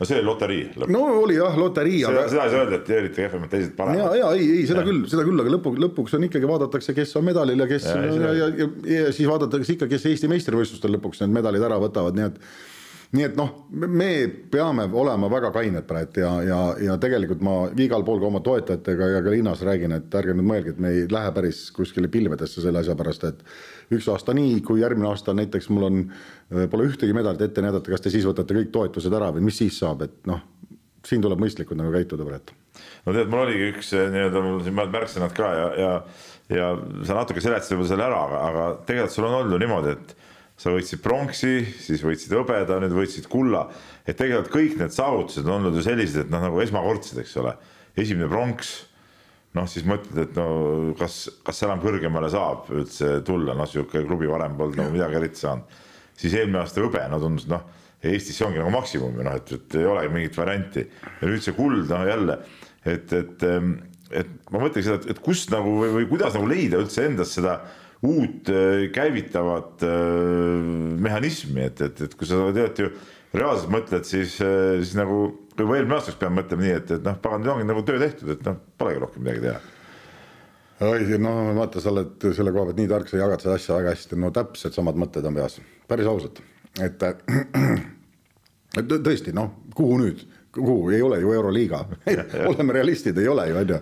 no 0.03 0.07
see 0.09 0.19
oli 0.19 0.27
loterii. 0.27 0.63
no 0.89 1.05
oli 1.21 1.37
jah, 1.37 1.57
loterii. 1.59 2.01
seda, 2.03 2.27
seda 2.31 2.49
ei 2.49 2.55
saa 2.55 2.65
öelda, 2.65 2.81
et 2.81 2.85
te 2.89 2.99
olite 2.99 3.23
kehvemad, 3.23 3.53
teised 3.53 3.77
paremad. 3.79 4.03
ja, 4.03 4.11
ja 4.19 4.33
ei, 4.39 4.49
ei 4.59 4.67
seda 4.67 4.83
ja. 4.83 4.89
küll, 4.89 5.05
seda 5.13 5.27
küll, 5.29 5.45
aga 5.45 5.55
lõpuks, 5.55 5.81
lõpuks 5.87 6.19
on 6.19 6.27
ikkagi 6.27 6.51
vaadatakse, 6.51 6.97
kes 6.97 7.15
on 7.21 7.29
medalil 7.29 7.63
ja 7.63 7.69
kes 7.71 7.87
ja, 7.87 8.03
ja, 8.09 8.35
ja, 8.41 8.51
ja, 8.65 8.69
ja 8.97 9.15
siis 9.15 9.31
vaadatakse 9.31 9.77
ikka, 9.77 9.91
kes 9.93 10.09
Eesti 10.11 10.31
meistrivõistlustel 10.33 10.97
lõpuks 10.97 11.23
need 11.23 11.37
medalid 11.39 11.67
ära 11.69 11.79
võtavad, 11.83 12.19
nii 12.19 12.31
et 12.33 12.43
nii 13.13 13.25
et 13.27 13.35
noh, 13.37 13.51
me 13.71 14.09
peame 14.53 14.87
olema 14.97 15.29
väga 15.33 15.51
kained 15.53 15.85
praegu 15.89 16.23
ja, 16.23 16.31
ja, 16.47 16.61
ja 16.81 16.97
tegelikult 17.01 17.43
ma 17.45 17.57
igal 17.85 18.05
pool 18.07 18.23
ka 18.23 18.29
oma 18.31 18.41
toetajatega 18.45 19.09
ja 19.11 19.21
ka 19.25 19.35
linnas 19.35 19.65
räägin, 19.69 19.93
et 19.99 20.17
ärge 20.17 20.37
nüüd 20.39 20.49
mõelge, 20.49 20.73
et 20.73 20.81
me 20.81 20.95
ei 20.95 21.05
lähe 21.13 21.35
päris 21.37 21.67
kuskile 21.77 22.09
pilvedesse 22.13 22.65
selle 22.65 22.81
asja 22.81 22.97
pärast, 22.97 23.27
et 23.29 23.45
üks 23.93 24.09
aasta 24.09 24.33
nii, 24.37 24.63
kui 24.65 24.81
järgmine 24.81 25.11
aasta 25.11 25.37
näiteks 25.37 25.69
mul 25.75 25.89
on, 25.91 26.01
pole 26.73 26.89
ühtegi 26.89 27.13
medalit 27.17 27.45
ette 27.45 27.65
näidata, 27.65 27.93
kas 27.93 28.07
te 28.07 28.15
siis 28.15 28.25
võtate 28.29 28.57
kõik 28.57 28.73
toetused 28.73 29.21
ära 29.21 29.29
või 29.37 29.45
mis 29.51 29.61
siis 29.61 29.77
saab, 29.85 30.07
et 30.09 30.17
noh, 30.31 30.41
siin 31.05 31.21
tuleb 31.21 31.41
mõistlikult 31.43 31.81
nagu 31.81 31.93
käituda 31.93 32.25
praegu 32.25 32.61
no 33.05 33.13
tead, 33.15 33.29
mul 33.29 33.45
oligi 33.45 33.71
üks 33.75 33.93
eh, 33.97 34.09
nii-öelda 34.13 34.43
mul 34.45 34.61
siin 34.65 34.77
mõned 34.79 34.95
märksõnad 34.95 35.37
ka 35.37 35.53
ja, 35.59 35.69
ja, 35.83 35.93
ja 36.57 36.73
sa 37.05 37.19
natuke 37.19 37.45
seletasid 37.45 37.77
juba 37.77 37.89
selle 37.91 38.07
ära, 38.07 38.21
aga, 38.27 38.43
aga 38.49 38.67
tegelikult 38.89 39.17
sul 39.17 39.29
on 39.29 39.41
olnud 39.41 39.57
ju 39.57 39.63
niimoodi, 39.63 39.97
et 39.97 40.15
sa 40.63 40.71
võitsid 40.71 41.03
pronksi, 41.03 41.57
siis 41.83 42.05
võitsid 42.07 42.33
hõbeda, 42.37 42.79
nüüd 42.83 42.95
võitsid 42.95 43.27
kulla. 43.31 43.67
et 44.07 44.17
tegelikult 44.19 44.53
kõik 44.55 44.79
need 44.79 44.95
saavutused 44.95 45.47
on 45.47 45.59
olnud 45.59 45.77
ju 45.79 45.83
sellised, 45.83 46.25
et 46.25 46.31
noh, 46.31 46.43
nagu 46.43 46.61
esmakordsed, 46.63 47.19
eks 47.23 47.37
ole. 47.43 47.57
esimene 47.99 48.29
pronks, 48.31 48.73
noh 49.59 49.67
siis 49.69 49.85
mõtled, 49.89 50.17
et 50.23 50.39
no 50.39 50.95
kas, 50.99 51.27
kas 51.45 51.63
enam 51.67 51.83
kõrgemale 51.83 52.31
saab 52.33 52.71
üldse 52.73 53.19
tulla, 53.27 53.57
noh 53.59 53.69
sihuke 53.69 54.05
klubi 54.07 54.31
varem 54.31 54.57
polnud 54.59 54.79
nagu 54.79 54.95
midagi 54.95 55.19
eriti 55.19 55.43
saanud. 55.43 55.79
siis 56.17 56.35
eelmine 56.39 56.63
aasta 56.63 56.85
hõbe, 56.85 57.03
no 57.11 57.21
tundus 57.23 57.49
noh, 57.51 57.69
Eestis 58.03 58.35
see 58.35 58.43
ongi 58.43 58.59
nagu 58.59 58.73
maksimum 58.75 59.15
ju 59.15 59.23
noh, 59.23 59.35
et, 59.39 59.51
et 59.55 59.75
ei 59.79 59.85
olegi 59.87 60.11
mingit 60.15 60.39
varianti. 60.39 60.87
ja 61.21 61.29
nüüd 61.29 61.43
see 61.43 61.59
kuld, 61.59 61.85
no 61.91 62.03
jälle, 62.07 62.39
et, 62.85 63.13
et, 63.19 63.45
et 64.11 64.33
ma 64.51 64.63
mõtlengi 64.63 64.87
seda, 64.89 65.11
et 65.11 65.23
kust 65.23 65.51
nagu 65.55 65.77
või, 65.83 65.93
või 66.01 66.09
kuidas 66.11 66.35
nagu 66.39 66.51
leida 66.51 66.83
üldse 66.83 67.07
endas 67.07 67.35
seda 67.35 67.61
uut 68.03 68.49
äh, 68.49 68.91
käivitavat 68.93 69.83
äh, 69.83 69.91
mehhanismi, 70.99 71.63
et, 71.69 71.81
et, 71.81 72.01
et 72.01 72.15
kui 72.19 72.27
sa 72.27 72.49
tead 72.55 72.81
ju 72.83 72.89
reaalselt 73.37 73.71
mõtled, 73.73 74.07
siis, 74.09 74.39
äh, 74.43 74.81
siis 74.83 74.97
nagu 74.99 75.25
juba 75.55 75.79
eelmine 75.79 75.99
aastaks 75.99 76.19
peame 76.21 76.41
mõtlema 76.41 76.67
nii, 76.67 76.75
et, 76.81 76.91
et 76.99 77.07
noh, 77.07 77.21
pagan, 77.23 77.45
nüüd 77.45 77.55
ongi 77.55 77.69
nagu 77.69 77.85
töö 77.87 78.03
tehtud, 78.03 78.35
et 78.35 78.45
noh, 78.49 78.59
polegi 78.81 79.05
rohkem 79.05 79.25
midagi 79.25 79.47
teha. 79.47 79.63
oi, 80.89 81.07
no 81.23 81.37
vaata, 81.61 81.83
sa 81.83 81.93
oled 81.95 82.29
selle 82.35 82.55
koha 82.55 82.71
pealt 82.71 82.83
nii 82.83 82.91
tark, 82.91 83.11
sa 83.11 83.23
jagad 83.23 83.45
seda 83.45 83.57
asja 83.61 83.79
väga 83.79 83.95
hästi, 83.95 84.19
no 84.19 84.33
täpselt 84.35 84.79
samad 84.79 84.99
mõtted 84.99 85.29
on 85.29 85.39
peas, 85.39 85.61
päris 85.89 86.11
ausalt, 86.11 86.43
et, 86.83 87.07
et 88.83 88.95
tõesti, 88.97 89.37
noh, 89.37 89.55
kuhu 89.79 90.03
nüüd, 90.03 90.27
kuhu, 90.53 90.91
ei 90.91 91.03
ole 91.07 91.21
ju 91.23 91.33
Euroliiga. 91.33 91.85
Oleme 92.51 92.75
realistid, 92.77 93.19
ei 93.23 93.31
ole 93.31 93.47
ju, 93.49 93.61
on 93.63 93.77
ju 93.77 93.79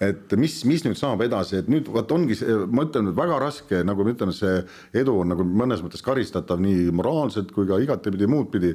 et 0.00 0.32
mis, 0.40 0.54
mis 0.64 0.84
nüüd 0.86 0.96
saab 0.96 1.20
edasi, 1.26 1.58
et 1.60 1.66
nüüd 1.68 1.88
vot 1.92 2.12
ongi 2.16 2.38
see, 2.38 2.54
ma 2.72 2.86
ütlen, 2.86 3.10
väga 3.16 3.40
raske, 3.42 3.82
nagu 3.84 4.04
ma 4.06 4.14
ütlen, 4.14 4.32
see 4.32 4.62
edu 4.96 5.18
on 5.20 5.34
nagu 5.34 5.44
mõnes 5.44 5.82
mõttes 5.84 6.04
karistatav 6.04 6.62
nii 6.64 6.88
moraalselt 6.96 7.52
kui 7.52 7.68
ka 7.68 7.80
igatepidi 7.84 8.28
muud 8.30 8.48
pidi 8.54 8.72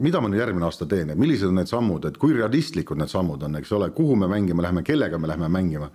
mida 0.00 0.20
ma 0.20 0.30
nüüd 0.30 0.40
järgmine 0.40 0.68
aasta 0.68 0.86
teen, 0.88 1.10
et 1.12 1.18
millised 1.20 1.50
on 1.50 1.58
need 1.58 1.68
sammud, 1.68 2.06
et 2.08 2.16
kui 2.20 2.32
realistlikud 2.36 2.98
need 3.00 3.10
sammud 3.12 3.42
on, 3.44 3.58
eks 3.60 3.72
ole, 3.76 3.90
kuhu 3.96 4.16
me 4.16 4.28
mängima 4.30 4.64
läheme, 4.64 4.84
kellega 4.86 5.18
me 5.18 5.28
läheme 5.28 5.50
mängima. 5.52 5.90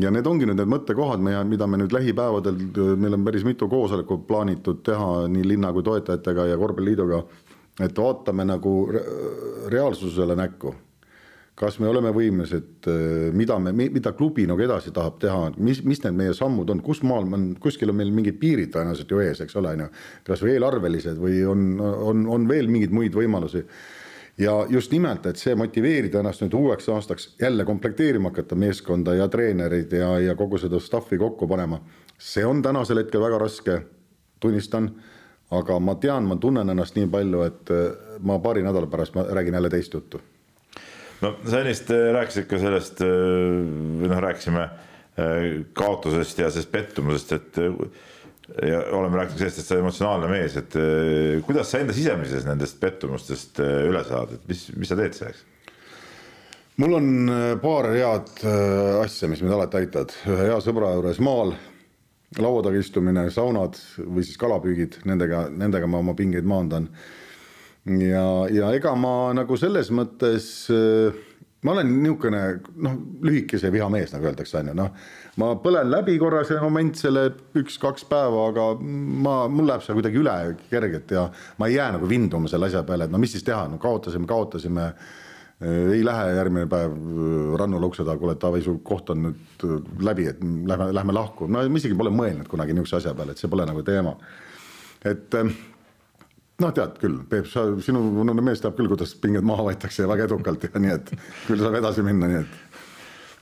ja 0.00 0.10
need 0.10 0.26
ongi 0.26 0.46
nüüd 0.48 0.56
need 0.56 0.70
mõttekohad, 0.72 1.20
mida 1.20 1.66
me 1.68 1.78
nüüd 1.78 1.92
lähipäevadel, 1.92 2.56
meil 2.96 3.14
on 3.18 3.24
päris 3.24 3.44
mitu 3.44 3.68
koosolekut 3.68 4.24
plaanitud 4.26 4.80
teha 4.82 5.28
nii 5.28 5.44
linna 5.44 5.72
kui 5.72 5.84
toetajatega 5.84 6.46
ja 6.46 6.56
korvpalliliiduga. 6.58 7.22
et 7.80 7.98
vaatame 7.98 8.44
nagu 8.44 8.72
reaalsusele 9.68 10.36
näkku 10.36 10.74
kas 11.62 11.78
me 11.78 11.86
oleme 11.90 12.10
võimelised, 12.14 12.88
äh, 12.90 13.30
mida 13.36 13.58
me, 13.62 13.72
mida 13.74 14.12
klubi 14.18 14.44
nagu 14.50 14.62
edasi 14.64 14.90
tahab 14.94 15.20
teha, 15.22 15.50
mis, 15.62 15.82
mis 15.86 16.02
need 16.02 16.16
meie 16.18 16.34
sammud 16.34 16.70
on, 16.74 16.82
kus 16.82 17.02
maal 17.06 17.28
on, 17.36 17.52
kuskil 17.62 17.92
on 17.92 18.00
meil 18.00 18.10
mingid 18.14 18.40
piirid 18.42 18.72
tõenäoliselt 18.74 19.12
ju 19.14 19.22
ees, 19.22 19.42
eks 19.44 19.58
ole, 19.60 19.76
on 19.76 19.84
ju. 19.84 19.90
kas 20.26 20.42
või 20.42 20.56
eelarvelised 20.56 21.20
või 21.22 21.42
on, 21.46 21.68
on, 21.80 22.24
on 22.34 22.48
veel 22.50 22.70
mingeid 22.72 22.94
muid 22.94 23.14
võimalusi. 23.14 23.62
ja 24.42 24.56
just 24.72 24.90
nimelt, 24.92 25.26
et 25.26 25.38
see 25.38 25.54
motiveerida 25.54 26.22
ennast 26.22 26.42
nüüd 26.42 26.56
uueks 26.58 26.88
aastaks 26.88 27.28
jälle 27.40 27.64
komplekteerima 27.68 28.32
hakata 28.32 28.58
meeskonda 28.58 29.14
ja 29.14 29.28
treenereid 29.28 29.92
ja, 29.92 30.16
ja 30.18 30.34
kogu 30.34 30.58
seda 30.58 30.80
stuff'i 30.80 31.18
kokku 31.18 31.46
panema. 31.46 31.80
see 32.18 32.44
on 32.46 32.62
tänasel 32.62 33.04
hetkel 33.04 33.22
väga 33.22 33.38
raske, 33.38 33.80
tunnistan 34.40 34.90
aga 35.52 35.78
ma 35.78 35.94
tean, 35.94 36.26
ma 36.26 36.36
tunnen 36.36 36.74
ennast 36.74 36.96
nii 36.96 37.06
palju, 37.06 37.46
et 37.46 37.70
äh, 37.70 38.18
ma 38.20 38.40
paari 38.42 38.66
nädala 38.66 38.90
pärast 38.90 39.14
ma 39.14 39.28
räägin 39.30 39.54
jälle 39.54 39.70
teist 39.70 39.94
juttu 39.94 40.20
no 41.22 41.34
sa 41.46 41.60
ennist 41.62 41.90
äh, 41.94 42.10
rääkisid 42.16 42.48
ka 42.50 42.58
sellest, 42.60 43.02
äh, 43.04 43.12
või 44.00 44.10
noh, 44.10 44.22
rääkisime 44.22 44.64
äh, 44.64 45.46
kaotusest 45.78 46.42
ja 46.42 46.50
sellest 46.50 46.72
pettumusest, 46.72 47.36
et 47.38 47.62
ja 48.66 48.82
oleme 48.98 49.20
rääkinud 49.20 49.40
sellest, 49.40 49.62
et 49.62 49.70
sa 49.70 49.78
emotsionaalne 49.80 50.28
mees, 50.28 50.58
et 50.58 50.74
kuidas 51.46 51.70
sa 51.70 51.80
enda 51.80 51.94
sisemises 51.96 52.44
nendest 52.44 52.76
pettumustest 52.82 53.62
üle 53.62 54.02
saad, 54.04 54.34
et 54.36 54.50
mis, 54.50 54.66
mis 54.76 54.90
sa 54.90 54.98
teed 54.98 55.16
selleks? 55.16 55.46
mul 56.82 56.96
on 56.96 57.08
paar 57.62 57.86
head 57.94 58.42
asja, 58.98 59.28
mis 59.30 59.40
mind 59.44 59.54
alati 59.54 59.78
aitavad, 59.78 60.12
ühe 60.26 60.48
hea 60.48 60.58
sõbra 60.64 60.90
juures 60.96 61.20
maal, 61.22 61.54
laua 62.42 62.64
taga 62.66 62.80
istumine, 62.80 63.28
saunad 63.32 63.78
või 64.02 64.26
siis 64.26 64.40
kalapüügid, 64.40 64.98
nendega, 65.08 65.46
nendega 65.52 65.88
ma 65.88 66.02
oma 66.02 66.16
pingeid 66.18 66.48
maandan 66.48 66.90
ja, 67.86 68.26
ja 68.52 68.72
ega 68.76 68.94
ma 68.98 69.32
nagu 69.36 69.56
selles 69.58 69.90
mõttes 69.94 70.48
äh, 70.70 71.22
ma 71.62 71.76
olen 71.76 71.90
niisugune 72.02 72.40
noh, 72.82 72.94
lühikese 73.22 73.70
viha 73.72 73.86
mees, 73.92 74.12
nagu 74.14 74.26
öeldakse, 74.26 74.58
on 74.58 74.72
ju, 74.72 74.76
noh. 74.78 74.90
ma 75.38 75.52
põlen 75.62 75.90
läbi 75.92 76.16
korra 76.20 76.42
see 76.46 76.58
moment, 76.62 76.98
selle 76.98 77.28
üks-kaks 77.58 78.06
päeva, 78.10 78.48
aga 78.50 78.68
ma, 78.82 79.36
mul 79.52 79.70
läheb 79.70 79.84
see 79.86 79.96
kuidagi 79.98 80.22
üle 80.22 80.36
kergelt 80.70 81.14
ja 81.14 81.28
ma 81.62 81.70
ei 81.70 81.78
jää 81.78 81.92
nagu 81.96 82.10
vinduma 82.10 82.50
selle 82.50 82.70
asja 82.70 82.82
peale, 82.88 83.06
et 83.06 83.14
no 83.14 83.20
mis 83.22 83.34
siis 83.36 83.46
teha, 83.46 83.66
no 83.70 83.78
kaotasime, 83.82 84.28
kaotasime. 84.30 84.92
ei 85.62 86.00
lähe 86.02 86.30
järgmine 86.34 86.66
päev 86.66 86.94
rannule 87.60 87.86
ukse 87.86 88.02
taha, 88.02 88.18
kuule, 88.18 88.34
Taavi, 88.34 88.64
su 88.64 88.80
koht 88.82 89.12
on 89.14 89.28
nüüd 89.28 89.66
läbi, 90.02 90.24
et 90.32 90.40
lähme, 90.42 90.88
lähme 90.90 91.14
lahku. 91.14 91.46
no 91.46 91.62
ma 91.62 91.78
isegi 91.78 91.94
pole 91.94 92.10
mõelnud 92.10 92.50
kunagi 92.50 92.74
niisuguse 92.74 92.98
asja 92.98 93.14
peale, 93.14 93.36
et 93.36 93.38
see 93.38 93.50
pole 93.52 93.68
nagu 93.68 93.84
teema. 93.86 94.16
et 95.06 95.38
noh, 96.62 96.72
tead 96.74 96.98
küll, 97.02 97.20
Peep, 97.28 97.48
sa, 97.50 97.66
sinu 97.84 98.02
mees 98.40 98.62
teab 98.62 98.76
küll, 98.78 98.90
kuidas 98.92 99.14
pinged 99.20 99.46
maha 99.46 99.66
võetakse 99.70 100.04
ja 100.04 100.10
väga 100.10 100.28
edukalt 100.30 100.68
ja 100.68 100.82
nii, 100.82 100.94
et 100.98 101.12
küll 101.48 101.62
saab 101.62 101.78
edasi 101.80 102.04
minna, 102.06 102.30
nii 102.30 102.42
et 102.42 102.60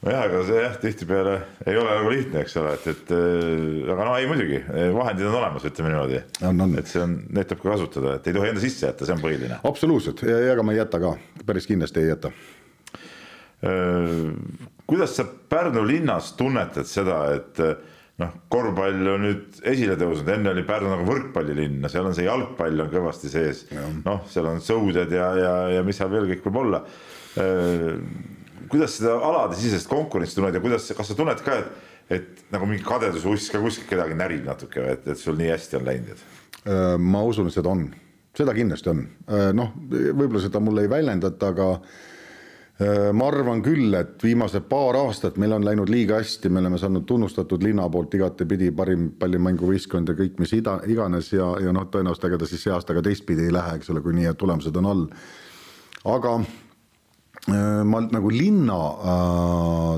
nojah, 0.00 0.22
aga 0.24 0.40
see 0.48 0.62
jah, 0.62 0.76
tihtipeale 0.80 1.34
ei 1.66 1.76
ole 1.76 1.90
nagu 1.90 2.12
lihtne, 2.12 2.44
eks 2.44 2.56
ole, 2.60 2.72
et, 2.78 2.86
et 2.94 3.12
äh, 3.16 3.92
aga 3.92 4.08
no 4.08 4.16
ei 4.16 4.28
muidugi, 4.30 4.62
vahendid 4.96 5.28
on 5.28 5.36
olemas, 5.42 5.66
ütleme 5.68 5.92
niimoodi. 5.92 6.22
et 6.80 6.92
see 6.92 7.04
on, 7.04 7.18
neid 7.28 7.50
tuleb 7.50 7.62
ka 7.64 7.74
kasutada, 7.74 8.16
et 8.16 8.30
ei 8.30 8.36
tohi 8.36 8.52
enda 8.54 8.64
sisse 8.64 8.88
jätta, 8.88 9.08
see 9.08 9.16
on 9.16 9.22
põhiline. 9.24 9.60
absoluutselt 9.68 10.24
ja 10.24 10.40
ega 10.54 10.64
ma 10.64 10.74
ei 10.74 10.80
jäta 10.80 11.02
ka, 11.02 11.14
päris 11.46 11.68
kindlasti 11.68 12.04
ei 12.04 12.12
jäta. 12.14 12.32
Äh, 13.60 14.26
kuidas 14.88 15.18
sa 15.18 15.28
Pärnu 15.50 15.84
linnas 15.86 16.32
tunnetad 16.38 16.88
seda, 16.88 17.22
et 17.36 17.60
noh, 18.20 18.32
korvpall 18.52 19.12
on 19.14 19.24
nüüd 19.24 19.60
esile 19.70 19.96
tõusnud, 20.00 20.28
enne 20.34 20.52
oli 20.52 20.64
Pärnu 20.68 20.90
nagu 20.92 21.06
võrkpallilinn, 21.08 21.86
seal 21.92 22.08
on 22.08 22.16
see 22.16 22.26
jalgpall 22.26 22.84
on 22.84 22.90
kõvasti 22.92 23.30
sees. 23.32 23.64
noh, 24.04 24.24
seal 24.30 24.50
on 24.50 24.60
sõuded 24.64 25.14
ja, 25.14 25.30
ja, 25.38 25.54
ja 25.76 25.86
mis 25.86 26.00
seal 26.00 26.12
veel 26.12 26.28
kõik 26.30 26.44
võib 26.48 26.60
olla. 26.64 26.82
kuidas 28.70 28.98
seda 28.98 29.16
aladesisest 29.30 29.88
konkurentsi 29.90 30.38
tunned 30.38 30.54
ja 30.54 30.62
kuidas, 30.62 30.90
kas 30.96 31.10
sa 31.10 31.16
tunned 31.18 31.40
ka, 31.46 31.56
et, 31.62 31.88
et 32.18 32.44
nagu 32.52 32.68
mingi 32.68 32.84
kadedususs 32.86 33.50
ka 33.52 33.62
kuskil 33.62 33.88
kedagi 33.90 34.18
närib 34.18 34.44
natuke, 34.46 34.84
et, 34.96 35.08
et 35.08 35.18
sul 35.18 35.38
nii 35.40 35.50
hästi 35.54 35.80
on 35.80 35.90
läinud? 35.90 36.28
ma 37.00 37.24
usun, 37.24 37.48
et 37.48 37.56
seda 37.56 37.72
on, 37.72 37.86
seda 38.36 38.52
kindlasti 38.52 38.92
on, 38.92 39.04
noh, 39.56 39.72
võib-olla 39.88 40.42
seda 40.44 40.60
mulle 40.62 40.84
ei 40.84 40.92
väljendata, 40.92 41.54
aga 41.54 41.70
Äh, 41.74 42.09
ma 42.80 43.26
arvan 43.28 43.60
küll, 43.60 43.92
et 43.92 44.22
viimased 44.24 44.64
paar 44.70 44.96
aastat 45.02 45.36
meil 45.40 45.52
on 45.52 45.64
läinud 45.66 45.90
liiga 45.92 46.16
hästi, 46.20 46.48
me 46.48 46.62
oleme 46.62 46.78
saanud 46.80 47.04
tunnustatud 47.08 47.60
linna 47.64 47.84
poolt 47.92 48.14
igatepidi 48.16 48.70
parim 48.76 49.10
pallimänguvõistkond 49.20 50.08
ja 50.08 50.16
kõik, 50.16 50.38
mis 50.40 50.54
ida, 50.56 50.78
iganes 50.88 51.28
ja, 51.34 51.50
ja 51.60 51.74
noh, 51.76 51.90
tõenäoliselt 51.92 52.30
ega 52.30 52.38
ta 52.40 52.48
siis 52.48 52.64
see 52.64 52.72
aasta 52.72 52.96
ka 52.96 53.02
teistpidi 53.04 53.44
ei 53.48 53.52
lähe, 53.52 53.74
eks 53.76 53.92
ole, 53.92 54.00
kui 54.04 54.16
nii, 54.16 54.30
et 54.30 54.38
tulemused 54.40 54.78
on 54.80 54.88
all. 54.88 55.02
aga 56.08 56.32
äh, 56.40 57.82
ma 57.84 58.00
nagu 58.06 58.32
linna 58.32 58.78
äh, 59.14 59.90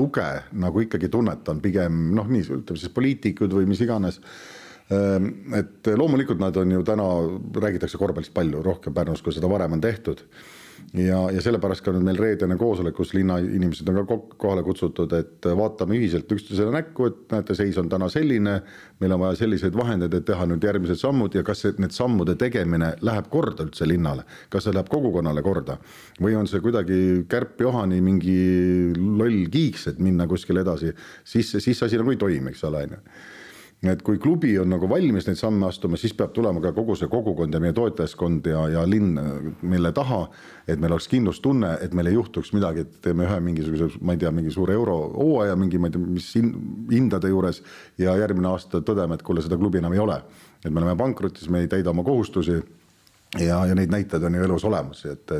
tuge 0.00 0.30
nagu 0.62 0.80
ikkagi 0.86 1.10
tunnetan 1.12 1.60
pigem 1.60 2.06
noh, 2.16 2.30
nii 2.30 2.46
ütleme 2.46 2.80
siis 2.80 2.94
poliitikud 2.94 3.52
või 3.52 3.68
mis 3.68 3.84
iganes 3.84 4.16
äh, 4.88 5.28
et 5.60 5.92
loomulikult 5.92 6.40
nad 6.40 6.56
on 6.56 6.72
ju 6.72 6.88
täna, 6.88 7.10
räägitakse 7.66 8.00
korvpallist 8.00 8.32
palju 8.32 8.64
rohkem 8.64 8.96
Pärnus, 8.96 9.20
kui 9.20 9.36
seda 9.36 9.52
varem 9.52 9.76
on 9.76 9.84
tehtud 9.84 10.24
ja, 10.94 11.18
ja 11.30 11.42
sellepärast 11.42 11.84
ka 11.84 11.92
nüüd 11.94 12.04
meil 12.06 12.18
reedene 12.20 12.56
koosolek, 12.60 12.94
kus 12.96 13.12
linnainimesed 13.14 13.88
on 13.90 14.00
ka 14.08 14.18
kohale 14.40 14.64
kutsutud, 14.66 15.12
et 15.16 15.48
vaatame 15.56 15.96
ühiselt 15.98 16.30
üksteisele 16.32 16.72
näkku, 16.74 17.08
et 17.10 17.34
näete, 17.34 17.56
seis 17.58 17.78
on 17.80 17.90
täna 17.92 18.10
selline, 18.12 18.56
meil 19.00 19.16
on 19.16 19.22
vaja 19.24 19.40
selliseid 19.42 19.76
vahendeid, 19.78 20.14
et 20.18 20.26
teha 20.28 20.46
nüüd 20.50 20.64
järgmised 20.66 21.00
sammud 21.00 21.34
ja 21.38 21.44
kas 21.46 21.64
need 21.78 21.94
sammude 21.96 22.36
tegemine 22.40 22.94
läheb 23.06 23.30
korda 23.32 23.66
üldse 23.68 23.88
linnale, 23.88 24.26
kas 24.52 24.66
see 24.66 24.76
läheb 24.76 24.90
kogukonnale 24.92 25.44
korda? 25.46 25.78
Või 26.20 26.36
on 26.38 26.50
see 26.50 26.62
kuidagi 26.64 27.00
Kärp-Johani 27.30 28.00
mingi 28.04 28.38
loll 28.96 29.44
kiiks, 29.52 29.90
et 29.92 30.00
minna 30.02 30.28
kuskile 30.30 30.64
edasi, 30.64 30.94
siis, 31.24 31.54
siis 31.58 31.82
asi 31.86 32.00
nagu 32.00 32.14
ei 32.14 32.20
toimi, 32.20 32.54
eks 32.54 32.66
ole, 32.68 32.86
on 32.88 32.98
ju 32.98 33.04
et 33.88 34.02
kui 34.04 34.18
klubi 34.20 34.52
on 34.60 34.68
nagu 34.68 34.88
valmis 34.88 35.24
neid 35.24 35.38
samme 35.40 35.64
astuma, 35.70 35.96
siis 35.96 36.12
peab 36.16 36.34
tulema 36.36 36.60
ka 36.60 36.72
kogu 36.76 36.96
see 36.98 37.08
kogukond 37.08 37.54
ja 37.56 37.60
meie 37.62 37.72
toetajaskond 37.76 38.48
ja, 38.50 38.66
ja 38.74 38.82
linn, 38.84 39.16
mille 39.62 39.92
taha, 39.96 40.20
et 40.68 40.80
meil 40.80 40.92
oleks 40.92 41.08
kindlustunne, 41.08 41.72
et 41.80 41.94
meil 41.96 42.10
ei 42.10 42.18
juhtuks 42.18 42.52
midagi, 42.56 42.84
et 42.84 42.98
teeme 43.06 43.24
ühe 43.24 43.38
mingisuguse, 43.46 44.02
ma 44.04 44.16
ei 44.16 44.20
tea, 44.20 44.32
mingi 44.36 44.52
suure 44.52 44.76
eurohooaja 44.76 45.56
mingi, 45.56 45.80
ma 45.80 45.88
ei 45.88 45.96
tea, 45.96 46.10
mis 46.18 46.28
hindade 46.92 47.32
juures 47.32 47.62
ja 47.98 48.18
järgmine 48.20 48.52
aasta 48.52 48.82
tõdeme, 48.84 49.16
et 49.16 49.24
kuule, 49.24 49.44
seda 49.44 49.56
klubi 49.60 49.80
enam 49.80 49.96
ei 49.96 50.04
ole. 50.04 50.20
et 50.60 50.68
me 50.68 50.82
oleme 50.82 50.96
pankrotis, 51.00 51.48
me 51.48 51.62
ei 51.64 51.68
täida 51.72 51.88
oma 51.90 52.04
kohustusi 52.04 52.58
ja, 53.38 53.66
ja 53.66 53.74
neid 53.74 53.92
näitajaid 53.92 54.26
on 54.26 54.34
ju 54.34 54.44
elus 54.44 54.64
olemas, 54.64 55.04
et 55.06 55.32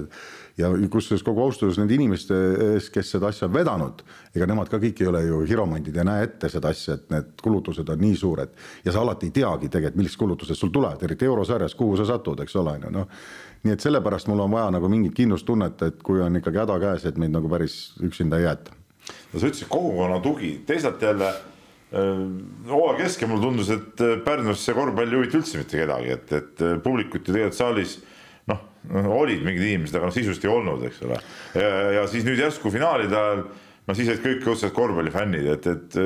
ja 0.59 0.71
kusjuures 0.91 1.23
kogu 1.27 1.43
austuses 1.43 1.79
nende 1.81 1.95
inimeste 1.97 2.37
ees, 2.67 2.89
kes 2.93 3.13
seda 3.17 3.31
asja 3.31 3.49
on 3.49 3.55
vedanud, 3.55 4.03
ega 4.37 4.47
nemad 4.51 4.71
ka 4.71 4.81
kõik 4.83 5.03
ei 5.03 5.09
ole 5.11 5.23
ju 5.27 5.41
hiromandid 5.49 5.97
ja 5.97 6.05
näe 6.07 6.27
ette 6.29 6.51
seda 6.53 6.73
asja, 6.75 6.99
et 6.99 7.11
need 7.13 7.33
kulutused 7.43 7.89
on 7.91 8.03
nii 8.03 8.17
suured 8.19 8.55
ja 8.85 8.95
sa 8.95 9.03
alati 9.03 9.31
ei 9.31 9.37
teagi 9.41 9.69
tegelikult, 9.69 10.01
millised 10.01 10.21
kulutused 10.21 10.59
sul 10.59 10.73
tulevad, 10.75 11.03
eriti 11.07 11.29
eurosarjas, 11.29 11.75
kuhu 11.79 11.99
sa 11.99 12.07
satud, 12.13 12.43
eks 12.45 12.57
ole, 12.61 12.77
on 12.79 12.89
ju, 12.89 12.93
noh. 13.01 13.23
nii 13.65 13.77
et 13.77 13.87
sellepärast 13.87 14.31
mul 14.31 14.45
on 14.47 14.55
vaja 14.55 14.71
nagu 14.77 14.91
mingit 14.93 15.17
kindlustunnet, 15.17 15.87
et 15.89 16.03
kui 16.07 16.23
on 16.23 16.41
ikkagi 16.41 16.63
häda 16.63 16.79
käes, 16.83 17.07
et 17.11 17.19
meid 17.21 17.35
nagu 17.35 17.51
päris 17.51 17.81
üksinda 18.07 18.39
ei 18.39 18.49
jäeta. 18.49 18.77
no 19.33 19.41
sa 19.41 19.47
ütlesid 19.47 19.71
kogukonna 19.73 20.21
tugi, 20.23 20.61
teisalt 20.67 21.03
jälle 21.03 21.33
hooaja 21.91 22.99
keskel 23.01 23.31
mulle 23.31 23.43
tundus, 23.49 23.71
et 23.75 24.03
äh, 24.05 24.19
Pärnus 24.25 24.63
see 24.63 24.77
korvpall 24.77 25.11
ei 25.11 25.19
huvita 25.19 25.41
üldse 25.41 25.59
mitte 25.59 25.81
kedagi, 25.81 26.13
et, 26.15 26.33
et 26.39 26.63
äh, 26.63 26.77
publikut 26.85 27.27
ju 27.27 27.35
tegelikult 27.35 27.59
saalis 27.59 27.97
noh, 28.51 28.61
olid 29.17 29.43
mingid 29.47 29.67
inimesed, 29.67 29.99
aga 29.99 30.11
noh, 30.11 30.15
sisust 30.15 30.47
ei 30.47 30.53
olnud, 30.53 30.85
eks 30.87 31.03
ole. 31.07 31.19
ja, 31.97 32.07
siis 32.11 32.27
nüüd 32.27 32.39
järsku 32.41 32.71
finaalide 32.73 33.19
ajal, 33.19 33.45
no 33.89 33.97
siis 33.99 34.11
olid 34.13 34.23
kõik 34.23 34.47
otsesed 34.55 34.75
korvpallifännid, 34.77 35.49
et, 35.57 35.71
et, 35.71 35.99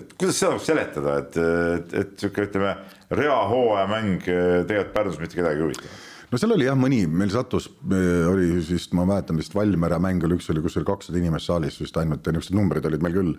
et 0.00 0.14
kuidas 0.18 0.40
seda 0.40 0.56
saab 0.56 0.64
seletada, 0.66 1.18
et, 1.22 1.38
et, 1.78 1.98
et 2.02 2.16
sihuke, 2.18 2.48
ütleme, 2.50 2.74
reahooajamäng 3.14 4.24
tegelikult 4.26 4.96
Pärnus 4.96 5.22
mitte 5.22 5.38
kedagi 5.38 5.62
ei 5.62 5.68
huvita 5.68 5.92
no 6.32 6.40
seal 6.40 6.54
oli 6.56 6.66
jah, 6.66 6.78
mõni, 6.78 7.04
meil 7.06 7.30
sattus, 7.30 7.68
oli 7.86 8.56
siis, 8.64 8.88
ma 8.96 9.04
mäletan 9.08 9.38
vist 9.38 9.54
Valmiera 9.54 9.98
mäng 10.02 10.24
oli, 10.26 10.38
üks 10.40 10.48
oli, 10.50 10.64
kus 10.64 10.78
oli 10.80 10.88
kakssada 10.88 11.20
inimest 11.20 11.50
saalis 11.50 11.78
vist 11.82 11.98
ainult 12.00 12.26
ja 12.26 12.34
niisugused 12.34 12.56
numbrid 12.56 12.88
olid 12.88 13.04
meil 13.04 13.18
küll 13.18 13.34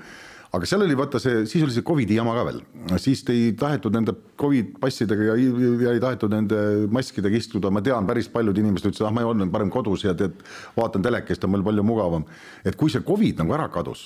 aga 0.54 0.70
seal 0.70 0.84
oli 0.86 0.96
vaata 0.98 1.20
see, 1.22 1.44
siis 1.50 1.64
oli 1.66 1.74
see 1.74 1.86
Covidi 1.86 2.18
jama 2.20 2.36
ka 2.38 2.44
veel, 2.46 2.60
siis 3.02 3.24
ei 3.34 3.54
tahetud 3.58 3.96
nende 3.96 4.14
Covid 4.40 4.76
passidega 4.82 5.32
ja, 5.32 5.38
ja 5.38 5.94
ei 5.96 6.02
tahetud 6.04 6.34
nende 6.34 6.60
maskidega 6.94 7.40
istuda, 7.40 7.72
ma 7.74 7.82
tean, 7.86 8.06
päris 8.10 8.30
paljud 8.34 8.60
inimesed 8.62 8.92
ütlesid, 8.92 9.08
ah 9.08 9.16
ma 9.16 9.26
olen 9.30 9.50
parem 9.54 9.74
kodus 9.74 10.06
ja 10.06 10.14
tead, 10.18 10.38
vaatan 10.78 11.06
telekast, 11.06 11.48
on 11.48 11.56
meil 11.56 11.66
palju 11.66 11.88
mugavam. 11.88 12.28
et 12.64 12.78
kui 12.78 12.94
see 12.94 13.02
Covid 13.06 13.42
nagu 13.42 13.58
ära 13.58 13.68
kadus, 13.74 14.06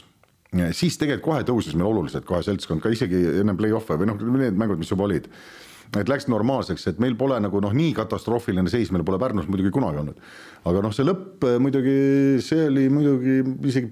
siis 0.72 0.96
tegelikult 0.96 1.28
kohe 1.28 1.46
tõusis 1.52 1.76
meil 1.76 1.92
oluliselt 1.92 2.26
kohe 2.26 2.40
seltskond 2.46 2.84
ka 2.84 2.96
isegi 2.96 3.26
enne 3.42 3.58
play-off'e 3.58 4.00
või 4.00 4.08
noh, 4.08 4.22
need 4.40 4.56
mängud, 4.56 4.80
mis 4.80 4.92
juba 4.92 5.10
olid 5.10 5.28
et 5.96 6.10
läks 6.10 6.28
normaalseks, 6.28 6.88
et 6.90 6.98
meil 7.00 7.16
pole 7.20 7.38
nagu 7.40 7.62
noh, 7.64 7.72
nii 7.76 7.94
katastroofiline 7.96 8.68
seis 8.72 8.92
meil 8.92 9.06
pole 9.08 9.20
Pärnus 9.22 9.48
muidugi 9.48 9.72
kunagi 9.72 10.02
olnud. 10.02 10.20
Aga 10.70 10.82
noh, 10.86 10.94
see 10.96 11.06
lõpp 11.08 11.46
eh, 11.48 11.58
muidugi, 11.64 11.98
see 12.46 12.68
oli 12.70 12.88
muidugi 12.94 13.40
isegi 13.70 13.92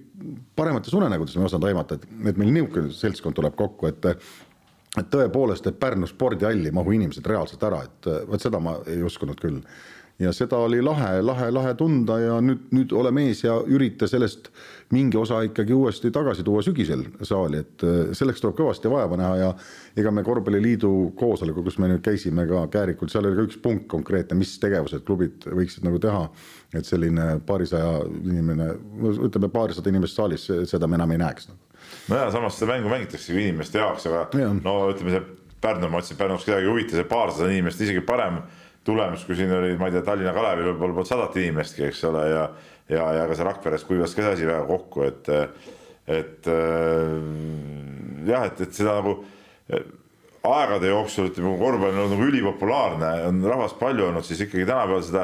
paremates 0.58 0.96
unenägudes 0.98 1.36
me 1.38 1.46
ei 1.46 1.50
osanud 1.52 1.70
aimata, 1.70 2.00
et, 2.00 2.08
et 2.32 2.42
meil 2.42 2.54
niisugune 2.54 2.94
seltskond 2.96 3.38
tuleb 3.38 3.58
kokku, 3.60 3.92
et 3.92 4.12
et 4.96 5.10
tõepoolest, 5.12 5.66
et 5.68 5.76
Pärnu 5.76 6.08
spordihalli 6.08 6.70
ei 6.70 6.76
mahu 6.76 6.94
inimesed 6.96 7.26
reaalselt 7.28 7.64
ära, 7.68 7.82
et 7.84 8.08
vot 8.30 8.40
seda 8.40 8.62
ma 8.64 8.78
ei 8.88 9.02
uskunud 9.04 9.42
küll. 9.42 9.58
Ja 10.24 10.32
seda 10.32 10.62
oli 10.64 10.80
lahe, 10.80 11.18
lahe, 11.20 11.50
lahe 11.52 11.74
tunda 11.76 12.16
ja 12.22 12.38
nüüd, 12.40 12.70
nüüd 12.72 12.94
ole 12.96 13.12
mees 13.12 13.42
ja 13.44 13.58
ürita 13.60 14.08
sellest 14.08 14.48
mingi 14.94 15.18
osa 15.18 15.42
ikkagi 15.42 15.74
uuesti 15.74 16.12
tagasi 16.14 16.44
tuua 16.44 16.62
sügisel 16.62 17.04
saali, 17.26 17.62
et 17.64 17.84
äh, 17.86 18.12
selleks 18.18 18.42
tuleb 18.44 18.58
kõvasti 18.60 18.90
vaeva 18.92 19.18
näha 19.18 19.38
ja 19.40 19.52
ega 19.98 20.12
me 20.14 20.24
korvpalliliidu 20.26 20.92
koosolekul, 21.18 21.66
kus 21.66 21.80
me 21.82 21.90
nüüd 21.90 22.04
käisime 22.06 22.46
ka 22.50 22.66
Käärikult, 22.76 23.14
seal 23.14 23.26
oli 23.26 23.40
ka 23.40 23.48
üks 23.48 23.58
punkt 23.62 23.88
konkreetne, 23.92 24.38
mis 24.38 24.54
tegevused 24.62 25.06
klubid 25.08 25.48
võiksid 25.50 25.88
nagu 25.88 26.02
teha. 26.02 26.28
et 26.76 26.86
selline 26.86 27.40
paarisaja 27.48 28.02
inimene, 28.26 28.68
ütleme 29.24 29.48
paarsada 29.50 29.90
inimest 29.90 30.18
saalis, 30.18 30.50
seda 30.68 30.88
me 30.88 31.00
enam 31.00 31.12
ei 31.16 31.22
näeks 31.22 31.48
nagu. 31.48 31.60
nojah, 32.12 32.30
samas 32.34 32.60
seda 32.60 32.74
mängu 32.74 32.92
mängitakse 32.92 33.34
ju 33.34 33.40
inimeste 33.40 33.80
jaoks, 33.80 34.06
aga 34.12 34.28
ja. 34.38 34.52
no 34.54 34.78
ütleme, 34.92 35.18
see 35.18 35.24
Pärnu, 35.66 35.90
ma 35.90 35.98
ütlesin, 36.02 36.18
Pärnus 36.20 36.46
kedagi 36.46 36.68
ei 36.68 36.70
huvita, 36.70 36.98
see 37.00 37.08
paarsada 37.10 37.50
inimest 37.50 37.82
isegi 37.82 38.04
parem 38.06 38.44
tulemus, 38.86 39.26
kui 39.26 39.36
siin 39.38 39.52
oli, 39.52 39.74
ma 39.80 39.90
ei 39.90 39.96
tea, 39.98 40.06
Tallinna 40.06 40.34
Kalevil 40.36 40.72
võib-olla 40.72 41.00
polnud 41.00 41.10
sadat 41.10 41.38
inimestki, 41.42 41.88
eks 41.90 42.04
ole, 42.10 42.24
ja 42.30 42.48
ja, 42.90 43.06
ja 43.18 43.26
ka 43.28 43.38
see 43.38 43.48
Rakveres 43.48 43.86
kuivas 43.88 44.14
ka 44.16 44.24
see 44.24 44.34
asi 44.36 44.48
väga 44.50 44.66
kokku, 44.70 45.06
et 45.08 45.30
et 46.06 46.50
jah, 48.30 48.46
et, 48.46 48.62
et 48.62 48.74
seda 48.78 49.00
nagu 49.00 49.18
aegade 50.46 50.92
jooksul, 50.92 51.32
ütleme, 51.32 51.56
kui 51.56 51.64
korvpall 51.64 52.04
on 52.04 52.12
nagu 52.14 52.28
ülipopulaarne, 52.30 53.12
on 53.32 53.42
rahvast 53.50 53.80
palju 53.80 54.12
olnud, 54.12 54.26
siis 54.28 54.44
ikkagi 54.46 54.68
tänapäeval 54.68 55.02
seda, 55.08 55.24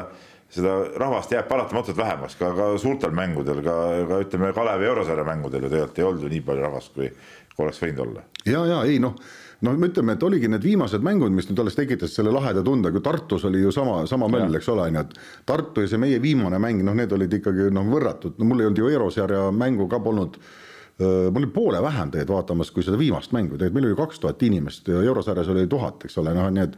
seda 0.52 0.72
rahvast 0.98 1.34
jääb 1.34 1.46
paratamatult 1.50 1.96
vähemaks 1.96 2.34
ka, 2.40 2.50
ka 2.58 2.72
suurtel 2.82 3.14
mängudel, 3.14 3.62
ka, 3.62 3.76
ka 4.10 4.18
ütleme, 4.24 4.50
Kalevi 4.56 4.90
eurosarja 4.90 5.26
mängudel 5.28 5.68
ju 5.68 5.70
tegelikult 5.70 6.02
ei 6.02 6.08
olnud 6.08 6.26
ju 6.26 6.32
nii 6.34 6.42
palju 6.48 6.66
rahvast, 6.66 6.98
kui 6.98 7.12
oleks 7.62 7.78
võinud 7.84 8.04
olla. 8.08 8.26
ja, 8.48 8.66
ja 8.66 8.82
ei 8.88 8.98
noh 9.02 9.14
noh, 9.66 9.76
me 9.78 9.90
ütleme, 9.90 10.16
et 10.16 10.24
oligi 10.26 10.50
need 10.50 10.64
viimased 10.64 11.04
mängud, 11.04 11.34
mis 11.34 11.46
nüüd 11.48 11.60
alles 11.62 11.76
tekitasid 11.78 12.18
selle 12.18 12.32
laheda 12.34 12.64
tunde, 12.66 12.90
kui 12.94 13.02
Tartus 13.04 13.46
oli 13.48 13.62
ju 13.62 13.72
sama, 13.74 14.02
sama 14.10 14.28
möll, 14.32 14.50
eks 14.58 14.70
ole, 14.72 14.88
on 14.90 14.98
ju, 14.98 15.04
et 15.04 15.46
Tartu 15.48 15.84
ja 15.84 15.92
see 15.92 16.02
meie 16.02 16.18
viimane 16.22 16.58
mäng, 16.62 16.82
noh, 16.86 16.96
need 16.98 17.14
olid 17.14 17.38
ikkagi 17.38 17.70
noh, 17.74 17.86
võrratud, 17.92 18.36
no 18.38 18.48
mul 18.48 18.62
ei 18.62 18.70
olnud 18.70 18.82
ju 18.82 18.90
eurosarja 18.92 19.46
mängu 19.54 19.88
ka 19.90 20.02
polnud. 20.02 20.40
Mul 21.02 21.40
oli 21.40 21.48
poole 21.50 21.78
vähem 21.82 22.10
tegelikult 22.12 22.36
vaatamas 22.36 22.68
kui 22.70 22.84
seda 22.84 22.98
viimast 23.00 23.32
mängu, 23.34 23.56
tegelikult 23.56 23.78
meil 23.78 23.86
oli 23.88 23.96
kaks 23.98 24.20
tuhat 24.22 24.42
inimest 24.46 24.90
ja 24.92 25.00
eurosarjas 25.00 25.48
oli 25.50 25.64
tuhat, 25.70 26.04
eks 26.06 26.18
ole, 26.20 26.34
noh, 26.36 26.50
nii 26.52 26.62
et 26.66 26.76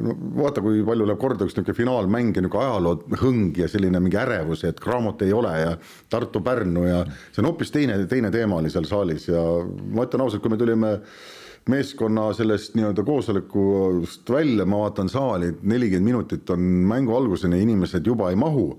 no 0.00 0.14
vaata, 0.38 0.62
kui 0.64 0.80
palju 0.86 1.06
läheb 1.06 1.20
korda 1.20 1.44
üks 1.46 1.54
niisugune 1.54 1.76
finaalmäng 1.76 2.32
ja 2.34 2.42
niisugune 2.42 2.64
ajaloo 2.64 3.20
hõng 3.20 3.60
ja 3.60 3.68
selline 3.70 4.00
mingi 4.02 4.18
ärevus, 4.18 4.64
et 4.66 4.80
Cramot 4.80 5.22
ei 5.26 5.34
ole 5.36 5.52
ja 5.60 5.74
Tartu-Pärnu 6.10 6.86
ja 6.88 7.02
see 7.28 7.44
on 7.44 7.50
hoopis 7.50 7.74
teine, 7.74 8.00
teine 8.10 8.32
teema 8.34 8.58
oli 8.62 8.72
seal 8.72 8.88
saalis 8.88 9.28
ja 9.28 9.44
ma 9.92 10.08
ütlen 10.08 10.24
ausalt, 10.24 10.42
kui 10.42 10.54
me 10.54 10.58
tulime 10.58 10.96
äh, 10.96 11.28
meeskonna 11.68 12.30
sellest 12.36 12.74
nii-öelda 12.78 13.04
koosolekust 13.04 14.30
välja, 14.30 14.66
ma 14.66 14.84
vaatan 14.84 15.08
saali, 15.12 15.52
nelikümmend 15.62 16.08
minutit 16.08 16.50
on 16.50 16.60
mängu 16.88 17.16
alguseni, 17.16 17.60
inimesed 17.62 18.06
juba 18.06 18.30
ei 18.30 18.38
mahu, 18.40 18.72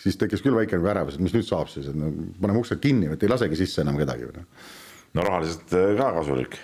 siis 0.00 0.18
tekkis 0.20 0.44
küll 0.44 0.56
väike 0.58 0.76
nagu 0.76 0.90
ärevus, 0.92 1.16
et 1.16 1.24
mis 1.24 1.34
nüüd 1.34 1.46
saab 1.48 1.72
siis, 1.72 1.88
et 1.88 1.96
no 1.96 2.12
paneme 2.40 2.60
uksed 2.60 2.82
kinni, 2.82 3.08
et 3.12 3.22
ei 3.22 3.32
lasegi 3.32 3.58
sisse 3.58 3.82
enam 3.82 3.96
kedagi 4.00 4.28
või 4.28 4.42
noh 4.42 4.74
no 5.16 5.24
rahaliselt 5.24 5.72
äh, 5.72 5.94
ka 5.98 6.10
kasulik. 6.18 6.58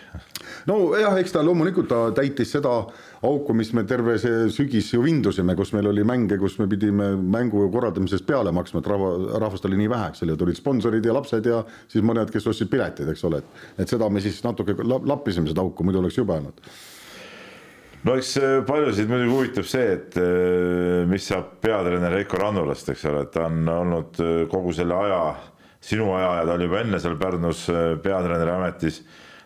nojah, 0.68 1.16
eks 1.20 1.34
ta 1.34 1.42
loomulikult 1.44 1.88
ta 1.90 2.00
täitis 2.16 2.52
seda 2.54 2.72
auku, 3.24 3.54
mis 3.56 3.72
me 3.76 3.84
terve 3.88 4.18
see 4.20 4.46
sügis 4.52 4.92
ju 4.92 5.02
vindusime, 5.04 5.56
kus 5.58 5.72
meil 5.76 5.88
oli 5.90 6.04
mänge, 6.06 6.38
kus 6.40 6.58
me 6.60 6.68
pidime 6.70 7.12
mängu 7.16 7.64
korraldamisest 7.72 8.26
peale 8.28 8.52
maksma, 8.54 8.82
et 8.82 8.90
rahva, 8.92 9.12
rahvast 9.42 9.68
oli 9.68 9.80
nii 9.80 9.92
vähe, 9.92 10.08
eks 10.12 10.24
ole, 10.26 10.36
tulid 10.38 10.58
sponsorid 10.58 11.06
ja 11.06 11.16
lapsed 11.16 11.46
ja 11.48 11.62
siis 11.90 12.04
mõned, 12.04 12.32
kes 12.34 12.48
ostsid 12.52 12.70
piletid, 12.72 13.08
eks 13.12 13.24
ole, 13.28 13.42
et, 13.42 13.62
et 13.84 13.94
seda 13.94 14.10
me 14.12 14.22
siis 14.24 14.42
natuke 14.44 14.76
lappisime 14.84 15.50
seda 15.50 15.64
auku, 15.64 15.86
muidu 15.86 16.02
oleks 16.02 16.18
jube 16.20 16.36
olnud 16.36 16.74
no 18.02 18.16
eks 18.18 18.34
äh, 18.42 18.58
paljusid 18.66 19.10
muidugi 19.10 19.32
huvitab 19.32 19.70
see, 19.70 19.86
et 19.96 20.18
äh, 20.20 21.06
mis 21.08 21.30
saab 21.30 21.56
peatreener 21.62 22.18
Heiko 22.18 22.42
Rannulast, 22.42 22.92
eks 22.92 23.06
ole, 23.08 23.24
et 23.24 23.34
ta 23.34 23.46
on 23.48 23.62
olnud 23.78 24.22
kogu 24.50 24.74
selle 24.76 24.98
aja 25.06 25.22
sinu 25.82 26.12
aja 26.14 26.30
ja 26.40 26.46
ta 26.46 26.56
oli 26.56 26.68
juba 26.68 26.80
enne 26.82 27.00
seal 27.02 27.18
Pärnus 27.20 27.66
äh, 27.72 27.92
peatreeneri 28.02 28.54
ametis. 28.54 29.02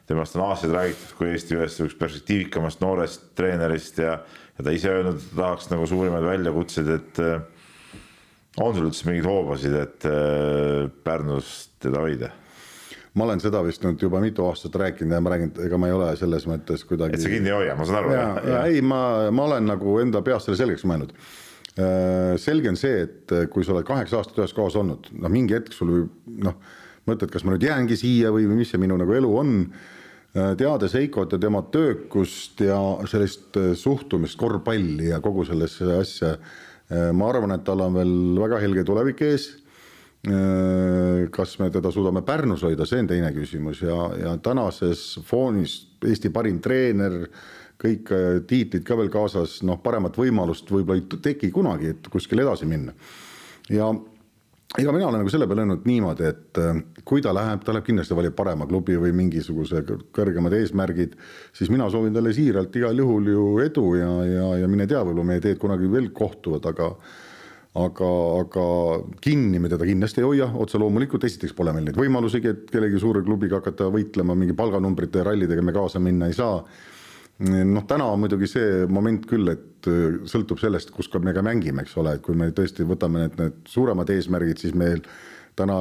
temast 0.07 0.37
on 0.37 0.45
aastaid 0.47 0.73
räägitud 0.75 1.17
kui 1.19 1.33
Eesti 1.33 1.57
ühest 1.57 1.81
üks 1.83 1.97
perspektiivikamast 1.99 2.81
noorest 2.85 3.31
treenerist 3.35 3.99
ja, 3.99 4.19
ja 4.59 4.65
ta 4.65 4.75
ise 4.75 4.93
öelnud, 4.93 5.19
et 5.19 5.31
ta 5.33 5.43
tahaks 5.43 5.71
nagu 5.73 5.87
suurimaid 5.91 6.27
väljakutseid, 6.29 6.91
et 6.95 7.23
äh, 7.25 7.41
on 8.63 8.77
sul 8.77 8.91
üldse 8.91 9.09
mingeid 9.09 9.27
hoobasid, 9.27 9.75
et 9.81 10.07
äh, 10.11 10.91
Pärnus 11.05 11.71
teda 11.83 12.05
hoida? 12.05 12.31
ma 13.17 13.25
olen 13.25 13.41
seda 13.41 13.63
vist 13.65 13.81
nüüd 13.81 14.03
juba 14.05 14.21
mitu 14.21 14.45
aastat 14.45 14.77
rääkinud 14.77 15.17
ja 15.17 15.23
ma 15.25 15.33
räägin, 15.33 15.55
ega 15.65 15.81
ma 15.81 15.89
ei 15.89 15.97
ole 15.97 16.13
selles 16.21 16.45
mõttes 16.47 16.85
kuidagi. 16.85 17.17
et 17.17 17.25
sa 17.25 17.33
kinni 17.33 17.49
ei 17.49 17.57
hoia, 17.57 17.77
ma 17.79 17.89
saan 17.89 18.03
aru. 18.03 18.13
ja, 18.13 18.29
ja, 18.37 18.53
ja 18.53 18.63
ei, 18.69 18.85
ma, 18.85 19.01
ma 19.33 19.49
olen 19.49 19.73
nagu 19.73 19.99
enda 20.05 20.21
peas 20.27 20.45
selle 20.45 20.61
selgeks 20.61 20.85
mõelnud 20.85 21.17
selge 22.41 22.71
on 22.73 22.79
see, 22.81 23.03
et 23.05 23.33
äh, 23.37 23.45
kui 23.53 23.65
sa 23.65 23.75
oled 23.75 23.87
kaheksa 23.87 24.21
aastat 24.21 24.41
ühes 24.41 24.55
kohas 24.57 24.79
olnud, 24.81 25.11
noh, 25.13 25.33
mingi 25.33 25.57
hetk 25.57 25.75
sul 25.77 25.93
võib 25.93 26.39
noh, 26.47 26.57
mõtled, 27.07 27.31
kas 27.33 27.45
ma 27.45 27.53
nüüd 27.53 27.67
jäängi 27.67 27.99
siia 28.01 28.33
või, 28.35 28.47
või 28.49 28.63
mis 28.63 28.73
see 28.73 28.81
minu 28.81 28.97
nagu 28.99 29.13
elu 29.13 29.33
on. 29.43 29.53
Äh, 30.37 30.55
teades 30.57 30.97
Heikot 30.97 31.37
ja 31.37 31.41
tema 31.43 31.61
töökust 31.73 32.65
ja 32.65 32.79
sellist 33.11 33.61
suhtumist 33.77 34.39
korvpalli 34.41 35.13
ja 35.13 35.21
kogu 35.25 35.45
sellesse 35.49 36.01
asja, 36.01 36.33
ma 36.87 37.27
arvan, 37.27 37.51
et 37.51 37.65
tal 37.67 37.81
on 37.83 37.97
veel 37.99 38.13
väga 38.39 38.61
helge 38.63 38.85
tulevik 38.87 39.25
ees. 39.27 39.49
kas 41.35 41.57
me 41.59 41.67
teda 41.71 41.91
suudame 41.91 42.23
Pärnus 42.23 42.63
hoida, 42.63 42.87
see 42.87 43.01
on 43.03 43.09
teine 43.11 43.33
küsimus 43.35 43.81
ja, 43.83 43.97
ja 44.19 44.37
tänases 44.43 45.19
foonis 45.27 45.75
Eesti 46.07 46.31
parim 46.35 46.61
treener 46.63 47.27
kõik 47.83 48.13
äh, 48.15 48.27
tiitlid 48.49 48.85
ka 48.87 48.99
veel 48.99 49.13
kaasas, 49.13 49.61
noh, 49.67 49.81
paremat 49.85 50.17
võimalust 50.19 50.71
võib-olla 50.73 51.03
ei 51.03 51.23
teki 51.31 51.53
kunagi, 51.55 51.95
et 51.95 52.13
kuskile 52.13 52.47
edasi 52.47 52.69
minna. 52.69 52.95
ja 53.71 53.91
ega 54.77 54.93
mina 54.93 55.07
olen 55.09 55.23
nagu 55.23 55.31
selle 55.33 55.47
peale 55.49 55.65
öelnud 55.65 55.85
niimoodi, 55.89 56.27
et 56.31 56.61
äh, 56.63 56.81
kui 57.05 57.23
ta 57.25 57.35
läheb, 57.37 57.63
ta 57.65 57.75
läheb 57.75 57.87
kindlasti 57.87 58.17
valib 58.17 58.35
parema 58.37 58.67
klubi 58.69 58.97
või 59.01 59.13
mingisuguse 59.17 59.85
kõrgemad 60.17 60.57
eesmärgid, 60.59 61.15
siis 61.57 61.71
mina 61.73 61.89
soovin 61.93 62.17
talle 62.17 62.33
siiralt 62.37 62.75
igal 62.77 63.05
juhul 63.05 63.31
ju 63.33 63.47
edu 63.65 63.87
ja, 64.01 64.11
ja, 64.27 64.51
ja 64.63 64.69
mine 64.73 64.89
tea, 64.89 65.05
võib-olla 65.05 65.31
meie 65.33 65.45
teed 65.45 65.61
kunagi 65.63 65.93
veel 65.93 66.11
kohtuvad, 66.17 66.67
aga 66.73 66.93
aga, 67.77 68.11
aga 68.41 68.67
kinni 69.21 69.59
me 69.61 69.69
teda 69.69 69.85
kindlasti 69.85 70.23
ei 70.23 70.27
hoia, 70.27 70.47
otse 70.57 70.81
loomulikult, 70.81 71.27
esiteks 71.29 71.53
pole 71.57 71.75
meil 71.77 71.85
neid 71.91 71.99
võimalusigi, 72.01 72.53
et 72.53 72.71
kellegi 72.73 73.01
suure 73.03 73.21
klubiga 73.25 73.61
hakata 73.61 73.91
võitlema, 73.93 74.37
mingi 74.39 74.57
palganumbrite 74.57 75.25
rallidega 75.27 75.65
me 75.65 75.75
kaasa 75.77 76.01
minna 76.01 76.31
ei 76.31 76.37
saa 76.37 76.63
noh, 77.45 77.85
täna 77.89 78.09
on 78.09 78.23
muidugi 78.23 78.49
see 78.49 78.85
moment 78.89 79.27
küll, 79.29 79.49
et 79.53 79.89
äh, 79.91 80.19
sõltub 80.29 80.61
sellest, 80.63 80.93
kus 80.95 81.11
me 81.21 81.35
ka 81.37 81.45
mängime, 81.45 81.85
eks 81.85 81.97
ole, 82.01 82.17
et 82.17 82.25
kui 82.25 82.37
me 82.39 82.51
tõesti 82.57 82.87
võtame 82.89 83.27
need, 83.27 83.41
need 83.41 83.59
suuremad 83.69 84.11
eesmärgid, 84.13 84.63
siis 84.63 84.77
meil 84.77 85.03
täna 85.57 85.77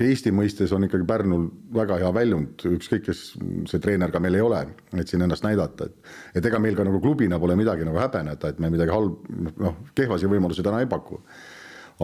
Eesti 0.00 0.32
mõistes 0.32 0.72
on 0.72 0.86
ikkagi 0.86 1.04
Pärnul 1.08 1.50
väga 1.76 1.98
hea 2.00 2.12
väljund, 2.16 2.64
ükskõik 2.78 3.04
kes 3.10 3.24
see 3.68 3.82
treener 3.82 4.12
ka 4.12 4.22
meil 4.24 4.38
ei 4.38 4.44
ole, 4.44 4.62
et 4.96 5.08
siin 5.08 5.24
ennast 5.24 5.44
näidata, 5.44 5.88
et 5.88 6.40
et 6.40 6.48
ega 6.48 6.60
meil 6.60 6.76
ka 6.76 6.84
nagu 6.84 7.00
klubina 7.04 7.40
pole 7.40 7.58
midagi 7.60 7.84
nagu 7.84 8.00
häbeneda, 8.00 8.52
et 8.52 8.60
me 8.60 8.72
midagi 8.72 8.92
halb, 8.92 9.28
noh, 9.60 9.76
kehvasi 9.96 10.32
võimalusi 10.32 10.64
täna 10.64 10.80
ei 10.80 10.88
paku. 10.88 11.20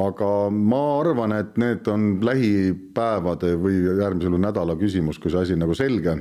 Aga 0.03 0.29
ma 0.53 0.85
arvan, 1.03 1.35
et 1.37 1.59
need 1.61 1.89
on 1.93 2.15
lähipäevade 2.25 3.57
või 3.61 3.83
järgmisel 3.85 4.39
nädala 4.41 4.77
küsimus, 4.81 5.19
kui 5.21 5.33
see 5.33 5.43
asi 5.45 5.57
on 5.57 5.65
nagu 5.67 5.77
selge 5.77 6.17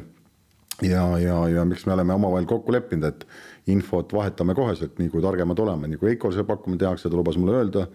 ja, 0.82 1.06
ja, 1.20 1.38
ja 1.50 1.66
miks 1.66 1.86
me 1.86 1.94
oleme 1.94 2.14
omavahel 2.14 2.48
kokku 2.50 2.74
leppinud, 2.74 3.08
et 3.08 3.72
infot 3.72 4.14
vahetame 4.14 4.56
koheselt, 4.58 4.98
nii 5.00 5.12
kui 5.14 5.22
targemad 5.24 5.60
oleme, 5.62 5.90
nii 5.92 6.00
kui 6.02 6.14
Eikol 6.14 6.34
see 6.36 6.46
pakkumine 6.48 6.82
tehakse, 6.82 7.10
ta 7.10 7.18
lubas 7.18 7.38
mulle 7.38 7.60
öelda, 7.60 7.86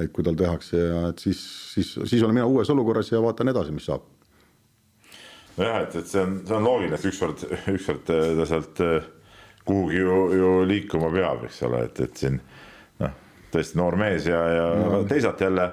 et 0.00 0.10
kui 0.14 0.26
tal 0.26 0.38
tehakse 0.38 0.80
ja 0.80 1.04
et 1.12 1.22
siis, 1.22 1.40
siis, 1.74 1.94
siis 2.02 2.22
olen 2.22 2.40
mina 2.40 2.48
uues 2.50 2.70
olukorras 2.74 3.12
ja 3.12 3.22
vaatan 3.22 3.52
edasi, 3.54 3.74
mis 3.76 3.86
saab. 3.86 4.08
nojah, 5.56 5.82
et, 5.84 5.96
et 6.02 6.10
see 6.10 6.22
on, 6.22 6.38
see 6.48 6.58
on 6.58 6.66
loogiline, 6.66 6.98
et 6.98 7.10
ükskord, 7.12 7.46
ükskord 7.76 8.04
ta 8.08 8.48
sealt 8.48 8.82
eh, 8.82 9.10
kuhugi 9.68 10.02
ju, 10.02 10.20
ju 10.38 10.52
liikuma 10.66 11.10
peab, 11.14 11.46
eks 11.48 11.62
ole, 11.68 11.86
et, 11.86 12.04
et 12.08 12.24
siin 12.24 12.40
noh, 13.02 13.18
tõesti 13.54 13.78
noor 13.78 13.98
mees 14.00 14.26
ja, 14.26 14.42
ja 14.56 14.70
no. 14.82 15.02
teisalt 15.08 15.40
jälle 15.44 15.70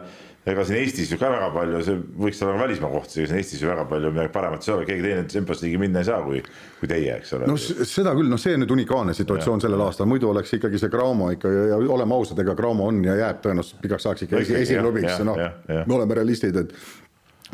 ega 0.52 0.64
siin 0.68 0.80
Eestis 0.82 1.12
ju 1.12 1.18
ka 1.20 1.30
väga 1.32 1.50
palju, 1.54 1.80
see 1.86 1.98
võiks 2.24 2.42
olla 2.46 2.56
välismaa 2.62 2.92
koht, 2.94 3.12
ega 3.16 3.30
siin 3.30 3.40
Eestis 3.40 3.64
ju 3.64 3.70
väga 3.70 3.86
palju 3.90 4.12
midagi 4.14 4.32
paremat 4.34 4.66
ei 4.66 4.74
ole, 4.74 4.86
keegi 4.88 5.06
teine 5.06 5.26
Champions 5.32 5.64
League'i 5.64 5.82
minna 5.82 6.04
ei 6.04 6.08
saa, 6.10 6.20
kui, 6.26 6.42
kui 6.80 6.90
teie, 6.92 7.18
eks 7.18 7.34
ole. 7.38 7.50
no 7.50 7.58
seda 7.60 8.14
küll, 8.18 8.30
noh, 8.32 8.42
see 8.42 8.56
on 8.58 8.64
nüüd 8.64 8.74
unikaalne 8.78 9.16
situatsioon 9.18 9.62
ja, 9.62 9.68
sellel 9.68 9.86
aastal, 9.86 10.10
muidu 10.12 10.32
oleks 10.32 10.56
ikkagi 10.60 10.82
see 10.82 10.94
Cramo 10.94 11.32
ikka 11.36 11.52
ja 11.56 11.82
oleme 11.98 12.18
ausad, 12.18 12.42
ega 12.44 12.56
Cramo 12.60 12.90
on 12.92 13.04
ja 13.08 13.18
jääb 13.20 13.44
tõenäoliselt 13.46 13.84
pikaks 13.84 14.10
ajaks 14.10 14.28
ikka 14.28 14.44
esi, 14.44 14.58
esiklubiks, 14.64 15.22
noh, 15.28 15.44
me 15.70 15.98
oleme 16.00 16.20
realistid, 16.22 16.58
et 16.64 16.76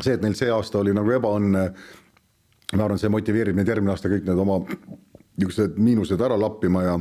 see, 0.00 0.14
et 0.14 0.22
neil 0.22 0.36
see 0.38 0.52
aasta 0.52 0.80
oli 0.82 0.94
nagu 0.96 1.16
ebaõnne, 1.16 1.66
ma 2.74 2.86
arvan, 2.86 3.00
see 3.00 3.12
motiveerib 3.12 3.58
neid 3.58 3.68
järgmine 3.70 3.94
aasta 3.94 4.12
kõik 4.12 4.26
need 4.28 4.46
oma 4.46 4.62
niisugused 5.36 5.76
miinused 5.80 6.20
ära 6.20 6.36
lappima 6.40 6.82
ja 6.86 6.96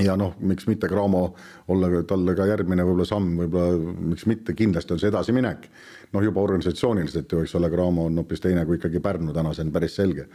ja 0.00 0.14
noh, 0.16 0.36
miks 0.40 0.66
mitte 0.66 0.88
Cramo 0.88 1.34
olla 1.68 2.02
talle 2.08 2.34
ka 2.36 2.46
järgmine 2.48 2.84
võib-olla 2.86 3.04
samm, 3.08 3.34
võib-olla 3.42 3.94
miks 4.12 4.24
mitte, 4.30 4.54
kindlasti 4.56 4.94
on 4.94 5.00
see 5.02 5.10
edasiminek. 5.12 5.68
noh, 6.12 6.24
juba 6.24 6.40
organisatsiooniliselt 6.40 7.32
ju, 7.32 7.42
eks 7.44 7.54
ole, 7.56 7.68
Cramo 7.72 8.06
on 8.08 8.16
hoopis 8.20 8.40
teine 8.40 8.64
kui 8.68 8.78
ikkagi 8.78 9.00
Pärnu 9.00 9.32
täna, 9.36 9.52
see 9.52 9.66
on 9.66 9.72
päris 9.72 9.96
selge. 9.96 10.26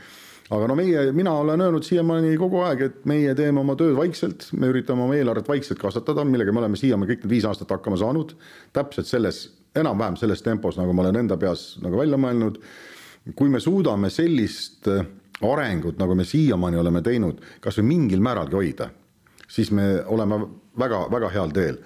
aga 0.50 0.68
no 0.70 0.76
meie, 0.78 1.12
mina 1.12 1.34
olen 1.42 1.62
öelnud 1.62 1.84
siiamaani 1.84 2.38
kogu 2.38 2.62
aeg, 2.68 2.82
et 2.82 3.06
meie 3.10 3.34
teeme 3.36 3.60
oma 3.60 3.76
tööd 3.76 3.96
vaikselt, 3.98 4.48
me 4.54 4.70
üritame 4.70 5.04
oma 5.08 5.18
eelarvet 5.18 5.50
vaikselt 5.50 5.82
kasvatada, 5.82 6.26
millega 6.26 6.54
me 6.54 6.62
oleme 6.62 6.78
siiamaani 6.78 7.14
kõik 7.14 7.26
need 7.26 7.34
viis 7.34 7.50
aastat 7.50 7.74
hakkama 7.74 7.98
saanud. 7.98 8.36
täpselt 8.74 9.10
selles, 9.10 9.42
enam-vähem 9.76 10.22
selles 10.22 10.46
tempos, 10.46 10.78
nagu 10.78 10.94
ma 10.94 11.08
olen 11.08 11.24
enda 11.24 11.38
peas 11.38 11.80
nagu 11.82 11.98
välja 11.98 12.18
mõelnud. 12.18 12.62
kui 13.36 13.50
me 13.50 13.60
suudame 13.60 14.10
sellist 14.10 14.88
arengut, 15.42 15.98
nagu 15.98 16.16
me 16.16 16.24
siiamaani 16.26 16.78
oleme 16.78 17.02
teinud, 17.02 17.42
kasvõi 17.60 17.90
mingil 17.90 18.22
määralgi 18.22 18.54
hoida 18.56 18.90
siis 19.48 19.72
me 19.72 19.88
oleme 20.06 20.42
väga-väga 20.80 21.32
heal 21.34 21.56
teel. 21.56 21.80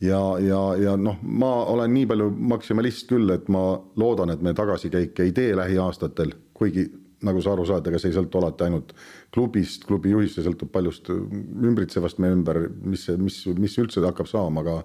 ja, 0.00 0.20
ja, 0.42 0.60
ja 0.76 0.96
noh, 1.00 1.16
ma 1.22 1.52
olen 1.72 1.94
nii 1.94 2.06
palju 2.10 2.28
maksimalist 2.54 3.08
küll, 3.08 3.30
et 3.30 3.48
ma 3.48 3.78
loodan, 3.96 4.30
et 4.34 4.42
me 4.42 4.52
tagasikäike 4.54 5.22
ei 5.22 5.32
tee 5.32 5.56
lähiaastatel, 5.56 6.34
kuigi 6.54 6.88
nagu 7.24 7.40
sa 7.40 7.54
aru 7.54 7.64
saad, 7.64 7.86
ega 7.88 7.98
see 8.00 8.10
ei 8.12 8.16
sõltu 8.18 8.40
alati 8.40 8.66
ainult 8.66 8.92
klubist, 9.32 9.86
klubi 9.88 10.12
juhist, 10.12 10.36
see 10.36 10.44
sõltub 10.44 10.68
paljust 10.74 11.08
ümbritsevast 11.10 12.20
meie 12.20 12.34
ümber, 12.36 12.66
mis, 12.84 13.06
mis, 13.20 13.38
mis 13.56 13.78
üldse 13.80 14.04
hakkab 14.04 14.28
saama, 14.28 14.64
aga 14.64 14.80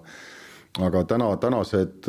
aga 0.86 1.02
täna, 1.10 1.32
tänased 1.42 2.06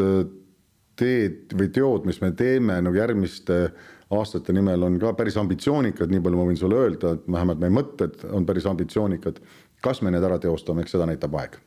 teed 0.99 1.55
või 1.57 1.71
teod, 1.73 2.05
mis 2.05 2.21
me 2.21 2.29
teeme 2.37 2.77
nagu 2.85 2.97
järgmiste 2.97 3.63
aastate 4.11 4.53
nimel 4.53 4.83
on 4.85 4.97
ka 5.01 5.13
päris 5.17 5.37
ambitsioonikad, 5.39 6.11
nii 6.11 6.21
palju 6.23 6.39
ma 6.39 6.47
võin 6.49 6.59
sulle 6.59 6.79
öelda, 6.83 7.15
et 7.15 7.27
vähemalt 7.31 7.61
meie 7.63 7.73
mõtted 7.73 8.25
on 8.35 8.45
päris 8.47 8.67
ambitsioonikad 8.69 9.39
kas 9.81 10.01
me 10.01 10.13
need 10.13 10.23
ära 10.23 10.37
teostame, 10.41 10.85
eks 10.85 10.95
seda 10.95 11.07
näitab 11.09 11.35
aeg. 11.41 11.57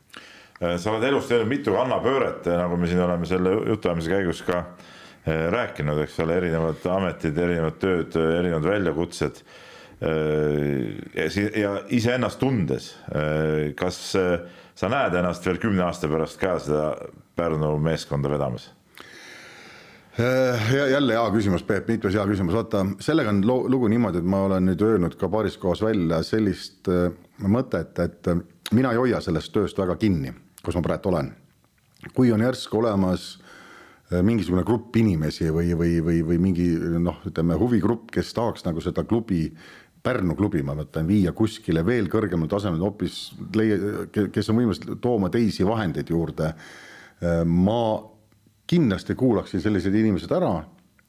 Äh, 0.62 0.77
sa 0.78 0.93
oled 0.93 1.07
elus 1.09 1.28
teinud 1.31 1.51
mitu 1.51 1.74
kannapööret, 1.74 2.47
nagu 2.47 2.78
me 2.78 2.89
siin 2.91 3.03
oleme 3.03 3.27
selle 3.28 3.57
jutuajamise 3.73 4.12
käigus 4.12 4.43
ka 4.47 4.61
äh, 4.62 5.47
rääkinud, 5.55 5.99
eks 6.05 6.19
ole, 6.23 6.39
erinevad 6.39 6.86
ametid, 6.95 7.39
erinevad 7.47 7.81
tööd, 7.82 8.15
erinevad 8.39 8.69
väljakutsed. 8.70 9.43
Äh, 10.05 11.35
ja 11.59 11.74
iseennast 11.95 12.41
tundes, 12.43 12.93
kas 13.78 13.99
sa 14.15 14.91
näed 14.91 15.15
ennast 15.16 15.47
veel 15.47 15.61
kümne 15.62 15.85
aasta 15.86 16.11
pärast 16.11 16.41
ka 16.41 16.57
seda 16.62 16.89
Pärnu 17.35 17.73
meeskonda 17.82 18.31
vedamas? 18.31 18.69
Jälle 20.91 21.12
hea 21.12 21.31
küsimus, 21.35 21.62
Peep, 21.66 21.89
mitmes 21.89 22.15
hea 22.15 22.24
küsimus, 22.28 22.55
vaata 22.55 22.85
sellega 23.03 23.32
on 23.32 23.41
lugu 23.47 23.89
niimoodi, 23.91 24.20
et 24.23 24.28
ma 24.31 24.45
olen 24.47 24.69
nüüd 24.70 24.82
öelnud 24.86 25.16
ka 25.19 25.28
paaris 25.28 25.57
kohas 25.59 25.82
välja 25.82 26.23
sellist 26.23 26.91
mõtet, 27.43 27.99
et 27.99 28.31
mina 28.73 28.93
ei 28.95 29.01
hoia 29.01 29.20
sellest 29.24 29.53
tööst 29.55 29.78
väga 29.78 29.97
kinni, 29.99 30.32
kus 30.62 30.78
ma 30.78 30.85
praegu 30.86 31.11
olen. 31.11 31.32
kui 32.15 32.32
on 32.32 32.41
järsku 32.41 32.78
olemas 32.78 33.39
mingisugune 34.23 34.62
grupp 34.65 34.97
inimesi 34.97 35.49
või, 35.51 35.73
või, 35.78 36.01
või, 36.05 36.20
või 36.23 36.39
mingi 36.39 36.69
noh, 37.01 37.23
ütleme 37.27 37.57
huvigrupp, 37.59 38.11
kes 38.12 38.35
tahaks 38.35 38.65
nagu 38.65 38.81
seda 38.85 39.05
klubi 39.05 39.49
Pärnu 40.05 40.35
klubi, 40.36 40.61
ma 40.61 40.74
mõtlen, 40.77 41.07
viia 41.09 41.32
kuskile 41.32 41.81
veel 41.81 42.11
kõrgemale 42.12 42.51
tasemele, 42.53 42.85
hoopis 42.85 43.15
leia, 43.57 43.78
kes 44.12 44.51
on 44.53 44.59
võimelised 44.59 44.91
tooma 45.01 45.31
teisi 45.32 45.65
vahendeid 45.65 46.11
juurde. 46.12 46.51
Ma 47.49 47.78
kindlasti 48.66 49.15
kuulaksin 49.19 49.61
sellised 49.61 49.95
inimesed 49.95 50.32
ära 50.32 50.55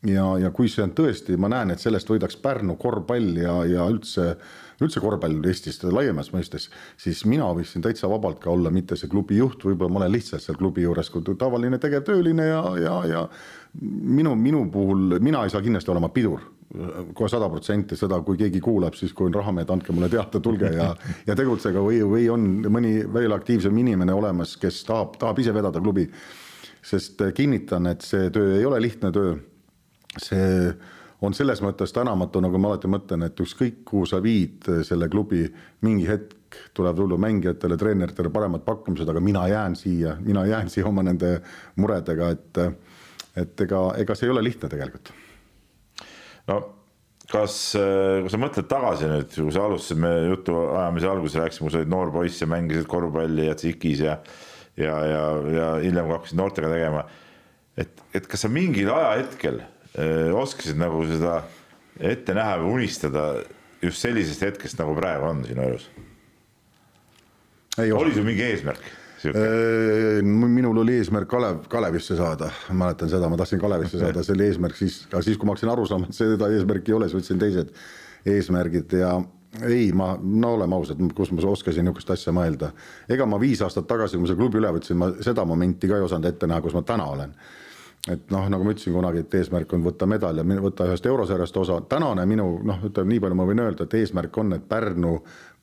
ja, 0.06 0.26
ja 0.42 0.52
kui 0.56 0.70
see 0.72 0.84
on 0.86 0.94
tõesti, 0.98 1.38
ma 1.40 1.50
näen, 1.52 1.74
et 1.74 1.82
sellest 1.82 2.10
võidaks 2.12 2.38
Pärnu 2.42 2.78
korvpall 2.82 3.42
ja, 3.42 3.58
ja 3.70 3.88
üldse 3.90 4.36
üldse 4.84 5.00
korvpall 5.00 5.46
Eestis 5.48 5.80
laiemas 5.88 6.34
mõistes, 6.34 6.68
siis 7.00 7.24
mina 7.30 7.48
võiksin 7.56 7.84
täitsa 7.86 8.10
vabalt 8.12 8.42
ka 8.44 8.52
olla 8.52 8.72
mitte 8.74 8.98
see 9.00 9.08
klubi 9.12 9.38
juht, 9.40 9.64
võib-olla 9.64 9.94
ma 9.94 10.02
olen 10.04 10.18
lihtsalt 10.18 10.44
seal 10.44 10.60
klubi 10.60 10.84
juures 10.84 11.10
kui 11.14 11.24
tavaline 11.40 11.80
tegevtööline 11.80 12.50
ja, 12.50 12.64
ja, 12.82 12.98
ja 13.08 13.24
minu, 13.80 14.36
minu 14.36 14.66
puhul, 14.72 15.16
mina 15.24 15.46
ei 15.46 15.54
saa 15.54 15.64
kindlasti 15.64 15.96
olema 15.96 16.12
pidur 16.12 16.44
kohe 17.16 17.30
sada 17.30 17.48
protsenti 17.50 17.96
seda, 17.96 18.18
kui 18.26 18.40
keegi 18.40 18.60
kuulab, 18.64 18.96
siis 18.98 19.14
kui 19.16 19.30
on 19.30 19.36
rahamehed, 19.38 19.70
andke 19.72 19.94
mulle 19.96 20.10
teada, 20.12 20.42
tulge 20.44 20.72
ja, 20.74 20.90
ja 21.28 21.36
tegutsege 21.38 21.80
või, 21.80 22.02
või 22.10 22.26
on 22.34 22.48
mõni 22.74 22.98
veel 23.14 23.36
aktiivsem 23.36 23.78
inimene 23.84 24.16
olemas, 24.16 24.56
kes 24.60 24.82
tahab, 24.88 25.16
tahab 25.22 25.40
ise 25.40 25.54
vedada 25.56 25.80
klubi. 25.80 26.08
Sest 26.86 27.22
kinnitan, 27.36 27.90
et 27.90 28.06
see 28.06 28.30
töö 28.34 28.60
ei 28.60 28.66
ole 28.66 28.82
lihtne 28.84 29.12
töö. 29.12 29.36
see 30.22 30.74
on 31.26 31.34
selles 31.34 31.62
mõttes 31.64 31.92
tänamatu, 31.96 32.40
nagu 32.44 32.60
ma 32.62 32.72
alati 32.72 32.90
mõtlen, 32.92 33.26
et 33.26 33.40
ükskõik 33.42 33.82
kuhu 33.88 34.06
sa 34.08 34.22
viid 34.24 34.68
selle 34.88 35.10
klubi, 35.12 35.46
mingi 35.84 36.08
hetk 36.08 36.60
tuleb 36.76 36.96
tulla 36.96 37.18
mängijatele, 37.20 37.78
treeneritele 37.80 38.32
paremad 38.32 38.64
pakkumised, 38.68 39.10
aga 39.10 39.24
mina 39.24 39.48
jään 39.52 39.76
siia, 39.76 40.16
mina 40.24 40.46
jään 40.48 40.70
siia 40.72 40.88
oma 40.88 41.04
nende 41.04 41.40
muredega, 41.82 42.30
et 42.36 42.62
et 43.36 43.62
ega, 43.66 43.82
ega 44.00 44.16
see 44.16 44.30
ei 44.30 44.32
ole 44.32 44.44
lihtne 44.46 44.70
tegelikult. 44.72 45.12
no 46.48 46.60
kas, 47.32 47.56
kui 48.22 48.32
sa 48.32 48.40
mõtled 48.40 48.68
tagasi 48.70 49.10
nüüd, 49.10 49.32
kui 49.34 49.54
sa 49.54 49.66
alustasid 49.66 50.00
meie 50.00 50.28
jutuajamise 50.30 51.10
alguses 51.10 51.40
rääkisime, 51.42 51.68
kui 51.68 51.74
sa 51.74 51.82
olid 51.82 51.92
noor 51.92 52.14
poiss 52.14 52.44
ja 52.44 52.48
mängisid 52.48 52.88
korvpalli 52.88 53.50
ja 53.50 53.56
tsikis 53.58 54.04
ja 54.06 54.20
ja, 54.78 54.96
ja, 55.10 55.24
ja 55.58 55.70
hiljem 55.84 56.12
hakkasid 56.14 56.40
noortega 56.40 56.72
tegema. 56.72 57.06
et, 57.78 58.04
et 58.14 58.28
kas 58.28 58.46
sa 58.46 58.52
mingil 58.52 58.92
ajahetkel 58.94 59.62
oskasid 60.36 60.80
nagu 60.80 61.06
seda 61.08 61.40
ette 62.00 62.36
näha 62.36 62.58
või 62.60 62.82
unistada 62.82 63.30
just 63.84 64.04
sellisest 64.04 64.44
hetkest, 64.44 64.80
nagu 64.82 64.96
praegu 64.98 65.30
on 65.30 65.44
sinu 65.48 65.64
elus? 65.70 65.88
oli 67.80 68.14
sul 68.16 68.28
mingi 68.28 68.44
eesmärk? 68.44 68.94
minul 69.26 70.78
oli 70.84 71.00
eesmärk 71.00 71.30
Kalev, 71.30 71.64
Kalevisse 71.72 72.18
saada, 72.18 72.52
mäletan 72.70 73.10
seda, 73.10 73.30
ma 73.32 73.40
tahtsin 73.40 73.62
Kalevisse 73.62 73.98
saada, 74.02 74.24
see 74.24 74.36
oli 74.36 74.50
eesmärk 74.52 74.78
siis, 74.78 75.00
aga 75.10 75.24
siis, 75.26 75.40
kui 75.40 75.48
ma 75.48 75.56
hakkasin 75.56 75.72
aru 75.74 75.88
saama, 75.90 76.10
et 76.10 76.18
seda 76.18 76.50
eesmärki 76.54 76.94
ei 76.94 76.98
ole, 77.00 77.08
siis 77.10 77.24
võtsin 77.24 77.42
teised 77.42 77.72
eesmärgid 78.36 78.94
ja 79.00 79.16
ei, 79.64 79.92
ma, 79.96 80.14
no 80.22 80.54
oleme 80.58 80.76
ausad, 80.76 81.02
kus 81.16 81.32
ma 81.32 81.44
oskasin 81.50 81.86
niisugust 81.86 82.12
asja 82.16 82.34
mõelda. 82.36 82.72
ega 83.10 83.26
ma 83.26 83.40
viis 83.40 83.62
aastat 83.62 83.88
tagasi, 83.88 84.18
kui 84.18 84.26
ma 84.26 84.32
selle 84.32 84.42
klubi 84.42 84.60
üle 84.62 84.74
võtsin, 84.76 85.00
ma 85.00 85.12
seda 85.22 85.46
momenti 85.46 85.88
ka 85.88 86.00
ei 86.00 86.08
osanud 86.08 86.28
ette 86.30 86.48
näha, 86.48 86.62
kus 86.62 86.76
ma 86.76 86.84
täna 86.88 87.08
olen 87.12 87.36
et 88.12 88.30
noh, 88.30 88.44
nagu 88.52 88.66
ma 88.66 88.74
ütlesin 88.76 88.94
kunagi, 88.94 89.24
et 89.24 89.36
eesmärk 89.40 89.72
on 89.74 89.86
võtta 89.86 90.06
medal 90.10 90.38
ja 90.38 90.46
võtta 90.62 90.86
ühest 90.90 91.06
eurosarjast 91.10 91.58
osa. 91.58 91.80
tänane 91.90 92.26
minu 92.30 92.60
noh, 92.64 92.84
ütleme 92.86 93.14
nii 93.14 93.22
palju 93.24 93.38
ma 93.40 93.48
võin 93.50 93.64
öelda, 93.64 93.88
et 93.88 93.96
eesmärk 93.98 94.38
on, 94.38 94.54
et 94.54 94.68
Pärnu 94.70 95.16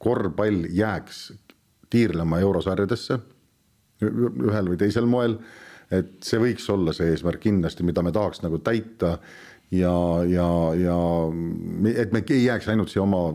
korvpall 0.03 0.67
jääks 0.75 1.29
tiirlema 1.93 2.41
eurosarjadesse 2.43 3.21
ühel 4.03 4.73
või 4.73 4.81
teisel 4.81 5.07
moel. 5.07 5.39
et 5.93 6.25
see 6.25 6.39
võiks 6.41 6.65
olla 6.73 6.95
see 6.97 7.11
eesmärk 7.13 7.43
kindlasti, 7.45 7.85
mida 7.85 8.03
me 8.03 8.13
tahaks 8.13 8.41
nagu 8.43 8.59
täita 8.65 9.19
ja, 9.73 10.25
ja, 10.29 10.49
ja 10.77 10.97
et 11.97 12.13
me 12.13 12.23
ei 12.31 12.45
jääks 12.45 12.69
ainult 12.69 12.93
siia 12.93 13.03
oma 13.03 13.31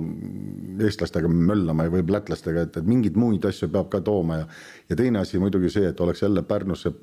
eestlastega 0.86 1.30
möllama 1.32 1.88
või 1.92 2.04
lätlastega, 2.14 2.68
et, 2.68 2.78
et 2.78 2.90
mingeid 2.90 3.18
muid 3.18 3.46
asju 3.50 3.70
peab 3.74 3.90
ka 3.94 4.02
tooma 4.06 4.44
ja 4.44 4.50
ja 4.90 4.96
teine 4.96 5.20
asi 5.20 5.40
muidugi 5.42 5.72
see, 5.74 5.88
et 5.90 6.00
oleks 6.00 6.22
jälle 6.22 6.44
Pärnusse 6.48 6.94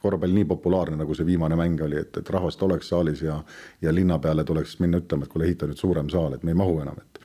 korvpall 0.00 0.32
nii 0.32 0.46
populaarne, 0.48 0.96
nagu 0.96 1.14
see 1.14 1.28
viimane 1.28 1.56
mäng 1.60 1.80
oli, 1.84 2.00
et, 2.00 2.16
et 2.16 2.30
rahvast 2.32 2.62
oleks 2.62 2.88
saalis 2.88 3.22
ja 3.22 3.38
ja 3.82 3.94
linna 3.94 4.18
peale 4.18 4.44
tuleks 4.44 4.78
minna 4.80 5.00
ütlema, 5.00 5.24
et 5.24 5.32
kuule, 5.32 5.46
ehita 5.48 5.68
nüüd 5.68 5.80
suurem 5.80 6.10
saal, 6.12 6.34
et 6.34 6.44
me 6.44 6.54
ei 6.54 6.58
mahu 6.58 6.80
enam, 6.82 6.98
et 6.98 7.20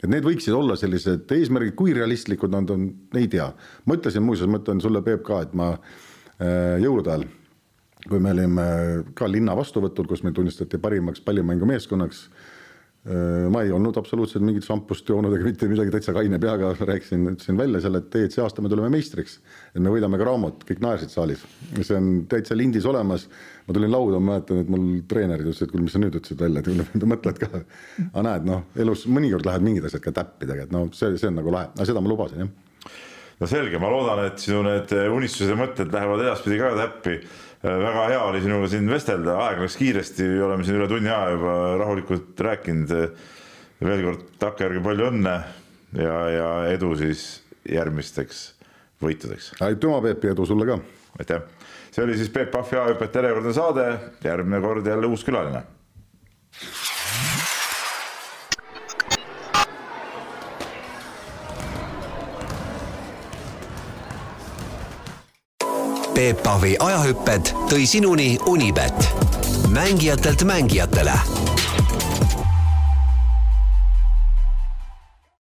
et 0.00 0.08
need 0.08 0.24
võiksid 0.24 0.54
olla 0.56 0.78
sellised 0.80 1.28
eesmärgid, 1.36 1.74
kui 1.76 1.92
realistlikud 1.92 2.52
nad 2.54 2.70
on, 2.72 2.86
ei 3.20 3.28
tea. 3.28 3.50
ma 3.84 3.98
ütlesin 3.98 4.24
muuseas, 4.24 4.48
ma 4.48 4.62
ütlen 4.62 4.80
sulle, 4.80 5.02
Peep, 5.04 5.20
ka, 5.26 5.42
et 5.44 5.52
ma 5.54 5.74
äh, 5.74 6.78
jõulude 6.80 7.12
ajal, 7.12 7.26
kui 8.08 8.20
me 8.22 8.32
olime 8.32 8.64
ka 9.14 9.28
linna 9.28 9.56
vastuvõtul, 9.58 10.08
kus 10.08 10.24
meid 10.24 10.38
tunnistati 10.38 10.78
parimaks 10.80 11.20
pallimängumeeskonnaks 11.26 12.28
Äh, 13.00 13.46
ma 13.48 13.62
ei 13.64 13.70
olnud 13.72 13.96
absoluutselt 13.96 14.44
mingit 14.44 14.66
šampust 14.66 15.08
joonud 15.08 15.32
ega 15.32 15.46
mitte 15.46 15.64
midagi, 15.70 15.88
täitsa 15.94 16.12
kaine 16.12 16.36
peaga 16.40 16.74
rääkisin, 16.90 17.22
ütlesin 17.30 17.56
välja 17.56 17.80
selle, 17.80 18.02
et 18.02 18.16
ei, 18.18 18.26
et 18.28 18.34
see 18.36 18.42
aasta 18.44 18.60
me 18.60 18.68
tuleme 18.68 18.90
meistriks. 18.92 19.38
et 19.72 19.80
me 19.80 19.88
võidame 19.88 20.20
ka 20.20 20.26
Raamot, 20.28 20.66
kõik 20.68 20.82
naersid 20.84 21.08
saalis. 21.08 21.46
see 21.78 21.96
on 21.96 22.10
täitsa 22.28 22.58
lindis 22.58 22.84
olemas. 22.84 23.24
ma 23.64 23.76
tulin 23.78 23.94
lauda, 23.94 24.20
ma 24.20 24.34
mäletan, 24.34 24.60
et 24.60 24.68
mul 24.68 24.84
treenerid 25.08 25.48
ütlesid, 25.48 25.64
et 25.64 25.72
kuule, 25.72 25.86
mis 25.86 25.96
sa 25.96 26.02
nüüd 26.02 26.20
ütlesid 26.20 26.44
välja, 26.44 26.60
et 26.60 27.06
mõtled 27.14 27.40
ka. 27.40 27.48
aga 28.10 28.26
näed, 28.28 28.50
noh, 28.52 28.66
elus 28.84 29.06
mõnikord 29.08 29.48
lähevad 29.48 29.64
mingid 29.70 29.88
asjad 29.88 30.04
ka 30.04 30.12
täppi 30.20 30.44
tegelikult, 30.44 30.76
no 30.76 30.86
see, 30.92 31.16
see 31.16 31.32
on 31.32 31.40
nagu 31.40 31.56
lahe, 31.56 31.72
aga 31.72 31.88
seda 31.88 32.04
ma 32.04 32.12
lubasin, 32.12 32.44
jah. 32.44 32.98
no 33.40 33.48
selge, 33.48 33.80
ma 33.80 33.94
loodan, 33.96 34.26
et 34.28 34.44
sinu 34.44 34.60
need 34.68 34.92
unistused 35.08 35.48
ja 35.48 35.56
mõtted 35.56 35.96
lähevad 35.96 36.28
edaspidi 36.28 36.60
ka 36.60 36.74
täppi 36.84 37.22
väga 37.62 38.06
hea 38.08 38.20
oli 38.24 38.42
sinuga 38.44 38.68
siin 38.72 38.88
vestelda, 38.90 39.36
aeg 39.46 39.60
läks 39.64 39.76
kiiresti, 39.80 40.28
oleme 40.44 40.64
siin 40.64 40.78
üle 40.78 40.88
tunni 40.88 41.10
aja 41.12 41.34
juba 41.34 41.56
rahulikult 41.82 42.40
rääkinud. 42.40 42.94
veel 43.80 44.02
kord 44.04 44.24
takkajärgi 44.40 44.80
palju 44.84 45.06
õnne 45.08 45.34
ja, 45.96 46.16
ja 46.28 46.48
edu 46.72 46.94
siis 46.96 47.42
järgmisteks 47.68 48.54
võitudeks. 49.02 49.54
aitüma, 49.60 50.00
Peep 50.04 50.24
ja 50.24 50.32
edu 50.36 50.46
sulle 50.46 50.66
ka. 50.68 50.78
aitäh, 51.18 51.42
see 51.90 52.04
oli 52.04 52.16
siis 52.16 52.32
Peep 52.32 52.50
Pahvi 52.50 52.76
ajahüpet 52.76 53.14
järjekordne 53.14 53.52
saade, 53.52 53.90
järgmine 54.24 54.60
kord 54.60 54.86
jälle 54.86 55.06
uus 55.06 55.24
külaline 55.24 55.64
Peep 66.20 66.42
Pahvi 66.44 66.74
ajahüpped 66.84 67.48
tõi 67.70 67.86
sinuni 67.88 68.34
Unibet, 68.44 69.06
mängijatelt 69.72 70.44
mängijatele 70.44 71.16